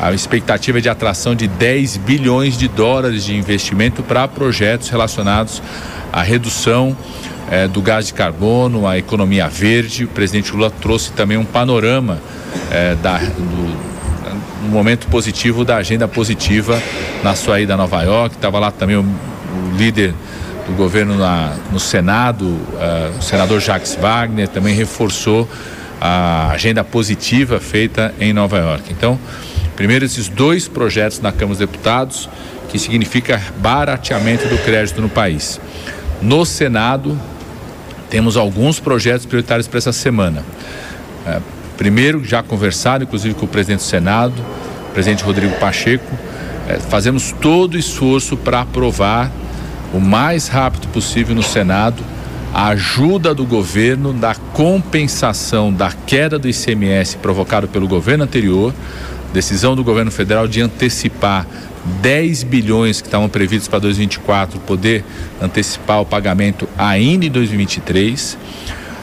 A 0.00 0.12
expectativa 0.12 0.78
é 0.78 0.80
de 0.80 0.88
atração 0.88 1.34
de 1.34 1.46
10 1.46 1.98
bilhões 1.98 2.56
de 2.56 2.68
dólares 2.68 3.24
de 3.24 3.36
investimento 3.36 4.02
para 4.02 4.26
projetos 4.26 4.88
relacionados 4.88 5.62
à 6.12 6.22
redução 6.22 6.96
eh, 7.50 7.68
do 7.68 7.82
gás 7.82 8.06
de 8.06 8.14
carbono, 8.14 8.86
à 8.86 8.96
economia 8.96 9.48
verde. 9.48 10.04
O 10.04 10.08
presidente 10.08 10.52
Lula 10.52 10.70
trouxe 10.70 11.12
também 11.12 11.36
um 11.36 11.44
panorama 11.44 12.18
eh, 12.70 12.96
da, 13.02 13.18
do, 13.18 13.90
um 14.64 14.68
momento 14.68 15.06
positivo 15.08 15.64
da 15.64 15.76
agenda 15.76 16.06
positiva 16.06 16.80
na 17.22 17.34
sua 17.34 17.60
ida 17.60 17.74
a 17.74 17.76
Nova 17.76 18.02
York. 18.02 18.36
Estava 18.36 18.58
lá 18.58 18.70
também 18.70 18.96
o, 18.96 19.02
o 19.02 19.76
líder 19.76 20.14
do 20.70 20.76
governo 20.76 21.16
na, 21.16 21.56
no 21.72 21.80
Senado, 21.80 22.56
eh, 22.78 23.10
o 23.18 23.22
senador 23.22 23.60
Jacques 23.60 23.96
Wagner, 24.00 24.48
também 24.48 24.74
reforçou 24.74 25.48
a 26.00 26.50
agenda 26.52 26.84
positiva 26.84 27.58
feita 27.58 28.14
em 28.20 28.32
Nova 28.32 28.56
York. 28.58 28.84
Então, 28.90 29.18
primeiro 29.74 30.04
esses 30.04 30.28
dois 30.28 30.68
projetos 30.68 31.20
na 31.20 31.32
Câmara 31.32 31.48
dos 31.48 31.58
Deputados, 31.58 32.28
que 32.70 32.78
significa 32.78 33.42
barateamento 33.58 34.46
do 34.48 34.56
crédito 34.58 35.00
no 35.02 35.08
país. 35.08 35.60
No 36.22 36.46
Senado, 36.46 37.18
temos 38.08 38.36
alguns 38.36 38.78
projetos 38.78 39.26
prioritários 39.26 39.66
para 39.66 39.78
essa 39.78 39.92
semana. 39.92 40.44
É, 41.26 41.40
primeiro, 41.76 42.24
já 42.24 42.42
conversado, 42.42 43.02
inclusive 43.02 43.34
com 43.34 43.44
o 43.44 43.48
presidente 43.48 43.80
do 43.80 43.86
Senado, 43.86 44.34
o 44.88 44.92
presidente 44.92 45.24
Rodrigo 45.24 45.54
Pacheco, 45.56 46.16
é, 46.68 46.78
fazemos 46.78 47.34
todo 47.40 47.74
o 47.74 47.78
esforço 47.78 48.36
para 48.36 48.60
aprovar 48.60 49.30
o 49.92 50.00
mais 50.00 50.48
rápido 50.48 50.88
possível 50.88 51.34
no 51.34 51.42
Senado 51.42 52.02
a 52.52 52.68
ajuda 52.68 53.32
do 53.32 53.44
governo 53.44 54.12
da 54.12 54.34
compensação 54.34 55.72
da 55.72 55.92
queda 55.92 56.38
do 56.38 56.48
ICMS 56.48 57.16
provocado 57.18 57.68
pelo 57.68 57.86
governo 57.86 58.24
anterior, 58.24 58.74
decisão 59.32 59.76
do 59.76 59.84
governo 59.84 60.10
federal 60.10 60.48
de 60.48 60.60
antecipar 60.60 61.46
10 62.02 62.42
bilhões 62.42 63.00
que 63.00 63.06
estavam 63.06 63.28
previstos 63.28 63.68
para 63.68 63.78
2024, 63.78 64.58
poder 64.60 65.04
antecipar 65.40 66.00
o 66.00 66.06
pagamento 66.06 66.68
ainda 66.76 67.24
em 67.24 67.30
2023. 67.30 68.36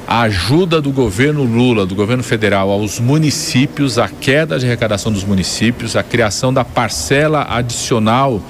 A 0.05 0.21
ajuda 0.21 0.81
do 0.81 0.91
governo 0.91 1.43
Lula, 1.43 1.85
do 1.85 1.95
governo 1.95 2.23
federal, 2.23 2.69
aos 2.69 2.99
municípios, 2.99 3.97
a 3.97 4.07
queda 4.07 4.59
de 4.59 4.65
arrecadação 4.65 5.11
dos 5.11 5.23
municípios, 5.23 5.95
a 5.95 6.03
criação 6.03 6.53
da 6.53 6.63
parcela 6.63 7.45
adicional 7.49 8.41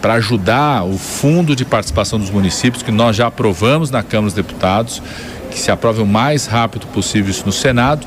para 0.00 0.14
ajudar 0.14 0.84
o 0.84 0.96
fundo 0.96 1.56
de 1.56 1.64
participação 1.64 2.18
dos 2.18 2.30
municípios, 2.30 2.82
que 2.82 2.92
nós 2.92 3.16
já 3.16 3.26
aprovamos 3.26 3.90
na 3.90 4.02
Câmara 4.02 4.26
dos 4.26 4.34
Deputados, 4.34 5.02
que 5.50 5.58
se 5.58 5.70
aprove 5.70 6.02
o 6.02 6.06
mais 6.06 6.46
rápido 6.46 6.86
possível 6.88 7.30
isso 7.30 7.44
no 7.46 7.52
Senado, 7.52 8.06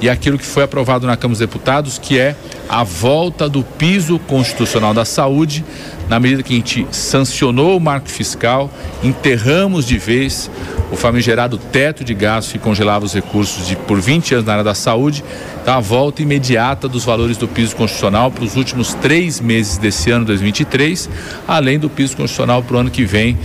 e 0.00 0.08
aquilo 0.08 0.38
que 0.38 0.46
foi 0.46 0.62
aprovado 0.62 1.06
na 1.06 1.16
Câmara 1.16 1.38
dos 1.38 1.40
Deputados, 1.40 1.98
que 1.98 2.18
é 2.18 2.36
a 2.68 2.84
volta 2.84 3.48
do 3.48 3.62
piso 3.62 4.18
constitucional 4.20 4.94
da 4.94 5.04
saúde 5.04 5.64
na 6.08 6.18
medida 6.18 6.42
que 6.42 6.52
a 6.52 6.56
gente 6.56 6.86
sancionou 6.90 7.76
o 7.76 7.80
marco 7.80 8.08
fiscal, 8.08 8.70
enterramos 9.02 9.86
de 9.86 9.98
vez 9.98 10.50
o 10.90 10.96
famigerado 10.96 11.58
teto 11.58 12.02
de 12.02 12.14
gastos 12.14 12.52
que 12.52 12.58
congelava 12.58 13.04
os 13.04 13.12
recursos 13.12 13.66
de, 13.66 13.76
por 13.76 14.00
20 14.00 14.34
anos 14.34 14.46
na 14.46 14.52
área 14.52 14.64
da 14.64 14.74
saúde, 14.74 15.22
então 15.60 15.74
a 15.74 15.80
volta 15.80 16.22
imediata 16.22 16.88
dos 16.88 17.04
valores 17.04 17.36
do 17.36 17.46
piso 17.46 17.76
constitucional 17.76 18.30
para 18.30 18.42
os 18.42 18.56
últimos 18.56 18.94
três 18.94 19.38
meses 19.38 19.76
desse 19.76 20.10
ano, 20.10 20.24
2023, 20.24 21.10
além 21.46 21.78
do 21.78 21.90
piso 21.90 22.16
constitucional 22.16 22.62
para 22.62 22.76
o 22.76 22.80
ano 22.80 22.90
que 22.90 23.04
vem, 23.04 23.38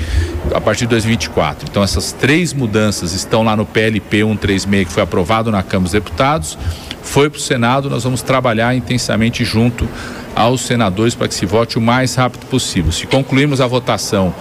a 0.53 0.61
partir 0.61 0.85
de 0.85 0.91
2024. 0.91 1.67
Então 1.69 1.83
essas 1.83 2.13
três 2.13 2.53
mudanças 2.53 3.11
estão 3.13 3.43
lá 3.43 3.57
no 3.57 3.65
PLP 3.65 4.23
136 4.23 4.87
que 4.87 4.93
foi 4.93 5.03
aprovado 5.03 5.51
na 5.51 5.61
Câmara 5.61 5.83
dos 5.83 5.91
Deputados, 5.91 6.57
foi 7.03 7.29
para 7.29 7.37
o 7.37 7.41
Senado, 7.41 7.89
nós 7.89 8.03
vamos 8.03 8.21
trabalhar 8.21 8.75
intensamente 8.75 9.45
junto 9.45 9.87
aos 10.35 10.61
senadores 10.61 11.13
para 11.13 11.27
que 11.27 11.35
se 11.35 11.45
vote 11.45 11.77
o 11.77 11.81
mais 11.81 12.15
rápido 12.15 12.47
possível. 12.47 12.91
Se 12.91 13.05
concluirmos 13.05 13.61
a 13.61 13.67
votação 13.67 14.33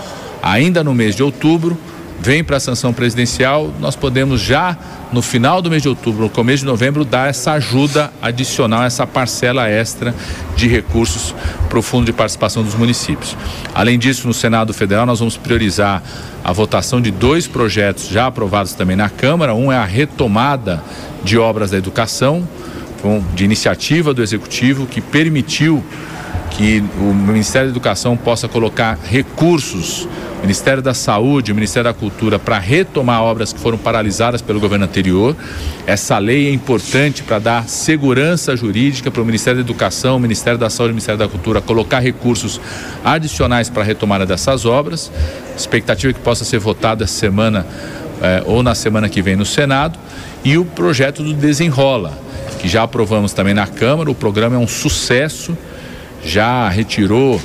ainda 0.43 0.83
no 0.83 0.95
mês 0.95 1.15
de 1.15 1.23
outubro, 1.23 1.77
vem 2.23 2.45
para 2.45 2.57
a 2.57 2.61
sanção 2.61 2.93
presidencial, 2.93 3.73
nós 3.81 3.97
podemos 3.97 4.41
já 4.41 4.77
no 5.13 5.21
final 5.21 5.61
do 5.61 5.69
mês 5.69 5.83
de 5.83 5.89
outubro, 5.89 6.23
no 6.23 6.31
começo 6.31 6.61
de 6.61 6.67
novembro, 6.67 7.05
dar 7.05 7.29
essa 7.29 7.53
ajuda 7.53 8.13
adicional, 8.23 8.85
essa 8.85 9.05
parcela 9.05 9.69
extra 9.69 10.15
de 10.55 10.69
recursos 10.69 11.35
para 11.69 11.79
o 11.79 11.83
Fundo 11.83 12.07
de 12.07 12.13
Participação 12.13 12.63
dos 12.63 12.77
Municípios. 12.77 13.37
Além 13.75 13.99
disso, 13.99 14.29
no 14.29 14.33
Senado 14.33 14.73
Federal, 14.73 15.05
nós 15.05 15.19
vamos 15.19 15.37
priorizar 15.37 16.01
a 16.45 16.53
votação 16.53 17.01
de 17.01 17.11
dois 17.11 17.49
projetos 17.49 18.09
já 18.09 18.27
aprovados 18.27 18.73
também 18.75 18.97
na 18.97 19.11
Câmara. 19.11 19.53
Um 19.53 19.73
é 19.73 19.77
a 19.77 19.85
retomada 19.85 20.83
de 21.25 21.37
obras 21.37 21.73
da 21.73 21.77
educação, 21.77 22.47
de 23.35 23.45
iniciativa 23.45 24.15
do 24.15 24.23
Executivo, 24.23 24.87
que 24.87 25.01
permitiu 25.01 25.83
que 26.51 26.85
o 26.99 27.13
Ministério 27.13 27.69
da 27.69 27.73
Educação 27.73 28.17
possa 28.17 28.47
colocar 28.47 28.97
recursos, 29.05 30.09
Ministério 30.43 30.83
da 30.83 30.93
Saúde, 30.93 31.53
o 31.53 31.55
Ministério 31.55 31.91
da 31.91 31.95
Cultura, 31.95 32.37
para 32.37 32.59
retomar 32.59 33.23
obras 33.23 33.53
que 33.53 33.61
foram 33.61 33.79
paralisadas 33.79 34.43
pelo 34.43 34.59
governo 34.59 34.85
anterior. 34.85 35.37
Essa 35.87 36.19
lei 36.19 36.49
é 36.49 36.53
importante 36.53 37.23
para 37.23 37.39
dar 37.39 37.69
segurança 37.69 38.57
jurídica 38.57 39.09
para 39.09 39.23
o 39.23 39.25
Ministério 39.25 39.63
da 39.63 39.65
Educação, 39.65 40.17
o 40.17 40.21
Ministério 40.21 40.59
da 40.59 40.69
Saúde 40.69 40.91
e 40.91 40.93
o 40.93 40.95
Ministério 40.95 41.19
da 41.19 41.29
Cultura 41.29 41.61
colocar 41.61 42.01
recursos 42.01 42.61
adicionais 43.05 43.71
para 43.71 43.83
a 43.83 43.87
retomada 43.87 44.27
dessas 44.27 44.67
obras. 44.67 45.13
Expectativa 45.57 46.13
que 46.13 46.21
possa 46.21 46.45
ser 46.45 46.59
votado 46.59 47.05
essa 47.05 47.15
semana 47.15 47.65
eh, 48.21 48.43
ou 48.45 48.65
na 48.65 48.75
semana 48.75 49.09
que 49.09 49.23
vem 49.23 49.37
no 49.37 49.47
Senado. 49.47 49.97
E 50.45 50.59
o 50.59 50.65
projeto 50.65 51.23
do 51.23 51.35
Desenrola, 51.35 52.19
que 52.59 52.69
já 52.69 52.83
aprovamos 52.83 53.33
também 53.33 53.55
na 53.55 53.69
Câmara. 53.69 54.11
O 54.11 54.15
programa 54.15 54.57
é 54.57 54.59
um 54.59 54.67
sucesso 54.69 55.57
já 56.25 56.69
retirou 56.69 57.41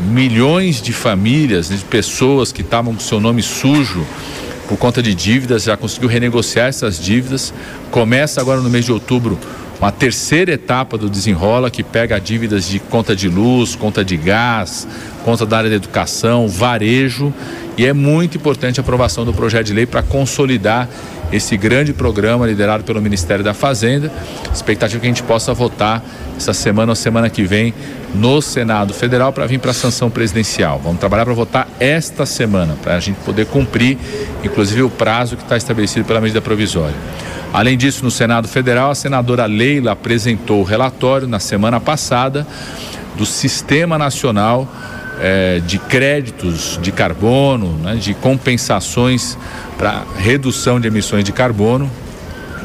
milhões 0.00 0.80
de 0.80 0.92
famílias, 0.92 1.68
de 1.68 1.78
pessoas 1.78 2.52
que 2.52 2.62
estavam 2.62 2.94
com 2.94 3.00
seu 3.00 3.20
nome 3.20 3.42
sujo 3.42 4.06
por 4.68 4.78
conta 4.78 5.02
de 5.02 5.14
dívidas, 5.14 5.64
já 5.64 5.76
conseguiu 5.76 6.08
renegociar 6.08 6.68
essas 6.68 6.98
dívidas. 6.98 7.52
Começa 7.90 8.40
agora 8.40 8.60
no 8.60 8.70
mês 8.70 8.84
de 8.84 8.92
outubro 8.92 9.38
uma 9.80 9.90
terceira 9.90 10.52
etapa 10.52 10.98
do 10.98 11.08
desenrola 11.08 11.70
que 11.70 11.82
pega 11.82 12.20
dívidas 12.20 12.68
de 12.68 12.78
conta 12.78 13.16
de 13.16 13.28
luz, 13.28 13.74
conta 13.74 14.04
de 14.04 14.16
gás, 14.16 14.86
conta 15.24 15.46
da 15.46 15.56
área 15.56 15.70
da 15.70 15.76
educação, 15.76 16.46
varejo 16.46 17.32
e 17.78 17.86
é 17.86 17.92
muito 17.92 18.36
importante 18.36 18.78
a 18.78 18.82
aprovação 18.82 19.24
do 19.24 19.32
projeto 19.32 19.66
de 19.66 19.72
lei 19.72 19.86
para 19.86 20.02
consolidar 20.02 20.86
esse 21.32 21.56
grande 21.56 21.92
programa 21.92 22.46
liderado 22.46 22.84
pelo 22.84 23.00
Ministério 23.00 23.42
da 23.42 23.54
Fazenda. 23.54 24.12
Expectativa 24.52 25.00
que 25.00 25.06
a 25.06 25.10
gente 25.10 25.22
possa 25.22 25.54
votar 25.54 26.04
essa 26.36 26.52
semana 26.52 26.92
ou 26.92 26.96
semana 26.96 27.30
que 27.30 27.42
vem 27.42 27.72
no 28.14 28.40
Senado 28.42 28.92
Federal 28.92 29.32
para 29.32 29.46
vir 29.46 29.58
para 29.58 29.70
a 29.70 29.74
sanção 29.74 30.10
presidencial. 30.10 30.80
Vamos 30.82 30.98
trabalhar 30.98 31.24
para 31.24 31.34
votar 31.34 31.68
esta 31.78 32.26
semana, 32.26 32.76
para 32.82 32.96
a 32.96 33.00
gente 33.00 33.16
poder 33.20 33.46
cumprir, 33.46 33.96
inclusive, 34.42 34.82
o 34.82 34.90
prazo 34.90 35.36
que 35.36 35.42
está 35.42 35.56
estabelecido 35.56 36.04
pela 36.04 36.20
medida 36.20 36.40
provisória. 36.40 36.96
Além 37.52 37.76
disso, 37.76 38.04
no 38.04 38.10
Senado 38.10 38.46
Federal, 38.46 38.90
a 38.90 38.94
senadora 38.94 39.46
Leila 39.46 39.92
apresentou 39.92 40.60
o 40.60 40.64
relatório 40.64 41.26
na 41.26 41.40
semana 41.40 41.80
passada 41.80 42.46
do 43.16 43.26
Sistema 43.26 43.98
Nacional 43.98 44.68
eh, 45.20 45.60
de 45.66 45.78
Créditos 45.78 46.78
de 46.80 46.92
Carbono, 46.92 47.76
né, 47.78 47.96
de 47.96 48.14
compensações 48.14 49.36
para 49.76 50.04
redução 50.16 50.78
de 50.78 50.86
emissões 50.86 51.24
de 51.24 51.32
carbono, 51.32 51.90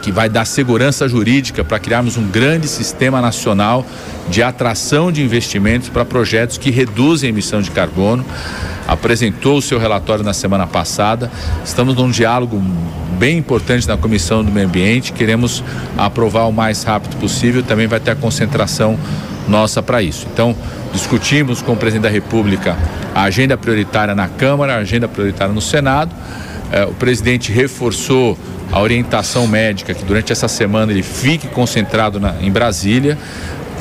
que 0.06 0.12
vai 0.12 0.30
dar 0.30 0.46
segurança 0.46 1.10
jurídica 1.10 1.64
para 1.64 1.80
criarmos 1.80 2.16
um 2.16 2.28
grande 2.28 2.68
sistema 2.68 3.20
nacional 3.20 3.84
de 4.30 4.44
atração 4.44 5.12
de 5.12 5.24
investimentos 5.24 5.90
para 5.90 6.06
projetos 6.06 6.60
que 6.60 6.70
reduzem 6.70 7.30
a 7.30 7.34
emissão 7.34 7.60
de 7.60 7.72
carbono. 7.72 8.24
Apresentou 8.88 9.58
o 9.58 9.62
seu 9.64 9.80
relatório 9.80 10.24
na 10.24 10.32
semana 10.32 10.68
passada. 10.68 11.32
Estamos 11.66 11.96
num 11.96 12.12
diálogo 12.12 12.64
bem 13.18 13.40
importante 13.40 13.88
na 13.88 13.98
Comissão 13.98 14.44
do 14.44 14.52
Meio 14.52 14.68
Ambiente. 14.68 15.12
Queremos 15.12 15.64
aprovar 15.98 16.48
o 16.48 16.54
mais 16.54 16.84
rápido 16.84 17.16
possível. 17.16 17.64
Também 17.64 17.88
vai 17.88 18.00
ter 18.00 18.12
a 18.12 18.16
concentração 18.16 19.00
nossa 19.48 19.82
para 19.82 20.04
isso. 20.04 20.28
Então, 20.32 20.56
discutimos 20.94 21.64
com 21.64 21.74
o 21.74 21.76
presidente 21.76 22.04
da 22.04 22.10
República 22.10 22.78
a 23.16 23.24
agenda 23.24 23.58
prioritária 23.58 24.14
na 24.14 24.28
Câmara, 24.28 24.76
a 24.76 24.78
agenda 24.78 25.08
prioritária 25.08 25.52
no 25.52 25.62
Senado. 25.62 26.12
Eh, 26.72 26.86
o 26.86 26.94
presidente 26.94 27.52
reforçou 27.52 28.38
a 28.72 28.80
orientação 28.82 29.48
médica 29.48 29.94
que 29.94 30.04
durante 30.04 30.32
essa 30.32 30.48
semana 30.48 30.92
ele 30.92 31.04
fique 31.04 31.48
concentrado 31.48 32.20
na, 32.20 32.36
em 32.42 32.52
Brasília. 32.52 33.18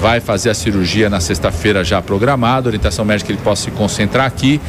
Vai 0.01 0.20
fazer 0.20 0.51
a 0.51 0.55
cirurgia 0.55 1.09
na 1.09 1.20
sexta-feira 1.20 1.85
já 1.85 2.03
programada, 2.03 2.68
orientação 2.68 3.05
médica 3.05 3.28
que 3.28 3.32
ele 3.32 3.43
possa 3.43 3.64
se 3.64 3.70
concentrar 3.70 4.26
aqui. 4.26 4.61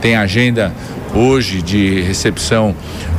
Tem 0.00 0.16
agenda 0.16 0.72
hoje 1.14 1.62
de 1.62 2.00
recepção 2.02 2.74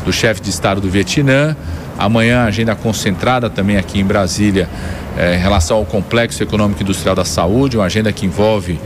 do 0.05 0.13
chefe 0.13 0.41
de 0.41 0.49
Estado 0.49 0.79
do 0.81 0.89
Vietnã. 0.89 1.55
Amanhã, 1.97 2.45
agenda 2.45 2.75
concentrada 2.75 3.49
também 3.49 3.77
aqui 3.77 3.99
em 3.99 4.05
Brasília 4.05 4.69
eh, 5.17 5.35
em 5.35 5.37
relação 5.37 5.77
ao 5.77 5.85
Complexo 5.85 6.41
Econômico 6.41 6.81
Industrial 6.81 7.13
da 7.13 7.25
Saúde, 7.25 7.75
uma 7.75 7.85
agenda 7.85 8.11
que 8.13 8.25
envolve 8.25 8.79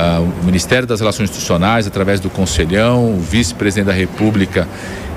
ah, 0.00 0.20
o 0.20 0.46
Ministério 0.46 0.88
das 0.88 0.98
Relações 1.00 1.28
Institucionais, 1.28 1.86
através 1.86 2.20
do 2.20 2.30
Conselhão, 2.30 3.16
o 3.16 3.20
vice-presidente 3.20 3.88
da 3.88 3.92
República 3.92 4.66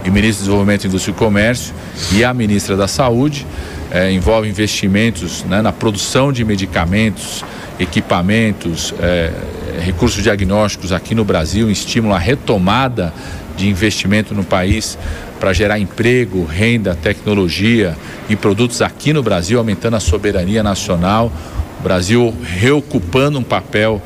e 0.04 0.10
ministro 0.10 0.44
do 0.44 0.48
Desenvolvimento, 0.48 0.88
Indústria 0.88 1.14
e 1.14 1.16
Comércio 1.16 1.74
e 2.12 2.22
a 2.22 2.34
ministra 2.34 2.76
da 2.76 2.86
Saúde. 2.86 3.48
Eh, 3.90 4.12
envolve 4.12 4.50
investimentos 4.50 5.46
né, 5.46 5.62
na 5.62 5.72
produção 5.72 6.34
de 6.34 6.44
medicamentos, 6.44 7.46
equipamentos, 7.80 8.94
eh, 9.00 9.32
recursos 9.80 10.22
diagnósticos 10.22 10.92
aqui 10.92 11.16
no 11.16 11.24
Brasil, 11.24 11.72
estímulo 11.72 12.14
à 12.14 12.20
retomada 12.20 13.14
de 13.56 13.70
investimento 13.70 14.34
no 14.34 14.44
país 14.44 14.98
para 15.40 15.54
gerar 15.54 15.80
emprego, 15.80 16.44
renda, 16.44 16.94
tecnologia 16.94 17.96
e 18.28 18.36
produtos 18.36 18.82
aqui 18.82 19.14
no 19.14 19.24
Brasil, 19.24 19.60
aumentando 19.60 19.96
a 19.96 20.02
soberania 20.02 20.62
nacional. 20.62 21.32
O 21.80 21.84
Brasil 21.84 22.34
reocupando 22.44 23.40
um 23.40 23.44
papel 23.44 24.02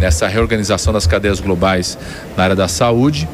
nessa 0.00 0.26
reorganização 0.26 0.92
das 0.92 1.06
cadeias 1.06 1.38
globais 1.38 1.98
na 2.36 2.44
área 2.44 2.56
da 2.56 2.66
saúde. 2.66 3.28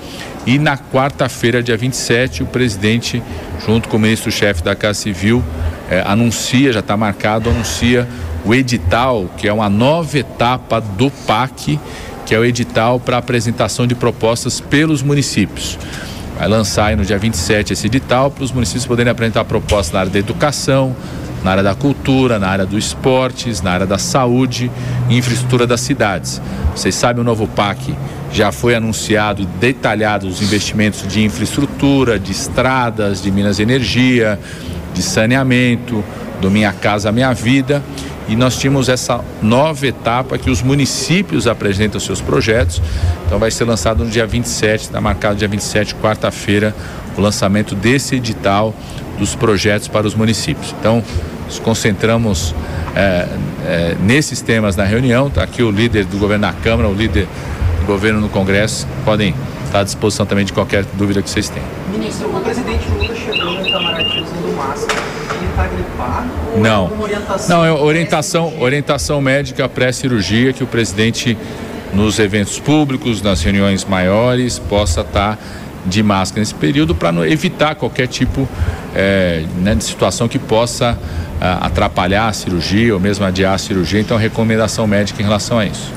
E 0.45 0.59
na 0.59 0.77
quarta-feira, 0.77 1.63
dia 1.63 1.77
27, 1.77 2.43
o 2.43 2.47
presidente, 2.47 3.23
junto 3.65 3.89
com 3.89 3.97
o 3.97 4.01
ministro-chefe 4.01 4.63
da 4.63 4.77
Casa 4.77 5.01
Civil, 5.01 5.43
eh, 5.91 6.03
anuncia, 6.07 6.73
já 6.73 6.81
está 6.81 6.97
marcado, 6.97 7.51
anuncia 7.51 8.07
o 8.45 8.55
edital, 8.55 9.29
que 9.37 9.49
é 9.49 9.53
uma 9.53 9.69
nova 9.69 10.19
etapa 10.19 10.81
do 10.81 11.11
PAC, 11.11 11.81
que 12.25 12.35
é 12.35 12.39
o 12.39 12.45
edital 12.45 13.01
para 13.01 13.17
apresentação 13.17 13.87
de 13.87 13.95
propostas 13.95 14.61
pelos 14.61 15.03
municípios. 15.03 15.79
Vai 16.39 16.49
lançar 16.49 16.87
aí 16.87 16.97
no 16.97 17.05
dia 17.05 17.19
27 17.19 17.73
esse 17.73 17.87
edital 17.87 18.31
para 18.31 18.45
os 18.45 18.53
municípios 18.53 18.87
poderem 18.87 19.11
apresentar 19.11 19.45
propostas 19.45 19.93
na 19.93 20.01
área 20.01 20.13
da 20.13 20.19
educação, 20.19 20.95
na 21.47 21.53
área 21.53 21.63
da 21.63 21.77
cultura, 21.77 22.41
na 22.41 22.49
área 22.49 22.67
dos 22.67 22.87
esportes, 22.87 23.63
na 23.63 23.71
área 23.71 23.87
da 23.87 23.99
saúde 23.99 24.69
e 25.09 25.17
infraestrutura 25.17 25.65
das 25.65 25.81
cidades. 25.81 26.43
Vocês 26.75 26.93
sabem, 26.93 27.21
o 27.21 27.25
novo 27.25 27.47
PAC 27.47 27.95
já 28.33 28.51
foi 28.51 28.75
anunciado 28.75 29.43
e 29.43 29.47
detalhado 29.47 30.27
os 30.27 30.43
investimentos 30.43 31.07
de 31.07 31.23
infraestrutura, 31.23 32.19
de 32.19 32.33
estradas, 32.33 33.23
de 33.23 33.31
minas 33.31 33.59
de 33.59 33.63
energia, 33.63 34.41
de 34.93 35.01
saneamento, 35.01 36.03
do 36.41 36.51
Minha 36.51 36.73
Casa 36.73 37.13
Minha 37.13 37.33
Vida. 37.33 37.81
E 38.29 38.35
nós 38.35 38.59
tínhamos 38.59 38.89
essa 38.89 39.25
nova 39.41 39.87
etapa 39.87 40.37
que 40.37 40.51
os 40.51 40.63
municípios 40.63 41.47
apresentam 41.47 42.01
seus 42.01 42.21
projetos. 42.21 42.83
Então 43.25 43.39
vai 43.39 43.53
ser 43.53 43.63
lançado 43.63 44.05
no 44.05 44.11
dia 44.11 44.27
27, 44.27 44.87
está 44.87 45.01
marcado 45.01 45.37
dia 45.37 45.47
27, 45.47 45.95
quarta-feira, 45.95 46.75
o 47.17 47.21
lançamento 47.21 47.77
desse 47.77 48.17
edital 48.17 48.75
dos 49.19 49.35
projetos 49.35 49.89
para 49.89 50.07
os 50.07 50.15
municípios. 50.15 50.75
Então, 50.79 51.03
nos 51.47 51.59
concentramos 51.59 52.55
é, 52.95 53.29
é, 53.65 53.97
nesses 54.01 54.41
temas 54.41 54.77
na 54.77 54.85
reunião. 54.85 55.29
Está 55.29 55.43
aqui 55.43 55.63
o 55.63 55.71
líder 55.71 56.05
do 56.05 56.19
governo 56.19 56.47
na 56.47 56.53
Câmara, 56.53 56.89
o 56.89 56.95
líder 56.95 57.27
do 57.81 57.87
governo 57.87 58.21
no 58.21 58.29
Congresso. 58.29 58.87
Podem 59.05 59.35
estar 59.65 59.81
à 59.81 59.85
disposição 59.85 60.27
também 60.27 60.45
de 60.45 60.53
qualquer 60.53 60.85
dúvida 60.95 61.23
que 61.23 61.31
vocês 61.31 61.49
tenham. 61.49 61.69
Ministro, 61.91 62.29
o 62.35 62.41
presidente 62.41 62.89
Lula 62.91 63.15
chegou 63.15 63.53
no 63.53 63.67
Itamaraty 63.67 64.21
usando 64.21 64.57
máscara. 64.57 65.01
Ele 65.37 65.47
está 65.51 65.67
gripado? 65.67 66.31
Ou 66.55 66.61
Não. 66.61 66.83
alguma 66.83 67.03
orientação? 67.05 67.57
Não, 67.57 67.65
é 67.65 67.73
orientação, 67.73 68.53
orientação 68.61 69.21
médica 69.21 69.69
pré-cirurgia 69.69 70.53
que 70.53 70.65
o 70.65 70.67
presidente 70.67 71.37
nos 71.93 72.19
eventos 72.19 72.59
públicos, 72.59 73.23
nas 73.23 73.43
reuniões 73.43 73.85
maiores, 73.85 74.59
possa 74.59 75.01
estar 75.01 75.39
de 75.87 76.03
máscara 76.03 76.41
nesse 76.41 76.55
período 76.55 76.95
para 76.95 77.29
evitar 77.29 77.75
qualquer 77.75 78.07
tipo 78.07 78.49
é, 78.95 79.45
né, 79.59 79.75
de 79.75 79.85
situação 79.85 80.29
que 80.29 80.39
possa 80.39 80.99
ah, 81.41 81.67
atrapalhar 81.67 82.29
a 82.29 82.33
cirurgia 82.33 82.95
ou 82.95 83.01
mesmo 83.01 83.25
adiar 83.25 83.55
a 83.55 83.59
cirurgia. 83.59 84.01
Então, 84.01 84.17
recomendação 84.17 84.87
médica 84.87 85.21
em 85.21 85.25
relação 85.25 85.59
a 85.59 85.67
isso. 85.67 85.93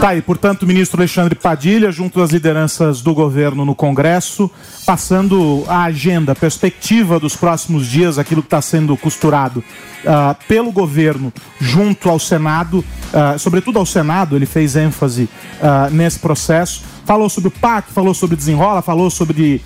Tá 0.00 0.08
aí, 0.08 0.22
portanto, 0.22 0.62
o 0.62 0.66
ministro 0.66 0.98
Alexandre 0.98 1.34
Padilha, 1.34 1.92
junto 1.92 2.22
às 2.22 2.30
lideranças 2.30 3.02
do 3.02 3.12
governo 3.12 3.64
no 3.64 3.74
Congresso, 3.74 4.50
passando 4.86 5.64
a 5.68 5.84
agenda, 5.84 6.32
a 6.32 6.34
perspectiva 6.34 7.20
dos 7.20 7.36
próximos 7.36 7.86
dias, 7.86 8.18
aquilo 8.18 8.40
que 8.40 8.46
está 8.46 8.62
sendo 8.62 8.96
costurado 8.96 9.58
uh, 9.60 10.34
pelo 10.48 10.72
governo 10.72 11.30
junto 11.60 12.08
ao 12.08 12.18
Senado, 12.18 12.78
uh, 12.78 13.38
sobretudo 13.38 13.78
ao 13.78 13.84
Senado, 13.84 14.34
ele 14.34 14.46
fez 14.46 14.76
ênfase 14.76 15.24
uh, 15.60 15.90
nesse 15.90 16.18
processo. 16.18 16.82
Falou 17.04 17.28
sobre 17.28 17.48
o 17.48 17.50
PAC, 17.50 17.92
falou 17.92 18.14
sobre 18.14 18.36
desenrola, 18.36 18.80
falou 18.80 19.10
sobre 19.10 19.62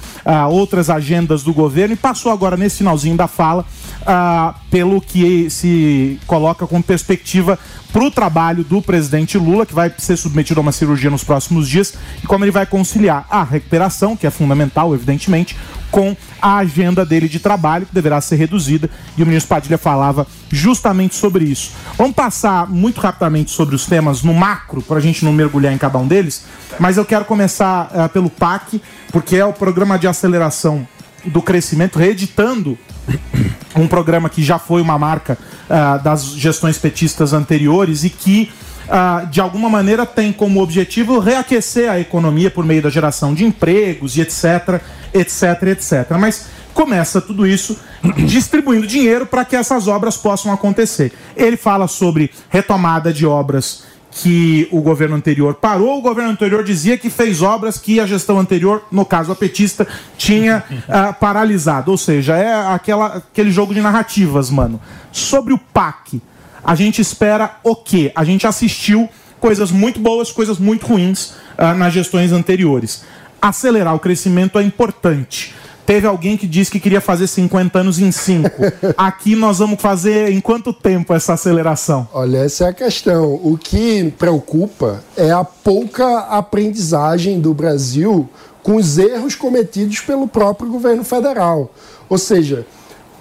outras 0.50 0.90
agendas 0.90 1.42
do 1.42 1.52
governo 1.52 1.94
e 1.94 1.96
passou 1.96 2.32
agora 2.32 2.56
nesse 2.56 2.78
finalzinho 2.78 3.16
da 3.16 3.28
fala 3.28 3.64
pelo 4.70 5.00
que 5.00 5.48
se 5.50 6.18
coloca 6.26 6.66
como 6.66 6.82
perspectiva 6.82 7.58
para 7.92 8.04
o 8.04 8.10
trabalho 8.10 8.64
do 8.64 8.82
presidente 8.82 9.38
Lula, 9.38 9.64
que 9.64 9.74
vai 9.74 9.92
ser 9.96 10.16
submetido 10.16 10.60
a 10.60 10.62
uma 10.62 10.72
cirurgia 10.72 11.10
nos 11.10 11.24
próximos 11.24 11.68
dias, 11.68 11.94
e 12.22 12.26
como 12.26 12.44
ele 12.44 12.50
vai 12.50 12.66
conciliar 12.66 13.26
a 13.30 13.42
recuperação, 13.42 14.16
que 14.16 14.26
é 14.26 14.30
fundamental, 14.30 14.94
evidentemente, 14.94 15.56
com 15.90 16.16
a 16.40 16.56
agenda 16.58 17.04
dele 17.04 17.28
de 17.28 17.38
trabalho, 17.38 17.86
que 17.86 17.94
deverá 17.94 18.20
ser 18.20 18.36
reduzida, 18.36 18.90
e 19.16 19.22
o 19.22 19.26
ministro 19.26 19.48
Padilha 19.48 19.78
falava 19.78 20.26
justamente 20.50 21.14
sobre 21.14 21.44
isso. 21.44 21.72
Vamos 21.96 22.14
passar 22.14 22.68
muito 22.68 23.00
rapidamente 23.00 23.50
sobre 23.50 23.74
os 23.74 23.86
temas 23.86 24.22
no 24.22 24.34
macro, 24.34 24.82
para 24.82 24.98
a 24.98 25.00
gente 25.00 25.24
não 25.24 25.32
mergulhar 25.32 25.72
em 25.72 25.78
cada 25.78 25.98
um 25.98 26.06
deles, 26.06 26.44
mas 26.78 26.96
eu 26.96 27.04
quero 27.04 27.24
começar 27.24 27.90
uh, 27.92 28.08
pelo 28.08 28.30
PAC, 28.30 28.80
porque 29.12 29.36
é 29.36 29.44
o 29.44 29.52
programa 29.52 29.98
de 29.98 30.06
aceleração 30.06 30.86
do 31.24 31.42
crescimento, 31.42 31.98
reeditando 31.98 32.78
um 33.76 33.86
programa 33.86 34.28
que 34.28 34.42
já 34.42 34.58
foi 34.58 34.80
uma 34.80 34.98
marca 34.98 35.38
uh, 35.68 36.02
das 36.02 36.26
gestões 36.32 36.78
petistas 36.78 37.32
anteriores 37.32 38.04
e 38.04 38.10
que, 38.10 38.50
uh, 38.88 39.26
de 39.26 39.40
alguma 39.40 39.68
maneira, 39.68 40.04
tem 40.04 40.32
como 40.32 40.62
objetivo 40.62 41.18
reaquecer 41.18 41.90
a 41.90 42.00
economia 42.00 42.50
por 42.50 42.64
meio 42.64 42.82
da 42.82 42.90
geração 42.90 43.34
de 43.34 43.44
empregos 43.44 44.16
e 44.16 44.20
etc, 44.20 44.80
etc, 45.12 45.62
etc. 45.68 46.16
Mas 46.18 46.46
começa 46.74 47.20
tudo 47.20 47.46
isso 47.46 47.78
distribuindo 48.26 48.86
dinheiro 48.86 49.26
para 49.26 49.44
que 49.44 49.56
essas 49.56 49.88
obras 49.88 50.16
possam 50.16 50.52
acontecer. 50.52 51.12
Ele 51.36 51.56
fala 51.56 51.86
sobre 51.88 52.30
retomada 52.48 53.12
de 53.12 53.26
obras 53.26 53.84
que 54.10 54.66
o 54.72 54.80
governo 54.80 55.16
anterior 55.16 55.54
parou, 55.54 55.98
o 55.98 56.02
governo 56.02 56.30
anterior 56.30 56.64
dizia 56.64 56.96
que 56.96 57.10
fez 57.10 57.42
obras 57.42 57.78
que 57.78 58.00
a 58.00 58.06
gestão 58.06 58.38
anterior, 58.38 58.84
no 58.90 59.04
caso 59.04 59.30
a 59.30 59.36
petista, 59.36 59.86
tinha 60.16 60.64
uh, 60.70 61.14
paralisado. 61.20 61.90
Ou 61.90 61.98
seja, 61.98 62.36
é 62.36 62.54
aquela, 62.72 63.18
aquele 63.18 63.50
jogo 63.50 63.74
de 63.74 63.80
narrativas, 63.80 64.50
mano. 64.50 64.80
Sobre 65.12 65.52
o 65.52 65.58
PAC, 65.58 66.20
a 66.62 66.74
gente 66.74 67.00
espera 67.00 67.56
o 67.62 67.74
quê? 67.74 68.12
A 68.14 68.24
gente 68.24 68.46
assistiu 68.46 69.08
coisas 69.40 69.70
muito 69.70 70.00
boas, 70.00 70.32
coisas 70.32 70.58
muito 70.58 70.86
ruins 70.86 71.32
uh, 71.58 71.74
nas 71.76 71.92
gestões 71.92 72.32
anteriores. 72.32 73.02
Acelerar 73.40 73.94
o 73.94 74.00
crescimento 74.00 74.58
é 74.58 74.62
importante. 74.62 75.54
Teve 75.86 76.06
alguém 76.06 76.36
que 76.36 76.46
disse 76.46 76.70
que 76.70 76.78
queria 76.78 77.00
fazer 77.00 77.26
50 77.26 77.78
anos 77.78 77.98
em 77.98 78.12
5. 78.12 78.50
Aqui 78.94 79.34
nós 79.34 79.58
vamos 79.58 79.80
fazer 79.80 80.30
em 80.30 80.38
quanto 80.38 80.70
tempo 80.70 81.14
essa 81.14 81.32
aceleração? 81.32 82.06
Olha, 82.12 82.38
essa 82.38 82.64
é 82.64 82.68
a 82.68 82.72
questão. 82.74 83.40
O 83.42 83.56
que 83.56 84.12
preocupa 84.18 85.02
é 85.16 85.30
a 85.30 85.42
pouca 85.44 86.18
aprendizagem 86.24 87.40
do 87.40 87.54
Brasil 87.54 88.28
com 88.62 88.76
os 88.76 88.98
erros 88.98 89.34
cometidos 89.34 90.00
pelo 90.00 90.28
próprio 90.28 90.68
governo 90.70 91.02
federal. 91.04 91.72
Ou 92.06 92.18
seja, 92.18 92.66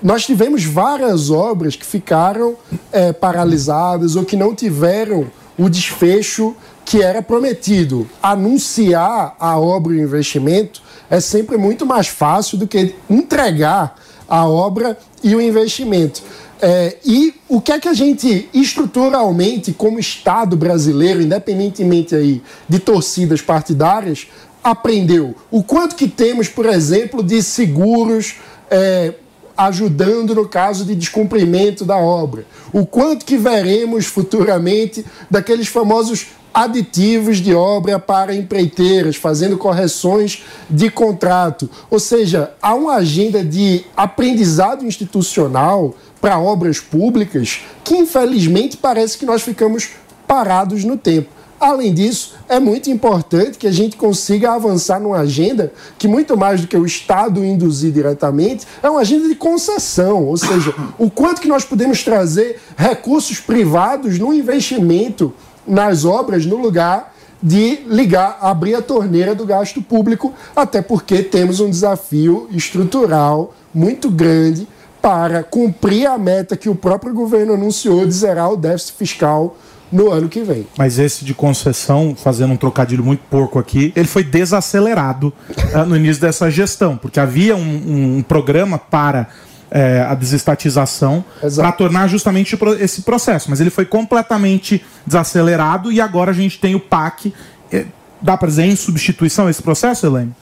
nós 0.01 0.25
tivemos 0.25 0.63
várias 0.63 1.29
obras 1.29 1.75
que 1.75 1.85
ficaram 1.85 2.55
é, 2.91 3.11
paralisadas 3.11 4.15
ou 4.15 4.23
que 4.23 4.35
não 4.35 4.53
tiveram 4.53 5.27
o 5.57 5.69
desfecho 5.69 6.55
que 6.85 7.01
era 7.01 7.21
prometido. 7.21 8.07
Anunciar 8.21 9.35
a 9.39 9.59
obra 9.59 9.93
e 9.93 9.97
o 9.97 10.03
investimento 10.03 10.81
é 11.09 11.19
sempre 11.19 11.57
muito 11.57 11.85
mais 11.85 12.07
fácil 12.07 12.57
do 12.57 12.67
que 12.67 12.95
entregar 13.09 13.95
a 14.27 14.47
obra 14.47 14.97
e 15.23 15.35
o 15.35 15.41
investimento. 15.41 16.21
É, 16.61 16.97
e 17.05 17.35
o 17.47 17.61
que 17.61 17.71
é 17.71 17.79
que 17.79 17.87
a 17.87 17.93
gente 17.93 18.49
estruturalmente, 18.53 19.71
como 19.71 19.99
Estado 19.99 20.55
brasileiro, 20.55 21.21
independentemente 21.21 22.15
aí 22.15 22.41
de 22.67 22.79
torcidas 22.79 23.41
partidárias, 23.41 24.27
aprendeu? 24.63 25.35
O 25.51 25.63
quanto 25.63 25.95
que 25.95 26.07
temos, 26.07 26.47
por 26.49 26.65
exemplo, 26.65 27.23
de 27.23 27.41
seguros 27.43 28.35
é, 28.69 29.13
ajudando 29.57 30.35
no 30.35 30.47
caso 30.47 30.85
de 30.85 30.95
descumprimento 30.95 31.83
da 31.83 31.97
obra? 31.97 32.45
O 32.71 32.85
quanto 32.85 33.25
que 33.25 33.37
veremos 33.37 34.05
futuramente 34.05 35.05
daqueles 35.29 35.67
famosos 35.67 36.27
aditivos 36.53 37.37
de 37.37 37.53
obra 37.53 37.99
para 37.99 38.35
empreiteiras, 38.35 39.15
fazendo 39.15 39.59
correções 39.59 40.43
de 40.67 40.89
contrato. 40.89 41.69
Ou 41.87 41.99
seja, 41.99 42.51
há 42.59 42.73
uma 42.73 42.95
agenda 42.95 43.43
de 43.43 43.85
aprendizado 43.95 44.83
institucional 44.83 45.95
para 46.19 46.39
obras 46.39 46.79
públicas 46.79 47.59
que, 47.83 47.95
infelizmente, 47.95 48.75
parece 48.75 49.19
que 49.19 49.25
nós 49.25 49.43
ficamos 49.43 49.89
parados 50.27 50.83
no 50.83 50.97
tempo. 50.97 51.36
Além 51.59 51.93
disso, 51.93 52.35
é 52.47 52.59
muito 52.59 52.89
importante 52.89 53.57
que 53.57 53.65
a 53.65 53.71
gente 53.71 53.97
consiga 53.97 54.53
avançar 54.53 54.99
numa 54.99 55.17
agenda 55.17 55.73
que, 55.97 56.07
muito 56.07 56.37
mais 56.37 56.61
do 56.61 56.67
que 56.67 56.77
o 56.77 56.85
Estado 56.85 57.43
induzir 57.43 57.91
diretamente, 57.91 58.67
é 58.83 58.89
uma 58.89 59.01
agenda 59.01 59.27
de 59.27 59.35
concessão, 59.35 60.25
ou 60.25 60.37
seja, 60.37 60.73
o 60.99 61.09
quanto 61.09 61.41
que 61.41 61.47
nós 61.47 61.65
podemos 61.65 62.03
trazer 62.03 62.59
recursos 62.77 63.39
privados 63.39 64.19
no 64.19 64.33
investimento 64.33 65.33
nas 65.65 66.05
obras 66.05 66.45
no 66.45 66.57
lugar 66.57 67.15
de 67.41 67.81
ligar, 67.87 68.37
abrir 68.41 68.75
a 68.75 68.81
torneira 68.81 69.35
do 69.35 69.45
gasto 69.45 69.81
público, 69.81 70.33
até 70.55 70.81
porque 70.81 71.23
temos 71.23 71.59
um 71.59 71.69
desafio 71.69 72.47
estrutural 72.51 73.53
muito 73.73 74.09
grande 74.09 74.67
para 75.01 75.43
cumprir 75.43 76.07
a 76.07 76.17
meta 76.17 76.57
que 76.57 76.69
o 76.69 76.75
próprio 76.75 77.13
governo 77.13 77.53
anunciou 77.53 78.05
de 78.05 78.13
zerar 78.13 78.51
o 78.51 78.57
déficit 78.57 78.93
fiscal 78.97 79.55
no 79.91 80.11
ano 80.11 80.27
que 80.27 80.41
vem. 80.41 80.67
Mas 80.77 80.99
esse 80.99 81.23
de 81.23 81.33
concessão, 81.33 82.15
fazendo 82.15 82.53
um 82.53 82.57
trocadilho 82.57 83.03
muito 83.03 83.21
porco 83.29 83.57
aqui, 83.59 83.93
ele 83.95 84.07
foi 84.07 84.23
desacelerado 84.23 85.33
uh, 85.73 85.85
no 85.87 85.95
início 85.95 86.21
dessa 86.21 86.49
gestão, 86.49 86.97
porque 86.97 87.19
havia 87.19 87.55
um, 87.55 88.17
um 88.17 88.23
programa 88.23 88.77
para 88.77 89.27
é, 89.69 90.01
a 90.01 90.15
desestatização 90.15 91.23
para 91.55 91.71
tornar 91.71 92.07
justamente 92.07 92.57
esse 92.79 93.01
processo. 93.01 93.49
Mas 93.49 93.59
ele 93.59 93.69
foi 93.69 93.85
completamente 93.85 94.83
desacelerado 95.05 95.91
e 95.91 95.99
agora 95.99 96.31
a 96.31 96.33
gente 96.33 96.59
tem 96.59 96.75
o 96.75 96.79
PAC. 96.79 97.33
É, 97.71 97.85
dá 98.21 98.37
para 98.37 98.47
dizer 98.47 98.63
em 98.63 98.75
substituição 98.75 99.49
esse 99.49 99.61
processo, 99.61 100.05
Elaine? 100.05 100.33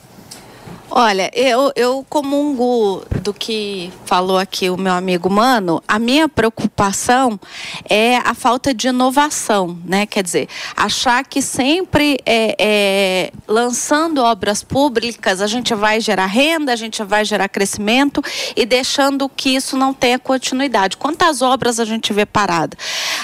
Olha, 0.98 1.30
eu, 1.34 1.70
eu 1.76 2.06
comungo 2.08 3.04
do 3.20 3.34
que 3.34 3.92
falou 4.06 4.38
aqui 4.38 4.70
o 4.70 4.78
meu 4.78 4.94
amigo 4.94 5.28
Mano. 5.28 5.82
A 5.86 5.98
minha 5.98 6.26
preocupação 6.26 7.38
é 7.86 8.16
a 8.16 8.32
falta 8.32 8.72
de 8.72 8.88
inovação, 8.88 9.78
né? 9.84 10.06
Quer 10.06 10.22
dizer, 10.22 10.48
achar 10.74 11.22
que 11.22 11.42
sempre 11.42 12.16
é, 12.24 12.56
é, 12.58 13.32
lançando 13.46 14.22
obras 14.22 14.64
públicas 14.64 15.42
a 15.42 15.46
gente 15.46 15.74
vai 15.74 16.00
gerar 16.00 16.24
renda, 16.24 16.72
a 16.72 16.76
gente 16.76 17.04
vai 17.04 17.26
gerar 17.26 17.50
crescimento 17.50 18.22
e 18.56 18.64
deixando 18.64 19.28
que 19.28 19.50
isso 19.50 19.76
não 19.76 19.92
tenha 19.92 20.18
continuidade. 20.18 20.96
Quantas 20.96 21.42
obras 21.42 21.78
a 21.78 21.84
gente 21.84 22.10
vê 22.10 22.24
parada? 22.24 22.74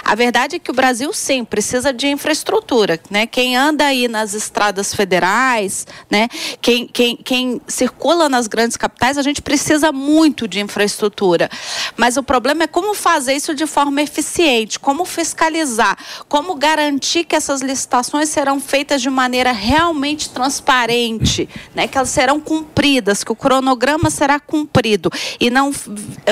A 0.04 0.14
verdade 0.14 0.56
é 0.56 0.58
que 0.58 0.70
o 0.70 0.74
Brasil 0.74 1.10
sim 1.14 1.42
precisa 1.42 1.90
de 1.90 2.06
infraestrutura, 2.06 3.00
né? 3.08 3.26
Quem 3.26 3.56
anda 3.56 3.86
aí 3.86 4.08
nas 4.08 4.34
estradas 4.34 4.94
federais, 4.94 5.86
né? 6.10 6.28
Quem, 6.60 6.86
quem, 6.86 7.16
quem 7.16 7.61
circula 7.66 8.28
nas 8.28 8.46
grandes 8.46 8.76
capitais, 8.76 9.18
a 9.18 9.22
gente 9.22 9.42
precisa 9.42 9.92
muito 9.92 10.46
de 10.48 10.60
infraestrutura. 10.60 11.50
Mas 11.96 12.16
o 12.16 12.22
problema 12.22 12.64
é 12.64 12.66
como 12.66 12.94
fazer 12.94 13.34
isso 13.34 13.54
de 13.54 13.66
forma 13.66 14.02
eficiente, 14.02 14.78
como 14.78 15.04
fiscalizar, 15.04 15.96
como 16.28 16.54
garantir 16.54 17.24
que 17.24 17.36
essas 17.36 17.60
licitações 17.60 18.28
serão 18.28 18.60
feitas 18.60 19.00
de 19.00 19.10
maneira 19.10 19.52
realmente 19.52 20.30
transparente, 20.30 21.48
né? 21.74 21.86
que 21.86 21.96
elas 21.96 22.10
serão 22.10 22.40
cumpridas, 22.40 23.24
que 23.24 23.32
o 23.32 23.36
cronograma 23.36 24.10
será 24.10 24.38
cumprido 24.38 25.10
e 25.40 25.50
não, 25.50 25.72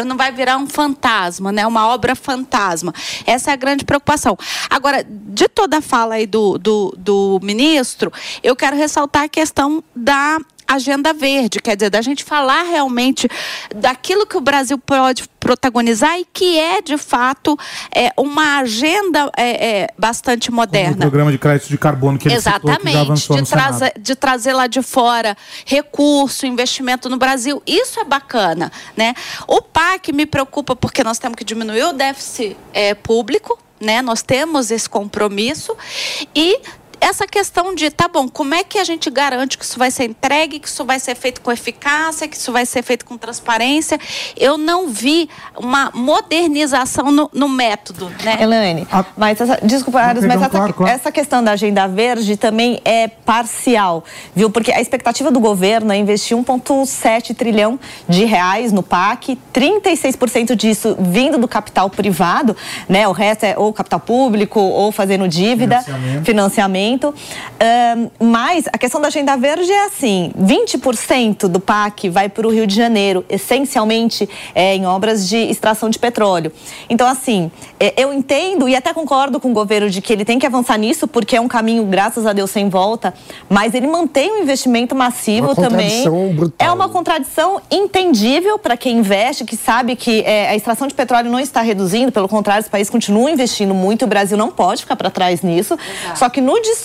não 0.07 0.17
vai 0.17 0.33
virar 0.33 0.57
um 0.57 0.67
fantasma, 0.67 1.53
né? 1.53 1.67
uma 1.67 1.89
obra 1.89 2.15
fantasma. 2.15 2.93
Essa 3.27 3.51
é 3.51 3.55
a 3.55 3.57
grande 3.57 3.85
preocupação. 3.85 4.37
Agora, 4.69 5.05
de 5.05 5.49
toda 5.49 5.79
a 5.79 5.83
fala 5.83 6.15
aí 6.15 6.27
do, 6.27 6.59
do, 6.59 6.95
do 6.97 7.41
ministro, 7.43 8.13
eu 8.43 8.55
quero 8.55 8.77
ressaltar 8.77 9.25
a 9.25 9.29
questão 9.29 9.83
da 9.95 10.39
agenda 10.75 11.13
verde, 11.13 11.61
quer 11.61 11.77
dizer, 11.77 11.91
da 11.91 12.01
gente 12.01 12.25
falar 12.25 12.63
realmente 12.63 13.29
daquilo 13.75 14.27
que 14.27 14.37
o 14.37 14.41
Brasil 14.41 14.79
pode 14.79 15.29
protagonizar 15.41 16.19
e 16.19 16.27
que 16.33 16.59
é 16.59 16.83
de 16.83 16.99
fato 16.99 17.59
é, 17.95 18.13
uma 18.17 18.59
agenda 18.59 19.31
é, 19.37 19.69
é, 19.69 19.89
bastante 19.99 20.51
O 20.51 20.55
moderna. 20.55 20.99
programa 20.99 21.33
de 21.33 21.39
crédito 21.39 21.69
de 21.69 21.79
carbono 21.79 22.19
que 22.19 22.29
ele 22.29 22.41
citou, 22.41 22.61
que 22.61 22.67
Exatamente, 22.69 23.29
de, 23.29 23.51
trazer, 23.51 23.93
de 23.99 24.15
trazer 24.15 24.53
lá 24.53 24.67
de 24.67 24.83
fora 24.83 25.37
recurso, 25.65 26.47
investimento 26.47 27.09
no 27.09 27.17
Brasil. 27.17 27.63
Isso 27.67 27.99
é 27.99 28.05
bacana, 28.05 28.71
né? 28.97 29.15
O 29.47 29.63
PAC 29.63 30.13
me 30.13 30.27
preocupa 30.27 30.77
porque 30.77 31.03
nós 31.03 31.19
temos 31.19 31.37
que 31.37 31.45
diminuir 31.45 31.85
o 31.85 31.93
déficit 31.93 32.57
eh, 32.73 32.95
público, 32.95 33.59
né? 33.81 34.03
Nós 34.03 34.23
temos 34.23 34.71
esse 34.71 34.89
compromisso 34.89 35.75
e 36.35 36.61
essa 37.01 37.27
questão 37.27 37.75
de, 37.75 37.91
tá 37.91 38.07
bom, 38.07 38.29
como 38.29 38.55
é 38.55 38.63
que 38.63 38.79
a 38.79 38.85
gente 38.85 39.11
garante 39.11 39.57
que 39.57 39.65
isso 39.65 39.79
vai 39.79 39.91
ser 39.91 40.05
entregue, 40.05 40.59
que 40.59 40.69
isso 40.69 40.85
vai 40.85 41.01
ser 41.01 41.15
feito 41.15 41.41
com 41.41 41.51
eficácia, 41.51 42.29
que 42.29 42.37
isso 42.37 42.53
vai 42.53 42.67
ser 42.67 42.83
feito 42.83 43.05
com 43.05 43.17
transparência? 43.17 43.99
Eu 44.37 44.59
não 44.59 44.89
vi 44.89 45.29
uma 45.57 45.91
modernização 45.95 47.11
no, 47.11 47.31
no 47.33 47.49
método, 47.49 48.11
né? 48.23 48.39
Elaine, 48.41 48.87
mas 49.17 49.41
essa, 49.41 49.59
desculpa, 49.63 50.01
Aras, 50.01 50.25
mas 50.25 50.41
essa, 50.41 50.51
claro, 50.51 50.75
claro. 50.75 50.93
essa 50.93 51.11
questão 51.11 51.43
da 51.43 51.53
agenda 51.53 51.89
verde 51.89 52.37
também 52.37 52.81
é 52.85 53.09
parcial, 53.09 54.05
viu? 54.35 54.51
Porque 54.51 54.71
a 54.71 54.81
expectativa 54.81 55.31
do 55.31 55.41
governo 55.41 55.93
é 55.93 55.97
investir 55.97 56.37
1,7 56.37 57.35
trilhão 57.35 57.81
de 58.09 58.25
reais 58.25 58.73
no 58.73 58.83
PAC, 58.83 59.39
36% 59.55 60.55
disso 60.55 60.97
vindo 60.99 61.39
do 61.39 61.49
capital 61.49 61.89
privado, 61.89 62.57
né? 62.89 63.09
O 63.09 63.13
resto 63.13 63.45
é 63.45 63.55
ou 63.57 63.73
capital 63.73 64.01
público 64.01 64.61
ou 64.61 64.93
fazendo 64.93 65.27
dívida, 65.27 65.81
Financiamento. 65.81 66.25
financiamento. 66.25 66.90
Ahn, 66.99 68.09
mas 68.19 68.67
a 68.73 68.79
questão 68.79 69.01
da 69.01 69.09
agenda 69.09 69.37
verde 69.37 69.71
é 69.71 69.85
assim: 69.85 70.33
20% 70.39 71.49
do 71.49 71.61
PAC 71.61 72.09
vai 72.09 72.29
para 72.29 72.47
o 72.47 72.51
Rio 72.51 72.67
de 72.67 72.75
Janeiro, 72.75 73.25
essencialmente 73.29 74.29
é, 74.55 74.75
em 74.75 74.87
obras 74.87 75.29
de 75.29 75.37
extração 75.37 75.89
de 75.91 75.99
petróleo. 75.99 76.53
Então, 76.89 77.07
assim, 77.07 77.51
é, 77.79 77.95
eu 77.97 78.13
entendo 78.13 78.69
e 78.69 78.75
até 78.75 78.93
concordo 78.93 79.39
com 79.39 79.51
o 79.51 79.55
governo 79.55 79.89
de 79.91 80.01
que 80.01 80.13
ele 80.13 80.25
tem 80.25 80.39
que 80.39 80.47
avançar 80.47 80.79
nisso, 80.79 81.07
porque 81.07 81.37
é 81.37 81.41
um 81.41 81.49
caminho, 81.49 81.85
graças 81.85 82.27
a 82.27 82.33
Deus, 82.33 82.51
sem 82.51 82.69
volta, 82.69 83.15
mas 83.49 83.75
ele 83.75 83.87
mantém 83.87 84.33
um 84.33 84.43
investimento 84.43 84.95
massivo 84.95 85.49
Uma 85.49 85.55
também. 85.55 85.89
contradição 86.05 86.35
brutal, 86.35 86.69
É 86.69 86.73
uma 86.73 86.89
contradição 86.89 87.61
entendível 87.71 88.59
para 88.59 88.77
quem 88.77 88.99
investe, 88.99 89.45
que 89.45 89.57
sabe 89.57 89.97
que 89.97 90.23
é, 90.23 90.49
a 90.49 90.57
extração 90.57 90.87
de 90.87 90.95
petróleo 90.95 91.31
não 91.31 91.41
está 91.41 91.61
reduzindo, 91.61 92.13
pelo 92.13 92.29
contrário, 92.29 92.61
esse 92.61 92.71
país 92.71 92.91
continua 92.91 93.31
investindo 93.31 93.75
muito, 93.75 94.05
o 94.05 94.09
Brasil 94.09 94.37
não 94.37 94.51
pode 94.51 94.83
ficar 94.83 94.97
para 94.97 95.11
trás 95.11 95.43
nisso. 95.43 95.79
Só 96.15 96.29
que 96.29 96.41
no 96.41 96.61
discurso 96.61 96.80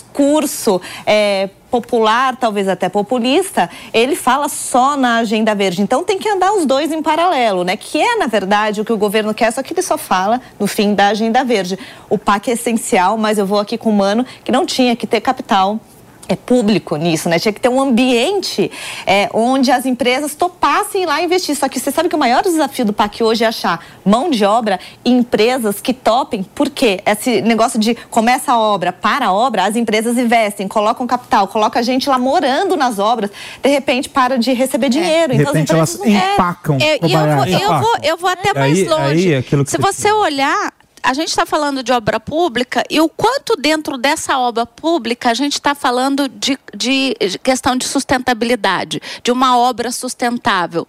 é, 1.05 1.49
popular, 1.69 2.37
talvez 2.37 2.67
até 2.67 2.87
populista, 2.87 3.69
ele 3.93 4.15
fala 4.15 4.47
só 4.47 4.95
na 4.95 5.17
agenda 5.17 5.53
verde. 5.53 5.81
Então 5.81 6.03
tem 6.03 6.17
que 6.17 6.29
andar 6.29 6.53
os 6.53 6.65
dois 6.65 6.91
em 6.91 7.01
paralelo, 7.01 7.63
né? 7.63 7.75
Que 7.75 8.01
é, 8.01 8.15
na 8.17 8.27
verdade, 8.27 8.81
o 8.81 8.85
que 8.85 8.93
o 8.93 8.97
governo 8.97 9.33
quer, 9.33 9.51
só 9.51 9.61
que 9.61 9.73
ele 9.73 9.81
só 9.81 9.97
fala 9.97 10.41
no 10.59 10.67
fim 10.67 10.93
da 10.93 11.07
agenda 11.07 11.43
verde. 11.43 11.77
O 12.09 12.17
PAC 12.17 12.49
é 12.49 12.53
essencial, 12.53 13.17
mas 13.17 13.37
eu 13.37 13.45
vou 13.45 13.59
aqui 13.59 13.77
com 13.77 13.89
o 13.89 13.93
Mano, 13.93 14.25
que 14.43 14.51
não 14.51 14.65
tinha 14.65 14.95
que 14.95 15.05
ter 15.05 15.21
capital 15.21 15.79
é 16.27 16.35
público 16.35 16.95
nisso, 16.95 17.29
né? 17.29 17.37
Tinha 17.39 17.53
que 17.53 17.59
ter 17.61 17.69
um 17.69 17.79
ambiente 17.81 18.71
é, 19.05 19.29
onde 19.33 19.71
as 19.71 19.85
empresas 19.85 20.35
topassem 20.35 21.03
ir 21.03 21.05
lá 21.05 21.21
investir. 21.21 21.55
Só 21.55 21.67
que 21.69 21.79
você 21.79 21.91
sabe 21.91 22.09
que 22.09 22.15
o 22.15 22.19
maior 22.19 22.41
desafio 22.43 22.85
do 22.85 22.93
PAC 22.93 23.21
hoje 23.23 23.43
é 23.43 23.47
achar 23.47 23.83
mão 24.03 24.29
de 24.29 24.43
obra 24.45 24.79
e 25.03 25.11
empresas 25.11 25.79
que 25.81 25.93
topem. 25.93 26.43
Por 26.43 26.69
quê? 26.69 26.99
Esse 27.05 27.41
negócio 27.41 27.79
de 27.79 27.95
começa 28.09 28.53
a 28.53 28.57
obra, 28.59 28.91
para 28.93 29.27
a 29.27 29.33
obra, 29.33 29.65
as 29.65 29.75
empresas 29.75 30.17
investem, 30.17 30.67
colocam 30.67 31.05
capital, 31.07 31.47
coloca 31.47 31.79
a 31.79 31.81
gente 31.83 32.09
lá 32.09 32.17
morando 32.17 32.75
nas 32.75 32.99
obras, 32.99 33.29
de 33.61 33.69
repente 33.69 34.09
para 34.09 34.37
de 34.37 34.53
receber 34.53 34.89
dinheiro. 34.89 35.33
De 35.33 35.41
Então 35.41 35.51
as 35.51 35.57
repente 35.57 35.71
empresas 35.71 35.99
elas 35.99 36.13
não- 36.13 36.19
é, 36.29 36.33
empacam. 36.33 36.77
É, 36.79 36.99
o 37.01 37.07
e 37.07 37.13
eu, 37.13 37.19
vou, 37.19 37.45
eu, 37.45 37.79
vou, 37.79 37.95
eu 38.03 38.17
vou 38.17 38.29
até 38.29 38.53
mais 38.53 38.77
Aí- 38.77 38.87
longe. 38.87 39.27
aí 39.27 39.33
é 39.33 39.41
Se 39.41 39.77
você 39.77 39.95
você 39.95 40.11
olhar, 40.11 40.73
a 41.05 41.13
gente 41.13 41.29
está 41.29 41.45
falando 41.45 41.83
de 41.83 41.93
obra 41.93 42.19
pública 42.19 42.83
e 42.89 42.99
o 42.99 43.07
quanto 43.07 43.55
dentro 43.55 43.95
dessa 43.95 44.39
obra 44.39 44.65
pública 44.65 45.29
a 45.29 45.33
gente 45.35 45.53
está 45.53 45.75
falando 45.75 46.27
de, 46.27 46.57
de 46.75 47.15
questão 47.43 47.77
de 47.77 47.85
sustentabilidade, 47.85 48.99
de 49.23 49.31
uma 49.31 49.55
obra 49.55 49.91
sustentável. 49.91 50.87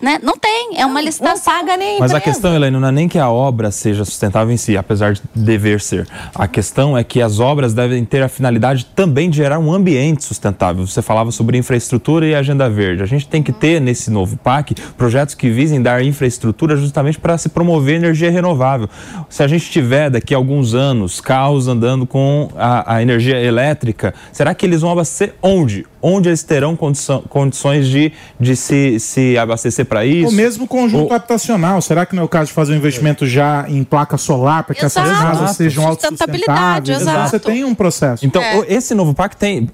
Né? 0.00 0.18
Não 0.22 0.36
tem, 0.38 0.78
é 0.80 0.86
uma 0.86 1.00
licitação. 1.00 1.52
Não 1.52 1.60
paga 1.60 1.76
nem 1.76 1.98
Mas 1.98 2.14
a 2.14 2.20
questão, 2.20 2.54
Helene, 2.54 2.78
não 2.78 2.88
é 2.88 2.92
nem 2.92 3.08
que 3.08 3.18
a 3.18 3.28
obra 3.28 3.70
seja 3.70 4.04
sustentável 4.04 4.52
em 4.52 4.56
si, 4.56 4.76
apesar 4.76 5.12
de 5.12 5.22
dever 5.34 5.80
ser. 5.80 6.06
A 6.34 6.46
questão 6.46 6.96
é 6.96 7.02
que 7.02 7.20
as 7.20 7.40
obras 7.40 7.74
devem 7.74 8.04
ter 8.04 8.22
a 8.22 8.28
finalidade 8.28 8.86
também 8.94 9.28
de 9.28 9.38
gerar 9.38 9.58
um 9.58 9.72
ambiente 9.72 10.22
sustentável. 10.22 10.86
Você 10.86 11.02
falava 11.02 11.32
sobre 11.32 11.58
infraestrutura 11.58 12.26
e 12.26 12.34
agenda 12.34 12.70
verde. 12.70 13.02
A 13.02 13.06
gente 13.06 13.26
tem 13.26 13.42
que 13.42 13.52
ter 13.52 13.80
nesse 13.80 14.10
novo 14.10 14.36
PAC 14.36 14.74
projetos 14.96 15.34
que 15.34 15.50
visem 15.50 15.82
dar 15.82 16.04
infraestrutura 16.04 16.76
justamente 16.76 17.18
para 17.18 17.36
se 17.36 17.48
promover 17.48 17.96
energia 17.96 18.30
renovável. 18.30 18.88
Se 19.28 19.42
a 19.42 19.48
gente 19.48 19.68
tiver 19.70 20.10
daqui 20.10 20.32
a 20.32 20.36
alguns 20.36 20.74
anos 20.74 21.20
carros 21.20 21.66
andando 21.66 22.06
com 22.06 22.48
a, 22.56 22.94
a 22.96 23.02
energia 23.02 23.40
elétrica, 23.40 24.14
será 24.32 24.54
que 24.54 24.64
eles 24.64 24.80
vão 24.80 24.92
abastecer 24.92 25.34
onde? 25.42 25.84
Onde 26.00 26.28
eles 26.28 26.44
terão 26.44 26.76
condição- 26.76 27.22
condições 27.28 27.88
de, 27.88 28.12
de 28.38 28.54
se, 28.54 29.00
se 29.00 29.36
abastecer 29.36 29.87
para 29.88 30.04
isso? 30.04 30.30
O 30.30 30.32
mesmo 30.32 30.66
conjunto 30.66 31.06
Ou- 31.10 31.12
habitacional. 31.14 31.80
Será 31.80 32.04
que 32.06 32.14
não 32.14 32.22
é 32.22 32.26
o 32.26 32.28
caso 32.28 32.46
de 32.48 32.52
fazer 32.52 32.72
um 32.72 32.76
investimento 32.76 33.26
já 33.26 33.64
em 33.68 33.82
placa 33.84 34.16
solar 34.16 34.62
para 34.64 34.74
que 34.74 34.84
essas 34.84 35.04
Exato. 35.08 35.22
casas 35.22 35.56
sejam 35.56 35.84
Sustentabilidade, 35.92 36.92
autossustentáveis? 36.92 37.00
Então, 37.02 37.12
exato. 37.14 37.30
Você 37.30 37.38
tem 37.40 37.64
um 37.64 37.74
processo. 37.74 38.26
Então, 38.26 38.42
o- 38.60 38.64
esse 38.68 38.94
novo 38.94 39.14
PAC 39.14 39.36
tem 39.36 39.68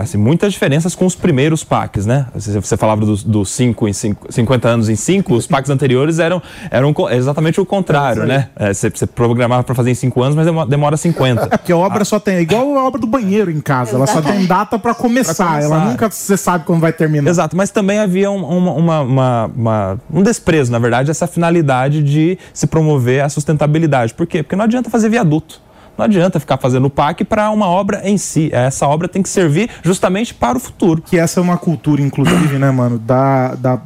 assim, 0.00 0.18
muitas 0.18 0.52
diferenças 0.52 0.94
com 0.94 1.06
os 1.06 1.14
primeiros 1.14 1.62
PACs, 1.64 2.06
né? 2.06 2.26
Você, 2.34 2.76
falava 2.76 3.04
dos 3.04 3.22
dos 3.22 3.50
cinco 3.50 3.86
em 3.88 3.92
cinco, 3.92 4.26
50 4.32 4.68
anos 4.68 4.88
em 4.88 4.96
5, 4.96 5.34
os 5.34 5.46
PACs 5.46 5.70
anteriores 5.70 6.18
eram, 6.18 6.42
eram 6.70 6.94
exatamente 7.10 7.60
o 7.60 7.66
contrário, 7.66 8.24
né? 8.24 8.48
É, 8.56 8.72
você, 8.72 8.90
você 8.90 9.06
programava 9.06 9.62
para 9.62 9.74
fazer 9.74 9.90
em 9.90 9.94
5 9.94 10.22
anos, 10.22 10.34
mas 10.36 10.46
demo- 10.46 10.66
demora 10.66 10.96
50. 10.96 11.48
É 11.50 11.56
porque 11.56 11.72
a 11.72 11.76
obra 11.76 12.04
só 12.04 12.18
tem. 12.18 12.36
É 12.36 12.40
igual 12.40 12.76
a 12.76 12.84
obra 12.86 13.00
do 13.00 13.06
banheiro 13.06 13.50
em 13.50 13.60
casa. 13.60 13.96
Ela 13.96 14.06
só 14.06 14.20
tem 14.22 14.44
data 14.46 14.78
para 14.78 14.94
começar. 14.94 15.34
Começar. 15.46 15.62
Ela 15.62 15.84
nunca 15.84 16.10
você 16.10 16.36
sabe 16.36 16.64
quando 16.64 16.80
vai 16.80 16.92
terminar. 16.92 17.28
Exato, 17.30 17.56
mas 17.56 17.70
também 17.70 17.98
havia 17.98 18.30
um, 18.30 18.44
uma- 18.44 18.72
uma- 18.72 19.00
uma- 19.02 19.27
uma- 19.54 19.98
um 20.12 20.22
desprezo, 20.22 20.70
na 20.72 20.78
verdade, 20.78 21.10
essa 21.10 21.26
finalidade 21.26 22.02
de 22.02 22.38
se 22.52 22.66
promover 22.66 23.22
a 23.24 23.28
sustentabilidade. 23.28 24.14
Por 24.14 24.26
quê? 24.26 24.42
Porque 24.42 24.56
não 24.56 24.64
adianta 24.64 24.88
fazer 24.90 25.08
viaduto. 25.08 25.60
Não 25.96 26.04
adianta 26.04 26.38
ficar 26.38 26.58
fazendo 26.58 26.88
PAC 26.88 27.24
para 27.24 27.50
uma 27.50 27.66
obra 27.66 28.00
em 28.08 28.16
si. 28.16 28.50
Essa 28.52 28.86
obra 28.86 29.08
tem 29.08 29.20
que 29.22 29.28
servir 29.28 29.68
justamente 29.82 30.32
para 30.32 30.56
o 30.56 30.60
futuro. 30.60 31.02
Que 31.02 31.18
essa 31.18 31.40
é 31.40 31.42
uma 31.42 31.58
cultura, 31.58 32.00
inclusive, 32.00 32.56
né, 32.58 32.70
mano, 32.70 32.98
da, 32.98 33.54
da 33.56 33.80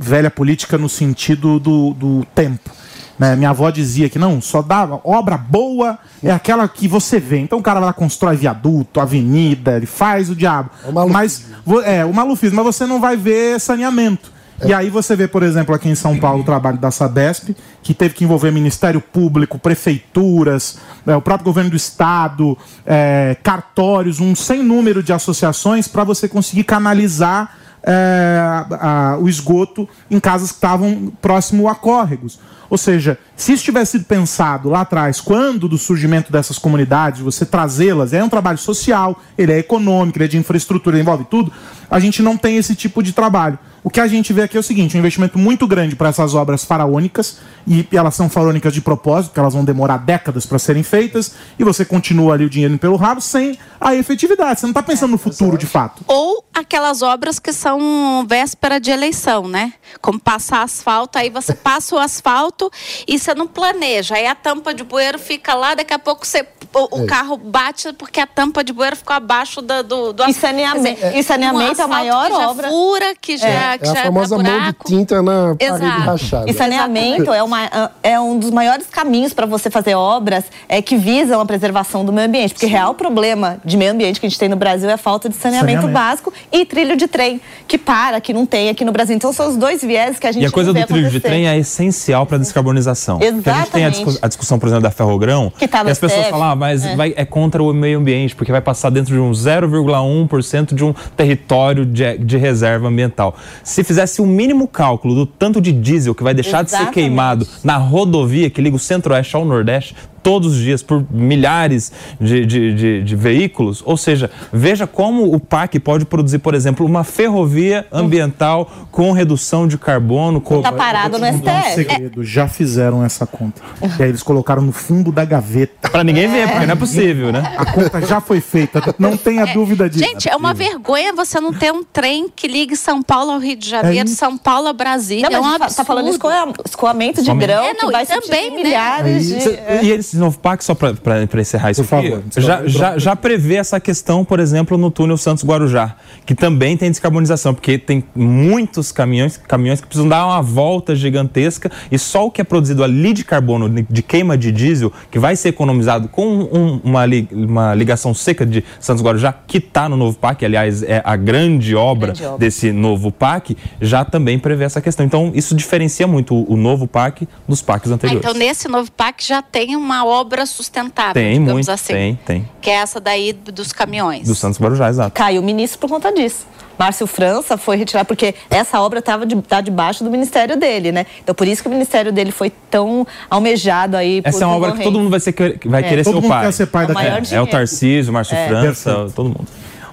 velha 0.00 0.30
política 0.30 0.76
no 0.76 0.88
sentido 0.88 1.60
do, 1.60 1.94
do 1.94 2.26
tempo. 2.34 2.70
Né? 3.16 3.36
Minha 3.36 3.50
avó 3.50 3.70
dizia 3.70 4.08
que 4.08 4.18
não, 4.18 4.40
só 4.40 4.60
dá 4.62 4.98
obra 5.04 5.36
boa 5.38 5.96
é 6.20 6.32
aquela 6.32 6.66
que 6.66 6.88
você 6.88 7.20
vê. 7.20 7.38
Então 7.38 7.60
o 7.60 7.62
cara 7.62 7.78
vai 7.78 7.86
lá, 7.86 7.92
constrói 7.92 8.34
viaduto, 8.36 8.98
avenida, 8.98 9.76
ele 9.76 9.86
faz 9.86 10.28
o 10.28 10.34
diabo. 10.34 10.70
mas 11.12 11.44
vo- 11.64 11.80
é 11.82 12.04
o 12.04 12.12
malufismo, 12.12 12.56
mas 12.56 12.64
você 12.74 12.84
não 12.84 13.00
vai 13.00 13.16
ver 13.16 13.60
saneamento. 13.60 14.33
E 14.66 14.72
aí 14.72 14.88
você 14.90 15.16
vê, 15.16 15.26
por 15.26 15.42
exemplo, 15.42 15.74
aqui 15.74 15.88
em 15.88 15.94
São 15.94 16.18
Paulo 16.18 16.42
o 16.42 16.44
trabalho 16.44 16.78
da 16.78 16.90
Sabesp, 16.90 17.56
que 17.82 17.92
teve 17.94 18.14
que 18.14 18.24
envolver 18.24 18.50
Ministério 18.52 19.00
Público, 19.00 19.58
prefeituras, 19.58 20.78
né, 21.04 21.16
o 21.16 21.20
próprio 21.22 21.44
governo 21.44 21.70
do 21.70 21.76
estado, 21.76 22.56
é, 22.86 23.36
cartórios, 23.42 24.20
um 24.20 24.34
sem 24.34 24.62
número 24.62 25.02
de 25.02 25.12
associações 25.12 25.88
para 25.88 26.04
você 26.04 26.28
conseguir 26.28 26.64
canalizar 26.64 27.56
é, 27.86 28.38
a- 28.40 29.12
a- 29.12 29.18
o 29.18 29.28
esgoto 29.28 29.86
em 30.10 30.18
casas 30.18 30.48
que 30.50 30.56
estavam 30.56 31.12
próximo 31.20 31.68
a 31.68 31.74
córregos. 31.74 32.40
Ou 32.70 32.78
seja, 32.78 33.18
se 33.36 33.52
isso 33.52 33.62
tivesse 33.62 33.92
sido 33.92 34.04
pensado 34.06 34.70
lá 34.70 34.80
atrás, 34.80 35.20
quando 35.20 35.68
do 35.68 35.76
surgimento 35.76 36.32
dessas 36.32 36.58
comunidades, 36.58 37.20
você 37.20 37.44
trazê-las, 37.44 38.14
é 38.14 38.24
um 38.24 38.28
trabalho 38.30 38.56
social, 38.56 39.20
ele 39.36 39.52
é 39.52 39.58
econômico, 39.58 40.16
ele 40.16 40.24
é 40.24 40.28
de 40.28 40.38
infraestrutura, 40.38 40.96
ele 40.96 41.02
envolve 41.02 41.24
tudo, 41.24 41.52
a 41.90 42.00
gente 42.00 42.22
não 42.22 42.38
tem 42.38 42.56
esse 42.56 42.74
tipo 42.74 43.02
de 43.02 43.12
trabalho. 43.12 43.58
O 43.84 43.90
que 43.90 44.00
a 44.00 44.06
gente 44.06 44.32
vê 44.32 44.42
aqui 44.42 44.56
é 44.56 44.60
o 44.60 44.62
seguinte: 44.62 44.96
um 44.96 44.98
investimento 45.00 45.38
muito 45.38 45.66
grande 45.66 45.94
para 45.94 46.08
essas 46.08 46.34
obras 46.34 46.64
faraônicas, 46.64 47.36
e 47.66 47.86
elas 47.92 48.14
são 48.14 48.28
faraônicas 48.30 48.72
de 48.72 48.80
propósito, 48.80 49.28
porque 49.30 49.40
elas 49.40 49.52
vão 49.54 49.64
demorar 49.64 49.98
décadas 49.98 50.46
para 50.46 50.58
serem 50.58 50.82
feitas, 50.82 51.34
e 51.58 51.62
você 51.64 51.84
continua 51.84 52.34
ali 52.34 52.44
o 52.46 52.50
dinheiro 52.50 52.76
pelo 52.78 52.96
rabo 52.96 53.20
sem 53.20 53.58
a 53.80 53.94
efetividade. 53.94 54.58
Você 54.60 54.66
não 54.66 54.70
está 54.72 54.82
pensando 54.82 55.10
no 55.12 55.18
futuro 55.18 55.58
de 55.58 55.66
fato. 55.66 56.02
Ou 56.08 56.42
aquelas 56.54 57.02
obras 57.02 57.38
que 57.38 57.52
são 57.52 58.24
véspera 58.26 58.80
de 58.80 58.90
eleição, 58.90 59.46
né? 59.46 59.74
Como 60.00 60.18
passar 60.18 60.62
asfalto, 60.62 61.18
aí 61.18 61.28
você 61.28 61.52
passa 61.54 61.94
o 61.94 61.98
asfalto 61.98 62.24
alto 62.34 62.70
e 63.06 63.18
você 63.18 63.34
não 63.34 63.46
planeja. 63.46 64.16
Aí 64.16 64.26
a 64.26 64.34
tampa 64.34 64.72
de 64.74 64.82
bueiro 64.82 65.18
fica 65.18 65.54
lá, 65.54 65.74
daqui 65.74 65.92
a 65.92 65.98
pouco 65.98 66.26
você, 66.26 66.44
o, 66.74 67.00
o 67.00 67.02
É. 67.04 67.06
carro 67.06 67.36
bate 67.36 67.92
porque 67.92 68.18
a 68.18 68.26
tampa 68.26 68.64
de 68.64 68.72
bueiro 68.72 68.96
ficou 68.96 69.14
abaixo 69.14 69.60
do, 69.62 69.82
do 69.84 70.22
E 70.22 70.30
asfalto. 70.30 70.32
saneamento- 70.40 71.00
Quer 71.00 71.06
dizer, 71.08 71.18
e 71.18 71.22
saneamento 71.22 71.78
um 71.78 71.82
é 71.82 71.84
a 71.84 71.88
maior 71.88 72.26
que 72.26 72.32
já 72.36 72.48
obra. 72.50 72.68
Fura, 72.68 73.14
que 73.20 73.36
já, 73.36 73.73
É 73.74 73.78
que 73.78 73.88
a 73.88 73.94
já 73.94 74.02
famosa 74.04 74.36
dá 74.36 74.42
mão 74.50 74.60
de 74.62 74.74
tinta 74.84 75.22
na 75.22 75.54
parede 75.58 75.64
Exato. 75.84 76.00
rachada. 76.02 76.50
E 76.50 76.54
saneamento 76.54 77.32
é, 77.32 77.42
uma, 77.42 77.90
é 78.02 78.18
um 78.20 78.38
dos 78.38 78.50
maiores 78.50 78.86
caminhos 78.90 79.32
para 79.32 79.46
você 79.46 79.70
fazer 79.70 79.94
obras 79.94 80.44
é, 80.68 80.80
que 80.82 80.96
visam 80.96 81.40
a 81.40 81.46
preservação 81.46 82.04
do 82.04 82.12
meio 82.12 82.26
ambiente. 82.28 82.54
Porque 82.54 82.66
o 82.66 82.68
real 82.68 82.94
problema 82.94 83.58
de 83.64 83.76
meio 83.76 83.92
ambiente 83.92 84.20
que 84.20 84.26
a 84.26 84.28
gente 84.28 84.38
tem 84.38 84.48
no 84.48 84.56
Brasil 84.56 84.88
é 84.88 84.92
a 84.94 84.98
falta 84.98 85.28
de 85.28 85.34
saneamento, 85.36 85.82
Saneamento. 85.82 85.92
básico 85.92 86.32
e 86.52 86.64
trilho 86.64 86.96
de 86.96 87.06
trem, 87.06 87.40
que 87.66 87.76
para, 87.78 88.20
que 88.20 88.32
não 88.32 88.46
tem 88.46 88.68
aqui 88.68 88.84
no 88.84 88.92
Brasil. 88.92 89.16
Então 89.16 89.32
são 89.32 89.48
os 89.48 89.56
dois 89.56 89.82
viés 89.82 90.18
que 90.18 90.26
a 90.26 90.32
gente 90.32 90.42
E 90.42 90.46
a 90.46 90.50
coisa 90.50 90.68
não 90.72 90.74
vê 90.74 90.80
do 90.82 90.86
trilho 90.88 91.02
de 91.10 91.16
acontecer. 91.16 91.28
trem 91.28 91.48
é 91.48 91.58
essencial 91.58 92.26
para 92.26 92.36
a 92.36 92.40
descarbonização. 92.40 93.18
Porque 93.18 93.50
a 93.50 93.54
gente 93.54 93.70
tem 93.70 93.84
a, 93.84 93.88
Exatamente. 93.88 94.04
discu- 94.04 94.18
a 94.24 94.28
discussão, 94.28 94.58
por 94.58 94.66
exemplo, 94.66 94.82
da 94.82 94.90
ferrogrão, 94.90 95.52
Que 95.58 95.66
tá 95.68 95.82
no 95.82 95.90
e 95.90 95.92
as 95.92 95.98
pessoas 95.98 96.26
falam, 96.28 96.50
ah, 96.50 96.56
mas 96.56 96.84
é. 96.84 96.96
vai- 96.96 97.14
é 97.16 97.24
contra 97.24 97.62
o 97.62 97.72
meio 97.72 97.98
ambiente, 97.98 98.34
porque 98.34 98.52
vai 98.52 98.60
passar 98.60 98.90
dentro 98.90 99.12
de 99.14 99.20
um 99.20 99.32
0,1% 99.32 100.74
de 100.74 100.84
um 100.84 100.92
território 101.16 101.84
de, 101.86 102.18
de 102.18 102.36
reserva 102.36 102.88
ambiental. 102.88 103.34
Se 103.64 103.82
fizesse 103.82 104.20
o 104.20 104.26
mínimo 104.26 104.68
cálculo 104.68 105.14
do 105.14 105.26
tanto 105.26 105.60
de 105.60 105.72
diesel 105.72 106.14
que 106.14 106.22
vai 106.22 106.34
deixar 106.34 106.62
de 106.62 106.70
ser 106.70 106.76
Exatamente. 106.76 106.94
queimado 106.94 107.48
na 107.64 107.76
rodovia 107.76 108.50
que 108.50 108.60
liga 108.60 108.76
o 108.76 108.78
centro-oeste 108.78 109.34
ao 109.34 109.44
nordeste, 109.44 109.96
todos 110.24 110.54
os 110.54 110.58
dias 110.58 110.82
por 110.82 111.04
milhares 111.10 111.92
de, 112.20 112.44
de, 112.44 112.74
de- 112.74 113.02
de 113.04 113.14
veículos. 113.16 113.82
Ou 113.86 113.96
seja, 113.96 114.28
veja 114.52 114.86
como 114.86 115.32
o 115.32 115.38
PAC 115.38 115.78
pode 115.78 116.04
produzir, 116.06 116.38
por 116.40 116.54
exemplo, 116.54 116.84
uma 116.84 117.04
ferrovia 117.04 117.86
ambiental 117.92 118.88
com 118.90 119.12
redução 119.12 119.68
de 119.68 119.78
carbono. 119.78 120.40
Com... 120.40 120.62
Tá 120.62 120.72
parado 120.72 121.18
no 121.18 121.24
dar 121.24 121.32
um 121.32 121.38
STF. 121.38 121.74
segredo, 121.74 122.24
já 122.24 122.48
fizeram 122.48 123.04
essa 123.04 123.26
conta. 123.26 123.60
E 123.98 124.02
aí 124.02 124.08
eles 124.08 124.22
colocaram 124.22 124.62
no 124.62 124.72
fundo 124.72 125.12
da 125.12 125.24
gaveta. 125.24 125.90
Pra 125.90 126.02
ninguém 126.02 126.26
ver, 126.28 126.48
porque 126.48 126.66
não 126.66 126.72
é 126.72 126.76
possível, 126.76 127.30
né? 127.30 127.54
A 127.58 127.66
conta 127.72 128.00
já 128.00 128.20
foi 128.20 128.40
feita, 128.40 128.82
não 128.98 129.16
tenha 129.16 129.44
dúvida 129.46 129.88
disso. 129.90 130.04
Gente, 130.04 130.28
é 130.28 130.34
uma 130.34 130.54
vergonha 130.54 131.12
você 131.12 131.38
não 131.38 131.52
ter 131.52 131.70
um 131.72 131.84
trem 131.84 132.28
que 132.34 132.48
ligue 132.48 132.74
São 132.76 133.02
Paulo 133.02 133.32
ao 133.32 133.38
Rio 133.38 133.56
de 133.56 133.68
Janeiro, 133.68 134.08
isso. 134.08 134.16
São 134.16 134.38
Paulo 134.38 134.68
a 134.68 134.72
Brasília. 134.72 135.28
Não, 135.28 135.36
é 135.36 135.40
um 135.40 135.44
mas 135.44 135.58
tá- 135.58 135.64
absurdo. 135.66 135.76
tá 135.76 135.84
falando 135.84 136.04
de 136.06 136.10
escoa- 136.12 136.52
escoamento 136.66 137.22
de 137.22 137.34
grão, 137.34 137.64
É, 137.64 137.74
não, 137.74 137.86
que 137.86 137.92
vai 137.92 138.04
e 138.04 138.06
também, 138.06 138.50
né? 138.50 138.56
milhares 138.62 139.26
de... 139.26 139.40
Cê- 139.42 139.58
E 139.82 139.90
esse 140.14 140.20
novo 140.20 140.38
PAC, 140.38 140.64
só 140.64 140.74
para 140.74 140.94
encerrar 141.40 141.70
isso 141.72 141.84
Por 141.84 141.98
aqui, 141.98 142.10
favor, 142.10 142.24
já, 142.38 142.66
já, 142.66 142.98
já 142.98 143.16
prevê 143.16 143.56
essa 143.56 143.80
questão, 143.80 144.24
por 144.24 144.38
exemplo, 144.40 144.78
no 144.78 144.90
túnel 144.90 145.16
Santos-Guarujá, 145.16 145.96
que 146.24 146.34
também 146.34 146.76
tem 146.76 146.90
descarbonização, 146.90 147.52
porque 147.54 147.76
tem 147.78 148.04
muitos 148.14 148.92
caminhões, 148.92 149.36
caminhões 149.36 149.80
que 149.80 149.86
precisam 149.86 150.08
dar 150.08 150.26
uma 150.26 150.40
volta 150.42 150.94
gigantesca 150.94 151.70
e 151.90 151.98
só 151.98 152.26
o 152.26 152.30
que 152.30 152.40
é 152.40 152.44
produzido 152.44 152.84
ali 152.84 153.12
de 153.12 153.24
carbono, 153.24 153.68
de 153.68 154.02
queima 154.02 154.38
de 154.38 154.52
diesel, 154.52 154.92
que 155.10 155.18
vai 155.18 155.34
ser 155.36 155.48
economizado 155.48 156.08
com 156.08 156.26
um- 156.26 156.80
uma, 156.84 157.04
li- 157.06 157.28
uma 157.32 157.74
ligação 157.74 158.14
seca 158.14 158.46
de 158.46 158.64
Santos-Guarujá, 158.78 159.32
que 159.46 159.58
está 159.58 159.88
no 159.88 159.96
novo 159.96 160.16
PAC, 160.18 160.44
aliás, 160.44 160.82
é 160.82 161.02
a 161.04 161.16
grande 161.16 161.74
obra, 161.74 162.08
Grande 162.08 162.24
obra. 162.24 162.38
desse 162.38 162.70
novo 162.72 163.10
PAC, 163.10 163.56
já 163.80 164.04
também 164.04 164.38
prevê 164.38 164.64
essa 164.64 164.80
questão. 164.80 165.04
Então, 165.04 165.32
isso 165.34 165.54
diferencia 165.54 166.06
muito 166.06 166.34
o, 166.34 166.52
o 166.52 166.56
novo 166.56 166.86
PAC 166.86 167.26
dos 167.48 167.60
PACs 167.62 167.90
Ah, 167.90 167.94
anteriores. 167.94 168.24
então, 168.24 168.38
nesse 168.38 168.68
novo 168.68 168.90
PAC 168.92 169.24
já 169.26 169.42
tem 169.42 169.76
uma 169.76 170.03
obra 170.04 170.46
sustentável, 170.46 171.14
Tem 171.14 171.32
digamos 171.32 171.52
muito, 171.52 171.70
assim. 171.70 171.92
tem, 171.92 172.18
tem. 172.26 172.48
Que 172.60 172.70
é 172.70 172.74
essa 172.74 173.00
daí 173.00 173.32
do- 173.32 173.52
dos 173.52 173.72
caminhões. 173.72 174.26
Do 174.26 174.34
Santos 174.34 174.60
Guarujá, 174.60 174.88
exato. 174.88 175.10
Caiu 175.12 175.40
o 175.40 175.44
ministro 175.44 175.78
por 175.78 175.88
conta 175.88 176.12
disso. 176.12 176.46
Márcio 176.78 177.06
França 177.06 177.56
foi 177.56 177.76
retirar, 177.76 178.04
porque 178.04 178.34
essa 178.50 178.80
obra 178.80 178.98
estava 178.98 179.24
de, 179.24 179.40
tá 179.42 179.60
debaixo 179.60 180.02
do 180.02 180.10
ministério 180.10 180.56
dele, 180.58 180.90
né? 180.90 181.06
Então, 181.22 181.32
por 181.32 181.46
isso 181.46 181.62
que 181.62 181.68
o 181.68 181.70
ministério 181.70 182.12
dele 182.12 182.32
foi 182.32 182.50
tão 182.68 183.06
almejado 183.30 183.96
aí 183.96 184.20
por 184.20 184.28
Essa 184.28 184.42
é 184.42 184.46
uma 184.46 184.56
obra 184.56 184.72
que 184.72 184.82
todo 184.82 184.98
mundo 184.98 185.08
vai, 185.10 185.20
ser, 185.20 185.32
vai 185.66 185.82
É. 185.84 185.88
querer 185.88 186.02
Todo 186.02 186.14
ser 186.14 186.18
o 186.18 186.22
mundo 186.22 186.30
pai. 186.30 186.44
quer 186.46 186.52
ser 186.52 186.66
pai 186.66 186.84
É 186.84 186.88
o 186.92 186.98
É, 186.98 187.36
é 187.36 187.40
o. 187.42 187.46
Tarcísio, 187.46 188.10
o 188.10 188.14
Márcio 188.14 188.34
É. 188.36 188.48
França, 188.48 188.90
Perfeito. 188.90 189.12
todo 189.14 189.26
mundo. 189.26 189.46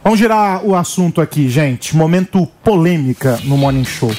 Vamos 0.03 0.17
girar 0.17 0.65
o 0.65 0.75
assunto 0.75 1.21
aqui, 1.21 1.47
gente. 1.47 1.95
Momento 1.95 2.47
polêmica 2.63 3.39
no 3.43 3.55
Morning 3.55 3.85
Show. 3.85 4.11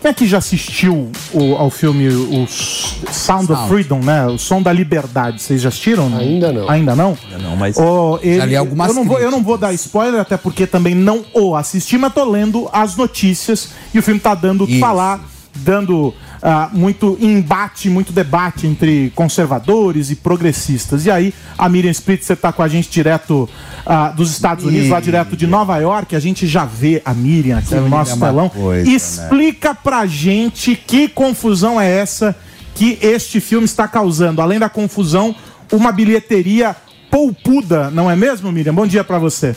Quem 0.00 0.10
aqui 0.12 0.26
já 0.26 0.38
assistiu 0.38 1.10
o- 1.32 1.54
ao 1.56 1.70
filme 1.70 2.06
o 2.08 2.46
Sound, 2.46 3.50
of 3.52 3.68
Freedom, 3.68 3.98
né? 3.98 4.26
O 4.26 4.38
Som 4.38 4.62
da 4.62 4.72
Liberdade. 4.72 5.42
Vocês 5.42 5.60
já 5.60 5.68
assistiram? 5.70 6.08
não? 6.08 6.18
Ainda 6.18 6.52
não. 6.52 6.70
Ainda 6.70 6.94
não? 6.94 7.18
Ainda 7.24 7.38
não, 7.48 7.56
mas- 7.56 7.76
Ó, 7.78 8.18
ele- 8.22 8.36
Já 8.38 8.44
li 8.44 8.56
algumas 8.56 8.88
eu, 8.90 8.94
não 8.94 9.04
vou, 9.04 9.18
eu 9.18 9.30
não 9.30 9.42
vou 9.42 9.58
dar 9.58 9.72
spoiler, 9.74 10.20
até 10.20 10.36
porque 10.36 10.66
também 10.68 10.94
não 10.94 11.24
o 11.34 11.56
assisti, 11.56 11.98
mas 11.98 12.14
tô 12.14 12.24
lendo 12.24 12.68
as 12.72 12.94
notícias 12.96 13.70
e 13.92 13.98
o 13.98 14.02
filme 14.02 14.20
tá 14.20 14.34
dando 14.36 14.64
o 14.64 14.66
que 14.68 14.78
falar, 14.78 15.20
dando 15.56 16.14
ah, 16.42 16.70
muito 16.72 17.16
embate, 17.20 17.90
muito 17.90 18.12
debate 18.12 18.66
entre 18.66 19.12
conservadores 19.14 20.10
e 20.10 20.16
progressistas. 20.16 21.06
E 21.06 21.10
aí, 21.10 21.34
a 21.56 21.68
Miriam 21.68 21.90
Spritzer 21.90 22.36
tá 22.36 22.52
com 22.52 22.62
a 22.62 22.68
gente 22.68 22.90
direto 22.90 23.48
ah, 23.84 24.08
dos 24.10 24.30
Estados 24.30 24.64
Unidos, 24.64 24.88
lá 24.88 25.00
direto 25.00 25.36
de 25.36 25.46
Nova 25.46 25.76
York. 25.78 26.14
A 26.14 26.20
gente 26.20 26.46
já 26.46 26.64
vê 26.64 27.02
a 27.04 27.12
Miriam 27.12 27.58
aqui 27.58 27.74
no 27.74 27.88
nosso 27.88 28.16
é 28.16 28.26
telão. 28.26 28.48
coisa, 28.48 28.88
né? 28.88 28.96
Explica 28.96 29.74
pra 29.74 30.06
gente 30.06 30.76
que 30.76 31.08
confusão 31.08 31.80
é 31.80 31.90
essa 31.90 32.36
que 32.74 32.98
este 33.02 33.40
filme 33.40 33.64
está 33.64 33.88
causando. 33.88 34.40
Além 34.40 34.58
da 34.58 34.68
confusão, 34.68 35.34
uma 35.72 35.90
bilheteria 35.90 36.76
poupuda, 37.10 37.90
não 37.90 38.10
é 38.10 38.14
mesmo, 38.14 38.52
Miriam? 38.52 38.74
Bom 38.74 38.86
dia 38.86 39.02
pra 39.02 39.18
você. 39.18 39.56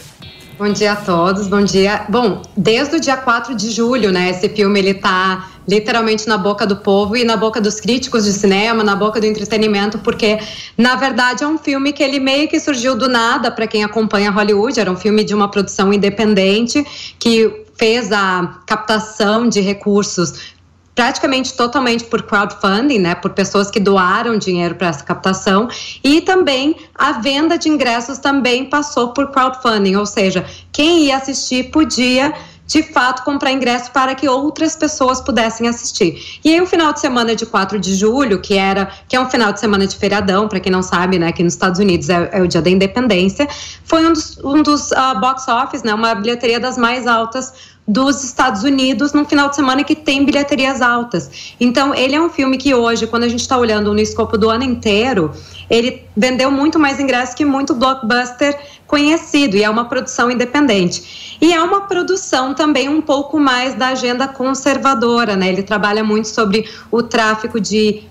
Bom 0.62 0.72
dia 0.72 0.92
a 0.92 0.96
todos, 0.96 1.48
bom 1.48 1.64
dia. 1.64 2.06
Bom, 2.08 2.44
desde 2.56 2.98
o 2.98 3.00
dia 3.00 3.18
4 3.18 3.56
de 3.56 3.72
julho, 3.72 4.12
né, 4.12 4.30
esse 4.30 4.48
filme 4.48 4.78
ele 4.78 4.94
tá 4.94 5.50
literalmente 5.68 6.28
na 6.28 6.38
boca 6.38 6.68
do 6.68 6.76
povo 6.76 7.18
e 7.18 7.24
na 7.24 7.36
boca 7.36 7.60
dos 7.60 7.80
críticos 7.80 8.26
de 8.26 8.32
cinema, 8.32 8.84
na 8.84 8.96
boca 8.96 9.20
do 9.20 9.26
entretenimento, 9.26 9.98
porque 9.98 10.38
na 10.78 10.96
verdade 10.96 11.44
é 11.44 11.48
um 11.48 11.58
filme 11.58 11.92
que 11.92 12.04
ele 12.04 12.20
meio 12.20 12.48
que 12.48 12.60
surgiu 12.60 12.96
do 12.96 13.10
nada 13.10 13.50
para 13.50 13.66
quem 13.66 13.84
acompanha 13.84 14.30
Hollywood, 14.30 14.80
era 14.80 14.92
um 14.92 14.96
filme 14.96 15.24
de 15.24 15.34
uma 15.34 15.50
produção 15.50 15.92
independente 15.92 16.86
que 17.18 17.66
fez 17.76 18.12
a 18.12 18.60
captação 18.68 19.50
de 19.50 19.62
recursos 19.62 20.54
praticamente 20.96 21.54
totalmente 21.54 22.04
por 22.04 22.24
crowdfunding, 22.24 23.00
né, 23.00 23.16
por 23.16 23.32
pessoas 23.32 23.72
que 23.72 23.80
doaram 23.80 24.38
dinheiro 24.38 24.76
para 24.76 24.88
essa 24.88 25.04
captação, 25.04 25.68
e 26.04 26.22
também 26.22 26.76
a 26.96 27.14
venda 27.14 27.58
de 27.58 27.70
ingressos 27.70 28.18
também 28.18 28.66
passou 28.66 29.10
por 29.10 29.32
crowdfunding, 29.32 29.96
ou 29.96 30.06
seja, 30.06 30.46
quem 30.72 31.06
ia 31.06 31.18
assistir 31.18 31.72
podia 31.72 32.34
de 32.72 32.84
fato 32.84 33.26
comprar 33.26 33.52
ingresso 33.52 33.92
para 33.92 34.16
que 34.16 34.30
outras 34.30 34.78
pessoas 34.78 35.20
pudessem 35.20 35.68
assistir. 35.68 36.40
E 36.42 36.54
aí 36.54 36.62
o 36.62 36.66
final 36.66 36.94
de 36.94 37.02
semana 37.02 37.36
de 37.36 37.46
4 37.46 37.78
de 37.78 37.94
julho, 37.96 38.40
que 38.40 38.54
era 38.54 38.90
que 39.10 39.16
é 39.16 39.20
um 39.20 39.30
final 39.30 39.52
de 39.52 39.60
semana 39.60 39.86
de 39.86 39.98
feriadão, 39.98 40.48
para 40.48 40.58
quem 40.58 40.72
não 40.72 40.82
sabe, 40.82 41.20
né, 41.20 41.28
aqui 41.28 41.44
nos 41.44 41.52
Estados 41.52 41.82
Unidos 41.82 42.10
é, 42.10 42.30
é 42.32 42.42
o 42.42 42.48
dia 42.48 42.62
da 42.62 42.70
independência, 42.70 43.46
foi 43.84 44.06
um 44.06 44.14
dos, 44.14 44.38
um 44.38 44.64
dos 44.64 44.94
ah, 44.94 45.16
box 45.16 45.50
office, 45.50 45.84
né, 45.84 45.94
uma 45.94 46.16
bilheteria 46.16 46.62
das 46.62 46.78
mais 46.78 47.08
altas 47.08 47.54
dos 47.92 48.24
Estados 48.24 48.64
Unidos 48.64 49.12
num 49.12 49.26
final 49.26 49.50
de 49.50 49.56
semana 49.56 49.84
que 49.84 49.96
tem 49.96 50.24
bilheterias 50.24 50.82
altas. 50.82 51.54
Então, 51.60 51.94
ele 51.94 52.16
é 52.16 52.22
um 52.22 52.30
filme 52.30 52.58
que 52.58 52.74
hoje, 52.74 53.06
quando 53.06 53.24
a 53.24 53.28
gente 53.28 53.42
está 53.42 53.58
olhando 53.58 53.94
no 53.94 54.00
escopo 54.00 54.38
do 54.38 54.50
ano 54.50 54.64
inteiro, 54.64 55.32
ele 55.70 56.04
vendeu 56.16 56.50
muito 56.50 56.80
mais 56.80 57.00
ingressos 57.00 57.36
que 57.36 57.44
muito 57.44 57.74
blockbuster 57.76 58.58
conhecido 58.88 59.58
e 59.58 59.64
é 59.64 59.70
uma 59.70 59.86
produção 59.86 60.32
independente. 60.32 61.38
E 61.42 61.54
é 61.54 61.62
uma 61.62 61.82
produção 61.82 62.54
também 62.54 62.88
um 62.88 63.02
pouco 63.02 63.40
mais 63.40 63.74
da 63.76 63.90
agenda 63.90 64.28
conservadora, 64.28 65.36
né? 65.36 65.50
Ele 65.50 65.64
trabalha 65.64 66.04
muito 66.04 66.28
sobre 66.28 66.70
o 66.90 67.02
tráfico 67.04 67.60
de 67.60 68.04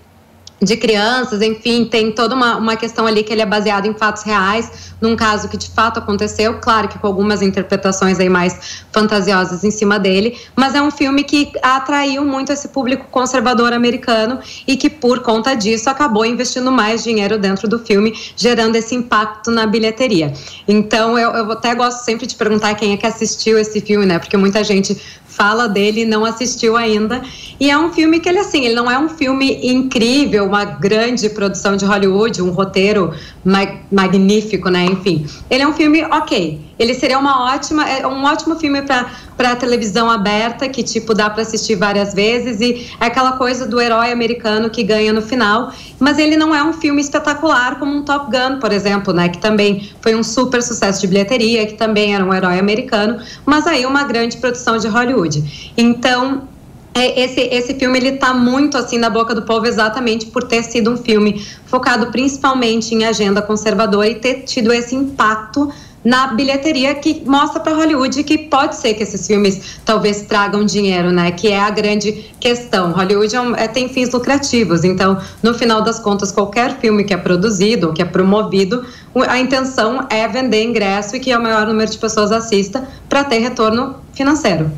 de 0.61 0.77
crianças, 0.77 1.41
enfim, 1.41 1.85
tem 1.85 2.11
toda 2.11 2.35
uma, 2.35 2.57
uma 2.57 2.75
questão 2.75 3.07
ali 3.07 3.23
que 3.23 3.33
ele 3.33 3.41
é 3.41 3.45
baseado 3.45 3.87
em 3.87 3.93
fatos 3.95 4.21
reais, 4.21 4.93
num 5.01 5.15
caso 5.15 5.49
que 5.49 5.57
de 5.57 5.69
fato 5.71 5.97
aconteceu, 5.97 6.59
claro 6.59 6.87
que 6.87 6.99
com 6.99 7.07
algumas 7.07 7.41
interpretações 7.41 8.19
aí 8.19 8.29
mais 8.29 8.83
fantasiosas 8.91 9.63
em 9.63 9.71
cima 9.71 9.97
dele, 9.97 10.37
mas 10.55 10.75
é 10.75 10.81
um 10.81 10.91
filme 10.91 11.23
que 11.23 11.51
atraiu 11.63 12.23
muito 12.23 12.51
esse 12.51 12.67
público 12.67 13.07
conservador 13.09 13.73
americano 13.73 14.39
e 14.67 14.77
que 14.77 14.89
por 14.89 15.21
conta 15.21 15.55
disso 15.55 15.89
acabou 15.89 16.23
investindo 16.25 16.71
mais 16.71 17.03
dinheiro 17.03 17.39
dentro 17.39 17.67
do 17.67 17.79
filme, 17.79 18.13
gerando 18.35 18.75
esse 18.75 18.93
impacto 18.93 19.49
na 19.49 19.65
bilheteria. 19.65 20.31
Então 20.67 21.17
eu, 21.17 21.31
eu 21.31 21.51
até 21.51 21.73
gosto 21.73 22.05
sempre 22.05 22.27
de 22.27 22.35
perguntar 22.35 22.75
quem 22.75 22.93
é 22.93 22.97
que 22.97 23.07
assistiu 23.07 23.57
esse 23.57 23.81
filme, 23.81 24.05
né? 24.05 24.19
Porque 24.19 24.37
muita 24.37 24.63
gente 24.63 24.95
fala 25.31 25.67
dele 25.67 26.05
não 26.05 26.25
assistiu 26.25 26.75
ainda. 26.75 27.21
E 27.59 27.69
é 27.69 27.77
um 27.77 27.91
filme 27.91 28.19
que 28.19 28.27
ele 28.27 28.39
assim, 28.39 28.65
ele 28.65 28.75
não 28.75 28.91
é 28.91 28.99
um 28.99 29.09
filme 29.09 29.59
incrível, 29.63 30.45
uma 30.45 30.65
grande 30.65 31.29
produção 31.29 31.75
de 31.75 31.85
Hollywood, 31.85 32.41
um 32.41 32.51
roteiro 32.51 33.13
ma 33.43 33.61
magnífico, 33.91 34.69
né? 34.69 34.85
Enfim, 34.85 35.25
ele 35.49 35.63
é 35.63 35.67
um 35.67 35.73
filme 35.73 36.03
ok. 36.03 36.59
Ele 36.81 36.95
seria 36.95 37.19
uma 37.19 37.53
ótima, 37.53 37.87
é 37.87 38.07
um 38.07 38.23
ótimo 38.23 38.55
filme 38.55 38.81
para 38.81 39.55
televisão 39.55 40.09
aberta, 40.09 40.67
que 40.67 40.81
tipo 40.81 41.13
dá 41.13 41.29
para 41.29 41.43
assistir 41.43 41.75
várias 41.75 42.11
vezes. 42.11 42.59
E 42.59 42.91
é 42.99 43.05
aquela 43.05 43.33
coisa 43.33 43.67
do 43.67 43.79
herói 43.79 44.11
americano 44.11 44.67
que 44.67 44.81
ganha 44.81 45.13
no 45.13 45.21
final, 45.21 45.71
mas 45.99 46.17
ele 46.17 46.35
não 46.35 46.55
é 46.55 46.63
um 46.63 46.73
filme 46.73 46.99
espetacular 46.99 47.77
como 47.77 47.95
um 47.95 48.01
Top 48.01 48.31
Gun, 48.31 48.59
por 48.59 48.71
exemplo, 48.71 49.13
né, 49.13 49.29
que 49.29 49.37
também 49.37 49.91
foi 50.01 50.15
um 50.15 50.23
super 50.23 50.63
sucesso 50.63 50.99
de 51.01 51.05
bilheteria, 51.05 51.67
que 51.67 51.75
também 51.75 52.15
era 52.15 52.25
um 52.25 52.33
herói 52.33 52.57
americano, 52.57 53.21
mas 53.45 53.67
aí 53.67 53.85
uma 53.85 54.03
grande 54.03 54.37
produção 54.37 54.79
de 54.79 54.87
Hollywood. 54.87 55.71
Então, 55.77 56.47
é, 56.95 57.21
esse, 57.21 57.41
esse 57.41 57.75
filme 57.75 57.99
ele 57.99 58.13
tá 58.13 58.33
muito 58.33 58.75
assim 58.75 58.97
na 58.97 59.09
boca 59.09 59.35
do 59.35 59.43
povo 59.43 59.67
exatamente 59.67 60.25
por 60.25 60.43
ter 60.43 60.63
sido 60.63 60.91
um 60.91 60.97
filme 60.97 61.45
focado 61.65 62.07
principalmente 62.07 62.93
em 62.95 63.05
agenda 63.05 63.41
conservadora 63.41 64.09
e 64.09 64.15
ter 64.15 64.43
tido 64.45 64.73
esse 64.73 64.95
impacto 64.95 65.71
na 66.03 66.27
bilheteria 66.27 66.95
que 66.95 67.23
mostra 67.25 67.59
para 67.59 67.73
Hollywood 67.73 68.23
que 68.23 68.37
pode 68.37 68.75
ser 68.75 68.93
que 68.93 69.03
esses 69.03 69.25
filmes 69.25 69.79
talvez 69.85 70.21
tragam 70.23 70.65
dinheiro, 70.65 71.11
né? 71.11 71.31
Que 71.31 71.49
é 71.49 71.59
a 71.59 71.69
grande 71.69 72.31
questão. 72.39 72.91
Hollywood 72.91 73.35
é 73.35 73.41
um, 73.41 73.55
é, 73.55 73.67
tem 73.67 73.87
fins 73.89 74.11
lucrativos, 74.11 74.83
então 74.83 75.19
no 75.43 75.53
final 75.53 75.81
das 75.81 75.99
contas 75.99 76.31
qualquer 76.31 76.79
filme 76.79 77.03
que 77.03 77.13
é 77.13 77.17
produzido 77.17 77.87
ou 77.87 77.93
que 77.93 78.01
é 78.01 78.05
promovido, 78.05 78.85
a 79.27 79.39
intenção 79.39 80.07
é 80.09 80.27
vender 80.27 80.63
ingresso 80.63 81.15
e 81.15 81.19
que 81.19 81.35
o 81.35 81.41
maior 81.41 81.67
número 81.67 81.89
de 81.89 81.97
pessoas 81.97 82.31
assista 82.31 82.87
para 83.07 83.23
ter 83.23 83.39
retorno 83.39 83.95
financeiro. 84.13 84.71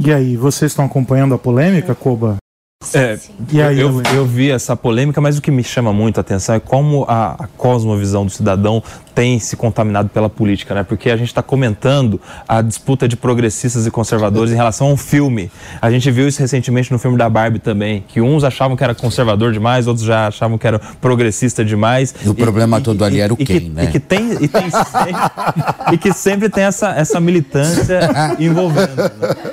E 0.00 0.12
aí, 0.12 0.36
vocês 0.36 0.70
estão 0.70 0.84
acompanhando 0.84 1.34
a 1.34 1.38
polêmica, 1.38 1.92
Koba? 1.94 2.36
É, 2.94 3.18
E 3.52 3.60
aí, 3.60 3.80
eu, 3.80 4.00
eu 4.14 4.24
vi 4.24 4.50
essa 4.52 4.76
polêmica, 4.76 5.20
mas 5.20 5.36
o 5.36 5.42
que 5.42 5.50
me 5.50 5.64
chama 5.64 5.92
muito 5.92 6.18
a 6.18 6.20
atenção 6.20 6.54
é 6.54 6.60
como 6.60 7.04
a, 7.08 7.32
a 7.32 7.48
cosmovisão 7.56 8.24
do 8.24 8.30
cidadão 8.30 8.80
tem 9.18 9.40
se 9.40 9.56
contaminado 9.56 10.08
pela 10.10 10.30
política, 10.30 10.76
né? 10.76 10.84
Porque 10.84 11.10
a 11.10 11.16
gente 11.16 11.26
está 11.26 11.42
comentando 11.42 12.20
a 12.46 12.62
disputa 12.62 13.08
de 13.08 13.16
progressistas 13.16 13.84
e 13.84 13.90
conservadores 13.90 14.52
em 14.52 14.54
relação 14.54 14.86
a 14.86 14.92
um 14.92 14.96
filme. 14.96 15.50
A 15.82 15.90
gente 15.90 16.08
viu 16.08 16.28
isso 16.28 16.38
recentemente 16.38 16.92
no 16.92 17.00
filme 17.00 17.18
da 17.18 17.28
Barbie 17.28 17.58
também, 17.58 18.04
que 18.06 18.20
uns 18.20 18.44
achavam 18.44 18.76
que 18.76 18.84
era 18.84 18.94
conservador 18.94 19.52
demais, 19.52 19.88
outros 19.88 20.06
já 20.06 20.28
achavam 20.28 20.56
que 20.56 20.64
era 20.64 20.78
progressista 21.00 21.64
demais. 21.64 22.14
E 22.24 22.28
o 22.28 22.34
problema 22.34 22.80
todo 22.80 23.04
ali 23.04 23.18
era 23.18 23.34
o 23.34 23.36
e 23.40 23.44
Ken, 23.44 23.58
que, 23.58 23.68
né? 23.68 23.84
E 23.84 23.86
que 23.88 23.98
tem, 23.98 24.34
e 24.40 24.46
tem 24.46 24.70
sempre, 24.70 25.12
e 25.94 25.98
que 25.98 26.12
sempre 26.12 26.48
tem 26.48 26.62
essa, 26.62 26.90
essa 26.90 27.18
militância 27.18 27.98
envolvendo. 28.38 28.94
né? 28.94 29.10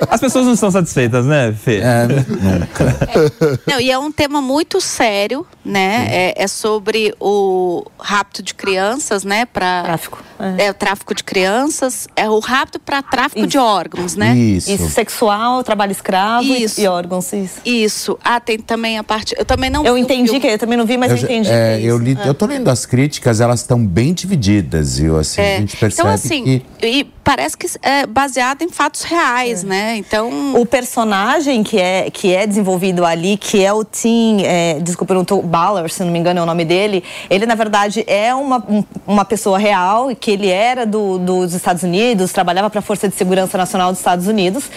As 0.08 0.22
pessoas 0.22 0.46
não 0.46 0.54
estão 0.54 0.70
satisfeitas, 0.70 1.26
né, 1.26 1.52
Fê? 1.60 1.78
É, 1.78 2.06
nunca. 2.40 3.60
Não, 3.66 3.82
e 3.82 3.90
é 3.90 3.98
um 3.98 4.12
tema 4.12 4.44
muito 4.44 4.80
sério, 4.80 5.44
né? 5.66 6.06
É, 6.12 6.44
é 6.44 6.48
sobre 6.48 7.16
o 7.20 7.84
rapto 8.00 8.44
de 8.44 8.54
crianças, 8.54 9.24
né? 9.24 9.48
Pra, 9.56 9.84
Tráfico. 9.84 10.22
É. 10.58 10.70
o 10.70 10.74
tráfico 10.74 11.16
de 11.16 11.24
crianças, 11.24 12.10
é 12.14 12.30
o 12.30 12.40
rapto 12.40 12.78
para 12.78 13.02
tráfico 13.02 13.48
de 13.48 13.58
órgãos, 13.58 14.14
né? 14.18 14.36
Isso. 14.36 14.70
Isso, 14.70 14.90
sexual, 14.90 15.64
trabalho 15.64 15.94
escravo 15.94 16.44
e- 16.54 16.64
Isso. 16.64 16.82
e 16.82 16.86
órgãos, 16.88 17.32
isso. 17.32 17.62
Isso. 17.66 18.20
Ah, 18.22 18.38
tem 18.42 18.60
também 18.60 18.98
a 18.98 19.04
parte. 19.04 19.34
Eu 19.38 19.46
também 19.46 19.70
não. 19.70 19.86
Eu 19.86 19.98
entendi 19.98 20.26
filme. 20.26 20.42
que 20.42 20.48
eu 20.48 20.60
também 20.60 20.78
não 20.78 20.86
vi, 20.86 20.98
mas 20.98 21.10
eu, 21.12 21.18
já- 21.18 21.24
entendi. 21.26 21.50
é, 21.50 21.78
que 21.80 21.86
é 21.86 21.90
eu, 21.90 21.96
isso. 21.96 22.04
li, 22.04 22.18
É. 22.22 22.28
eu 22.28 22.34
tô 22.34 22.46
lendo 22.48 22.68
as 22.70 22.86
críticas, 22.86 23.40
elas 23.40 23.62
estão 23.62 23.84
bem 23.86 24.14
divididas, 24.14 24.98
viu? 25.00 25.18
Assim, 25.18 25.40
É. 25.40 25.56
a 25.56 25.60
gente 25.62 25.78
percebe 25.78 26.02
Então, 26.10 26.14
assim, 26.14 26.44
que. 26.44 26.86
e 26.86 27.08
parece 27.26 27.58
que 27.58 27.68
é 27.82 28.06
baseado 28.06 28.62
em 28.62 28.70
fatos 28.70 29.02
reais, 29.02 29.64
né? 29.64 29.98
Então. 29.98 30.56
O 30.56 30.66
personagem 30.66 31.64
que 31.64 31.78
é, 31.78 32.10
que 32.12 32.34
é 32.34 32.46
desenvolvido 32.48 33.04
ali, 33.04 33.36
que 33.36 33.66
é 33.66 33.74
o 33.74 33.84
Tim, 33.84 34.44
é, 34.44 34.80
desculpa, 34.80 35.14
eu 35.14 35.18
não 35.18 35.26
tô, 35.26 35.42
Baller, 35.42 35.92
se 35.92 36.04
não 36.04 36.12
me 36.12 36.20
engano 36.20 36.40
é 36.40 36.44
o 36.44 36.46
nome 36.46 36.64
dele, 36.64 37.04
ele 37.30 37.46
na 37.48 37.56
verdade 37.56 38.04
é 38.08 38.34
uma, 38.34 38.58
um- 38.70 38.84
uma 39.08 39.26
pessoa 39.26 39.58
real, 39.58 40.12
e 40.12 40.16
que 40.16 40.30
ele 40.32 40.48
era 40.50 40.86
do, 40.86 41.18
dos 41.18 41.54
Estados 41.54 41.82
Unidos, 41.84 42.32
trabalhava 42.32 42.70
para 42.70 42.80
a 42.80 42.84
Força 42.84 43.10
de 43.10 43.16
Segurança 43.16 43.58
Nacional 43.58 43.90
dos 43.92 44.00
Estados 44.00 44.28
Unidos, 44.28 44.70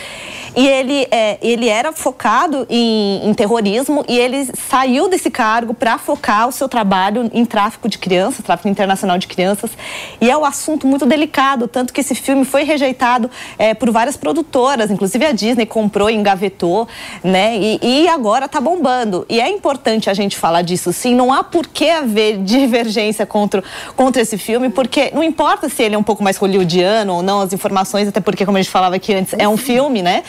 e 0.56 0.66
ele, 0.66 1.06
é, 1.10 1.38
ele 1.42 1.68
era 1.68 1.92
focado 1.92 2.66
em, 2.68 3.28
em 3.28 3.34
terrorismo 3.34 4.04
e 4.08 4.18
ele 4.18 4.48
saiu 4.68 5.08
desse 5.08 5.30
cargo 5.30 5.74
para 5.74 5.98
focar 5.98 6.48
o 6.48 6.52
seu 6.52 6.68
trabalho 6.68 7.30
em 7.32 7.44
tráfico 7.44 7.88
de 7.88 7.98
crianças, 7.98 8.44
tráfico 8.44 8.68
internacional 8.68 9.18
de 9.18 9.26
crianças. 9.26 9.70
E 10.20 10.30
é 10.30 10.36
um 10.36 10.44
assunto 10.44 10.86
muito 10.86 11.06
delicado, 11.06 11.68
tanto 11.68 11.92
que 11.92 12.00
esse 12.00 12.14
filme 12.14 12.44
foi 12.44 12.64
rejeitado 12.64 13.30
é, 13.58 13.74
por 13.74 13.90
várias 13.90 14.16
produtoras, 14.16 14.90
inclusive 14.90 15.24
a 15.24 15.32
Disney 15.32 15.66
comprou 15.66 16.10
e 16.10 16.14
engavetou, 16.14 16.88
né? 17.22 17.56
E, 17.56 17.80
e 17.82 18.08
agora 18.08 18.46
está 18.46 18.60
bombando. 18.60 19.24
E 19.28 19.40
é 19.40 19.48
importante 19.48 20.10
a 20.10 20.14
gente 20.14 20.36
falar 20.36 20.62
disso, 20.62 20.92
sim. 20.92 21.14
Não 21.14 21.32
há 21.32 21.44
por 21.44 21.66
que 21.66 21.88
haver 21.90 22.38
divergência 22.42 23.26
contra, 23.26 23.62
contra 23.96 24.22
esse 24.22 24.38
filme, 24.38 24.70
porque 24.70 25.10
não 25.14 25.22
importa 25.22 25.68
se 25.68 25.82
ele 25.82 25.94
é 25.94 25.98
um 25.98 26.02
pouco 26.02 26.22
mais 26.22 26.36
hollywoodiano 26.36 27.14
ou 27.14 27.22
não, 27.22 27.40
as 27.40 27.52
informações, 27.52 28.08
até 28.08 28.20
porque, 28.20 28.44
como 28.44 28.58
a 28.58 28.62
gente 28.62 28.70
falava 28.70 28.96
aqui 28.96 29.14
antes, 29.14 29.34
é 29.38 29.48
um 29.48 29.56
filme, 29.56 30.02
né? 30.02 30.22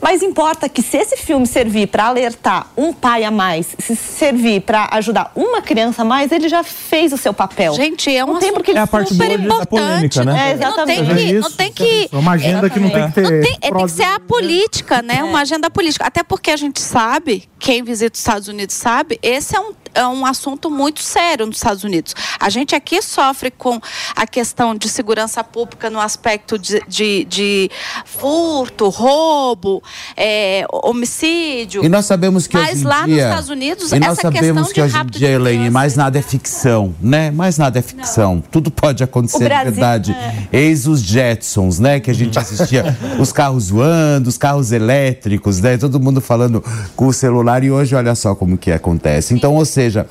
Mas 0.00 0.22
importa 0.22 0.68
que 0.68 0.82
se 0.82 0.96
esse 0.96 1.16
filme 1.16 1.46
servir 1.46 1.86
para 1.88 2.06
alertar 2.06 2.66
um 2.76 2.92
pai 2.92 3.24
a 3.24 3.30
mais, 3.30 3.76
se 3.78 3.94
servir 3.94 4.62
para 4.62 4.88
ajudar 4.92 5.30
uma 5.34 5.60
criança 5.60 6.02
a 6.02 6.04
mais, 6.04 6.32
ele 6.32 6.48
já 6.48 6.62
fez 6.62 7.12
o 7.12 7.16
seu 7.16 7.32
papel. 7.34 7.74
Gente, 7.74 8.14
é 8.14 8.24
um 8.24 8.34
não 8.34 8.40
tem 8.40 8.52
porque 8.52 8.70
É 8.72 8.78
a 8.78 8.86
parte 8.86 9.12
super 9.12 9.30
importante. 9.38 9.66
polêmica, 9.68 10.24
né? 10.24 10.52
É, 10.52 10.56
Não 10.56 10.84
tem 10.86 11.00
exatamente. 11.00 11.26
que. 11.26 11.32
Não 11.40 11.50
tem 11.52 11.72
que 11.72 12.08
É 12.12 12.16
uma 12.16 12.32
agenda 12.32 12.70
que 12.70 12.80
não 12.80 12.90
tem 12.90 13.06
que 13.08 13.12
ter. 13.12 13.22
Não 13.22 13.28
tem, 13.42 13.58
é, 13.60 13.70
tem 13.70 13.86
que 13.86 13.88
ser 13.88 14.04
a 14.04 14.20
política, 14.20 15.02
né? 15.02 15.22
Uma 15.22 15.40
agenda 15.40 15.70
política. 15.70 16.06
Até 16.06 16.22
porque 16.22 16.50
a 16.50 16.56
gente 16.56 16.80
sabe, 16.80 17.48
quem 17.58 17.82
visita 17.82 18.14
os 18.14 18.20
Estados 18.20 18.48
Unidos 18.48 18.74
sabe, 18.74 19.18
esse 19.22 19.54
é 19.54 19.60
um, 19.60 19.72
é 19.94 20.06
um 20.06 20.24
assunto 20.24 20.70
muito 20.70 21.00
sério 21.00 21.46
nos 21.46 21.56
Estados 21.56 21.84
Unidos. 21.84 22.14
A 22.38 22.48
gente 22.48 22.74
aqui 22.74 23.02
sofre 23.02 23.50
com 23.50 23.80
a 24.16 24.26
questão 24.26 24.74
de 24.74 24.88
segurança 24.88 25.42
pública 25.44 25.90
no 25.90 26.00
aspecto 26.00 26.58
de, 26.58 26.80
de, 26.88 27.24
de 27.24 27.70
furto, 28.04 28.88
roubo, 28.88 29.82
é, 30.16 30.64
homicídio. 30.72 31.84
E 31.84 31.88
nós 31.88 32.06
sabemos 32.06 32.46
que 32.46 32.56
Mas 32.56 32.70
hoje 32.72 32.80
em 32.80 32.84
lá 32.86 33.00
nos 33.06 33.14
dia, 33.14 33.28
Estados 33.28 33.48
Unidos, 33.48 33.92
e 33.92 33.98
nós 34.00 34.12
essa 34.12 34.22
sabemos 34.22 34.68
questão 34.68 34.72
que 34.74 34.82
hoje 34.82 34.96
em 34.96 35.06
dia, 35.06 35.28
de 35.28 35.34
Elaine, 35.34 35.70
mais 35.70 35.96
nada 35.96 36.18
é 36.18 36.22
ficção, 36.22 36.94
né? 37.00 37.30
Mais 37.30 37.58
nada 37.58 37.78
é 37.78 37.82
ficção. 37.82 38.42
Tudo 38.50 38.70
pode 38.70 39.02
acontecer 39.02 39.44
Brasil- 39.44 39.72
verdade. 39.72 40.16
Eis 40.52 40.86
os 40.86 41.00
Jetsons, 41.02 41.78
né? 41.78 42.00
Que 42.00 42.10
a 42.10 42.14
gente 42.14 42.38
assistia 42.38 42.96
os 43.18 43.32
carros 43.32 43.70
voando, 43.70 44.28
os 44.28 44.36
carros 44.38 44.72
elétricos, 44.72 45.60
né? 45.60 45.76
Todo 45.76 45.98
mundo 46.00 46.20
falando 46.20 46.62
com 46.96 47.06
o 47.06 47.12
celular 47.12 47.62
e 47.64 47.70
hoje 47.70 47.94
olha 47.94 48.14
só 48.14 48.34
como 48.34 48.56
que 48.58 48.70
acontece. 48.70 49.34
Então, 49.34 49.54
ou 49.54 49.64
seja, 49.64 50.06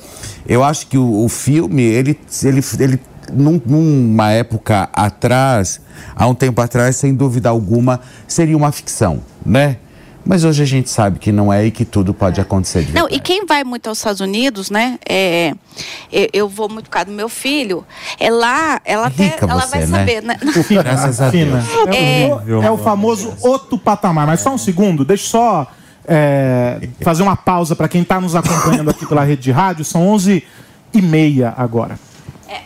eu 0.46 0.64
acho 0.64 0.86
que 0.86 0.98
o, 0.98 1.24
o 1.24 1.28
filme, 1.28 1.82
ele, 1.82 2.18
ele, 2.42 2.64
ele 2.78 3.00
num- 3.32 3.60
numa 3.64 4.30
época 4.32 4.88
atrás, 4.92 5.80
há 6.14 6.26
um 6.26 6.34
tempo 6.34 6.60
atrás, 6.60 6.96
sem 6.96 7.14
dúvida 7.14 7.48
alguma, 7.48 8.00
seria 8.26 8.56
uma 8.56 8.70
ficção, 8.72 9.20
né? 9.44 9.76
Mas 10.22 10.44
hoje 10.44 10.62
a 10.62 10.66
gente 10.66 10.90
sabe 10.90 11.18
que 11.18 11.32
não 11.32 11.50
é 11.50 11.64
e 11.64 11.70
que 11.70 11.82
tudo 11.84 12.12
pode 12.12 12.38
acontecer 12.42 12.82
de 12.84 12.92
Não, 12.92 13.08
e 13.10 13.18
quem 13.18 13.46
vai 13.46 13.64
muito 13.64 13.88
aos 13.88 13.96
Estados 13.98 14.20
Unidos, 14.20 14.70
né? 14.70 14.98
é, 15.08 15.54
eu, 16.12 16.28
eu 16.32 16.48
vou 16.48 16.68
muito 16.68 16.84
por 16.84 16.90
causa 16.90 17.06
do 17.06 17.12
meu 17.12 17.28
filho. 17.28 17.86
É 18.18 18.30
lá, 18.30 18.80
ela 18.84 19.06
até 19.06 19.24
Rica 19.24 19.46
ela 19.46 19.62
você, 19.62 19.78
vai 19.78 19.86
né? 19.86 19.98
saber, 19.98 20.22
né? 20.22 20.36
Graças 20.70 21.20
a 21.22 21.30
Fina. 21.30 21.64
Deus. 21.90 21.96
É, 21.96 22.28
o- 22.54 22.62
é 22.62 22.70
o 22.70 22.76
famoso 22.76 23.32
outro 23.40 23.78
patamar. 23.78 24.26
Mas 24.26 24.40
só 24.40 24.52
um 24.52 24.58
segundo, 24.58 25.06
deixa 25.06 25.24
eu 25.24 25.30
só 25.30 25.66
é, 26.06 26.86
fazer 27.00 27.22
uma 27.22 27.34
pausa 27.36 27.74
para 27.74 27.88
quem 27.88 28.02
está 28.02 28.20
nos 28.20 28.36
acompanhando 28.36 28.90
aqui 28.90 29.06
pela 29.06 29.24
rede 29.24 29.40
de 29.42 29.50
rádio. 29.50 29.86
São 29.86 30.06
11 30.06 30.44
e 30.92 31.00
meia 31.00 31.54
agora. 31.56 31.98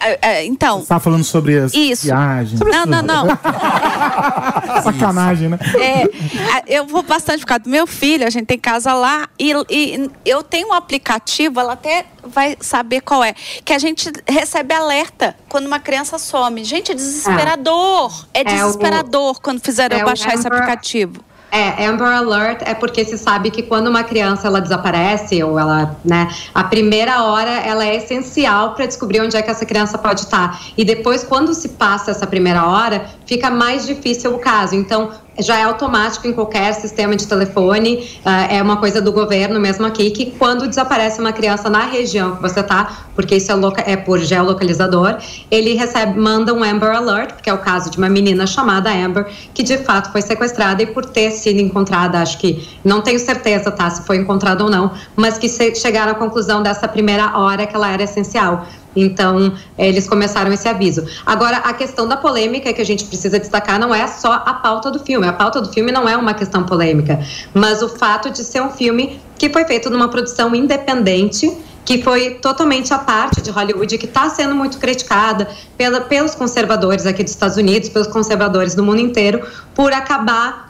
É, 0.01 0.19
é, 0.23 0.45
então. 0.47 0.81
Você 0.81 0.87
tá 0.89 0.99
falando 0.99 1.23
sobre 1.25 1.59
as 1.59 1.75
Isso. 1.75 2.05
viagens. 2.05 2.59
Não, 2.59 2.87
não, 2.87 3.03
não. 3.03 3.27
Sacanagem, 4.83 5.49
né? 5.51 5.59
É, 5.79 6.65
eu 6.79 6.87
vou 6.87 7.03
bastante 7.03 7.41
por 7.41 7.47
causa 7.47 7.65
do 7.65 7.71
meu 7.71 7.87
filho, 7.87 8.27
a 8.27 8.31
gente 8.31 8.47
tem 8.47 8.59
casa 8.59 8.95
lá 8.95 9.29
e, 9.39 9.53
e 9.71 10.11
eu 10.25 10.43
tenho 10.43 10.69
um 10.69 10.73
aplicativo, 10.73 11.61
ela 11.61 11.75
até 11.75 12.07
vai 12.25 12.57
saber 12.61 13.03
qual 13.03 13.23
é, 13.23 13.35
que 13.65 13.73
a 13.73 13.79
gente 13.79 14.11
recebe 14.27 14.73
alerta 14.75 15.37
quando 15.49 15.67
uma 15.67 15.79
criança 15.79 16.19
some. 16.19 16.65
Gente, 16.65 16.91
é 16.93 16.95
desesperador. 16.95 18.27
É, 18.33 18.41
É 18.41 18.43
o- 18.43 18.47
desesperador 18.47 19.41
quando 19.41 19.61
fizeram 19.61 19.97
é 19.97 20.01
eu 20.01 20.05
o 20.05 20.07
baixar 20.07 20.35
esse 20.35 20.47
aplicativo. 20.47 21.23
É, 21.55 21.87
Amber 21.87 22.09
Alert 22.09 22.63
é 22.65 22.75
porque 22.75 23.05
se 23.05 23.17
sabe 23.17 23.49
que 23.49 23.63
quando 23.63 23.87
uma 23.87 24.03
criança 24.03 24.49
ela 24.49 24.61
desaparece 24.61 25.41
ou 25.41 25.57
ela, 25.57 25.97
né, 26.05 26.29
a 26.53 26.65
primeira 26.65 27.23
hora 27.23 27.49
ela 27.49 27.87
é 27.87 27.95
essencial 27.95 28.75
para 28.75 28.87
descobrir 28.87 29.21
onde 29.21 29.37
é 29.37 29.41
que 29.41 29.49
essa 29.49 29.65
criança 29.65 29.97
pode 29.97 30.23
estar. 30.23 30.61
E 30.77 30.85
depois 30.85 31.23
quando 31.23 31.55
se 31.55 31.69
passa 31.69 32.11
essa 32.11 32.27
primeira 32.27 32.67
hora, 32.67 33.09
fica 33.27 33.51
mais 33.51 33.87
difícil 33.87 34.35
o 34.35 34.39
caso. 34.39 34.75
Então, 34.75 35.11
já 35.39 35.59
é 35.59 35.65
automático 35.65 36.27
em 36.27 36.33
qualquer 36.33 36.73
sistema 36.75 37.17
de 37.17 37.27
telefone, 37.27 38.09
ah, 38.25 38.45
é 38.45 38.63
uma 38.63 38.77
coisa 38.77 39.01
do 39.01 39.13
governo 39.13 39.59
mesmo 39.59 39.85
aqui, 39.85 40.11
que 40.11 40.27
quando 40.33 40.69
desaparece 40.69 41.21
uma 41.21 41.33
criança 41.33 41.69
na 41.69 41.87
região 41.87 42.37
que 42.37 42.43
você 42.43 42.63
tá, 42.63 43.07
porque 43.15 43.37
isso 43.37 43.51
é, 43.51 43.93
é 43.93 43.97
por 43.97 44.21
geolocalizador, 44.21 45.19
ele 45.51 45.75
recebe, 45.75 46.19
manda 46.19 46.55
um 46.55 46.63
Amber 46.63 46.91
Alert, 46.91 47.35
porque 47.35 47.51
é 47.51 47.55
o 47.55 47.59
caso 47.59 47.91
de 47.91 47.99
uma 47.99 48.09
menina 48.09 48.47
chamada 48.47 48.91
Amber, 48.91 49.27
que 49.53 49.63
de 49.63 49.79
fato 49.79 50.13
foi 50.13 50.23
sequestrada 50.23 50.83
e 50.83 50.87
por 50.87 51.05
ter 51.05 51.31
sido 51.33 51.61
encontrada, 51.61 52.19
acho 52.21 52.39
que, 52.39 52.69
não 52.85 53.01
tenho 53.01 53.19
certeza, 53.19 53.71
tá, 53.71 53.91
se 53.91 54.07
foi 54.07 54.19
encontrada 54.19 54.63
ou 54.63 54.71
não, 54.71 54.93
mas 55.17 55.37
que 55.37 55.49
chegaram 55.49 56.13
à 56.13 56.15
conclusão 56.15 56.63
dessa 56.63 56.87
primeira 56.87 57.37
hora 57.37 57.67
que 57.67 57.75
ela 57.75 57.91
era 57.91 58.05
essencial. 58.05 58.67
Então, 58.95 59.55
eles 59.79 60.09
começaram 60.09 60.53
esse 60.53 60.69
aviso. 60.69 61.05
Agora, 61.25 61.59
a 61.59 61.73
questão 61.73 62.07
da 62.07 62.17
polêmica 62.17 62.73
que 62.73 62.81
a 62.81 62.85
gente 62.85 63.05
precisa 63.05 63.39
destacar 63.39 63.79
não 63.79 63.95
é 63.95 64.07
só 64.07 64.33
a 64.33 64.55
pauta 64.55 64.91
do 64.91 64.99
filme. 64.99 65.27
A 65.27 65.33
pauta 65.33 65.61
do 65.61 65.73
filme 65.73 65.91
não 65.91 66.09
é 66.09 66.17
uma 66.17 66.35
questão 66.35 66.65
polêmica, 66.65 67.21
mas 67.53 67.83
o 67.83 67.89
fato 67.89 68.31
de 68.31 68.45
ser 68.45 68.63
um 68.63 68.71
filme 68.71 69.21
que 69.39 69.51
foi 69.51 69.65
feito 69.65 69.91
numa 69.91 70.09
produção 70.09 70.55
independente, 70.55 71.51
que 71.85 72.03
foi 72.03 72.31
totalmente 72.35 72.95
à 72.95 72.99
parte 72.99 73.43
de 73.43 73.51
Hollywood, 73.51 73.99
que 73.99 74.07
está 74.07 74.31
sendo 74.31 74.55
muito 74.55 74.79
criticada 74.79 75.49
pela, 75.77 76.01
pelos 76.01 76.35
conservadores 76.35 77.05
aqui 77.05 77.23
dos 77.23 77.33
Estados 77.33 77.57
Unidos, 77.57 77.89
pelos 77.89 78.09
conservadores 78.09 78.75
do 78.75 78.83
mundo 78.83 79.01
inteiro, 79.01 79.47
por 79.75 79.93
acabar 79.93 80.64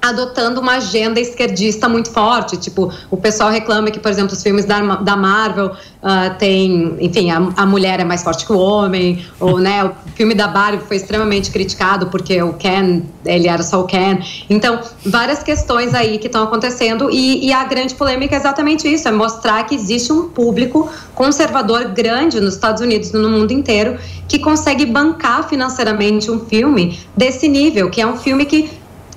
adotando 0.00 0.60
uma 0.60 0.76
agenda 0.76 1.20
esquerdista 1.20 1.88
muito 1.88 2.10
forte. 2.10 2.56
Tipo, 2.56 2.92
o 3.10 3.16
pessoal 3.16 3.50
reclama 3.50 3.90
que, 3.90 4.00
por 4.00 4.10
exemplo, 4.10 4.32
os 4.32 4.42
filmes 4.42 4.64
da, 4.64 4.80
da 4.96 5.16
Marvel 5.16 5.66
uh, 5.66 6.38
tem, 6.38 6.96
enfim, 7.00 7.30
a, 7.30 7.36
a, 7.56 7.66
mulher 7.66 8.00
é 8.00 8.04
mais 8.04 8.22
forte 8.22 8.46
que 8.46 8.52
o 8.52 8.58
homem, 8.58 9.24
ou, 9.38 9.58
né, 9.58 9.84
o 9.84 9.92
filme 10.14 10.34
da 10.34 10.48
Barbie 10.48 10.82
foi 10.86 10.96
extremamente 10.96 11.50
criticado 11.50 12.06
porque 12.06 12.42
o 12.42 12.54
Ken, 12.54 13.02
ele 13.26 13.48
era 13.48 13.62
só 13.62 13.80
o 13.80 13.84
Ken. 13.84 14.18
Então, 14.48 14.80
várias 15.04 15.42
questões 15.42 15.94
aí 15.94 16.18
que 16.18 16.26
estão 16.26 16.44
acontecendo 16.44 17.10
e, 17.10 17.46
e 17.46 17.52
a 17.52 17.64
grande 17.64 17.94
polêmica 17.94 18.34
é 18.34 18.38
exatamente 18.38 18.90
isso, 18.90 19.06
é 19.06 19.10
mostrar 19.12 19.64
que 19.64 19.74
existe 19.74 20.12
um 20.12 20.28
público 20.28 20.90
conservador 21.14 21.88
grande 21.88 22.40
nos 22.40 22.54
Estados 22.54 22.80
Unidos 22.80 23.10
e 23.10 23.16
no 23.16 23.28
mundo 23.28 23.52
inteiro 23.52 23.98
que 24.26 24.38
consegue 24.38 24.86
bancar 24.86 25.48
financeiramente 25.48 26.30
um 26.30 26.38
filme 26.46 26.98
desse 27.16 27.48
nível, 27.48 27.90
que 27.90 28.00
é 28.00 28.06
um 28.06 28.16
filme 28.16 28.44
que 28.44 28.70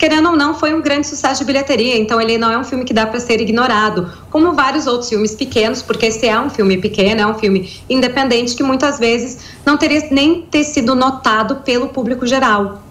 querendo 0.03 0.31
ou 0.31 0.35
não, 0.35 0.53
foi 0.53 0.73
um 0.73 0.81
grande 0.81 1.07
sucesso 1.07 1.39
de 1.39 1.45
bilheteria, 1.45 1.97
então 1.97 2.19
ele 2.19 2.37
não 2.37 2.51
é 2.51 2.57
um 2.57 2.63
filme 2.65 2.83
que 2.83 2.93
dá 2.93 3.07
para 3.07 3.21
ser 3.21 3.39
ignorado, 3.39 4.11
como 4.29 4.51
vários 4.51 4.85
outros 4.85 5.07
filmes 5.07 5.33
pequenos, 5.33 5.81
porque 5.81 6.07
esse 6.07 6.27
é 6.27 6.37
um 6.37 6.49
filme 6.49 6.77
pequeno, 6.77 7.21
é 7.21 7.25
um 7.25 7.35
filme 7.35 7.71
independente 7.89 8.53
que 8.53 8.63
muitas 8.63 8.99
vezes 8.99 9.39
não 9.65 9.77
teria 9.77 10.05
nem 10.11 10.41
ter 10.41 10.65
sido 10.65 10.93
notado 10.93 11.63
pelo 11.63 11.87
público 11.87 12.27
geral. 12.27 12.83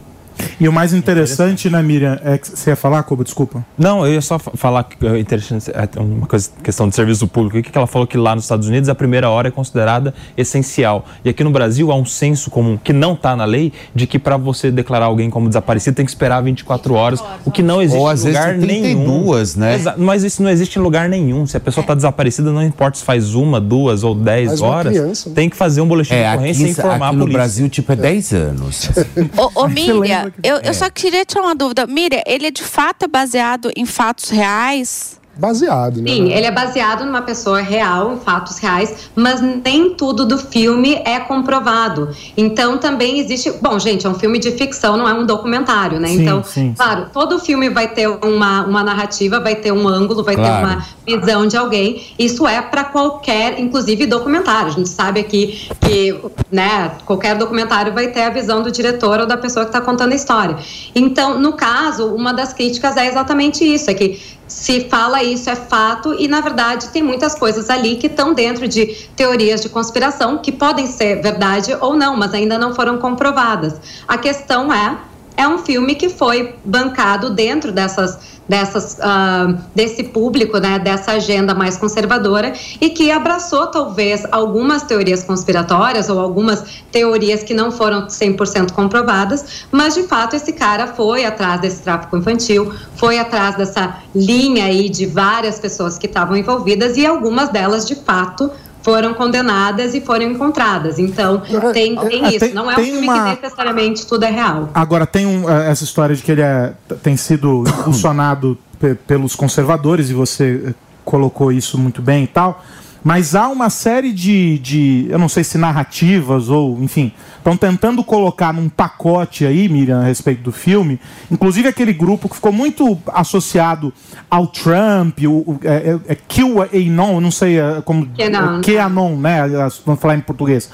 E 0.61 0.69
o 0.69 0.73
mais 0.73 0.93
interessante, 0.93 1.69
né, 1.69 1.83
Miriam, 1.83 2.19
é 2.25 2.39
que 2.39 2.49
você 2.49 2.71
ia 2.71 2.77
falar, 2.77 3.03
Cuba, 3.03 3.25
desculpa. 3.25 3.65
Não, 3.77 4.07
eu 4.07 4.15
ia 4.15 4.21
só 4.21 4.39
falar 4.39 4.85
que 4.85 5.05
é 5.07 5.19
interessante, 5.19 5.71
é 5.71 6.01
uma 6.01 6.27
coisa, 6.27 6.51
questão 6.63 6.89
de 6.89 6.95
serviço 6.95 7.27
público. 7.27 7.59
O 7.59 7.63
que 7.63 7.77
ela 7.77 7.87
falou 7.87 8.07
que 8.07 8.17
lá 8.17 8.35
nos 8.35 8.45
Estados 8.45 8.69
Unidos 8.69 8.89
a 8.89 8.95
primeira 8.95 9.29
hora 9.29 9.49
é 9.49 9.51
considerada 9.51 10.15
essencial. 10.37 11.05
E 11.25 11.29
aqui 11.29 11.43
no 11.43 11.51
Brasil 11.51 11.91
há 11.91 11.97
um 11.97 12.05
senso 12.05 12.51
comum, 12.51 12.77
que 12.83 12.93
não 12.93 13.15
está 13.15 13.35
na 13.37 13.45
lei, 13.45 13.73
de 13.95 14.07
que 14.07 14.19
para 14.19 14.37
você 14.37 14.71
declarar 14.71 15.07
alguém 15.07 15.31
como 15.31 15.49
desaparecido 15.49 15.97
tem 15.97 16.05
que 16.05 16.11
esperar 16.11 16.43
24 16.43 16.95
horas, 16.95 17.23
o 17.45 17.51
que 17.51 17.63
não 17.63 17.81
existe 17.83 17.99
Ou, 17.99 18.09
às 18.09 18.25
em 18.25 18.29
lugar 18.29 18.55
vezes, 18.55 18.67
32, 18.69 19.57
nenhum. 19.57 19.67
né? 19.69 19.75
Exa 19.75 19.95
mas 19.99 20.23
isso 20.25 20.43
não 20.43 20.51
existe 20.51 20.79
em 20.79 20.83
lugar 20.83 21.09
nenhum. 21.09 21.47
Se 21.47 21.57
a 21.57 21.61
pessoa 21.61 21.83
está 21.83 21.95
desaparecida, 21.95 22.51
não 22.53 22.63
importa 22.63 22.99
se 22.99 23.05
faz 23.05 23.35
uma, 23.35 23.61
duas 23.61 24.03
ou 24.05 24.15
dez 24.15 24.51
Mas 24.51 24.61
horas, 24.61 24.93
criança, 24.93 25.29
né? 25.29 25.35
tem 25.35 25.49
que 25.49 25.57
fazer 25.57 25.81
um 25.81 25.87
boletim 25.87 26.15
de 26.15 26.21
É, 26.21 26.33
ocorrência 26.33 26.61
e 26.63 26.65
aqui, 26.65 26.73
informar 26.73 27.07
aqui 27.09 27.17
a 27.17 27.19
no. 27.19 27.27
Brasil, 27.33 27.69
tipo, 27.69 27.93
é 27.93 27.97
10 27.97 28.33
anos. 28.33 28.91
Ô, 29.37 29.63
ô 29.63 29.69
Miriam, 29.69 30.22
eu, 30.43 30.59
eu 30.59 30.75
só 30.75 30.91
queria 30.91 31.25
tirar 31.25 31.43
uma 31.43 31.55
dúvida. 31.55 31.87
Miriam, 31.87 32.23
ele 32.27 32.47
é 32.47 32.51
de 32.51 32.63
fato 32.63 33.09
baseado 33.09 33.71
em 33.77 33.87
fatos 33.87 34.31
reais? 34.31 35.21
Baseado, 35.35 36.03
né? 36.03 36.11
Sim, 36.11 36.31
ele 36.31 36.45
é 36.47 36.51
baseado 36.51 37.07
numa 37.07 37.23
pessoa 37.23 37.61
real, 37.61 38.13
em 38.13 38.21
fatos 38.21 38.59
reais, 38.59 39.11
mas 39.17 39.41
nem 39.41 39.95
tudo 39.95 40.27
do 40.27 40.37
filme 40.37 41.01
é 41.07 41.19
comprovado. 41.21 42.11
Então 42.37 42.77
também 42.77 43.19
existe. 43.19 43.51
Bom, 43.63 43.79
gente, 43.79 44.07
é 44.07 44.11
um 44.11 44.15
filme 44.15 44.39
de 44.39 44.51
ficção, 44.53 44.97
não 44.97 45.09
é 45.09 45.15
um 45.15 45.25
documentário, 45.25 45.99
né? 45.99 46.09
Sim, 46.09 46.23
então, 46.23 46.45
sim, 46.45 46.75
claro, 46.77 47.07
todo 47.13 47.39
filme 47.39 47.71
vai 47.71 47.89
ter 47.89 48.09
uma, 48.09 48.65
uma 48.67 48.85
narrativa, 48.85 49.41
vai 49.41 49.55
ter 49.55 49.73
um 49.73 49.89
ângulo, 49.89 50.23
vai 50.23 50.35
Claro. 50.37 50.67
ter 50.69 50.75
uma 50.75 51.21
visão 51.21 51.47
de 51.47 51.57
alguém. 51.57 52.03
Isso 52.19 52.47
é 52.47 52.61
para 52.61 52.85
qualquer, 52.85 53.59
inclusive 53.59 54.05
documentário. 54.07 54.69
A 54.69 54.73
gente 54.73 54.89
sabe 54.89 55.21
aqui 55.21 55.69
que, 55.81 56.15
né, 56.51 56.93
qualquer 57.07 57.37
documentário 57.37 57.93
vai 57.93 58.09
ter 58.09 58.23
a 58.23 58.31
visão 58.31 58.63
do 58.63 58.71
diretor 58.71 59.21
ou 59.21 59.27
da 59.27 59.37
pessoa 59.39 59.65
que 59.65 59.71
está 59.71 59.81
contando 59.81 60.13
a 60.13 60.15
história. 60.15 60.57
Então, 60.95 61.39
no 61.39 61.55
caso, 61.55 62.15
uma 62.15 62.33
das 62.35 62.53
críticas 62.53 62.97
é 62.99 63.07
exatamente 63.07 63.65
isso, 63.65 63.91
é 63.91 63.95
que 63.95 64.21
se 64.53 64.89
fala 64.89 65.23
isso 65.23 65.49
é 65.49 65.57
fato 65.57 66.15
e 66.19 66.29
na 66.29 66.41
verdade 66.41 66.89
tem 66.89 67.03
muitas 67.03 67.35
coisas 67.35 67.71
ali 67.71 67.97
que 67.97 68.07
estão 68.07 68.35
dentro 68.35 68.69
de 68.69 69.09
teorias 69.17 69.63
de 69.63 69.69
conspiração 69.69 70.39
que 70.39 70.53
podem 70.53 70.87
ser 70.87 71.23
verdade 71.23 71.77
ou 71.81 71.97
não, 71.97 72.17
mas 72.17 72.35
ainda 72.35 72.59
não 72.59 72.75
foram 72.75 72.99
comprovadas. 72.99 73.81
A 74.07 74.19
questão 74.19 74.73
é 74.73 74.99
é 75.37 75.47
um 75.47 75.59
filme 75.59 75.95
que 75.95 76.09
foi 76.09 76.55
bancado 76.65 77.31
dentro 77.31 77.73
dessas 77.73 78.33
dessas 78.49 78.99
ah, 79.01 79.55
desse 79.75 80.03
público, 80.03 80.59
né, 80.59 80.79
dessa 80.79 81.13
agenda 81.13 81.55
mais 81.55 81.77
conservadora 81.77 82.53
e 82.81 82.91
que 82.91 83.11
abraçou 83.11 83.69
talvez 83.69 84.27
algumas 84.31 84.83
teorias 84.83 85.23
conspiratórias 85.23 86.09
ou 86.09 86.19
algumas 86.19 86.83
teorias 86.91 87.43
que 87.43 87.55
não 87.55 87.71
foram 87.71 88.09
100% 88.09 88.73
comprovadas, 88.73 89.65
mas 89.71 89.95
de 89.95 90.03
fato 90.03 90.35
esse 90.35 90.53
cara 90.53 90.89
foi 90.89 91.25
atrás 91.25 91.61
desse 91.61 91.83
tráfico 91.83 92.17
infantil, 92.17 92.73
foi 92.97 93.19
atrás 93.19 93.57
dessa 93.57 93.99
linha 94.15 94.67
aí 94.67 94.89
de 94.89 95.07
várias 95.07 95.59
pessoas 95.59 95.97
que 95.97 96.07
estavam 96.07 96.37
envolvidas 96.37 96.97
e 96.97 97.07
algumas 97.07 97.49
delas 97.49 97.87
de 97.87 97.95
fato 97.95 98.51
foram 98.83 99.15
condenadas 99.15 99.95
e 99.95 100.01
foram 100.01 100.25
encontradas. 100.25 100.99
Então, 100.99 101.43
tem, 101.73 101.97
tem 101.97 102.25
É, 102.25 102.29
isso. 102.31 102.41
tem- 102.41 102.53
não 102.55 102.71
é 102.71 102.75
um 102.79 102.85
filme 102.85 103.07
uma- 103.07 103.35
que 103.37 103.43
necessariamente 103.43 104.07
tudo 104.07 104.25
é 104.25 104.31
real. 104.31 104.69
Agora, 104.75 105.07
tem 105.07 105.27
um, 105.27 105.49
eh, 105.49 105.71
essa 105.71 105.85
história 105.85 106.15
de 106.17 106.23
que 106.23 106.33
ele 106.33 106.43
é, 106.43 106.73
tem 107.03 107.17
sido 107.17 107.65
impulsionado 107.81 108.59
pe- 108.81 108.95
pelos 108.95 109.35
conservadores, 109.37 110.11
e 110.11 110.15
você 110.15 110.63
eh, 110.69 110.75
colocou 111.05 111.53
isso 111.53 111.79
muito 111.79 112.03
bem 112.03 112.25
e 112.25 112.27
tal. 112.27 112.63
Mas 113.05 113.35
há 113.35 113.49
uma 113.49 113.69
série 113.69 114.13
de, 114.13 114.59
de 114.59 115.07
eu 115.11 115.19
não 115.19 115.29
sei 115.29 115.43
se 115.43 115.59
narrativas 115.59 116.49
ou, 116.49 116.81
enfim, 116.81 117.13
estão 117.37 117.57
tentando 117.57 118.05
colocar 118.05 118.53
num 118.53 118.69
pacote 118.69 119.45
aí, 119.45 119.69
Miriam, 119.69 120.01
a 120.01 120.05
respeito 120.05 120.43
do 120.43 120.53
filme, 120.53 121.01
inclusive 121.31 121.69
aquele 121.69 121.93
grupo 121.93 122.29
que 122.29 122.37
ficou 122.37 122.53
muito 122.53 122.97
associado 123.09 123.93
ao 124.31 124.47
Trump, 124.47 125.19
o, 125.25 125.31
o, 125.31 125.61
é, 125.65 125.99
é, 126.09 126.13
é 126.13 126.15
QAnon, 126.15 127.21
não 127.21 127.31
sei 127.31 127.59
eh, 127.59 127.83
como. 127.85 128.07
QAnon. 128.07 128.61
QAnon, 128.61 129.17
né? 129.17 129.49
Vamos 129.85 130.01
falar 130.01 130.15
em 130.15 130.21
português. 130.21 130.71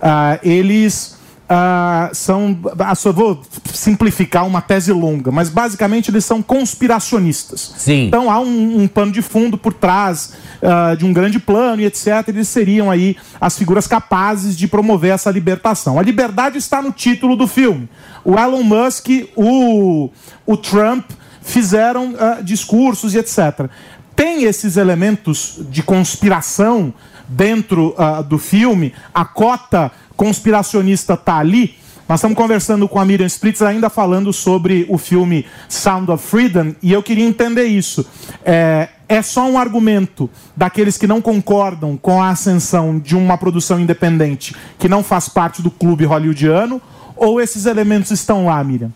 Ah, 0.00 0.38
eles 0.42 1.18
ah, 1.54 2.08
são. 2.14 2.58
ah, 2.78 2.94
só 2.94 3.12
vou 3.12 3.42
simplificar 3.74 4.46
uma 4.46 4.62
tese 4.62 4.90
longa, 4.90 5.30
mas 5.30 5.50
basicamente 5.50 6.10
eles 6.10 6.24
são 6.24 6.40
conspiracionistas. 6.40 7.74
Sim. 7.76 8.06
Então 8.06 8.30
há 8.30 8.40
um, 8.40 8.82
um 8.82 8.88
pano 8.88 9.12
de 9.12 9.20
fundo 9.20 9.58
por 9.58 9.74
trás 9.74 10.32
ah, 10.62 10.94
de 10.94 11.04
um 11.04 11.12
grande 11.12 11.38
plano 11.38 11.82
e 11.82 11.84
etc. 11.84 12.26
Eles 12.28 12.48
seriam 12.48 12.90
aí 12.90 13.18
as 13.38 13.58
figuras 13.58 13.86
capazes 13.86 14.56
de 14.56 14.66
promover 14.66 15.12
essa 15.12 15.30
libertação. 15.30 15.98
A 15.98 16.02
liberdade 16.02 16.56
está 16.56 16.80
no 16.80 16.90
título 16.90 17.36
do 17.36 17.46
filme. 17.46 17.86
O 18.24 18.38
Elon 18.38 18.62
Musk, 18.62 19.08
o, 19.36 20.08
o 20.46 20.56
Trump 20.56 21.04
fizeram 21.42 22.14
discursos 22.42 23.14
e 23.14 23.18
etc. 23.18 23.68
Tem 24.16 24.44
esses 24.44 24.78
elementos 24.78 25.60
de 25.68 25.82
conspiração 25.82 26.94
dentro 27.28 27.94
do 28.28 28.38
filme, 28.38 28.94
a 29.12 29.24
cota 29.24 29.90
conspiracionista 30.16 31.16
tá 31.16 31.38
ali. 31.38 31.76
Nós 32.08 32.18
estamos 32.18 32.36
conversando 32.36 32.88
com 32.88 32.98
a 32.98 33.04
Miriam 33.04 33.26
Spritz 33.26 33.62
ainda 33.62 33.88
falando 33.88 34.32
sobre 34.32 34.84
o 34.88 34.98
filme 34.98 35.46
Sound 35.68 36.10
of 36.10 36.26
Freedom 36.26 36.74
e 36.82 36.92
eu 36.92 37.02
queria 37.02 37.24
entender 37.24 37.64
isso. 37.64 38.04
É, 38.44 38.88
é 39.08 39.22
só 39.22 39.48
um 39.48 39.58
argumento 39.58 40.28
daqueles 40.56 40.98
que 40.98 41.06
não 41.06 41.22
concordam 41.22 41.96
com 41.96 42.20
a 42.20 42.30
ascensão 42.30 42.98
de 42.98 43.16
uma 43.16 43.38
produção 43.38 43.78
independente 43.80 44.54
que 44.78 44.88
não 44.88 45.02
faz 45.02 45.28
parte 45.28 45.62
do 45.62 45.70
clube 45.70 46.04
hollywoodiano 46.04 46.82
ou 47.16 47.40
esses 47.40 47.66
elementos 47.66 48.10
estão 48.10 48.46
lá, 48.46 48.62
Miriam? 48.62 48.92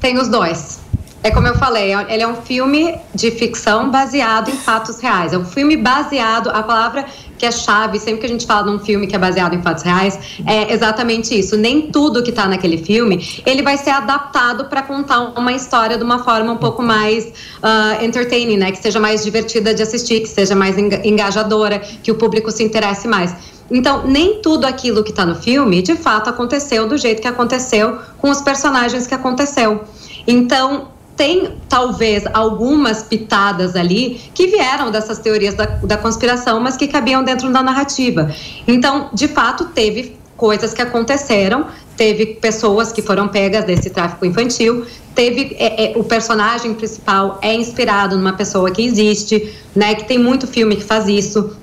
Tem 0.00 0.16
os 0.16 0.28
dois. 0.28 0.80
É 1.20 1.32
como 1.32 1.48
eu 1.48 1.56
falei, 1.56 1.92
é- 1.92 2.14
ele 2.14 2.22
é 2.22 2.28
um 2.28 2.36
filme 2.36 2.94
de 3.12 3.30
ficção 3.32 3.90
baseado 3.90 4.50
em 4.50 4.56
fatos 4.56 5.00
reais. 5.00 5.32
É 5.32 5.38
um 5.38 5.44
filme 5.44 5.76
baseado, 5.76 6.48
a 6.48 6.62
palavra 6.62 7.04
que 7.36 7.44
é 7.44 7.50
chave, 7.50 7.98
sempre 7.98 8.20
que 8.20 8.26
a 8.26 8.28
gente 8.28 8.46
fala 8.46 8.70
num 8.70 8.78
filme 8.78 9.06
que 9.06 9.14
é 9.16 9.18
baseado 9.18 9.54
em 9.54 9.60
fatos 9.62 9.82
reais, 9.82 10.18
é 10.46 10.72
exatamente 10.72 11.36
isso. 11.38 11.56
Nem 11.56 11.90
tudo 11.90 12.22
que 12.22 12.30
está 12.30 12.46
naquele 12.46 12.78
filme, 12.78 13.42
ele 13.44 13.62
vai 13.62 13.76
ser 13.76 13.90
adaptado 13.90 14.66
para 14.66 14.82
contar 14.82 15.20
uma 15.38 15.52
história 15.52 15.98
de 15.98 16.04
uma 16.04 16.22
forma 16.24 16.52
um 16.52 16.56
pouco 16.56 16.82
mais 16.82 17.32
ah, 17.62 17.98
entertaining, 18.00 18.56
né? 18.56 18.70
Que 18.72 18.78
seja 18.78 19.00
mais 19.00 19.24
divertida 19.24 19.74
de 19.74 19.82
assistir, 19.82 20.20
que 20.20 20.28
seja 20.28 20.54
mais 20.54 20.78
enga- 20.78 21.00
engajadora, 21.04 21.80
que 21.80 22.10
o 22.12 22.14
público 22.14 22.50
se 22.52 22.62
interesse 22.62 23.06
mais. 23.08 23.34
Então, 23.70 24.06
nem 24.06 24.40
tudo 24.40 24.66
aquilo 24.66 25.02
que 25.04 25.10
está 25.10 25.26
no 25.26 25.34
filme, 25.34 25.82
de 25.82 25.94
fato, 25.96 26.30
aconteceu 26.30 26.88
do 26.88 26.96
jeito 26.96 27.20
que 27.20 27.28
aconteceu 27.28 27.98
com 28.18 28.30
os 28.30 28.40
personagens 28.40 29.06
que 29.06 29.14
aconteceu. 29.14 29.82
Então, 30.26 30.88
tem 31.18 31.50
talvez 31.68 32.22
algumas 32.32 33.02
pitadas 33.02 33.74
ali 33.74 34.20
que 34.32 34.46
vieram 34.46 34.92
dessas 34.92 35.18
teorias 35.18 35.52
da, 35.54 35.66
da 35.66 35.96
conspiração, 35.96 36.60
mas 36.60 36.76
que 36.76 36.86
cabiam 36.86 37.24
dentro 37.24 37.52
da 37.52 37.60
narrativa. 37.60 38.30
Então, 38.68 39.10
de 39.12 39.26
fato, 39.26 39.64
teve 39.66 40.16
coisas 40.36 40.72
que 40.72 40.80
aconteceram, 40.80 41.66
teve 41.96 42.24
pessoas 42.26 42.92
que 42.92 43.02
foram 43.02 43.26
pegas 43.26 43.64
desse 43.64 43.90
tráfico 43.90 44.24
infantil, 44.24 44.86
teve 45.12 45.56
é, 45.58 45.90
é, 45.90 45.98
o 45.98 46.04
personagem 46.04 46.72
principal 46.72 47.40
é 47.42 47.52
inspirado 47.52 48.16
numa 48.16 48.34
pessoa 48.34 48.70
que 48.70 48.82
existe, 48.82 49.52
né? 49.74 49.96
Que 49.96 50.04
tem 50.04 50.18
muito 50.18 50.46
filme 50.46 50.76
que 50.76 50.84
faz 50.84 51.08
isso. 51.08 51.56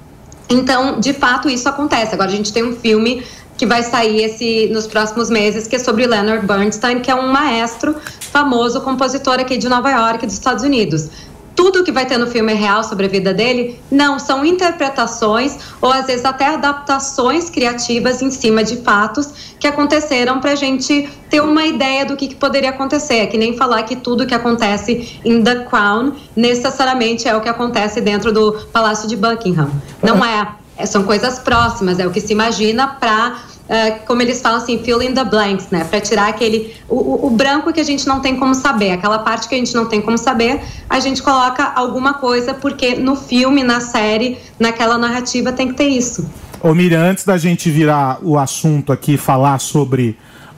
Então, 0.49 0.99
de 0.99 1.13
fato, 1.13 1.49
isso 1.49 1.67
acontece. 1.69 2.13
Agora 2.13 2.29
a 2.29 2.35
gente 2.35 2.51
tem 2.51 2.63
um 2.63 2.75
filme 2.75 3.23
que 3.57 3.65
vai 3.65 3.83
sair 3.83 4.23
esse 4.23 4.67
nos 4.71 4.87
próximos 4.87 5.29
meses, 5.29 5.67
que 5.67 5.75
é 5.75 5.79
sobre 5.79 6.05
Leonard 6.05 6.45
Bernstein, 6.45 6.99
que 6.99 7.09
é 7.09 7.15
um 7.15 7.31
maestro 7.31 7.95
famoso 8.31 8.81
compositor 8.81 9.39
aqui 9.39 9.57
de 9.57 9.69
Nova 9.69 9.89
York, 9.89 10.25
dos 10.25 10.35
Estados 10.35 10.63
Unidos. 10.63 11.09
tudo 11.55 11.85
que 11.85 11.91
vai 11.91 12.05
ter 12.05 12.17
no 12.17 12.27
filme 12.27 12.51
é 12.51 12.55
real 12.55 12.83
sobre 12.83 13.05
a 13.05 13.09
vida 13.09 13.33
dele? 13.33 13.79
Não, 13.89 14.19
são 14.19 14.45
interpretações 14.45 15.57
ou 15.81 15.89
às 15.89 16.05
vezes 16.05 16.25
até 16.25 16.47
adaptações 16.47 17.49
criativas 17.49 18.21
em 18.21 18.29
cima 18.29 18.61
de 18.61 18.75
fatos 18.81 19.55
que 19.57 19.65
aconteceram 19.65 20.41
para 20.41 20.51
a 20.51 20.55
gente 20.55 21.09
ter 21.29 21.39
uma 21.39 21.65
ideia 21.65 22.05
do 22.05 22.17
que, 22.17 22.27
que, 22.27 22.35
poderia 22.35 22.71
acontecer. 22.71 23.19
É 23.19 23.25
que 23.25 23.37
nem 23.37 23.55
falar 23.55 23.83
que 23.83 23.95
tudo 23.95 24.27
que 24.27 24.33
acontece 24.33 25.17
em 25.23 25.41
The 25.41 25.63
Crown 25.63 26.11
necessariamente 26.35 27.25
é 27.25 27.33
o 27.33 27.39
que 27.39 27.47
acontece 27.47 28.01
dentro 28.01 28.33
do 28.33 28.51
Palácio 28.73 29.07
de 29.07 29.15
Buckingham. 29.15 29.71
Não 30.03 30.25
é. 30.25 30.64
É 30.77 30.85
são 30.85 31.03
coisas 31.03 31.39
próximas, 31.39 31.99
é 31.99 32.07
o 32.07 32.11
que 32.11 32.21
se 32.21 32.33
imagina 32.33 32.87
para 32.87 33.37
Uh, 33.65 34.05
como 34.05 34.21
eles 34.21 34.43
falam 34.43 34.59
assim, 34.59 34.77
fill 34.83 35.01
in 35.01 35.15
the 35.15 35.23
blanks, 35.23 35.71
né? 35.71 35.83
Para 35.85 35.99
tirar 35.99 36.27
aquele 36.27 36.75
o, 36.87 37.25
o, 37.25 37.31
branco 37.31 37.73
que 37.73 37.79
a 37.79 37.83
gente 37.83 38.05
não 38.05 38.19
tem 38.19 38.35
como 38.35 38.53
saber, 38.53 38.91
aquela 38.91 39.17
parte 39.17 39.49
que 39.49 39.55
a 39.55 39.57
gente 39.57 39.73
não 39.73 39.87
tem 39.87 39.99
como 40.01 40.19
saber, 40.19 40.61
a 40.87 40.99
gente 40.99 41.23
coloca 41.23 41.63
alguma 41.75 42.13
coisa 42.13 42.53
porque 42.53 42.93
no 42.93 43.15
filme, 43.15 43.63
na 43.63 43.81
série, 43.81 44.37
naquela 44.59 44.99
narrativa 44.99 45.51
tem 45.51 45.69
que 45.69 45.73
ter 45.73 45.87
isso. 45.87 46.29
Ô 46.61 46.75
Miriam, 46.75 47.01
antes 47.01 47.23
da 47.23 47.39
gente 47.39 47.71
virar 47.71 48.19
o 48.21 48.37
assunto 48.37 48.93
aqui 48.93 49.17
falar 49.17 49.59
sobre 49.59 50.15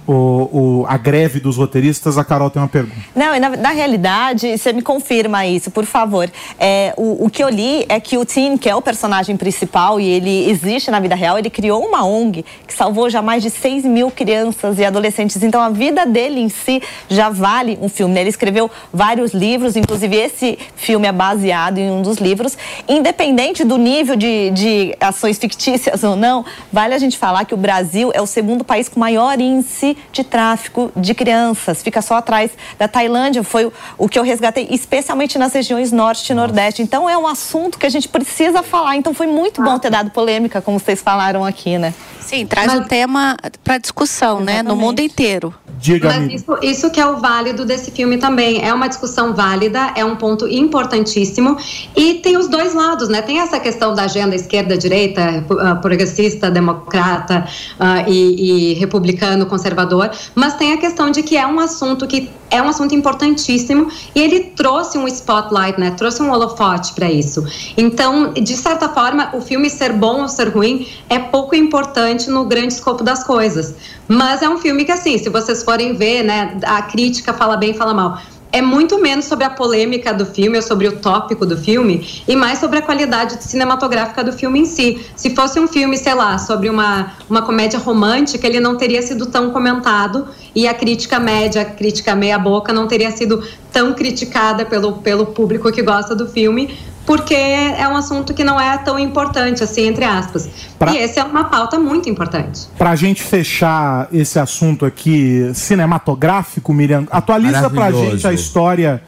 o, 0.07 0.13
o, 0.13 0.85
a 0.87 0.97
greve 0.97 1.39
dos 1.39 1.57
roteiristas, 1.57 2.17
a 2.17 2.23
Carol 2.23 2.49
tem 2.49 2.61
uma 2.61 2.67
pergunta. 2.67 2.95
Não, 3.13 3.37
na, 3.37 3.49
na 3.49 3.69
realidade, 3.71 4.57
você 4.57 4.71
me 4.71 4.81
confirma 4.81 5.45
isso, 5.45 5.69
por 5.69 5.85
favor. 5.85 6.31
É, 6.57 6.93
o, 6.95 7.25
o, 7.25 7.29
que 7.29 7.43
eu 7.43 7.49
li 7.49 7.85
é 7.89 7.99
que 7.99 8.17
o 8.17 8.23
Tim, 8.23 8.57
que 8.57 8.69
é 8.69 8.75
o 8.75 8.81
personagem 8.81 9.35
principal 9.35 9.99
e 9.99 10.07
ele 10.07 10.49
existe 10.49 10.89
na 10.89 10.99
vida 11.01 11.13
real, 11.13 11.37
ele 11.37 11.49
criou 11.49 11.85
uma 11.85 12.05
ONG 12.05 12.45
que 12.65 12.73
salvou 12.73 13.09
já 13.09 13.21
mais 13.21 13.43
de 13.43 13.49
6 13.49 13.83
mil 13.83 14.09
crianças 14.09 14.79
e 14.79 14.85
adolescentes. 14.85 15.43
Então 15.43 15.61
a 15.61 15.69
vida 15.69 16.05
dele 16.05 16.39
em 16.39 16.49
si 16.49 16.81
já 17.09 17.29
vale 17.29 17.77
um 17.81 17.89
filme. 17.89 18.13
Né? 18.13 18.21
Ele 18.21 18.29
escreveu 18.29 18.71
vários 18.93 19.33
livros, 19.33 19.75
inclusive 19.75 20.15
esse 20.15 20.57
filme 20.77 21.05
é 21.05 21.11
baseado 21.11 21.79
em 21.79 21.91
um 21.91 22.01
dos 22.01 22.17
livros. 22.17 22.57
Independente 22.87 23.65
do 23.65 23.77
nível 23.77 24.15
de, 24.15 24.51
de 24.51 24.95
ações 25.01 25.37
fictícias 25.37 26.01
ou 26.03 26.15
não, 26.15 26.45
vale 26.71 26.93
a 26.93 26.97
gente 26.97 27.17
falar 27.17 27.43
que 27.43 27.53
o 27.53 27.57
Brasil 27.57 28.09
é 28.13 28.21
o 28.21 28.25
segundo 28.25 28.63
país 28.63 28.87
com 28.87 28.99
maior 28.99 29.39
índice 29.41 29.96
de 30.11 30.23
tráfico 30.23 30.91
de 30.95 31.13
crianças. 31.13 31.81
Fica 31.81 32.01
só 32.01 32.15
atrás 32.15 32.51
da 32.77 32.87
Tailândia, 32.87 33.43
foi 33.43 33.71
o, 33.97 34.09
que 34.09 34.17
eu 34.17 34.23
resgatei, 34.23 34.67
especialmente 34.71 35.37
nas 35.37 35.53
regiões 35.53 35.91
norte 35.91 36.31
e 36.31 36.35
nordeste. 36.35 36.81
Então 36.81 37.09
é 37.09 37.17
um 37.17 37.27
assunto 37.27 37.77
que 37.77 37.85
a 37.85 37.89
gente 37.89 38.07
precisa 38.07 38.63
falar. 38.63 38.95
Então 38.95 39.13
foi 39.13 39.27
muito 39.27 39.61
bom 39.61 39.77
ter 39.79 39.89
dado 39.89 40.11
polêmica, 40.11 40.61
como 40.61 40.79
vocês 40.79 41.01
falaram 41.01 41.45
aqui, 41.45 41.77
né? 41.77 41.93
Sim, 42.27 42.45
traz 42.45 42.67
Mas... 42.67 42.81
um 42.81 42.83
tema 42.83 43.37
para 43.63 43.77
discussão, 43.77 44.41
Exatamente. 44.41 44.63
né? 44.63 44.69
No 44.69 44.75
mundo 44.75 44.99
inteiro. 44.99 45.55
Diga 45.79 46.09
Mas 46.09 46.41
isso, 46.41 46.57
isso 46.61 46.91
que 46.91 46.99
é 46.99 47.05
o 47.05 47.17
válido 47.17 47.63
desse 47.63 47.91
filme 47.91 48.17
também. 48.17 48.61
É 48.61 48.73
uma 48.73 48.87
discussão 48.87 49.33
válida, 49.33 49.93
é 49.95 50.03
um 50.03 50.15
ponto 50.15 50.45
importantíssimo. 50.47 51.55
E 51.95 52.15
tem 52.15 52.35
os 52.35 52.49
dois 52.49 52.73
lados, 52.73 53.07
né? 53.07 53.21
Tem 53.21 53.39
essa 53.39 53.59
questão 53.59 53.93
da 53.93 54.03
agenda 54.03 54.35
esquerda-direita, 54.35 55.45
progressista, 55.81 56.51
democrata 56.51 57.47
uh, 57.79 58.09
e, 58.09 58.71
e 58.71 58.73
republicano, 58.73 59.45
conservador. 59.45 60.11
Mas 60.35 60.55
tem 60.55 60.73
a 60.73 60.77
questão 60.77 61.09
de 61.11 61.23
que 61.23 61.37
é 61.37 61.47
um 61.47 61.59
assunto 61.59 62.07
que 62.07 62.29
é 62.49 62.61
um 62.61 62.67
assunto 62.67 62.95
importantíssimo 62.95 63.89
e 64.15 64.19
ele 64.19 64.39
trouxe 64.55 64.97
um 64.97 65.07
spotlight, 65.07 65.79
né? 65.79 65.91
Trouxe 65.91 66.21
um 66.21 66.31
holofote 66.31 66.93
para 66.93 67.11
isso. 67.11 67.45
Então, 67.75 68.33
de 68.33 68.55
certa 68.55 68.89
forma, 68.89 69.29
o 69.33 69.41
filme 69.41 69.69
ser 69.69 69.93
bom 69.93 70.21
ou 70.21 70.27
ser 70.27 70.49
ruim 70.49 70.87
é 71.09 71.19
pouco 71.19 71.55
importante 71.55 72.29
no 72.29 72.45
grande 72.45 72.73
escopo 72.73 73.03
das 73.03 73.23
coisas. 73.23 73.75
Mas 74.07 74.41
é 74.41 74.49
um 74.49 74.57
filme 74.57 74.85
que, 74.85 74.91
assim, 74.91 75.17
se 75.17 75.29
vocês 75.29 75.63
forem 75.63 75.93
ver, 75.93 76.23
né, 76.23 76.57
a 76.63 76.81
crítica 76.81 77.33
fala 77.33 77.57
bem, 77.57 77.73
fala 77.73 77.93
mal 77.93 78.19
é 78.51 78.61
muito 78.61 78.99
menos 79.01 79.25
sobre 79.25 79.45
a 79.45 79.49
polêmica 79.49 80.13
do 80.13 80.25
filme 80.25 80.57
ou 80.57 80.61
sobre 80.61 80.87
o 80.87 80.99
tópico 80.99 81.45
do 81.45 81.57
filme 81.57 82.07
e 82.27 82.35
mais 82.35 82.59
sobre 82.59 82.79
a 82.79 82.81
qualidade 82.81 83.43
cinematográfica 83.43 84.23
do 84.23 84.31
filme 84.31 84.59
em 84.59 84.65
si. 84.65 85.05
Se 85.15 85.35
fosse 85.35 85.59
um 85.59 85.67
filme, 85.67 85.97
sei 85.97 86.13
lá, 86.13 86.37
sobre 86.37 86.69
uma, 86.69 87.13
uma 87.29 87.41
comédia 87.41 87.79
romântica, 87.79 88.47
ele 88.47 88.59
não 88.59 88.77
teria 88.77 89.01
sido 89.01 89.25
tão 89.25 89.51
comentado 89.51 90.27
e 90.55 90.67
a 90.67 90.73
crítica 90.73 91.19
média, 91.19 91.61
a 91.61 91.65
crítica 91.65 92.15
meia-boca, 92.15 92.71
não 92.73 92.87
teria 92.87 93.11
sido 93.11 93.43
tão 93.71 93.93
criticada 93.93 94.65
pelo, 94.65 94.93
pelo 94.93 95.27
público 95.27 95.71
que 95.71 95.81
gosta 95.81 96.15
do 96.15 96.27
filme, 96.27 96.77
porque 97.07 97.33
é 97.33 97.87
um 97.87 97.95
assunto 97.95 98.33
que 98.33 98.43
não 98.43 98.59
é 98.59 98.77
tão 98.79 98.99
importante, 98.99 99.63
assim, 99.63 99.87
entre 99.87 100.03
aspas. 100.03 100.49
Pra... 100.77 100.91
E 100.91 100.97
esse 100.97 101.17
é 101.17 101.23
uma 101.23 101.45
pauta 101.45 101.79
muito 101.79 102.09
importante. 102.09 102.67
Para 102.77 102.89
a 102.89 102.95
gente 102.97 103.23
fechar 103.23 104.09
esse 104.11 104.37
assunto 104.37 104.85
aqui 104.85 105.49
cinematográfico, 105.53 106.73
Miriam, 106.73 107.07
atualiza 107.09 107.69
para 107.69 107.85
a 107.85 107.91
gente 107.93 108.27
a 108.27 108.33
história 108.33 109.01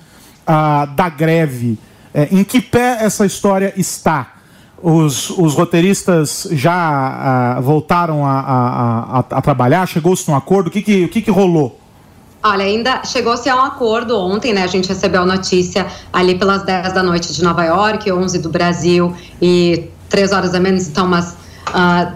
uh, 0.48 0.88
da 0.96 1.10
greve. 1.10 1.78
É, 2.14 2.30
em 2.32 2.42
que 2.42 2.62
pé 2.62 3.00
essa 3.02 3.26
história 3.26 3.74
está? 3.76 4.36
Os, 4.82 5.30
os 5.32 5.54
roteiristas 5.56 6.48
já 6.52 7.58
uh, 7.58 7.62
voltaram 7.62 8.26
a, 8.26 8.40
a, 8.40 9.20
a, 9.20 9.20
a 9.20 9.42
trabalhar? 9.42 9.86
Chegou-se 9.86 10.24
a 10.32 10.34
um 10.34 10.38
acordo? 10.38 10.68
O 10.68 10.72
que, 10.72 10.82
que, 10.82 11.04
o 11.04 11.10
que, 11.10 11.22
que 11.22 11.30
rolou? 11.30 11.78
Olha, 12.42 12.64
ainda 12.64 13.04
chegou-se 13.04 13.50
a 13.50 13.56
um 13.56 13.62
acordo 13.62 14.18
ontem, 14.18 14.54
né? 14.54 14.64
A 14.64 14.68
gente 14.68 14.88
recebeu 14.88 15.24
a 15.24 15.26
notícia 15.26 15.86
ali 16.14 16.36
pelas 16.36 16.64
10 16.64 16.94
da 16.94 17.04
noite 17.04 17.34
de 17.34 17.44
Nova 17.44 17.66
York, 17.66 18.10
11 18.10 18.40
do 18.40 18.50
Brasil 18.50 19.14
e 19.42 19.90
3 20.08 20.32
horas 20.32 20.56
a 20.56 20.60
menos, 20.60 20.88
então 20.88 21.06
umas 21.06 21.32
uh, 21.32 21.36
ah, 21.74 22.14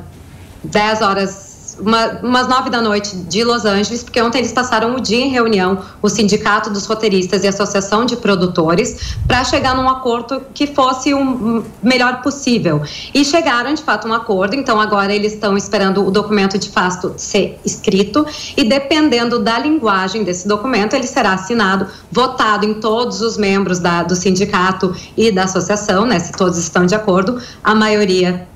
10 0.64 1.02
horas 1.02 1.53
uma, 1.86 2.20
umas 2.24 2.48
nove 2.48 2.70
da 2.70 2.82
noite 2.82 3.16
de 3.16 3.44
Los 3.44 3.66
Angeles, 3.66 4.04
porque 4.04 4.22
ontem 4.22 4.40
eles 4.40 4.52
passaram 4.52 4.96
o 4.96 5.00
dia 5.00 5.24
em 5.24 5.30
reunião, 5.30 5.80
o 6.02 6.10
Sindicato 6.10 6.70
dos 6.70 6.86
Roteiristas 6.86 7.44
e 7.44 7.48
a 7.48 7.50
Associação 7.50 8.06
de 8.06 8.16
Produtores, 8.16 9.16
para 9.28 9.44
chegar 9.44 9.76
num 9.76 9.90
acordo 9.90 10.42
que 10.54 10.68
fosse 10.68 11.14
o 11.14 11.64
melhor 11.82 12.22
possível. 12.22 12.82
E 13.14 13.24
chegaram, 13.26 13.74
de 13.74 13.84
fato, 13.84 14.08
um 14.08 14.14
acordo, 14.14 14.56
então 14.56 14.80
agora 14.80 15.14
eles 15.14 15.34
estão 15.34 15.58
esperando 15.58 16.06
o 16.06 16.12
documento 16.12 16.58
de 16.58 16.70
fato 16.70 17.14
ser 17.18 17.60
escrito, 17.66 18.26
e 18.56 18.64
dependendo 18.64 19.40
da 19.40 19.60
linguagem 19.60 20.24
desse 20.24 20.48
documento, 20.48 20.96
ele 20.96 21.08
será 21.08 21.34
assinado, 21.34 21.88
votado 22.12 22.66
em 22.66 22.76
todos 22.76 23.22
os 23.22 23.38
membros 23.38 23.80
da, 23.80 24.04
do 24.04 24.16
sindicato 24.16 24.96
e 25.18 25.32
da 25.32 25.44
associação, 25.44 26.06
né, 26.06 26.20
se 26.20 26.32
todos 26.32 26.58
estão 26.58 26.86
de 26.86 26.96
acordo, 26.96 27.42
a 27.64 27.76
maioria 27.76 28.48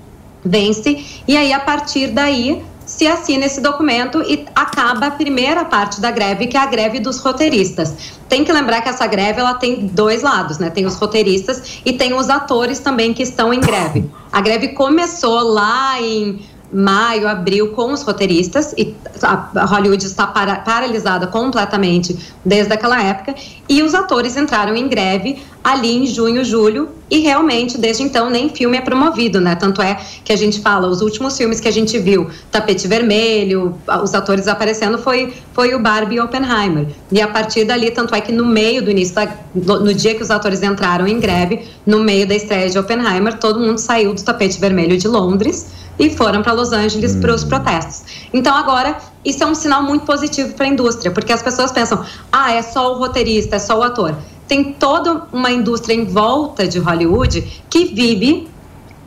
vence, 0.44 1.06
e 1.28 1.36
aí 1.36 1.52
a 1.52 1.60
partir 1.60 2.08
daí 2.08 2.64
se 2.88 3.06
assina 3.06 3.46
esse 3.46 3.60
documento 3.60 4.24
e 4.24 4.48
acaba 4.56 5.08
a 5.08 5.12
primeira 5.12 5.66
parte 5.66 6.00
da 6.00 6.10
greve, 6.10 6.48
que 6.48 6.56
é 6.56 6.60
a 6.60 6.66
greve 6.66 7.00
dos 7.00 7.20
roteiristas. 7.20 7.94
Tem 8.30 8.46
que 8.46 8.52
lembrar 8.52 8.82
que 8.82 8.90
essa 8.90 9.06
greve 9.06 9.42
ela 9.42 9.54
tem 9.54 9.88
dois 9.88 10.24
lados, 10.24 10.58
né? 10.58 10.70
Tem 10.70 10.86
os 10.86 10.96
roteiristas 10.96 11.82
e 11.86 11.94
tem 11.94 12.14
os 12.14 12.30
atores 12.30 12.80
também 12.80 13.14
que 13.14 13.22
estão 13.22 13.54
em 13.54 13.60
greve. 13.60 14.10
A 14.32 14.40
greve 14.40 14.70
começou 14.70 15.42
lá 15.42 16.02
em 16.02 16.40
maio, 16.72 17.28
abril 17.28 17.72
com 17.72 17.92
os 17.94 18.04
roteiristas 18.04 18.74
e 18.78 18.96
a 19.22 19.66
Hollywood 19.66 20.06
está 20.06 20.28
para, 20.28 20.58
paralisada 20.58 21.28
completamente 21.28 22.18
desde 22.44 22.74
aquela 22.74 23.02
época 23.02 23.36
e 23.70 23.82
os 23.82 23.94
atores 23.94 24.36
entraram 24.36 24.76
em 24.76 24.88
greve 24.88 25.42
ali 25.68 25.98
em 25.98 26.08
junho, 26.08 26.46
julho 26.46 26.88
e 27.12 27.20
realmente 27.20 27.78
desde 27.78 28.02
então 28.02 28.30
nem 28.30 28.48
filme 28.48 28.78
é 28.78 28.82
promovido, 28.82 29.42
né? 29.42 29.54
Tanto 29.54 29.82
é 29.82 30.00
que 30.24 30.32
a 30.32 30.36
gente 30.38 30.62
fala 30.62 30.88
os 30.88 31.02
últimos 31.02 31.36
filmes 31.36 31.60
que 31.60 31.68
a 31.68 31.72
gente 31.72 32.00
viu, 32.00 32.30
Tapete 32.50 32.88
Vermelho, 32.88 33.76
os 34.02 34.14
atores 34.14 34.48
aparecendo 34.48 34.98
foi 34.98 35.34
foi 35.52 35.76
o 35.76 35.80
Barbie 35.80 36.16
e 36.16 36.20
Oppenheimer 36.22 36.88
e 37.12 37.22
a 37.22 37.28
partir 37.28 37.66
dali 37.66 37.92
tanto 37.92 38.16
é 38.16 38.22
que 38.22 38.32
no 38.32 38.46
meio 38.46 38.82
do 38.82 38.90
início 38.90 39.14
da, 39.14 39.28
no 39.54 39.94
dia 39.94 40.16
que 40.16 40.24
os 40.24 40.32
atores 40.32 40.64
entraram 40.64 41.06
em 41.06 41.20
greve, 41.20 41.66
no 41.86 42.00
meio 42.00 42.26
da 42.26 42.36
estreia 42.36 42.70
de 42.70 42.80
Oppenheimer, 42.80 43.38
todo 43.38 43.60
mundo 43.60 43.78
saiu 43.78 44.14
do 44.14 44.24
Tapete 44.24 44.58
Vermelho 44.62 44.98
de 44.98 45.10
Londres 45.10 45.68
e 46.00 46.10
foram 46.12 46.42
para 46.42 46.54
Los 46.54 46.72
Angeles 46.72 47.14
hum. 47.14 47.20
para 47.20 47.36
os 47.36 47.44
protestos. 47.44 48.04
Então 48.32 48.56
agora 48.56 48.98
isso 49.26 49.44
é 49.44 49.48
um 49.48 49.56
sinal 49.56 49.84
muito 49.84 50.06
positivo 50.06 50.54
para 50.54 50.66
a 50.66 50.70
indústria, 50.70 51.12
porque 51.12 51.34
as 51.34 51.42
pessoas 51.42 51.74
pensam: 51.74 52.06
"Ah, 52.32 52.54
é 52.54 52.62
só 52.62 52.94
o 52.94 53.00
roteirista, 53.00 53.58
é 53.58 53.60
só 53.60 53.78
o 53.78 53.84
ator". 53.84 54.16
Tem 54.48 54.74
toda 54.74 55.28
uma 55.32 55.52
indústria 55.52 55.94
em 55.94 56.06
volta 56.06 56.68
de 56.68 56.80
Hollywood 56.80 57.64
que 57.70 57.86
vive 57.86 58.48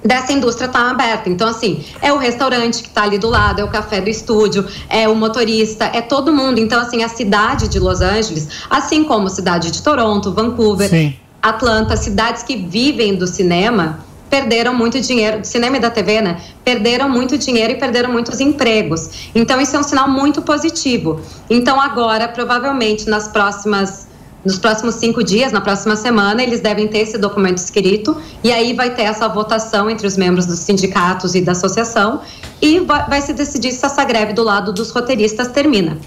dessa 0.04 0.32
indústria 0.32 0.68
tá 0.68 0.90
aberta. 0.90 1.28
Então, 1.28 1.48
assim, 1.48 1.84
é 2.00 2.12
o 2.12 2.16
restaurante 2.16 2.82
que 2.82 2.88
está 2.88 3.02
ali 3.02 3.18
do 3.18 3.28
lado, 3.28 3.60
é 3.60 3.64
o 3.64 3.68
café 3.68 4.00
do 4.00 4.08
estúdio, 4.08 4.66
é 4.88 5.08
o 5.08 5.14
motorista, 5.14 5.84
é 5.92 6.00
todo 6.00 6.32
mundo. 6.32 6.58
Então, 6.58 6.80
assim, 6.80 7.02
a 7.02 7.08
cidade 7.08 7.68
de 7.68 7.78
Los 7.78 8.00
Angeles, 8.00 8.48
assim 8.68 9.04
como 9.04 9.26
a 9.26 9.30
cidade 9.30 9.70
de 9.70 9.82
Toronto, 9.82 10.32
Vancouver, 10.32 10.88
Sim. 10.88 11.14
Atlanta, 11.42 11.96
cidades 11.96 12.42
que 12.42 12.56
vivem 12.56 13.14
do 13.14 13.26
cinema, 13.26 14.00
perderam 14.28 14.72
muito 14.72 15.00
dinheiro, 15.00 15.40
do 15.40 15.46
cinema 15.46 15.76
e 15.76 15.80
da 15.80 15.90
TV, 15.90 16.20
né? 16.20 16.40
Perderam 16.64 17.08
muito 17.08 17.36
dinheiro 17.36 17.72
e 17.72 17.76
perderam 17.76 18.12
muitos 18.12 18.40
empregos. 18.40 19.30
Então, 19.34 19.60
isso 19.60 19.74
é 19.74 19.78
um 19.78 19.82
sinal 19.82 20.08
muito 20.08 20.40
positivo. 20.42 21.20
Então, 21.48 21.80
agora, 21.80 22.28
provavelmente, 22.28 23.08
nas 23.08 23.28
próximas. 23.28 24.08
Nos 24.44 24.58
próximos 24.58 24.94
cinco 24.94 25.22
dias, 25.22 25.52
na 25.52 25.60
próxima 25.60 25.96
semana, 25.96 26.42
eles 26.42 26.60
devem 26.60 26.88
ter 26.88 27.00
esse 27.00 27.18
documento 27.18 27.58
escrito 27.58 28.16
e 28.42 28.50
aí 28.50 28.72
vai 28.72 28.94
ter 28.94 29.02
essa 29.02 29.28
votação 29.28 29.90
entre 29.90 30.06
os 30.06 30.16
membros 30.16 30.46
dos 30.46 30.60
sindicatos 30.60 31.34
e 31.34 31.42
da 31.42 31.52
associação 31.52 32.22
e 32.60 32.80
vai, 32.80 33.06
vai 33.06 33.20
se 33.20 33.34
decidir 33.34 33.72
se 33.72 33.84
essa 33.84 34.02
greve 34.02 34.32
do 34.32 34.42
lado 34.42 34.72
dos 34.72 34.90
roteiristas 34.90 35.48
termina. 35.48 35.98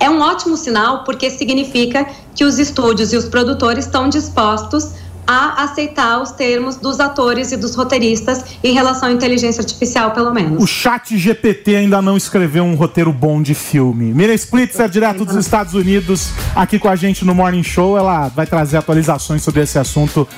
É 0.00 0.10
um 0.10 0.20
ótimo 0.20 0.56
sinal 0.56 1.04
porque 1.04 1.30
significa 1.30 2.06
que 2.34 2.44
os 2.44 2.58
estúdios 2.58 3.12
e 3.12 3.16
os 3.16 3.26
produtores 3.26 3.86
estão 3.86 4.08
dispostos 4.08 4.90
a 5.26 5.64
aceitar 5.64 6.22
os 6.22 6.30
termos 6.30 6.76
dos 6.76 7.00
atores 7.00 7.50
e 7.52 7.56
dos 7.56 7.74
roteiristas 7.74 8.44
em 8.62 8.72
relação 8.72 9.08
à 9.08 9.12
inteligência 9.12 9.60
artificial, 9.60 10.12
pelo 10.12 10.32
menos. 10.32 10.62
O 10.62 10.66
chat 10.66 11.16
GPT 11.18 11.76
ainda 11.76 12.00
não 12.00 12.16
escreveu 12.16 12.64
um 12.64 12.74
roteiro 12.74 13.12
bom 13.12 13.42
de 13.42 13.54
filme. 13.54 14.14
Mira 14.14 14.32
Splitzer, 14.34 14.88
direto 14.88 15.24
dos 15.24 15.34
Estados 15.36 15.74
Unidos, 15.74 16.30
aqui 16.54 16.78
com 16.78 16.88
a 16.88 16.96
gente 16.96 17.24
no 17.24 17.34
Morning 17.34 17.62
Show. 17.62 17.98
Ela 17.98 18.28
vai 18.28 18.46
trazer 18.46 18.76
atualizações 18.76 19.42
sobre 19.42 19.62
esse 19.62 19.78
assunto 19.78 20.28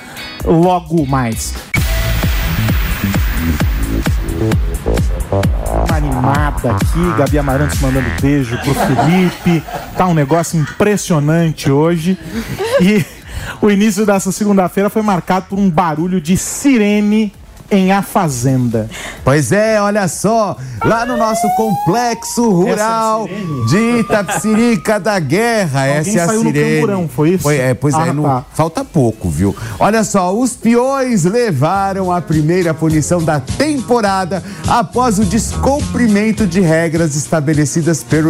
logo 0.43 1.05
mais. 1.05 1.53
Animada 5.91 6.71
aqui, 6.71 7.17
Gabi 7.17 7.37
Amarantos 7.37 7.79
mandando 7.79 8.09
beijo 8.21 8.57
pro 8.59 8.73
Felipe. 8.73 9.63
Tá 9.97 10.07
um 10.07 10.13
negócio 10.13 10.59
impressionante 10.59 11.69
hoje. 11.69 12.17
E 12.81 13.05
o 13.61 13.69
início 13.69 14.05
dessa 14.05 14.31
segunda-feira 14.31 14.89
foi 14.89 15.01
marcado 15.01 15.47
por 15.49 15.59
um 15.59 15.69
barulho 15.69 16.19
de 16.21 16.37
sirene 16.37 17.33
em 17.71 17.91
A 17.91 18.01
Fazenda. 18.01 18.89
Pois 19.23 19.51
é, 19.51 19.79
olha 19.81 20.07
só, 20.07 20.57
lá 20.83 21.05
no 21.05 21.15
nosso 21.17 21.47
complexo 21.55 22.49
rural 22.49 23.27
é 23.27 23.31
a 23.33 23.37
sirene? 23.37 23.65
de 23.67 23.99
Itapsirica 23.99 24.99
da 24.99 25.19
Guerra, 25.19 25.81
Alguém 25.81 25.97
essa 25.97 26.09
é 26.17 26.21
a 26.21 26.25
saiu 26.27 26.43
no 26.43 26.51
sirene. 26.51 26.75
camburão, 26.81 27.07
foi 27.07 27.29
isso? 27.31 27.49
é, 27.49 27.73
pois 27.73 27.93
Ah, 27.95 28.07
é, 28.07 28.13
no- 28.13 28.23
tá. 28.23 28.45
falta 28.53 28.83
pouco, 28.83 29.29
viu? 29.29 29.55
Olha 29.79 30.03
só, 30.03 30.33
os 30.35 30.55
peões 30.55 31.25
levaram 31.25 32.11
a 32.11 32.21
primeira 32.21 32.73
punição 32.73 33.21
da 33.23 33.39
temporada 33.39 34.43
após 34.67 35.19
o 35.19 35.25
descumprimento 35.25 36.47
de 36.47 36.61
regras 36.61 37.15
estabelecidas 37.15 38.03
pelo 38.03 38.29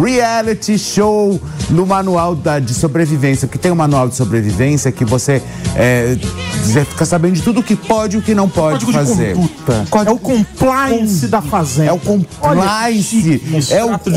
reality 0.00 0.78
show 0.78 1.40
no 1.70 1.86
manual 1.86 2.34
da- 2.34 2.58
de 2.58 2.72
sobrevivência, 2.74 3.48
que 3.48 3.58
tem 3.58 3.72
um 3.72 3.74
manual 3.76 4.08
de 4.08 4.14
sobrevivência 4.14 4.92
que 4.92 5.04
você, 5.04 5.42
é, 5.74 6.16
você 6.62 6.84
fica 6.84 7.04
sabendo 7.04 7.34
de 7.34 7.42
tudo 7.42 7.60
o 7.60 7.62
que 7.62 7.74
pode 7.74 8.16
e 8.16 8.18
o 8.18 8.22
que 8.22 8.34
não 8.34 8.48
pode 8.48 8.75
Código 8.84 8.92
de 8.92 8.98
fazer. 8.98 9.34
conduta. 9.34 9.86
É 10.06 10.10
o 10.12 10.18
compliance 10.18 11.26
da 11.28 11.42
Fazenda. 11.42 11.90
É 11.90 11.92
o 11.92 11.98
compliance. 11.98 13.40
É 13.70 13.84
o 13.84 13.98
de 13.98 14.10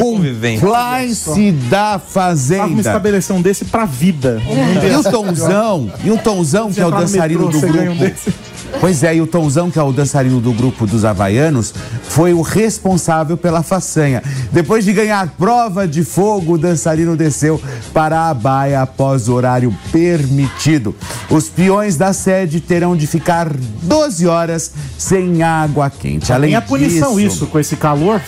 compliance 0.59 1.51
da 1.69 1.77
Tava 1.79 1.93
uma 1.93 1.99
fazenda. 1.99 2.79
estabelecer 2.81 3.35
um 3.35 3.41
desse 3.41 3.65
pra 3.65 3.85
vida. 3.85 4.41
E 4.91 4.95
o 4.95 5.03
Tonzão, 5.11 5.91
e 6.03 6.11
o 6.11 6.17
Tonzão, 6.17 6.71
que 6.71 6.79
é 6.81 6.85
o 6.85 6.91
dançarino 6.91 7.45
metrô, 7.45 7.59
do 7.59 7.67
um 7.67 7.71
grupo. 7.71 7.95
desse. 7.95 8.33
Pois 8.79 9.03
é, 9.03 9.15
e 9.15 9.21
o 9.21 9.27
Tonzão, 9.27 9.69
que 9.69 9.77
é 9.77 9.83
o 9.83 9.91
dançarino 9.91 10.39
do 10.39 10.53
grupo 10.53 10.87
dos 10.87 11.03
Havaianos, 11.03 11.73
foi 12.03 12.33
o 12.33 12.41
responsável 12.41 13.35
pela 13.37 13.61
façanha. 13.61 14.23
Depois 14.51 14.85
de 14.85 14.93
ganhar 14.93 15.27
prova 15.37 15.87
de 15.87 16.03
fogo, 16.03 16.53
o 16.53 16.57
dançarino 16.57 17.15
desceu 17.15 17.61
para 17.93 18.29
a 18.29 18.33
baia 18.33 18.81
após 18.81 19.27
o 19.27 19.33
horário 19.33 19.75
permitido. 19.91 20.95
Os 21.29 21.49
peões 21.49 21.97
da 21.97 22.13
sede 22.13 22.59
terão 22.61 22.95
de 22.95 23.05
ficar 23.05 23.49
12 23.83 24.27
horas 24.27 24.71
sem 24.97 25.43
água 25.43 25.89
quente. 25.89 26.31
Além 26.31 26.55
a 26.55 26.61
punição 26.61 27.15
disso, 27.15 27.35
isso, 27.35 27.47
com 27.47 27.59
esse 27.59 27.75
calor. 27.75 28.21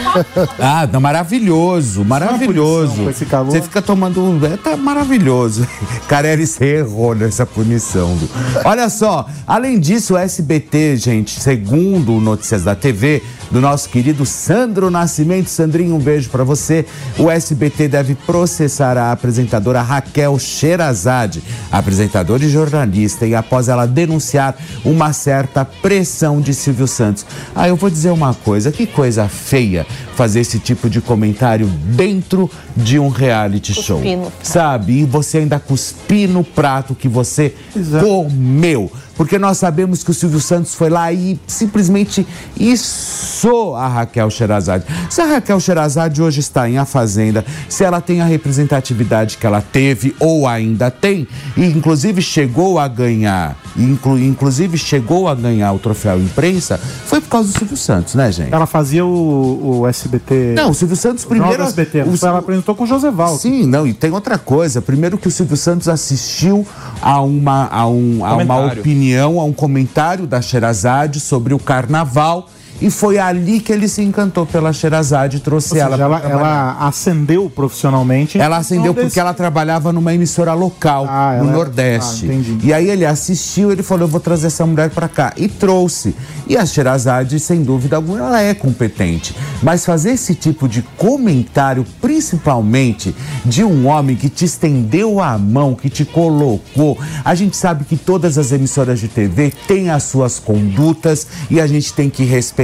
ah, 0.60 0.86
tá 0.86 1.00
maravilhoso, 1.00 2.04
maravilhoso. 2.04 2.86
punição 2.88 3.04
com 3.04 3.10
esse 3.10 3.26
calor. 3.26 3.50
Você 3.50 3.62
fica 3.62 3.82
tomando 3.82 4.22
um. 4.22 4.44
é, 4.44 4.56
Tá 4.56 4.76
maravilhoso. 4.76 5.66
Carelli, 6.08 6.46
você 6.46 6.76
errou 6.78 7.14
nessa 7.14 7.44
punição. 7.46 8.14
viu? 8.16 8.28
Olha 8.64 8.88
só, 8.88 9.26
além 9.46 9.80
disso, 9.84 10.14
o 10.14 10.16
SBT, 10.16 10.96
gente, 10.96 11.38
segundo 11.38 12.18
Notícias 12.18 12.64
da 12.64 12.74
TV, 12.74 13.22
do 13.50 13.60
nosso 13.60 13.90
querido 13.90 14.24
Sandro 14.24 14.90
Nascimento. 14.90 15.50
Sandrinho, 15.50 15.94
um 15.94 15.98
beijo 15.98 16.30
pra 16.30 16.42
você. 16.42 16.86
O 17.18 17.30
SBT 17.30 17.88
deve 17.88 18.14
processar 18.14 18.96
a 18.96 19.12
apresentadora 19.12 19.82
Raquel 19.82 20.38
Sherazade, 20.38 21.42
apresentadora 21.70 22.42
e 22.42 22.48
jornalista, 22.48 23.26
e 23.26 23.34
após 23.34 23.68
ela 23.68 23.84
denunciar 23.84 24.56
uma 24.86 25.12
certa 25.12 25.66
pressão 25.66 26.40
de 26.40 26.54
Silvio 26.54 26.86
Santos. 26.86 27.26
Ah, 27.54 27.68
eu 27.68 27.76
vou 27.76 27.90
dizer 27.90 28.10
uma 28.10 28.32
coisa, 28.32 28.72
que 28.72 28.86
coisa 28.86 29.28
feia 29.28 29.86
fazer 30.16 30.40
esse 30.40 30.58
tipo 30.58 30.88
de 30.88 31.02
comentário 31.02 31.66
dentro 31.66 32.50
de 32.74 32.98
um 32.98 33.08
reality 33.08 33.74
show. 33.74 33.98
Cuspindo. 33.98 34.32
Sabe? 34.42 35.00
E 35.00 35.04
você 35.04 35.38
ainda 35.38 35.60
cuspir 35.60 36.26
no 36.28 36.42
prato 36.42 36.94
que 36.94 37.08
você 37.08 37.54
é. 37.76 38.00
comeu. 38.00 38.90
Porque 39.16 39.38
nós 39.38 39.58
sabemos 39.58 40.02
que 40.02 40.10
o 40.10 40.14
Silvio 40.14 40.40
Santos 40.40 40.74
foi 40.74 40.90
lá 40.90 41.12
e 41.12 41.38
simplesmente 41.46 42.26
içou 42.56 43.76
a 43.76 43.86
Raquel 43.88 44.28
Sherazade. 44.30 44.84
Se 45.10 45.20
a 45.20 45.26
Raquel 45.26 45.60
Sherazade 45.60 46.22
hoje 46.22 46.40
está 46.40 46.68
em 46.68 46.78
A 46.78 46.84
Fazenda, 46.84 47.44
se 47.68 47.84
ela 47.84 48.00
tem 48.00 48.20
a 48.20 48.24
representatividade 48.24 49.36
que 49.38 49.46
ela 49.46 49.60
teve 49.62 50.14
ou 50.18 50.46
ainda 50.46 50.90
tem, 50.90 51.26
e 51.56 51.64
inclusive 51.66 52.20
chegou 52.20 52.78
a 52.78 52.88
ganhar, 52.88 53.56
inclu- 53.76 54.18
inclusive 54.18 54.76
chegou 54.78 55.28
a 55.28 55.34
ganhar 55.34 55.72
o 55.72 55.78
troféu 55.78 56.18
imprensa, 56.20 56.78
foi 57.06 57.20
por 57.20 57.28
causa 57.28 57.52
do 57.52 57.58
Silvio 57.58 57.76
Santos, 57.76 58.14
né, 58.14 58.30
gente? 58.32 58.52
Ela 58.52 58.66
fazia 58.66 59.04
o, 59.04 59.80
o 59.80 59.86
SBT. 59.86 60.54
Não, 60.56 60.70
o 60.70 60.74
Silvio 60.74 60.96
Santos 60.96 61.24
Primeiro 61.24 61.54
primeiro. 61.54 61.68
SBT. 61.70 62.02
o- 62.02 62.26
Ela 62.26 62.38
apresentou 62.38 62.74
com 62.74 62.84
o 62.84 62.86
José 62.86 63.10
Val. 63.10 63.36
Sim, 63.38 63.66
não, 63.66 63.86
e 63.86 63.92
tem 63.94 64.10
outra 64.12 64.38
coisa. 64.38 64.80
Primeiro 64.82 65.16
que 65.18 65.28
o 65.28 65.30
Silvio 65.30 65.56
Santos 65.56 65.88
assistiu 65.88 66.66
a 67.00 67.20
uma, 67.20 67.68
a 67.70 67.86
um, 67.86 68.24
a 68.24 68.34
uma 68.36 68.44
Comentário. 68.44 68.82
Opinião, 69.04 69.38
a 69.38 69.44
um 69.44 69.52
comentário 69.52 70.26
da 70.26 70.40
Sherazade 70.40 71.20
sobre 71.20 71.52
o 71.52 71.58
carnaval. 71.58 72.48
E 72.80 72.90
foi 72.90 73.18
ali 73.18 73.60
que 73.60 73.72
ele 73.72 73.88
se 73.88 74.02
encantou 74.02 74.44
pela 74.44 74.72
Sherazade 74.72 75.36
e 75.36 75.40
trouxe 75.40 75.74
Ou 75.74 75.80
ela. 75.80 75.90
seja, 75.92 76.02
ela, 76.04 76.20
trabalhar. 76.20 76.38
ela 76.40 76.86
ascendeu 76.88 77.48
profissionalmente. 77.48 78.38
Ela 78.38 78.56
acendeu 78.58 78.92
porque 78.92 79.18
ela 79.18 79.32
trabalhava 79.32 79.92
numa 79.92 80.12
emissora 80.12 80.52
local 80.54 81.06
Ah, 81.08 81.36
no 81.38 81.44
ela- 81.44 81.52
Nordeste. 81.52 82.28
ah, 82.28 82.34
entendi. 82.34 82.66
e 82.66 82.72
aí 82.74 82.90
ele 82.90 83.06
assistiu, 83.06 83.70
ele 83.70 83.82
falou: 83.82 84.04
Eu 84.04 84.08
vou 84.10 84.20
trazer 84.20 84.48
essa 84.48 84.66
mulher 84.66 84.90
pra 84.90 85.08
cá. 85.08 85.32
E 85.36 85.48
trouxe. 85.48 86.14
E 86.46 86.56
a 86.56 86.66
Sherazade, 86.66 87.38
sem 87.40 87.62
dúvida 87.62 87.96
alguma, 87.96 88.18
ela 88.18 88.42
é 88.42 88.52
competente. 88.52 89.34
Mas 89.62 89.84
fazer 89.86 90.10
esse 90.10 90.34
tipo 90.34 90.68
de 90.68 90.82
comentário, 90.98 91.84
principalmente 92.02 93.14
de 93.44 93.62
um 93.64 93.86
homem 93.86 94.16
que 94.16 94.28
te 94.28 94.44
estendeu 94.44 95.20
a 95.22 95.38
mão, 95.38 95.74
que 95.74 95.88
te 95.88 96.04
colocou. 96.04 96.98
A 97.24 97.34
gente 97.34 97.56
sabe 97.56 97.84
que 97.84 97.96
todas 97.96 98.36
as 98.36 98.52
emissoras 98.52 98.98
de 99.00 99.08
TV 99.08 99.52
têm 99.66 99.90
as 99.90 100.02
suas 100.02 100.38
condutas 100.38 101.26
e 101.50 101.60
a 101.60 101.66
gente 101.66 101.92
tem 101.92 102.10
que 102.10 102.24
respeitar. 102.24 102.63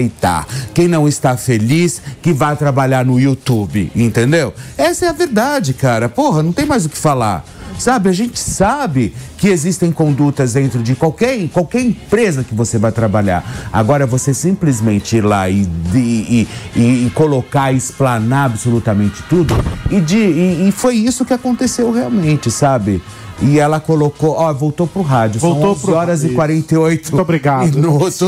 Quem 0.73 0.89
não 0.89 1.07
está 1.09 1.37
feliz, 1.37 2.01
que 2.23 2.33
vá 2.33 2.55
trabalhar 2.57 3.05
no 3.05 3.19
YouTube, 3.19 3.91
entendeu? 3.95 4.55
Essa 4.79 5.07
é 5.07 5.09
a 5.09 5.13
verdade, 5.13 5.75
cara. 5.75 6.09
Porra, 6.09 6.43
não 6.43 6.53
tem 6.53 6.65
mais 6.67 6.85
o 6.87 6.89
que 6.89 6.97
falar. 6.99 7.45
Sabe, 7.79 8.11
a 8.11 8.13
gente 8.13 8.39
sabe 8.39 9.15
que 9.39 9.49
existem 9.49 9.91
condutas 9.91 10.53
dentro 10.53 10.83
de 10.83 10.95
qualquer, 10.95 11.49
qualquer 11.49 11.81
empresa 11.81 12.45
que 12.45 12.55
você 12.55 12.77
vai 12.77 12.93
trabalhar. 12.93 13.43
Agora, 13.73 14.07
você 14.07 14.35
simplesmente 14.35 15.17
ir 15.17 15.25
lá 15.25 15.49
e, 15.49 15.67
e, 15.95 16.47
e- 16.77 17.07
e 17.07 17.13
colocar, 17.15 17.73
explanar 17.73 18.47
absolutamente 18.51 19.23
tudo. 19.31 19.55
E, 19.91 19.99
de, 19.99 20.19
e, 20.19 20.69
e 20.69 20.73
foi 20.73 20.97
isso 20.97 21.25
que 21.25 21.33
aconteceu 21.33 21.91
realmente, 21.91 22.51
sabe? 22.51 23.01
E 23.43 23.59
ela 23.59 23.81
colocou, 23.81 24.33
ó, 24.35 24.53
voltou 24.53 24.87
pro 24.87 25.01
rádio. 25.03 25.41
Voltou 25.41 25.63
São 25.63 25.71
11 25.73 25.81
pro 25.83 25.95
horas 25.95 26.21
rádio. 26.23 26.33
e 26.33 26.37
48 26.37 27.03
Muito 27.11 27.23
obrigado. 27.23 27.75
minutos. 27.75 28.21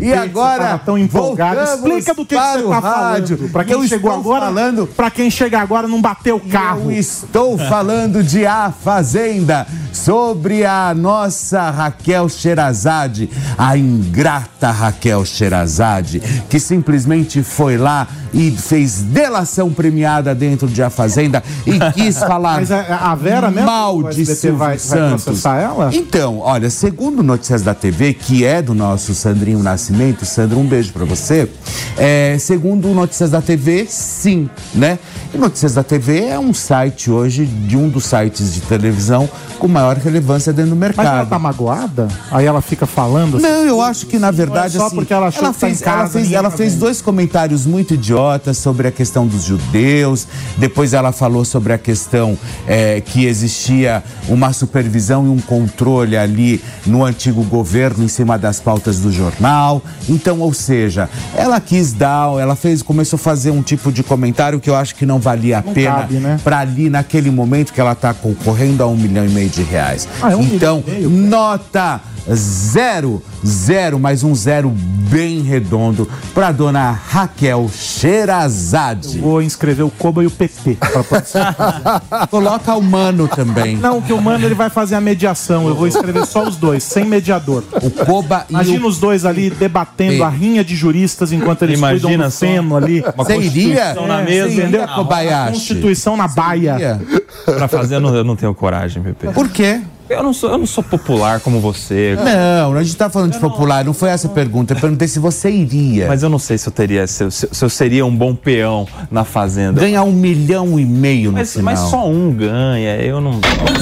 E 0.00 0.12
agora, 0.12 0.78
tão 0.78 0.96
empolgado. 0.96 1.60
Explica 1.62 2.14
do 2.14 2.24
que, 2.24 2.34
que 2.34 2.40
para 2.40 2.62
você 2.62 2.68
tá 2.68 2.80
rádio. 2.80 3.36
falando. 3.36 3.50
Pra 3.52 3.64
quem 3.64 3.74
Eu 3.74 3.86
chegou 3.86 4.10
agora, 4.12 4.46
falando 4.46 4.86
pra 4.86 5.10
quem 5.10 5.30
chega 5.30 5.60
agora 5.60 5.86
não 5.86 6.00
bateu 6.00 6.36
o 6.36 6.40
carro. 6.40 6.90
eu 6.90 6.98
estou 6.98 7.58
falando 7.68 8.22
de 8.22 8.46
A 8.46 8.72
Fazenda, 8.72 9.66
sobre 9.92 10.64
a 10.64 10.94
nossa 10.94 11.70
Raquel 11.70 12.28
Sherazade, 12.30 13.28
a 13.58 13.76
ingrata 13.76 14.70
Raquel 14.70 15.24
Sherazade, 15.26 16.20
que 16.48 16.58
simplesmente 16.58 17.42
foi 17.42 17.76
lá 17.76 18.06
e 18.32 18.50
fez 18.50 19.02
delação 19.02 19.70
premiada 19.72 20.34
dentro 20.34 20.66
de 20.66 20.82
A 20.82 20.88
Fazenda 20.90 21.42
e 21.66 21.78
quis 21.92 22.18
falar 22.24 22.54
Mas 22.60 22.72
a, 22.72 23.10
a 23.12 23.14
Vera 23.14 23.50
mesmo? 23.50 23.66
mal 23.66 23.98
o 23.98 24.10
de 24.10 24.24
vai, 24.54 24.76
vai 24.76 25.08
processar 25.10 25.56
ela? 25.60 25.90
Então, 25.92 26.38
olha, 26.38 26.70
segundo 26.70 27.22
Notícias 27.22 27.62
da 27.62 27.74
TV, 27.74 28.14
que 28.14 28.44
é 28.44 28.60
do 28.62 28.74
nosso 28.74 29.14
Sandrinho 29.14 29.58
Nascimento, 29.62 30.24
Sandro, 30.24 30.58
um 30.58 30.66
beijo 30.66 30.92
pra 30.92 31.04
você. 31.04 31.48
É, 31.96 32.36
segundo 32.38 32.88
Notícias 32.88 33.30
da 33.30 33.40
TV, 33.40 33.86
sim, 33.88 34.48
né? 34.74 34.98
E 35.32 35.38
Notícias 35.38 35.74
da 35.74 35.82
TV 35.82 36.26
é 36.26 36.38
um 36.38 36.54
site 36.54 37.10
hoje, 37.10 37.44
de 37.46 37.76
um 37.76 37.88
dos 37.88 38.04
sites 38.04 38.54
de 38.54 38.60
televisão 38.62 39.28
com 39.58 39.68
maior 39.68 39.96
relevância 39.96 40.52
dentro 40.52 40.70
do 40.70 40.76
Mas 40.76 40.90
ela 40.98 41.04
mercado. 41.04 41.28
tá 41.28 41.38
magoada? 41.38 42.08
Aí 42.30 42.44
ela 42.44 42.60
fica 42.60 42.86
falando 42.86 43.36
assim, 43.36 43.46
Não, 43.46 43.64
eu 43.64 43.80
acho 43.80 44.06
que 44.06 44.18
na 44.18 44.30
verdade 44.30 44.76
só 44.76 44.86
assim, 44.86 44.96
porque 44.96 45.12
ela 45.12 45.28
achou 45.28 45.52
que 45.52 45.58
tá 45.60 45.68
em 45.68 45.70
fez, 45.70 45.82
ela 45.82 45.96
casa, 45.96 46.12
fez, 46.18 46.32
ela 46.32 46.50
tá 46.50 46.56
fez 46.56 46.72
vendo. 46.72 46.80
dois 46.80 47.00
comentários 47.00 47.64
muito 47.66 47.94
idiotas 47.94 48.58
sobre 48.58 48.88
a 48.88 48.92
questão 48.92 49.26
dos 49.26 49.44
judeus. 49.44 50.26
Depois 50.58 50.92
ela 50.92 51.12
falou 51.12 51.44
sobre 51.44 51.72
a 51.72 51.78
questão 51.78 52.36
é, 52.66 53.00
que 53.00 53.26
existia 53.26 54.02
uma 54.28 54.43
supervisão 54.52 55.26
e 55.26 55.28
um 55.28 55.38
controle 55.38 56.16
ali 56.16 56.62
no 56.86 57.04
antigo 57.04 57.42
governo 57.44 58.04
em 58.04 58.08
cima 58.08 58.38
das 58.38 58.60
pautas 58.60 59.00
do 59.00 59.10
jornal. 59.10 59.82
Então, 60.08 60.40
ou 60.40 60.52
seja, 60.52 61.08
ela 61.36 61.60
quis 61.60 61.92
dar, 61.92 62.38
ela 62.40 62.56
fez, 62.56 62.82
começou 62.82 63.16
a 63.16 63.20
fazer 63.20 63.50
um 63.50 63.62
tipo 63.62 63.90
de 63.90 64.02
comentário 64.02 64.60
que 64.60 64.68
eu 64.68 64.76
acho 64.76 64.94
que 64.94 65.06
não 65.06 65.18
valia 65.18 65.58
a 65.58 65.62
Não 65.62 65.72
pena 65.72 65.94
cabe, 65.94 66.14
né? 66.14 66.40
para 66.42 66.58
ali 66.58 66.90
naquele 66.90 67.30
momento 67.30 67.72
que 67.72 67.80
ela 67.80 67.92
está 67.92 68.12
concorrendo 68.12 68.82
a 68.82 68.86
um 68.86 68.96
milhão 68.96 69.24
e 69.24 69.28
meio 69.28 69.48
de 69.48 69.62
reais. 69.62 70.08
Ah, 70.22 70.32
é 70.32 70.36
um 70.36 70.42
então, 70.42 70.82
nota 71.08 72.00
zero, 72.32 73.22
zero, 73.46 73.98
mais 73.98 74.22
um 74.22 74.34
zero 74.34 74.70
bem 74.70 75.42
redondo 75.42 76.08
para 76.34 76.50
dona 76.52 76.90
Raquel 76.90 77.68
Sherazade. 77.72 79.18
Vou 79.18 79.42
inscrever 79.42 79.84
o 79.84 79.90
Koba 79.90 80.22
e 80.22 80.26
o 80.26 80.30
PT. 80.30 80.76
pra 80.80 81.04
participar. 81.04 82.02
Coloca 82.30 82.74
o 82.74 82.82
Mano 82.82 83.28
também. 83.28 83.76
Não, 83.76 84.00
que 84.00 84.12
o 84.12 84.20
Mano 84.20 84.44
ele 84.44 84.54
vai 84.54 84.70
fazer 84.70 84.94
a 84.94 85.00
mediação. 85.00 85.68
Eu 85.68 85.74
vou 85.74 85.86
escrever 85.86 86.26
só 86.26 86.44
os 86.44 86.56
dois, 86.56 86.82
sem 86.82 87.04
mediador. 87.04 87.62
O 87.82 87.90
Koba 87.90 88.46
e 88.48 88.52
Imagina 88.52 88.86
o... 88.86 88.88
os 88.88 88.98
dois 88.98 89.24
ali 89.24 89.50
debatendo 89.50 90.24
a 90.24 90.28
rinha 90.28 90.64
de 90.64 90.74
juristas 90.74 91.32
enquanto 91.32 91.62
eles 91.62 91.78
Imagina 91.78 92.30
cuidam 92.30 92.68
do 92.68 92.76
ali. 92.76 93.00
Uma 93.00 93.24
Você 93.24 93.36
iria? 93.36 93.94
Na 93.94 94.22
mesa, 94.22 94.88
Kobayashi? 94.94 95.52
Constituição 95.52 96.16
na 96.16 96.28
baia. 96.28 96.74
Iria? 96.74 97.00
Pra 97.44 97.68
fazer, 97.68 97.96
eu 97.96 98.00
não, 98.00 98.14
eu 98.14 98.24
não 98.24 98.36
tenho 98.36 98.54
coragem, 98.54 99.02
Pepe. 99.02 99.28
Por 99.32 99.48
quê? 99.48 99.80
Eu 100.08 100.22
não 100.22 100.32
sou, 100.34 100.50
eu 100.50 100.58
não 100.58 100.66
sou 100.66 100.84
popular 100.84 101.40
como 101.40 101.60
você. 101.60 102.16
Não, 102.16 102.74
a 102.74 102.82
gente 102.82 102.96
tá 102.96 103.08
falando 103.08 103.32
de 103.32 103.38
popular, 103.38 103.84
não 103.84 103.94
foi 103.94 104.10
essa 104.10 104.26
a 104.26 104.30
pergunta. 104.30 104.74
Eu 104.74 104.78
perguntei 104.80 105.08
se 105.08 105.18
você 105.18 105.50
iria. 105.50 106.06
Mas 106.08 106.22
eu 106.22 106.28
não 106.28 106.38
sei 106.38 106.58
se 106.58 106.68
eu 106.68 106.72
teria, 106.72 107.06
se 107.06 107.24
eu, 107.24 107.30
se 107.30 107.48
eu 107.64 107.70
seria 107.70 108.04
um 108.04 108.14
bom 108.14 108.34
peão 108.34 108.86
na 109.10 109.24
fazenda. 109.24 109.80
Ganhar 109.80 110.02
um 110.04 110.12
milhão 110.12 110.78
e 110.78 110.84
meio 110.84 111.30
no 111.30 111.38
Mas, 111.38 111.52
final. 111.52 111.64
mas 111.64 111.78
só 111.90 112.06
um 112.08 112.30
ganha, 112.32 112.96
eu 112.96 113.18
não. 113.20 113.32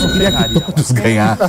Eu 0.02 0.12
queria 0.12 0.30
que 0.32 0.60
todos 0.60 0.92
ganhassem. 0.92 1.46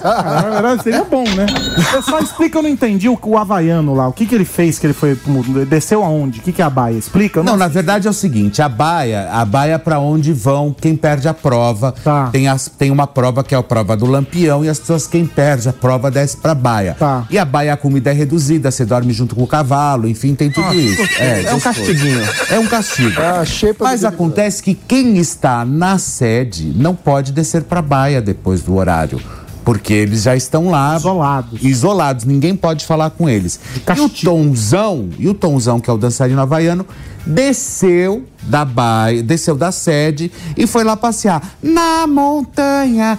Era- 0.58 0.78
seria 0.82 1.04
bom, 1.04 1.24
né? 1.24 1.46
Eu 1.94 2.02
só 2.02 2.20
explica, 2.20 2.58
eu 2.58 2.64
não 2.64 2.70
entendi 2.70 3.08
o, 3.08 3.18
o 3.22 3.38
havaiano 3.38 3.94
lá. 3.94 4.08
O 4.08 4.14
que, 4.14 4.26
que 4.26 4.34
ele 4.34 4.46
fez 4.46 4.80
que 4.80 4.88
ele 4.88 4.94
foi. 4.94 5.16
pro- 5.16 5.44
Desceu 5.66 6.04
aonde? 6.04 6.40
O 6.40 6.42
que, 6.44 6.52
que 6.52 6.62
é 6.62 6.66
a 6.66 6.70
baia? 6.70 6.98
Explica. 6.98 7.40
eu 7.40 7.44
Não, 7.44 7.56
na 7.56 7.68
verdade 7.68 8.08
é 8.08 8.10
o 8.10 8.14
seguinte, 8.14 8.62
a 8.62 8.68
baia, 8.70 9.30
a 9.32 9.46
baia 9.46 9.78
para 9.78 10.00
onde 10.00 10.34
vão 10.34 10.74
quem 10.78 10.96
perde 10.96 11.28
a 11.28 11.34
prova. 11.34 11.92
Tá. 12.04 12.30
Tem, 12.32 12.48
as, 12.48 12.68
tem 12.68 12.90
uma 12.90 13.06
prova 13.06 13.44
que 13.44 13.54
é 13.54 13.58
a 13.58 13.64
prova 13.64 13.96
do 13.96 14.06
lampião 14.08 14.63
e 14.64 14.70
as 14.70 14.80
pessoas 14.80 15.08
quem 15.08 15.26
perde 15.26 15.70
a 15.70 15.74
prova 15.74 16.10
desce 16.10 16.38
pra 16.38 16.54
baia. 16.56 16.96
Tá. 16.98 17.26
E 17.30 17.38
a 17.38 17.46
baia 17.46 17.74
a 17.74 17.78
comida 17.78 18.12
é 18.12 18.14
reduzida, 18.14 18.72
você 18.72 18.86
dorme 18.86 19.14
junto 19.14 19.36
com 19.36 19.44
o 19.44 19.48
cavalo, 19.48 20.08
enfim, 20.08 20.36
tem 20.36 20.52
tudo 20.52 20.74
isso. 20.74 21.02
É 21.20 21.40
um 21.50 21.54
gostoso. 21.54 21.64
castiguinho. 21.64 22.22
É 22.50 22.60
um 22.60 22.68
castigo. 22.68 23.22
Ah, 23.22 23.46
xepa 23.46 23.86
Mas 23.86 24.04
acontece 24.04 24.62
que 24.62 24.74
quem 24.74 25.18
está 25.18 25.64
na 25.66 25.98
sede 25.98 26.74
não 26.76 26.96
pode 26.96 27.32
descer 27.32 27.64
pra 27.64 27.82
baia 27.82 28.22
depois 28.22 28.62
do 28.62 28.76
horário. 28.76 29.20
Porque 29.64 29.94
eles 29.94 30.24
já 30.24 30.36
estão 30.36 30.70
lá 30.70 30.98
Isolados. 30.98 31.64
isolados, 31.64 32.26
ninguém 32.26 32.54
pode 32.54 32.86
falar 32.86 33.12
com 33.12 33.30
eles. 33.30 33.60
E 33.96 34.00
o. 34.02 34.10
Tonzão, 34.10 35.10
e 35.18 35.30
o 35.30 35.34
Tonzão, 35.34 35.80
que 35.80 35.90
é 35.90 35.94
o 35.94 35.98
dançarino 35.98 36.42
havaiano, 36.42 36.86
desceu 37.26 38.26
da 38.44 38.66
baia, 38.66 39.24
desceu 39.24 39.56
da 39.56 39.72
sede 39.72 40.32
e 40.58 40.68
foi 40.68 40.84
lá 40.84 40.98
passear 40.98 41.42
na 41.62 42.06
montanha 42.06 43.18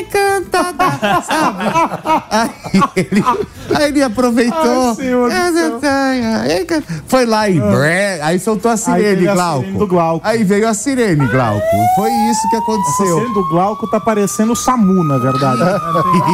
encantada, 0.00 1.22
sabe? 1.22 1.64
Aí 2.30 2.50
ele, 2.96 3.24
aí 3.74 3.88
ele 3.88 4.02
aproveitou. 4.02 4.96
Ai, 5.30 5.50
montanha 5.70 6.60
encan-" 6.60 6.82
Foi 7.06 7.26
lá 7.26 7.48
e 7.48 7.58
bré, 7.58 8.20
aí 8.22 8.38
soltou 8.38 8.70
a 8.70 8.76
sirene, 8.76 9.16
veio 9.16 9.30
a 9.30 9.34
Glauco. 9.34 9.60
sirene 9.60 9.78
do 9.78 9.86
Glauco. 9.86 10.26
Aí 10.26 10.44
veio 10.44 10.68
a 10.68 10.74
sirene, 10.74 11.26
Glauco. 11.26 11.66
Foi 11.96 12.10
isso 12.30 12.48
que 12.50 12.56
aconteceu. 12.56 13.20
cena 13.20 13.34
do 13.34 13.48
Glauco 13.48 13.86
tá 13.90 13.98
parecendo 14.00 14.52
o 14.52 14.56
Samu, 14.56 15.02
na 15.04 15.18
verdade. 15.18 15.58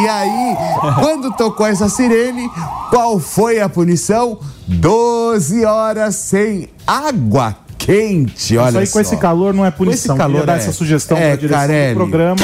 E 0.05 0.09
aí, 0.09 0.57
quando 1.01 1.31
tocou 1.37 1.67
essa 1.67 1.89
sirene, 1.89 2.51
qual 2.91 3.19
foi 3.19 3.61
a 3.61 3.69
punição? 3.69 4.39
12 4.67 5.65
horas 5.65 6.15
sem 6.15 6.69
água 6.87 7.57
quente, 7.77 8.57
olha 8.57 8.69
Isso 8.71 8.79
aí 8.79 8.87
só. 8.87 8.93
com 8.95 9.01
esse 9.01 9.17
calor 9.19 9.53
não 9.53 9.63
é 9.67 9.71
Com 9.71 9.85
esse 9.85 10.09
punição. 10.09 10.17
calor 10.17 10.41
Queria 10.41 10.47
dar 10.47 10.55
é. 10.55 10.57
essa 10.57 10.73
sugestão 10.73 11.19
é, 11.19 11.29
pra 11.29 11.37
direção 11.37 11.61
Carelli. 11.61 11.93
do 11.93 11.97
programa. 11.97 12.37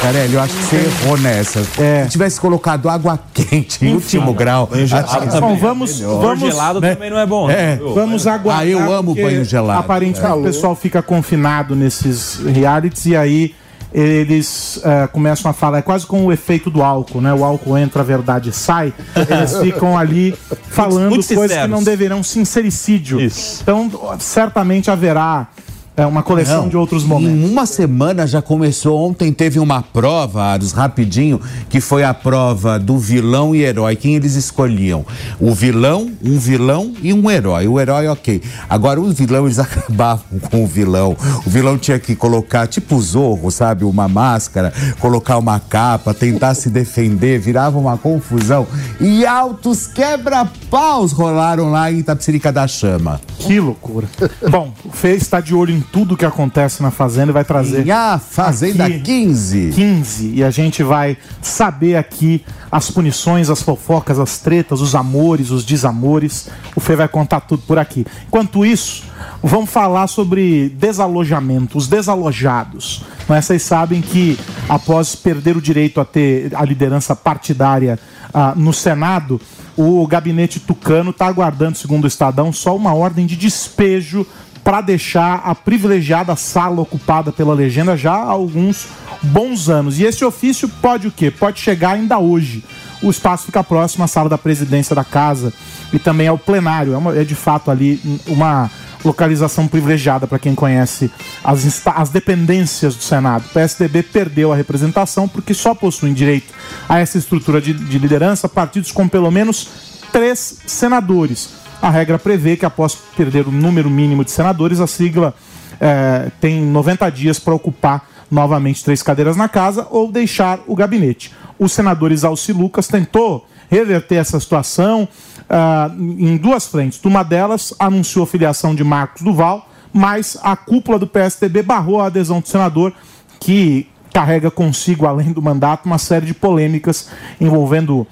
Carelli, 0.00 0.34
eu 0.34 0.40
acho 0.40 0.54
que 0.54 0.62
você 0.64 0.76
errou 0.76 1.18
nessa. 1.18 1.66
É. 1.78 2.04
Se 2.04 2.10
tivesse 2.10 2.40
colocado 2.40 2.88
água 2.88 3.18
quente 3.34 3.84
em 3.84 3.92
último 3.92 4.32
grau. 4.32 4.70
acho 4.72 5.20
que- 5.34 5.40
Bom, 5.40 5.56
vamos, 5.58 6.00
vamos, 6.00 6.40
gelado 6.40 6.80
né? 6.80 6.94
também 6.94 7.10
não 7.10 7.18
é 7.18 7.26
bom. 7.26 7.50
É. 7.50 7.76
viu? 7.76 7.92
vamos 7.92 8.26
aguardar. 8.26 8.62
Ah, 8.62 8.66
eu 8.66 8.90
amo 8.90 9.14
banho 9.14 9.44
gelado. 9.44 9.80
Aparentemente 9.80 10.38
o 10.38 10.42
pessoal 10.44 10.74
fica 10.74 11.02
confinado 11.02 11.76
nesses 11.76 12.36
realities 12.36 13.04
e 13.04 13.14
aí 13.14 13.54
eles 13.98 14.78
eh, 14.84 15.06
começam 15.06 15.50
a 15.50 15.54
falar, 15.54 15.78
é 15.78 15.82
quase 15.82 16.06
como 16.06 16.24
o 16.26 16.32
efeito 16.32 16.68
do 16.68 16.82
álcool, 16.82 17.22
né? 17.22 17.32
O 17.32 17.42
álcool 17.42 17.78
entra, 17.78 18.02
a 18.02 18.04
verdade 18.04 18.52
sai. 18.52 18.92
Eles 19.16 19.56
ficam 19.60 19.96
ali 19.96 20.36
falando 20.68 21.14
coisas 21.26 21.56
que 21.56 21.66
não 21.66 21.82
deverão, 21.82 22.22
sincericídio. 22.22 23.18
Isso. 23.18 23.62
Então, 23.62 23.90
certamente 24.18 24.90
haverá 24.90 25.48
eh, 25.96 26.04
uma 26.04 26.22
coleção 26.22 26.62
Não, 26.62 26.68
de 26.68 26.76
outros 26.76 27.04
momentos. 27.04 27.36
Em 27.36 27.50
uma 27.50 27.64
semana 27.64 28.26
já 28.26 28.42
começou. 28.42 29.08
Ontem 29.08 29.32
teve 29.32 29.58
uma 29.58 29.82
prova, 29.82 30.42
Aros, 30.44 30.72
rapidinho, 30.72 31.40
que 31.70 31.80
foi 31.80 32.04
a 32.04 32.12
prova 32.12 32.78
do 32.78 32.98
vilão 32.98 33.54
e 33.54 33.62
herói. 33.62 33.96
Quem 33.96 34.14
eles 34.14 34.34
escolhiam? 34.34 35.06
O 35.40 35.54
vilão, 35.54 36.10
um 36.22 36.38
vilão 36.38 36.92
e 37.02 37.12
um 37.12 37.30
herói. 37.30 37.66
O 37.66 37.80
herói, 37.80 38.08
ok. 38.08 38.42
Agora, 38.68 39.00
o 39.00 39.10
vilão, 39.10 39.46
eles 39.46 39.58
acabavam 39.60 40.38
com 40.50 40.64
o 40.64 40.66
vilão. 40.66 41.16
O 41.46 41.50
vilão 41.50 41.78
tinha 41.78 41.98
que 41.98 42.14
colocar, 42.14 42.66
tipo 42.66 42.96
o 42.96 43.00
Zorro, 43.00 43.50
sabe? 43.50 43.84
Uma 43.84 44.06
máscara, 44.06 44.72
colocar 45.00 45.38
uma 45.38 45.58
capa, 45.58 46.12
tentar 46.12 46.54
se 46.54 46.68
defender, 46.68 47.38
virava 47.38 47.78
uma 47.78 47.96
confusão. 47.96 48.66
E 49.00 49.24
altos 49.24 49.86
quebra-paus 49.86 51.12
rolaram 51.12 51.70
lá 51.70 51.90
em 51.90 52.00
Itapsirica 52.00 52.52
da 52.52 52.66
Chama. 52.66 53.20
Que 53.38 53.58
loucura. 53.60 54.08
Bom, 54.50 54.72
o 54.84 54.90
Fê 54.90 55.14
está 55.14 55.40
de 55.40 55.54
olho 55.54 55.74
em 55.74 55.85
tudo 55.92 56.16
que 56.16 56.24
acontece 56.24 56.82
na 56.82 56.90
Fazenda 56.90 57.30
e 57.30 57.32
vai 57.32 57.44
trazer 57.44 57.86
E 57.86 57.90
a 57.90 58.18
Fazenda 58.18 58.86
Aqui. 58.86 59.00
15. 59.00 59.72
15 59.74 60.32
e 60.34 60.44
a 60.44 60.50
gente 60.50 60.82
vai 60.82 61.16
saber 61.40 61.96
aqui 61.96 62.44
as 62.70 62.90
punições, 62.90 63.48
as 63.48 63.62
fofocas, 63.62 64.18
as 64.18 64.38
tretas, 64.38 64.80
os 64.80 64.94
amores, 64.94 65.50
os 65.50 65.64
desamores. 65.64 66.48
O 66.74 66.80
Fê 66.80 66.96
vai 66.96 67.08
contar 67.08 67.40
tudo 67.40 67.62
por 67.66 67.78
aqui. 67.78 68.04
Enquanto 68.26 68.64
isso, 68.64 69.04
vamos 69.42 69.70
falar 69.70 70.06
sobre 70.06 70.68
desalojamento, 70.70 71.78
os 71.78 71.88
desalojados. 71.88 73.04
Não 73.28 73.36
é? 73.36 73.40
Vocês 73.40 73.62
sabem 73.62 74.00
que 74.00 74.38
após 74.68 75.14
perder 75.14 75.56
o 75.56 75.60
direito 75.60 76.00
a 76.00 76.04
ter 76.04 76.54
a 76.54 76.64
liderança 76.64 77.16
partidária 77.16 77.98
ah, 78.32 78.52
no 78.54 78.72
Senado, 78.72 79.40
o 79.76 80.06
gabinete 80.06 80.58
tucano 80.58 81.10
está 81.10 81.26
aguardando, 81.26 81.76
segundo 81.76 82.04
o 82.04 82.08
Estadão, 82.08 82.52
só 82.52 82.74
uma 82.74 82.94
ordem 82.94 83.26
de 83.26 83.36
despejo 83.36 84.26
para 84.66 84.80
deixar 84.80 85.42
a 85.44 85.54
privilegiada 85.54 86.34
sala 86.34 86.80
ocupada 86.80 87.30
pela 87.30 87.54
legenda 87.54 87.96
já 87.96 88.10
há 88.14 88.24
alguns 88.24 88.88
bons 89.22 89.68
anos. 89.68 90.00
E 90.00 90.02
esse 90.02 90.24
ofício 90.24 90.68
pode 90.68 91.06
o 91.06 91.12
quê? 91.12 91.30
Pode 91.30 91.60
chegar 91.60 91.90
ainda 91.92 92.18
hoje. 92.18 92.64
O 93.00 93.08
espaço 93.08 93.44
fica 93.46 93.62
próximo 93.62 94.02
à 94.02 94.08
sala 94.08 94.28
da 94.28 94.36
presidência 94.36 94.92
da 94.96 95.04
casa 95.04 95.52
e 95.92 96.00
também 96.00 96.26
ao 96.26 96.36
plenário. 96.36 96.94
É, 96.94 96.96
uma- 96.98 97.16
é 97.16 97.22
de 97.22 97.36
fato 97.36 97.70
ali 97.70 98.00
uma 98.26 98.68
localização 99.04 99.68
privilegiada 99.68 100.26
para 100.26 100.40
quem 100.40 100.52
conhece 100.52 101.12
as, 101.44 101.86
as 101.94 102.08
dependências 102.08 102.96
do 102.96 103.04
Senado. 103.04 103.44
O 103.46 103.50
PSDB 103.50 104.02
perdeu 104.02 104.52
a 104.52 104.56
representação 104.56 105.28
porque 105.28 105.54
só 105.54 105.76
possuem 105.76 106.12
direito 106.12 106.52
a 106.88 106.98
essa 106.98 107.16
estrutura 107.18 107.60
de, 107.60 107.72
de 107.72 108.00
liderança 108.00 108.48
partidos 108.48 108.90
com 108.90 109.06
pelo 109.06 109.30
menos 109.30 109.68
três 110.10 110.58
senadores. 110.66 111.50
A 111.80 111.90
regra 111.90 112.18
prevê 112.18 112.56
que 112.56 112.66
após 112.66 112.94
perder 112.94 113.46
o 113.46 113.52
número 113.52 113.90
mínimo 113.90 114.24
de 114.24 114.30
senadores, 114.30 114.80
a 114.80 114.86
sigla 114.86 115.34
eh, 115.80 116.30
tem 116.40 116.60
90 116.60 117.10
dias 117.10 117.38
para 117.38 117.54
ocupar 117.54 118.08
novamente 118.30 118.82
três 118.84 119.02
cadeiras 119.02 119.36
na 119.36 119.48
casa 119.48 119.86
ou 119.90 120.10
deixar 120.10 120.60
o 120.66 120.74
gabinete. 120.74 121.32
O 121.58 121.68
senador 121.68 122.12
Isalci 122.12 122.52
Lucas 122.52 122.88
tentou 122.88 123.46
reverter 123.70 124.16
essa 124.16 124.38
situação 124.38 125.08
ah, 125.48 125.90
em 125.98 126.36
duas 126.36 126.66
frentes. 126.66 127.02
Uma 127.04 127.22
delas 127.22 127.74
anunciou 127.78 128.24
a 128.24 128.26
filiação 128.26 128.74
de 128.74 128.84
Marcos 128.84 129.22
Duval, 129.22 129.68
mas 129.92 130.36
a 130.42 130.56
cúpula 130.56 130.98
do 130.98 131.06
PSDB 131.06 131.62
barrou 131.62 132.00
a 132.00 132.06
adesão 132.06 132.40
do 132.40 132.48
senador, 132.48 132.92
que 133.40 133.88
carrega 134.12 134.50
consigo, 134.50 135.06
além 135.06 135.32
do 135.32 135.42
mandato, 135.42 135.86
uma 135.86 135.98
série 135.98 136.26
de 136.26 136.34
polêmicas 136.34 137.10
envolvendo 137.40 138.06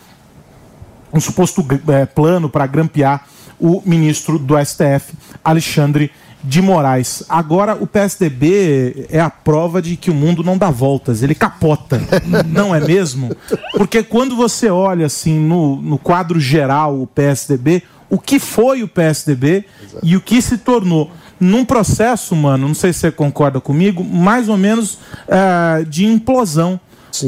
um 1.12 1.20
suposto 1.20 1.64
eh, 1.88 2.06
plano 2.06 2.48
para 2.48 2.66
grampear 2.66 3.24
o 3.58 3.82
ministro 3.84 4.38
do 4.38 4.54
STF, 4.58 5.14
Alexandre 5.42 6.10
de 6.42 6.60
Moraes. 6.60 7.24
Agora, 7.28 7.74
o 7.74 7.86
PSDB 7.86 9.06
é 9.08 9.18
a 9.18 9.30
prova 9.30 9.80
de 9.80 9.96
que 9.96 10.10
o 10.10 10.14
mundo 10.14 10.44
não 10.44 10.58
dá 10.58 10.70
voltas, 10.70 11.22
ele 11.22 11.34
capota, 11.34 12.00
não 12.46 12.74
é 12.74 12.80
mesmo? 12.80 13.34
Porque 13.72 14.02
quando 14.02 14.36
você 14.36 14.68
olha 14.68 15.06
assim 15.06 15.38
no, 15.38 15.80
no 15.80 15.98
quadro 15.98 16.38
geral 16.38 17.00
o 17.00 17.06
PSDB, 17.06 17.82
o 18.10 18.18
que 18.18 18.38
foi 18.38 18.82
o 18.82 18.88
PSDB 18.88 19.64
e 20.02 20.16
o 20.16 20.20
que 20.20 20.42
se 20.42 20.58
tornou 20.58 21.10
num 21.40 21.64
processo, 21.64 22.36
mano, 22.36 22.68
não 22.68 22.74
sei 22.74 22.92
se 22.92 23.00
você 23.00 23.10
concorda 23.10 23.60
comigo, 23.60 24.04
mais 24.04 24.48
ou 24.48 24.56
menos 24.56 24.98
eh, 25.26 25.84
de 25.88 26.06
implosão. 26.06 26.78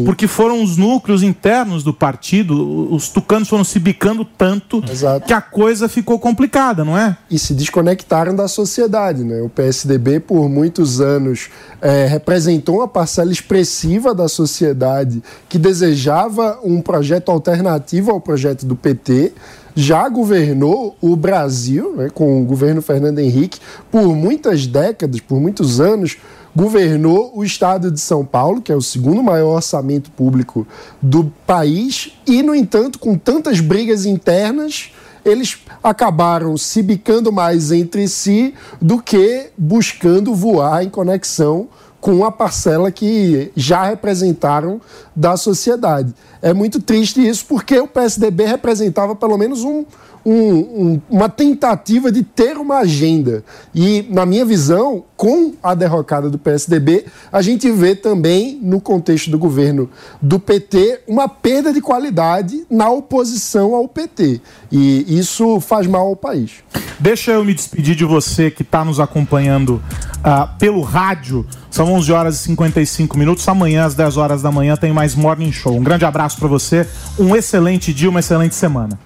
Porque 0.05 0.27
foram 0.27 0.63
os 0.63 0.77
núcleos 0.77 1.23
internos 1.23 1.83
do 1.83 1.93
partido, 1.93 2.93
os 2.93 3.09
tucanos 3.09 3.49
foram 3.49 3.65
se 3.65 3.79
bicando 3.79 4.25
tanto 4.25 4.83
que 5.27 5.33
a 5.33 5.41
coisa 5.41 5.89
ficou 5.89 6.19
complicada, 6.19 6.85
não 6.85 6.97
é? 6.97 7.17
e 7.31 7.39
se 7.39 7.55
desconectaram 7.55 8.35
da 8.35 8.49
sociedade. 8.49 9.25
Né? 9.25 9.41
O 9.43 9.49
PSDB, 9.49 10.21
por 10.21 10.49
muitos 10.49 11.01
anos, 11.01 11.49
eh, 11.81 12.07
representou 12.07 12.77
uma 12.77 12.89
parcela 12.89 13.31
expressiva 13.33 14.15
da 14.15 14.29
sociedade 14.29 15.23
que 15.49 15.59
desejava 15.59 16.59
um 16.65 16.81
projeto 16.81 17.31
alternativo 17.31 18.11
ao 18.11 18.21
projeto 18.21 18.65
do 18.65 18.77
PT. 18.77 19.33
Já 19.75 20.09
governou 20.09 20.97
o 21.03 21.15
Brasil, 21.15 21.95
né, 21.95 22.09
com 22.13 22.41
o 22.41 22.45
governo 22.47 22.81
Fernando 22.81 23.19
Henrique, 23.19 23.61
por 23.91 24.15
muitas 24.15 24.67
décadas, 24.67 25.21
por 25.21 25.39
muitos 25.39 25.81
anos, 25.81 26.17
governou 26.57 27.33
o 27.37 27.45
estado 27.45 27.91
de 27.91 28.01
São 28.01 28.25
Paulo, 28.25 28.63
que 28.63 28.73
é 28.73 28.75
o 28.75 28.81
segundo 28.81 29.23
maior 29.23 29.57
orçamento 29.57 30.11
público 30.11 30.67
do 31.03 31.31
país, 31.47 32.17
e, 32.27 32.43
no 32.43 32.55
entanto, 32.55 32.99
com 32.99 33.19
tantas 33.19 33.61
brigas 33.61 34.07
internas, 34.07 34.91
eles 35.23 35.59
acabaram 35.85 36.57
se 36.57 36.83
bicando 36.83 37.31
mais 37.31 37.71
entre 37.73 38.09
si 38.09 38.55
do 38.81 39.03
que 39.03 39.51
buscando 39.59 40.35
voar 40.35 40.83
em 40.83 40.89
conexão 40.89 41.69
com 42.01 42.25
a 42.25 42.31
parcela 42.31 42.91
que 42.91 43.51
já 43.57 43.85
representaram 43.85 44.81
da 45.15 45.37
sociedade. 45.37 46.15
É 46.41 46.55
muito 46.55 46.81
triste 46.81 47.27
isso, 47.27 47.45
porque 47.47 47.79
o 47.79 47.89
PSDB 47.89 48.45
representava 48.45 49.15
pelo 49.15 49.37
menos 49.37 49.65
um, 49.65 49.85
um- 50.27 50.55
um- 50.59 51.01
uma 51.09 51.29
tentativa 51.29 52.11
de 52.11 52.25
ter 52.25 52.57
uma 52.57 52.79
agenda. 52.79 53.45
E, 53.73 54.05
na 54.11 54.27
minha 54.27 54.45
visão, 54.45 55.05
com 55.17 55.55
a 55.63 55.73
derrocada 55.73 56.29
do 56.29 56.37
PSDB, 56.37 57.05
a 57.33 57.41
gente 57.41 57.71
vê 57.71 57.95
também, 57.95 58.59
no 58.61 58.81
contexto 58.81 59.31
do 59.31 59.39
governo 59.39 59.89
do 60.21 60.41
PT, 60.41 61.03
uma 61.07 61.29
perda 61.29 61.73
de 61.73 61.81
qualidade 61.81 62.67
na 62.69 62.91
oposição 62.91 63.75
ao 63.77 63.87
PT. 63.87 64.41
E 64.73 65.17
isso 65.17 65.61
faz 65.61 65.87
mal 65.87 66.09
ao 66.09 66.17
país. 66.17 66.55
Deixa 66.99 67.31
eu 67.33 67.45
me 67.45 67.55
despedir 67.55 67.95
de 67.95 68.05
você 68.05 68.51
que 68.51 68.63
está 68.63 68.85
nos 68.85 68.99
acompanhando 68.99 69.81
ah, 70.25 70.47
pelo 70.59 70.81
rádio. 70.81 71.47
São 71.71 71.93
11 71.93 72.11
horas 72.11 72.37
e 72.37 72.39
55 72.39 73.17
minutos. 73.17 73.47
Amanhã, 73.49 73.85
às 73.85 73.95
10 73.95 74.17
horas 74.17 74.43
da 74.43 74.51
manhã, 74.51 74.77
tem 74.77 74.93
mais 74.93 75.15
Morning 75.15 75.53
Show. 75.53 75.77
Um 75.77 75.85
grande 75.85 76.05
abraço 76.05 76.39
para 76.39 76.49
você. 76.49 76.85
Um 77.19 77.37
excelente 77.37 77.93
dia, 77.95 78.11
uma 78.11 78.21
excelente 78.21 78.55
semana. 78.57 78.99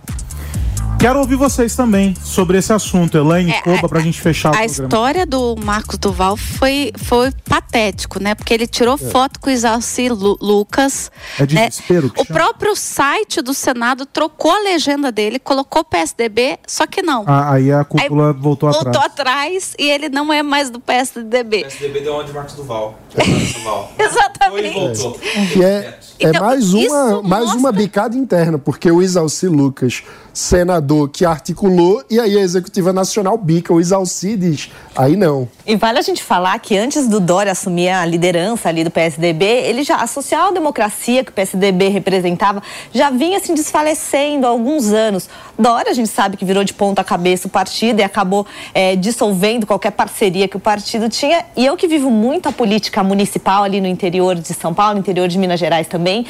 Quero 1.01 1.19
ouvir 1.19 1.37
vocês 1.37 1.75
também 1.75 2.15
sobre 2.23 2.59
esse 2.59 2.71
assunto. 2.75 3.17
Elaine, 3.17 3.51
É, 3.53 3.63
Coba, 3.63 3.89
pra 3.89 4.01
gente 4.01 4.21
fechar 4.21 4.51
o 4.51 4.53
A 4.55 4.59
programa. 4.59 4.85
história 4.87 5.25
do 5.27 5.57
Marcos 5.57 5.97
Duval 5.97 6.37
foi, 6.37 6.93
foi 7.03 7.33
patético, 7.49 8.23
né? 8.23 8.35
Porque 8.35 8.53
ele 8.53 8.67
tirou 8.67 8.99
foto 8.99 9.41
com 9.41 9.49
o 9.49 9.53
Isalci 9.53 10.11
Lu- 10.11 10.37
Lucas. 10.43 11.11
É 11.39 11.47
de 11.47 11.55
né? 11.55 11.69
desespero 11.71 12.11
que 12.11 12.21
O 12.21 12.27
chama? 12.27 12.39
próprio 12.39 12.77
site 12.77 13.41
do 13.41 13.55
Senado 13.55 14.05
trocou 14.05 14.51
a 14.51 14.59
legenda 14.61 15.11
dele, 15.11 15.39
colocou 15.39 15.83
PSDB, 15.83 16.59
só 16.67 16.87
que 16.87 17.01
não. 17.01 17.25
Ah, 17.27 17.55
aí 17.55 17.73
a 17.73 17.83
cúpula 17.83 18.35
voltou, 18.35 18.71
Voltou 18.71 18.91
atrás. 19.01 19.07
atrás 19.07 19.75
e 19.79 19.91
ele 19.91 20.11
não 20.11 20.31
é 20.31 20.43
mais 20.43 20.69
do 20.69 20.79
PSDB. 20.81 21.63
PSDB 21.63 22.01
deu 22.01 22.15
onde 22.17 22.31
Marcos 22.31 22.55
Duval. 22.55 22.99
Exatamente. 23.99 24.75
voltou. 24.75 25.19
Que 25.51 25.65
é, 25.65 25.99
é 26.19 26.29
Então, 26.29 26.45
mais, 26.45 26.75
uma, 26.75 27.23
mais 27.23 27.55
uma 27.55 27.73
bicada 27.73 28.15
interna, 28.19 28.59
porque 28.59 28.91
o 28.91 29.01
Isalci 29.01 29.47
Lucas, 29.49 30.03
senador 30.33 31.09
que 31.09 31.25
articulou, 31.25 32.03
e 32.09 32.19
aí 32.19 32.37
a 32.37 32.41
Executiva 32.41 32.93
Nacional 32.93 33.37
bica. 33.37 33.73
O 33.73 33.81
Isalci 33.81 34.37
diz, 34.37 34.71
aí 34.97 35.17
não. 35.17 35.49
E 35.67 35.77
vale 35.77 35.99
a 35.99 36.03
gente 36.03 36.23
falar 36.23 36.59
que 36.59 36.77
antes 36.77 37.09
do 37.09 37.21
Dória 37.21 37.53
assumir 37.53 37.89
a 37.89 38.05
liderança 38.05 38.69
ali 38.69 38.85
do 38.85 38.91
PSDB, 38.91 39.45
ele 39.45 39.83
já, 39.83 39.97
a 39.97 40.07
social-democracia 40.07 41.25
que 41.25 41.31
o 41.31 41.35
PSDB 41.35 41.89
representava 41.89 42.63
já 42.93 43.11
vinha 43.11 43.41
se 43.41 43.53
desfalecendo 43.55 44.47
há 44.47 44.51
alguns 44.51 44.93
anos. 44.93 45.29
Dória, 45.59 45.91
a 45.91 45.95
gente 45.95 46.09
sabe 46.09 46.37
que 46.37 46.45
virou 46.45 46.65
de 46.65 46.73
ponta 46.73 47.03
cabeça 47.03 47.49
o 47.49 47.51
partido 47.51 48.01
e 48.01 48.03
acabou 48.03 48.47
eh, 48.75 48.97
dissolvendo 48.97 49.67
qualquer 49.67 49.91
parceria 49.91 50.47
que 50.47 50.57
o 50.57 50.61
partido 50.61 51.09
tinha. 51.09 51.45
E 51.57 51.67
eu 51.67 51.77
que 51.77 51.89
vivo 51.89 52.11
muito 52.11 52.49
a 52.49 52.53
política 52.53 53.03
municipal 53.03 53.65
ali 53.65 53.81
no 53.81 53.87
interior 53.87 54.37
de 54.37 54.55
São 54.55 54.73
Paulo, 54.73 54.99
interior 54.99 55.29
de 55.29 55.39
Minas 55.39 55.59
Gerais 55.59 55.89
também, 55.89 56.25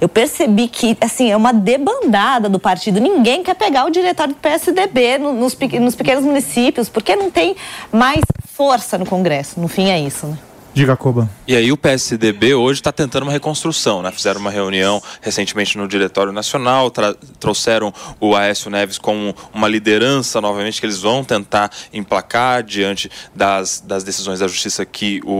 eu 0.00 0.08
percebi 0.08 0.68
que, 0.68 0.96
assim, 1.00 1.30
é 1.30 1.36
uma 1.36 1.52
debandada 1.52 2.48
do 2.48 2.58
partido. 2.58 3.00
Ninguém 3.00 3.43
quer 3.44 3.54
pegar 3.54 3.84
o 3.84 3.90
diretório 3.90 4.34
do 4.34 4.40
PSDB 4.40 5.18
no- 5.18 5.32
nos, 5.32 5.56
nos 5.80 5.94
pequenos 5.94 6.24
municípios, 6.24 6.88
porque 6.88 7.14
não 7.14 7.30
tem 7.30 7.54
mais 7.92 8.20
força 8.52 8.98
no 8.98 9.06
Congresso. 9.06 9.60
No 9.60 9.68
fim, 9.68 9.90
é 9.90 10.00
isso, 10.00 10.26
né? 10.26 10.38
Diga, 10.74 10.96
Coba. 10.96 11.30
E 11.46 11.54
aí 11.54 11.70
o 11.70 11.76
PSDB 11.76 12.52
hoje 12.54 12.80
está 12.80 12.90
tentando 12.90 13.22
uma 13.22 13.32
reconstrução, 13.32 14.02
né? 14.02 14.10
Fizeram 14.10 14.40
uma 14.40 14.50
reunião 14.50 15.00
recentemente 15.20 15.78
no 15.78 15.86
Diretório 15.86 16.32
Nacional, 16.32 16.90
trouxeram 17.38 17.94
o 18.20 18.34
Aécio 18.34 18.68
Neves 18.70 18.98
como 18.98 19.34
uma 19.54 19.68
liderança 19.68 20.40
novamente 20.40 20.80
que 20.80 20.86
eles 20.86 21.00
vão 21.00 21.22
tentar 21.22 21.70
emplacar 21.92 22.62
diante 22.64 23.08
das, 23.34 23.80
das 23.86 24.02
decisões 24.02 24.40
da 24.40 24.48
Justiça 24.48 24.84
que 24.84 25.20
o, 25.24 25.30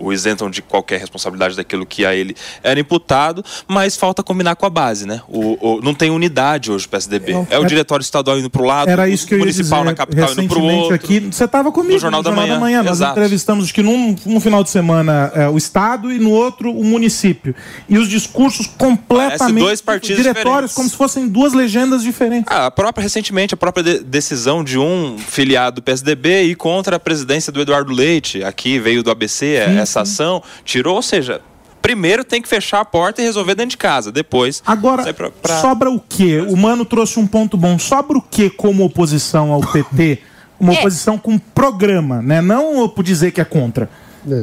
o- 0.00 0.06
o 0.06 0.12
isentam 0.12 0.50
de 0.50 0.60
qualquer 0.60 0.98
responsabilidade 0.98 1.54
daquilo 1.56 1.86
que 1.86 2.04
a 2.04 2.12
ele 2.14 2.34
era 2.62 2.80
imputado, 2.80 3.44
mas 3.68 3.96
falta 3.96 4.22
combinar 4.22 4.56
com 4.56 4.66
a 4.66 4.70
base, 4.70 5.06
né? 5.06 5.20
O, 5.28 5.76
o- 5.76 5.80
não 5.80 5.94
tem 5.94 6.10
unidade 6.10 6.72
hoje 6.72 6.86
o 6.86 6.88
PSDB. 6.88 7.32
Não, 7.34 7.46
é 7.50 7.58
o 7.58 7.62
é- 7.64 7.66
diretório 7.66 8.02
estadual 8.02 8.36
indo 8.38 8.50
para 8.50 8.62
o 8.62 8.64
lado, 8.64 8.88
Era 8.90 9.02
o 9.04 9.06
isso 9.06 9.26
que 9.28 9.34
eu 9.34 9.38
ia 9.38 9.44
municipal 9.44 9.80
dizer 9.80 9.90
na 9.90 9.94
capital 9.94 10.32
indo 10.32 10.48
para 10.48 10.58
o 10.58 10.64
outro. 10.64 10.94
aqui. 10.94 11.20
Você 11.20 11.44
estava 11.44 11.70
comigo 11.70 11.92
No 11.94 11.98
Jornal 12.00 12.22
da 12.22 12.32
Manhã, 12.32 12.82
Nós 12.82 12.96
exato. 12.96 13.12
entrevistamos, 13.12 13.64
acho 13.66 13.74
que 13.74 13.82
num, 13.82 14.16
num 14.26 14.40
final 14.40 14.64
de 14.64 14.71
semana, 14.72 15.30
é, 15.34 15.48
o 15.48 15.56
Estado 15.56 16.12
e 16.12 16.18
no 16.18 16.30
outro 16.30 16.70
o 16.72 16.84
município. 16.84 17.54
E 17.88 17.98
os 17.98 18.08
discursos 18.08 18.66
completamente... 18.66 19.60
Dois 19.60 19.80
partidos 19.80 20.16
Diretórios 20.22 20.70
diferentes. 20.70 20.74
como 20.74 20.88
se 20.88 20.96
fossem 20.96 21.28
duas 21.28 21.52
legendas 21.52 22.02
diferentes. 22.02 22.52
Ah, 22.52 22.66
a 22.66 22.70
própria, 22.70 23.02
recentemente, 23.02 23.54
a 23.54 23.56
própria 23.56 23.82
de- 23.82 23.98
decisão 24.04 24.64
de 24.64 24.78
um 24.78 25.16
filiado 25.18 25.76
do 25.76 25.82
PSDB 25.82 26.44
ir 26.44 26.54
contra 26.56 26.96
a 26.96 27.00
presidência 27.00 27.52
do 27.52 27.60
Eduardo 27.60 27.92
Leite, 27.92 28.42
aqui 28.42 28.78
veio 28.78 29.02
do 29.02 29.10
ABC 29.10 29.64
Sim, 29.66 29.78
essa 29.78 30.00
ação, 30.02 30.42
tirou, 30.64 30.96
ou 30.96 31.02
seja, 31.02 31.40
primeiro 31.80 32.24
tem 32.24 32.40
que 32.40 32.48
fechar 32.48 32.80
a 32.80 32.84
porta 32.84 33.20
e 33.20 33.24
resolver 33.24 33.54
dentro 33.54 33.70
de 33.70 33.76
casa, 33.76 34.10
depois. 34.12 34.62
Agora, 34.66 35.12
pra- 35.12 35.30
pra- 35.30 35.60
sobra 35.60 35.90
o 35.90 36.00
quê? 36.00 36.44
O 36.48 36.56
Mano 36.56 36.84
trouxe 36.84 37.18
um 37.18 37.26
ponto 37.26 37.56
bom. 37.56 37.78
Sobra 37.78 38.16
o 38.18 38.22
quê 38.22 38.48
como 38.48 38.84
oposição 38.84 39.50
ao 39.52 39.60
PT? 39.60 40.18
Uma 40.60 40.74
É. 40.74 40.78
oposição 40.78 41.18
com 41.18 41.36
programa, 41.38 42.22
né? 42.22 42.40
Não 42.40 42.88
por 42.88 43.02
dizer 43.02 43.32
que 43.32 43.40
é 43.40 43.44
contra. 43.44 43.90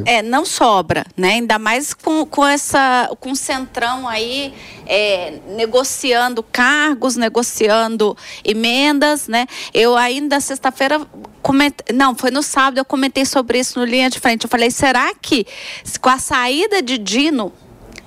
É, 0.06 0.22
não 0.22 0.44
sobra, 0.44 1.04
né? 1.16 1.30
Ainda 1.34 1.58
mais 1.58 1.94
com, 1.94 2.24
com 2.26 2.46
essa, 2.46 3.10
com 3.18 3.32
o 3.32 3.36
Centrão 3.36 4.06
aí 4.06 4.52
é, 4.86 5.38
negociando 5.48 6.42
cargos, 6.42 7.16
negociando 7.16 8.16
emendas, 8.44 9.28
né? 9.28 9.46
Eu 9.72 9.96
ainda 9.96 10.40
sexta-feira 10.40 11.00
não, 11.94 12.14
foi 12.14 12.30
no 12.30 12.42
sábado 12.42 12.78
eu 12.78 12.84
comentei 12.84 13.24
sobre 13.24 13.58
isso 13.58 13.78
no 13.78 13.84
linha 13.84 14.10
de 14.10 14.20
frente. 14.20 14.44
Eu 14.44 14.50
falei, 14.50 14.70
será 14.70 15.12
que 15.14 15.46
com 16.00 16.10
a 16.10 16.18
saída 16.18 16.82
de 16.82 16.98
Dino 16.98 17.52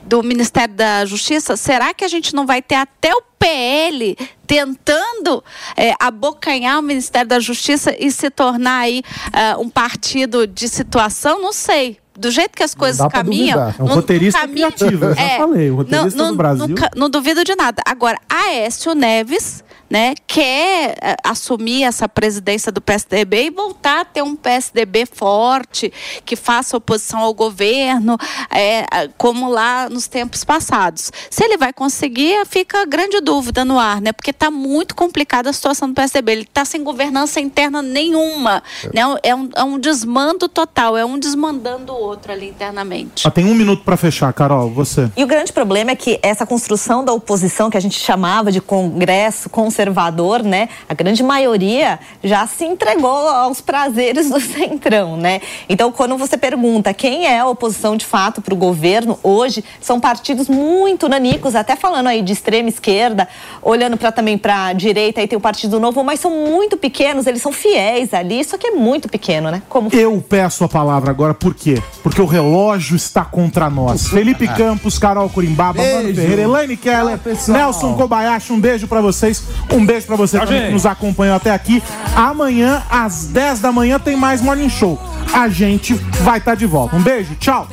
do 0.06 0.22
Ministério 0.24 0.74
da 0.74 1.06
Justiça, 1.06 1.56
será 1.56 1.94
que 1.94 2.04
a 2.04 2.08
gente 2.08 2.36
não 2.36 2.46
vai 2.46 2.62
ter 2.62 2.76
até 2.76 3.14
o 3.14 3.22
PL 3.40 4.18
tentando 4.46 5.44
é, 5.76 5.94
abocanhar 6.00 6.80
o 6.80 6.82
Ministério 6.82 7.28
da 7.28 7.40
Justiça 7.40 7.96
e 7.98 8.12
se 8.12 8.30
tornar 8.30 8.80
aí 8.80 9.02
ah, 9.32 9.58
um 9.60 9.70
partido 9.70 10.46
de 10.46 10.68
situação? 10.68 11.42
Não 11.42 11.54
sei. 11.54 11.98
Do 12.16 12.30
jeito 12.30 12.56
que 12.56 12.62
as 12.62 12.76
coisas 12.76 13.08
caminham. 13.08 13.58
duvidar. 13.58 13.76
É 13.80 13.84
um 13.84 13.88
não- 13.88 13.96
roteirista 13.96 14.40
caminha- 14.42 14.72
criativo, 14.72 15.06
eu 15.06 15.16
já 15.16 15.38
falei, 15.38 15.72
o 15.72 15.76
roteirista 15.78 16.18
não, 16.18 16.30
do 16.30 16.36
Brasil. 16.36 16.68
Não, 16.68 16.90
não 16.96 17.10
duvido 17.10 17.44
de 17.44 17.56
nada. 17.56 17.82
Agora, 17.86 18.20
Aécio 18.30 18.94
Neves, 18.94 19.64
né, 19.94 20.16
quer 20.26 20.96
eh, 21.00 21.16
assumir 21.24 21.84
essa 21.84 22.10
presidência 22.10 22.72
do 22.72 22.82
PSDB 22.82 23.44
e 23.44 23.50
voltar 23.52 24.02
a 24.02 24.06
ter 24.06 24.24
um 24.24 24.36
PSDB 24.36 25.06
forte, 25.06 25.94
que 26.26 26.36
faça 26.36 26.76
oposição 26.76 27.20
ao 27.20 27.32
governo, 27.32 28.18
ah, 28.50 29.08
como 29.20 29.48
lá 29.48 29.88
nos 29.88 30.08
tempos 30.08 30.44
passados. 30.44 31.12
Se 31.30 31.44
ele 31.44 31.58
vai 31.58 31.72
conseguir, 31.72 32.44
fica 32.48 32.84
grande 32.88 33.22
dúvida 33.22 33.64
no 33.64 33.78
ar, 33.78 34.02
né? 34.02 34.12
Porque 34.12 34.32
está 34.32 34.50
muito 34.50 34.96
complicada 34.96 35.52
a 35.52 35.54
situação 35.54 35.88
do 35.88 35.94
PSDB. 35.94 36.32
Ele 36.32 36.42
está 36.42 36.66
sem 36.66 36.84
governança 36.84 37.40
interna 37.40 37.84
nenhuma. 37.84 38.64
Né? 38.92 39.02
É, 39.22 39.36
um, 39.36 39.50
é 39.56 39.64
um 39.64 39.78
desmando 39.78 40.50
total, 40.50 40.98
é 40.98 41.06
um 41.06 41.20
desmandando 41.20 41.94
o 41.94 42.02
outro 42.02 42.32
ali 42.32 42.50
internamente. 42.50 43.28
Ah, 43.28 43.32
tem 43.32 43.46
um 43.46 43.54
minuto 43.54 43.84
pra 43.84 43.96
fechar, 43.96 44.34
Carol. 44.34 44.72
Você. 44.72 45.12
E 45.16 45.24
o 45.24 45.28
grande 45.28 45.54
problema 45.54 45.92
é 45.92 45.96
que 45.96 46.20
essa 46.24 46.48
construção 46.48 47.06
da 47.06 47.14
oposição 47.14 47.70
que 47.70 47.78
a 47.78 47.80
gente 47.80 48.00
chamava 48.00 48.52
de 48.52 48.60
Congresso 48.60 49.52
conservador 49.52 49.83
conservador, 49.84 50.44
né? 50.44 50.70
A 50.88 50.94
grande 50.94 51.22
maioria 51.22 52.00
já 52.24 52.48
se 52.48 52.64
entregou 52.64 53.28
aos 53.28 53.60
prazeres 53.60 54.30
do 54.30 54.40
centrão, 54.40 55.18
né? 55.18 55.42
Então, 55.68 55.92
quando 55.92 56.18
você 56.18 56.38
pergunta 56.38 56.94
quem 56.94 57.26
é 57.26 57.40
a 57.40 57.48
oposição 57.48 57.98
de 57.98 58.06
fato 58.06 58.42
para 58.42 58.54
o 58.54 58.58
governo 58.58 59.20
hoje, 59.22 59.64
são 59.82 60.00
partidos 60.00 60.48
muito 60.48 61.10
nanicos, 61.10 61.56
até 61.56 61.76
falando 61.76 62.08
aí 62.08 62.22
de 62.22 62.32
extrema 62.32 62.70
esquerda, 62.70 63.28
olhando 63.62 63.98
para 63.98 64.12
também 64.12 64.38
para 64.38 64.68
a 64.68 64.74
direita, 64.74 65.20
aí 65.20 65.28
tem 65.28 65.38
o 65.38 65.42
Partido 65.42 65.80
Novo, 65.80 66.04
mas 66.04 66.20
são 66.20 66.32
muito 66.32 66.78
pequenos, 66.78 67.28
eles 67.28 67.42
são 67.42 67.52
fiéis 67.52 68.14
ali, 68.14 68.44
só 68.44 68.58
que 68.58 68.68
é 68.68 68.72
muito 68.72 69.10
pequeno, 69.10 69.52
né? 69.52 69.62
Como 69.68 69.90
Eu 69.92 70.24
peço 70.28 70.64
a 70.64 70.70
palavra 70.70 71.12
agora, 71.12 71.34
por 71.34 71.54
quê? 71.54 71.82
Porque 72.02 72.22
o 72.22 72.26
relógio 72.26 72.96
está 72.96 73.26
contra 73.26 73.70
nós. 73.70 74.08
Felipe 74.14 74.48
Campos, 74.48 74.98
Carol 74.98 75.30
Curimbaba, 75.30 75.82
Mano. 75.82 76.14
Ferreira, 76.14 76.44
Elaine 76.44 76.78
Keller, 76.78 77.18
pessoal. 77.18 77.58
Nelson 77.58 77.96
Kobayashi, 77.96 78.54
um 78.54 78.60
beijo 78.60 78.88
pra 78.88 79.02
vocês. 79.02 79.44
Um 79.72 79.86
beijo 79.86 80.06
pra 80.06 80.16
você 80.16 80.40
também 80.40 80.58
gente. 80.58 80.68
que 80.68 80.74
nos 80.74 80.86
acompanhou 80.86 81.36
até 81.36 81.52
aqui. 81.52 81.82
Amanhã, 82.16 82.84
às 82.90 83.26
10 83.26 83.60
da 83.60 83.72
manhã, 83.72 84.00
tem 84.00 84.16
mais 84.16 84.42
Morning 84.42 84.70
Show. 84.70 85.00
A 85.34 85.50
gente 85.50 85.94
vai 86.24 86.38
estar 86.38 86.56
de 86.56 86.66
volta. 86.66 86.96
Um 86.96 87.02
beijo, 87.02 87.36
tchau. 87.36 87.68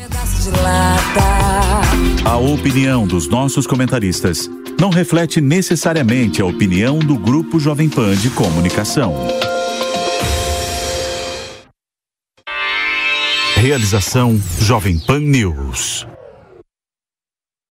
A 2.25 2.37
opinião 2.37 3.07
dos 3.07 3.29
nossos 3.29 3.67
comentaristas 3.67 4.49
não 4.81 4.89
reflete 4.89 5.41
necessariamente 5.41 6.41
a 6.41 6.47
opinião 6.47 6.99
do 6.99 7.19
Grupo 7.19 7.61
Jovem 7.61 7.89
Pan 7.89 8.15
de 8.17 8.31
Comunicação. 8.31 9.15
Realização 13.57 14.41
Jovem 14.59 14.99
Pan 14.99 15.21
News. 15.21 16.10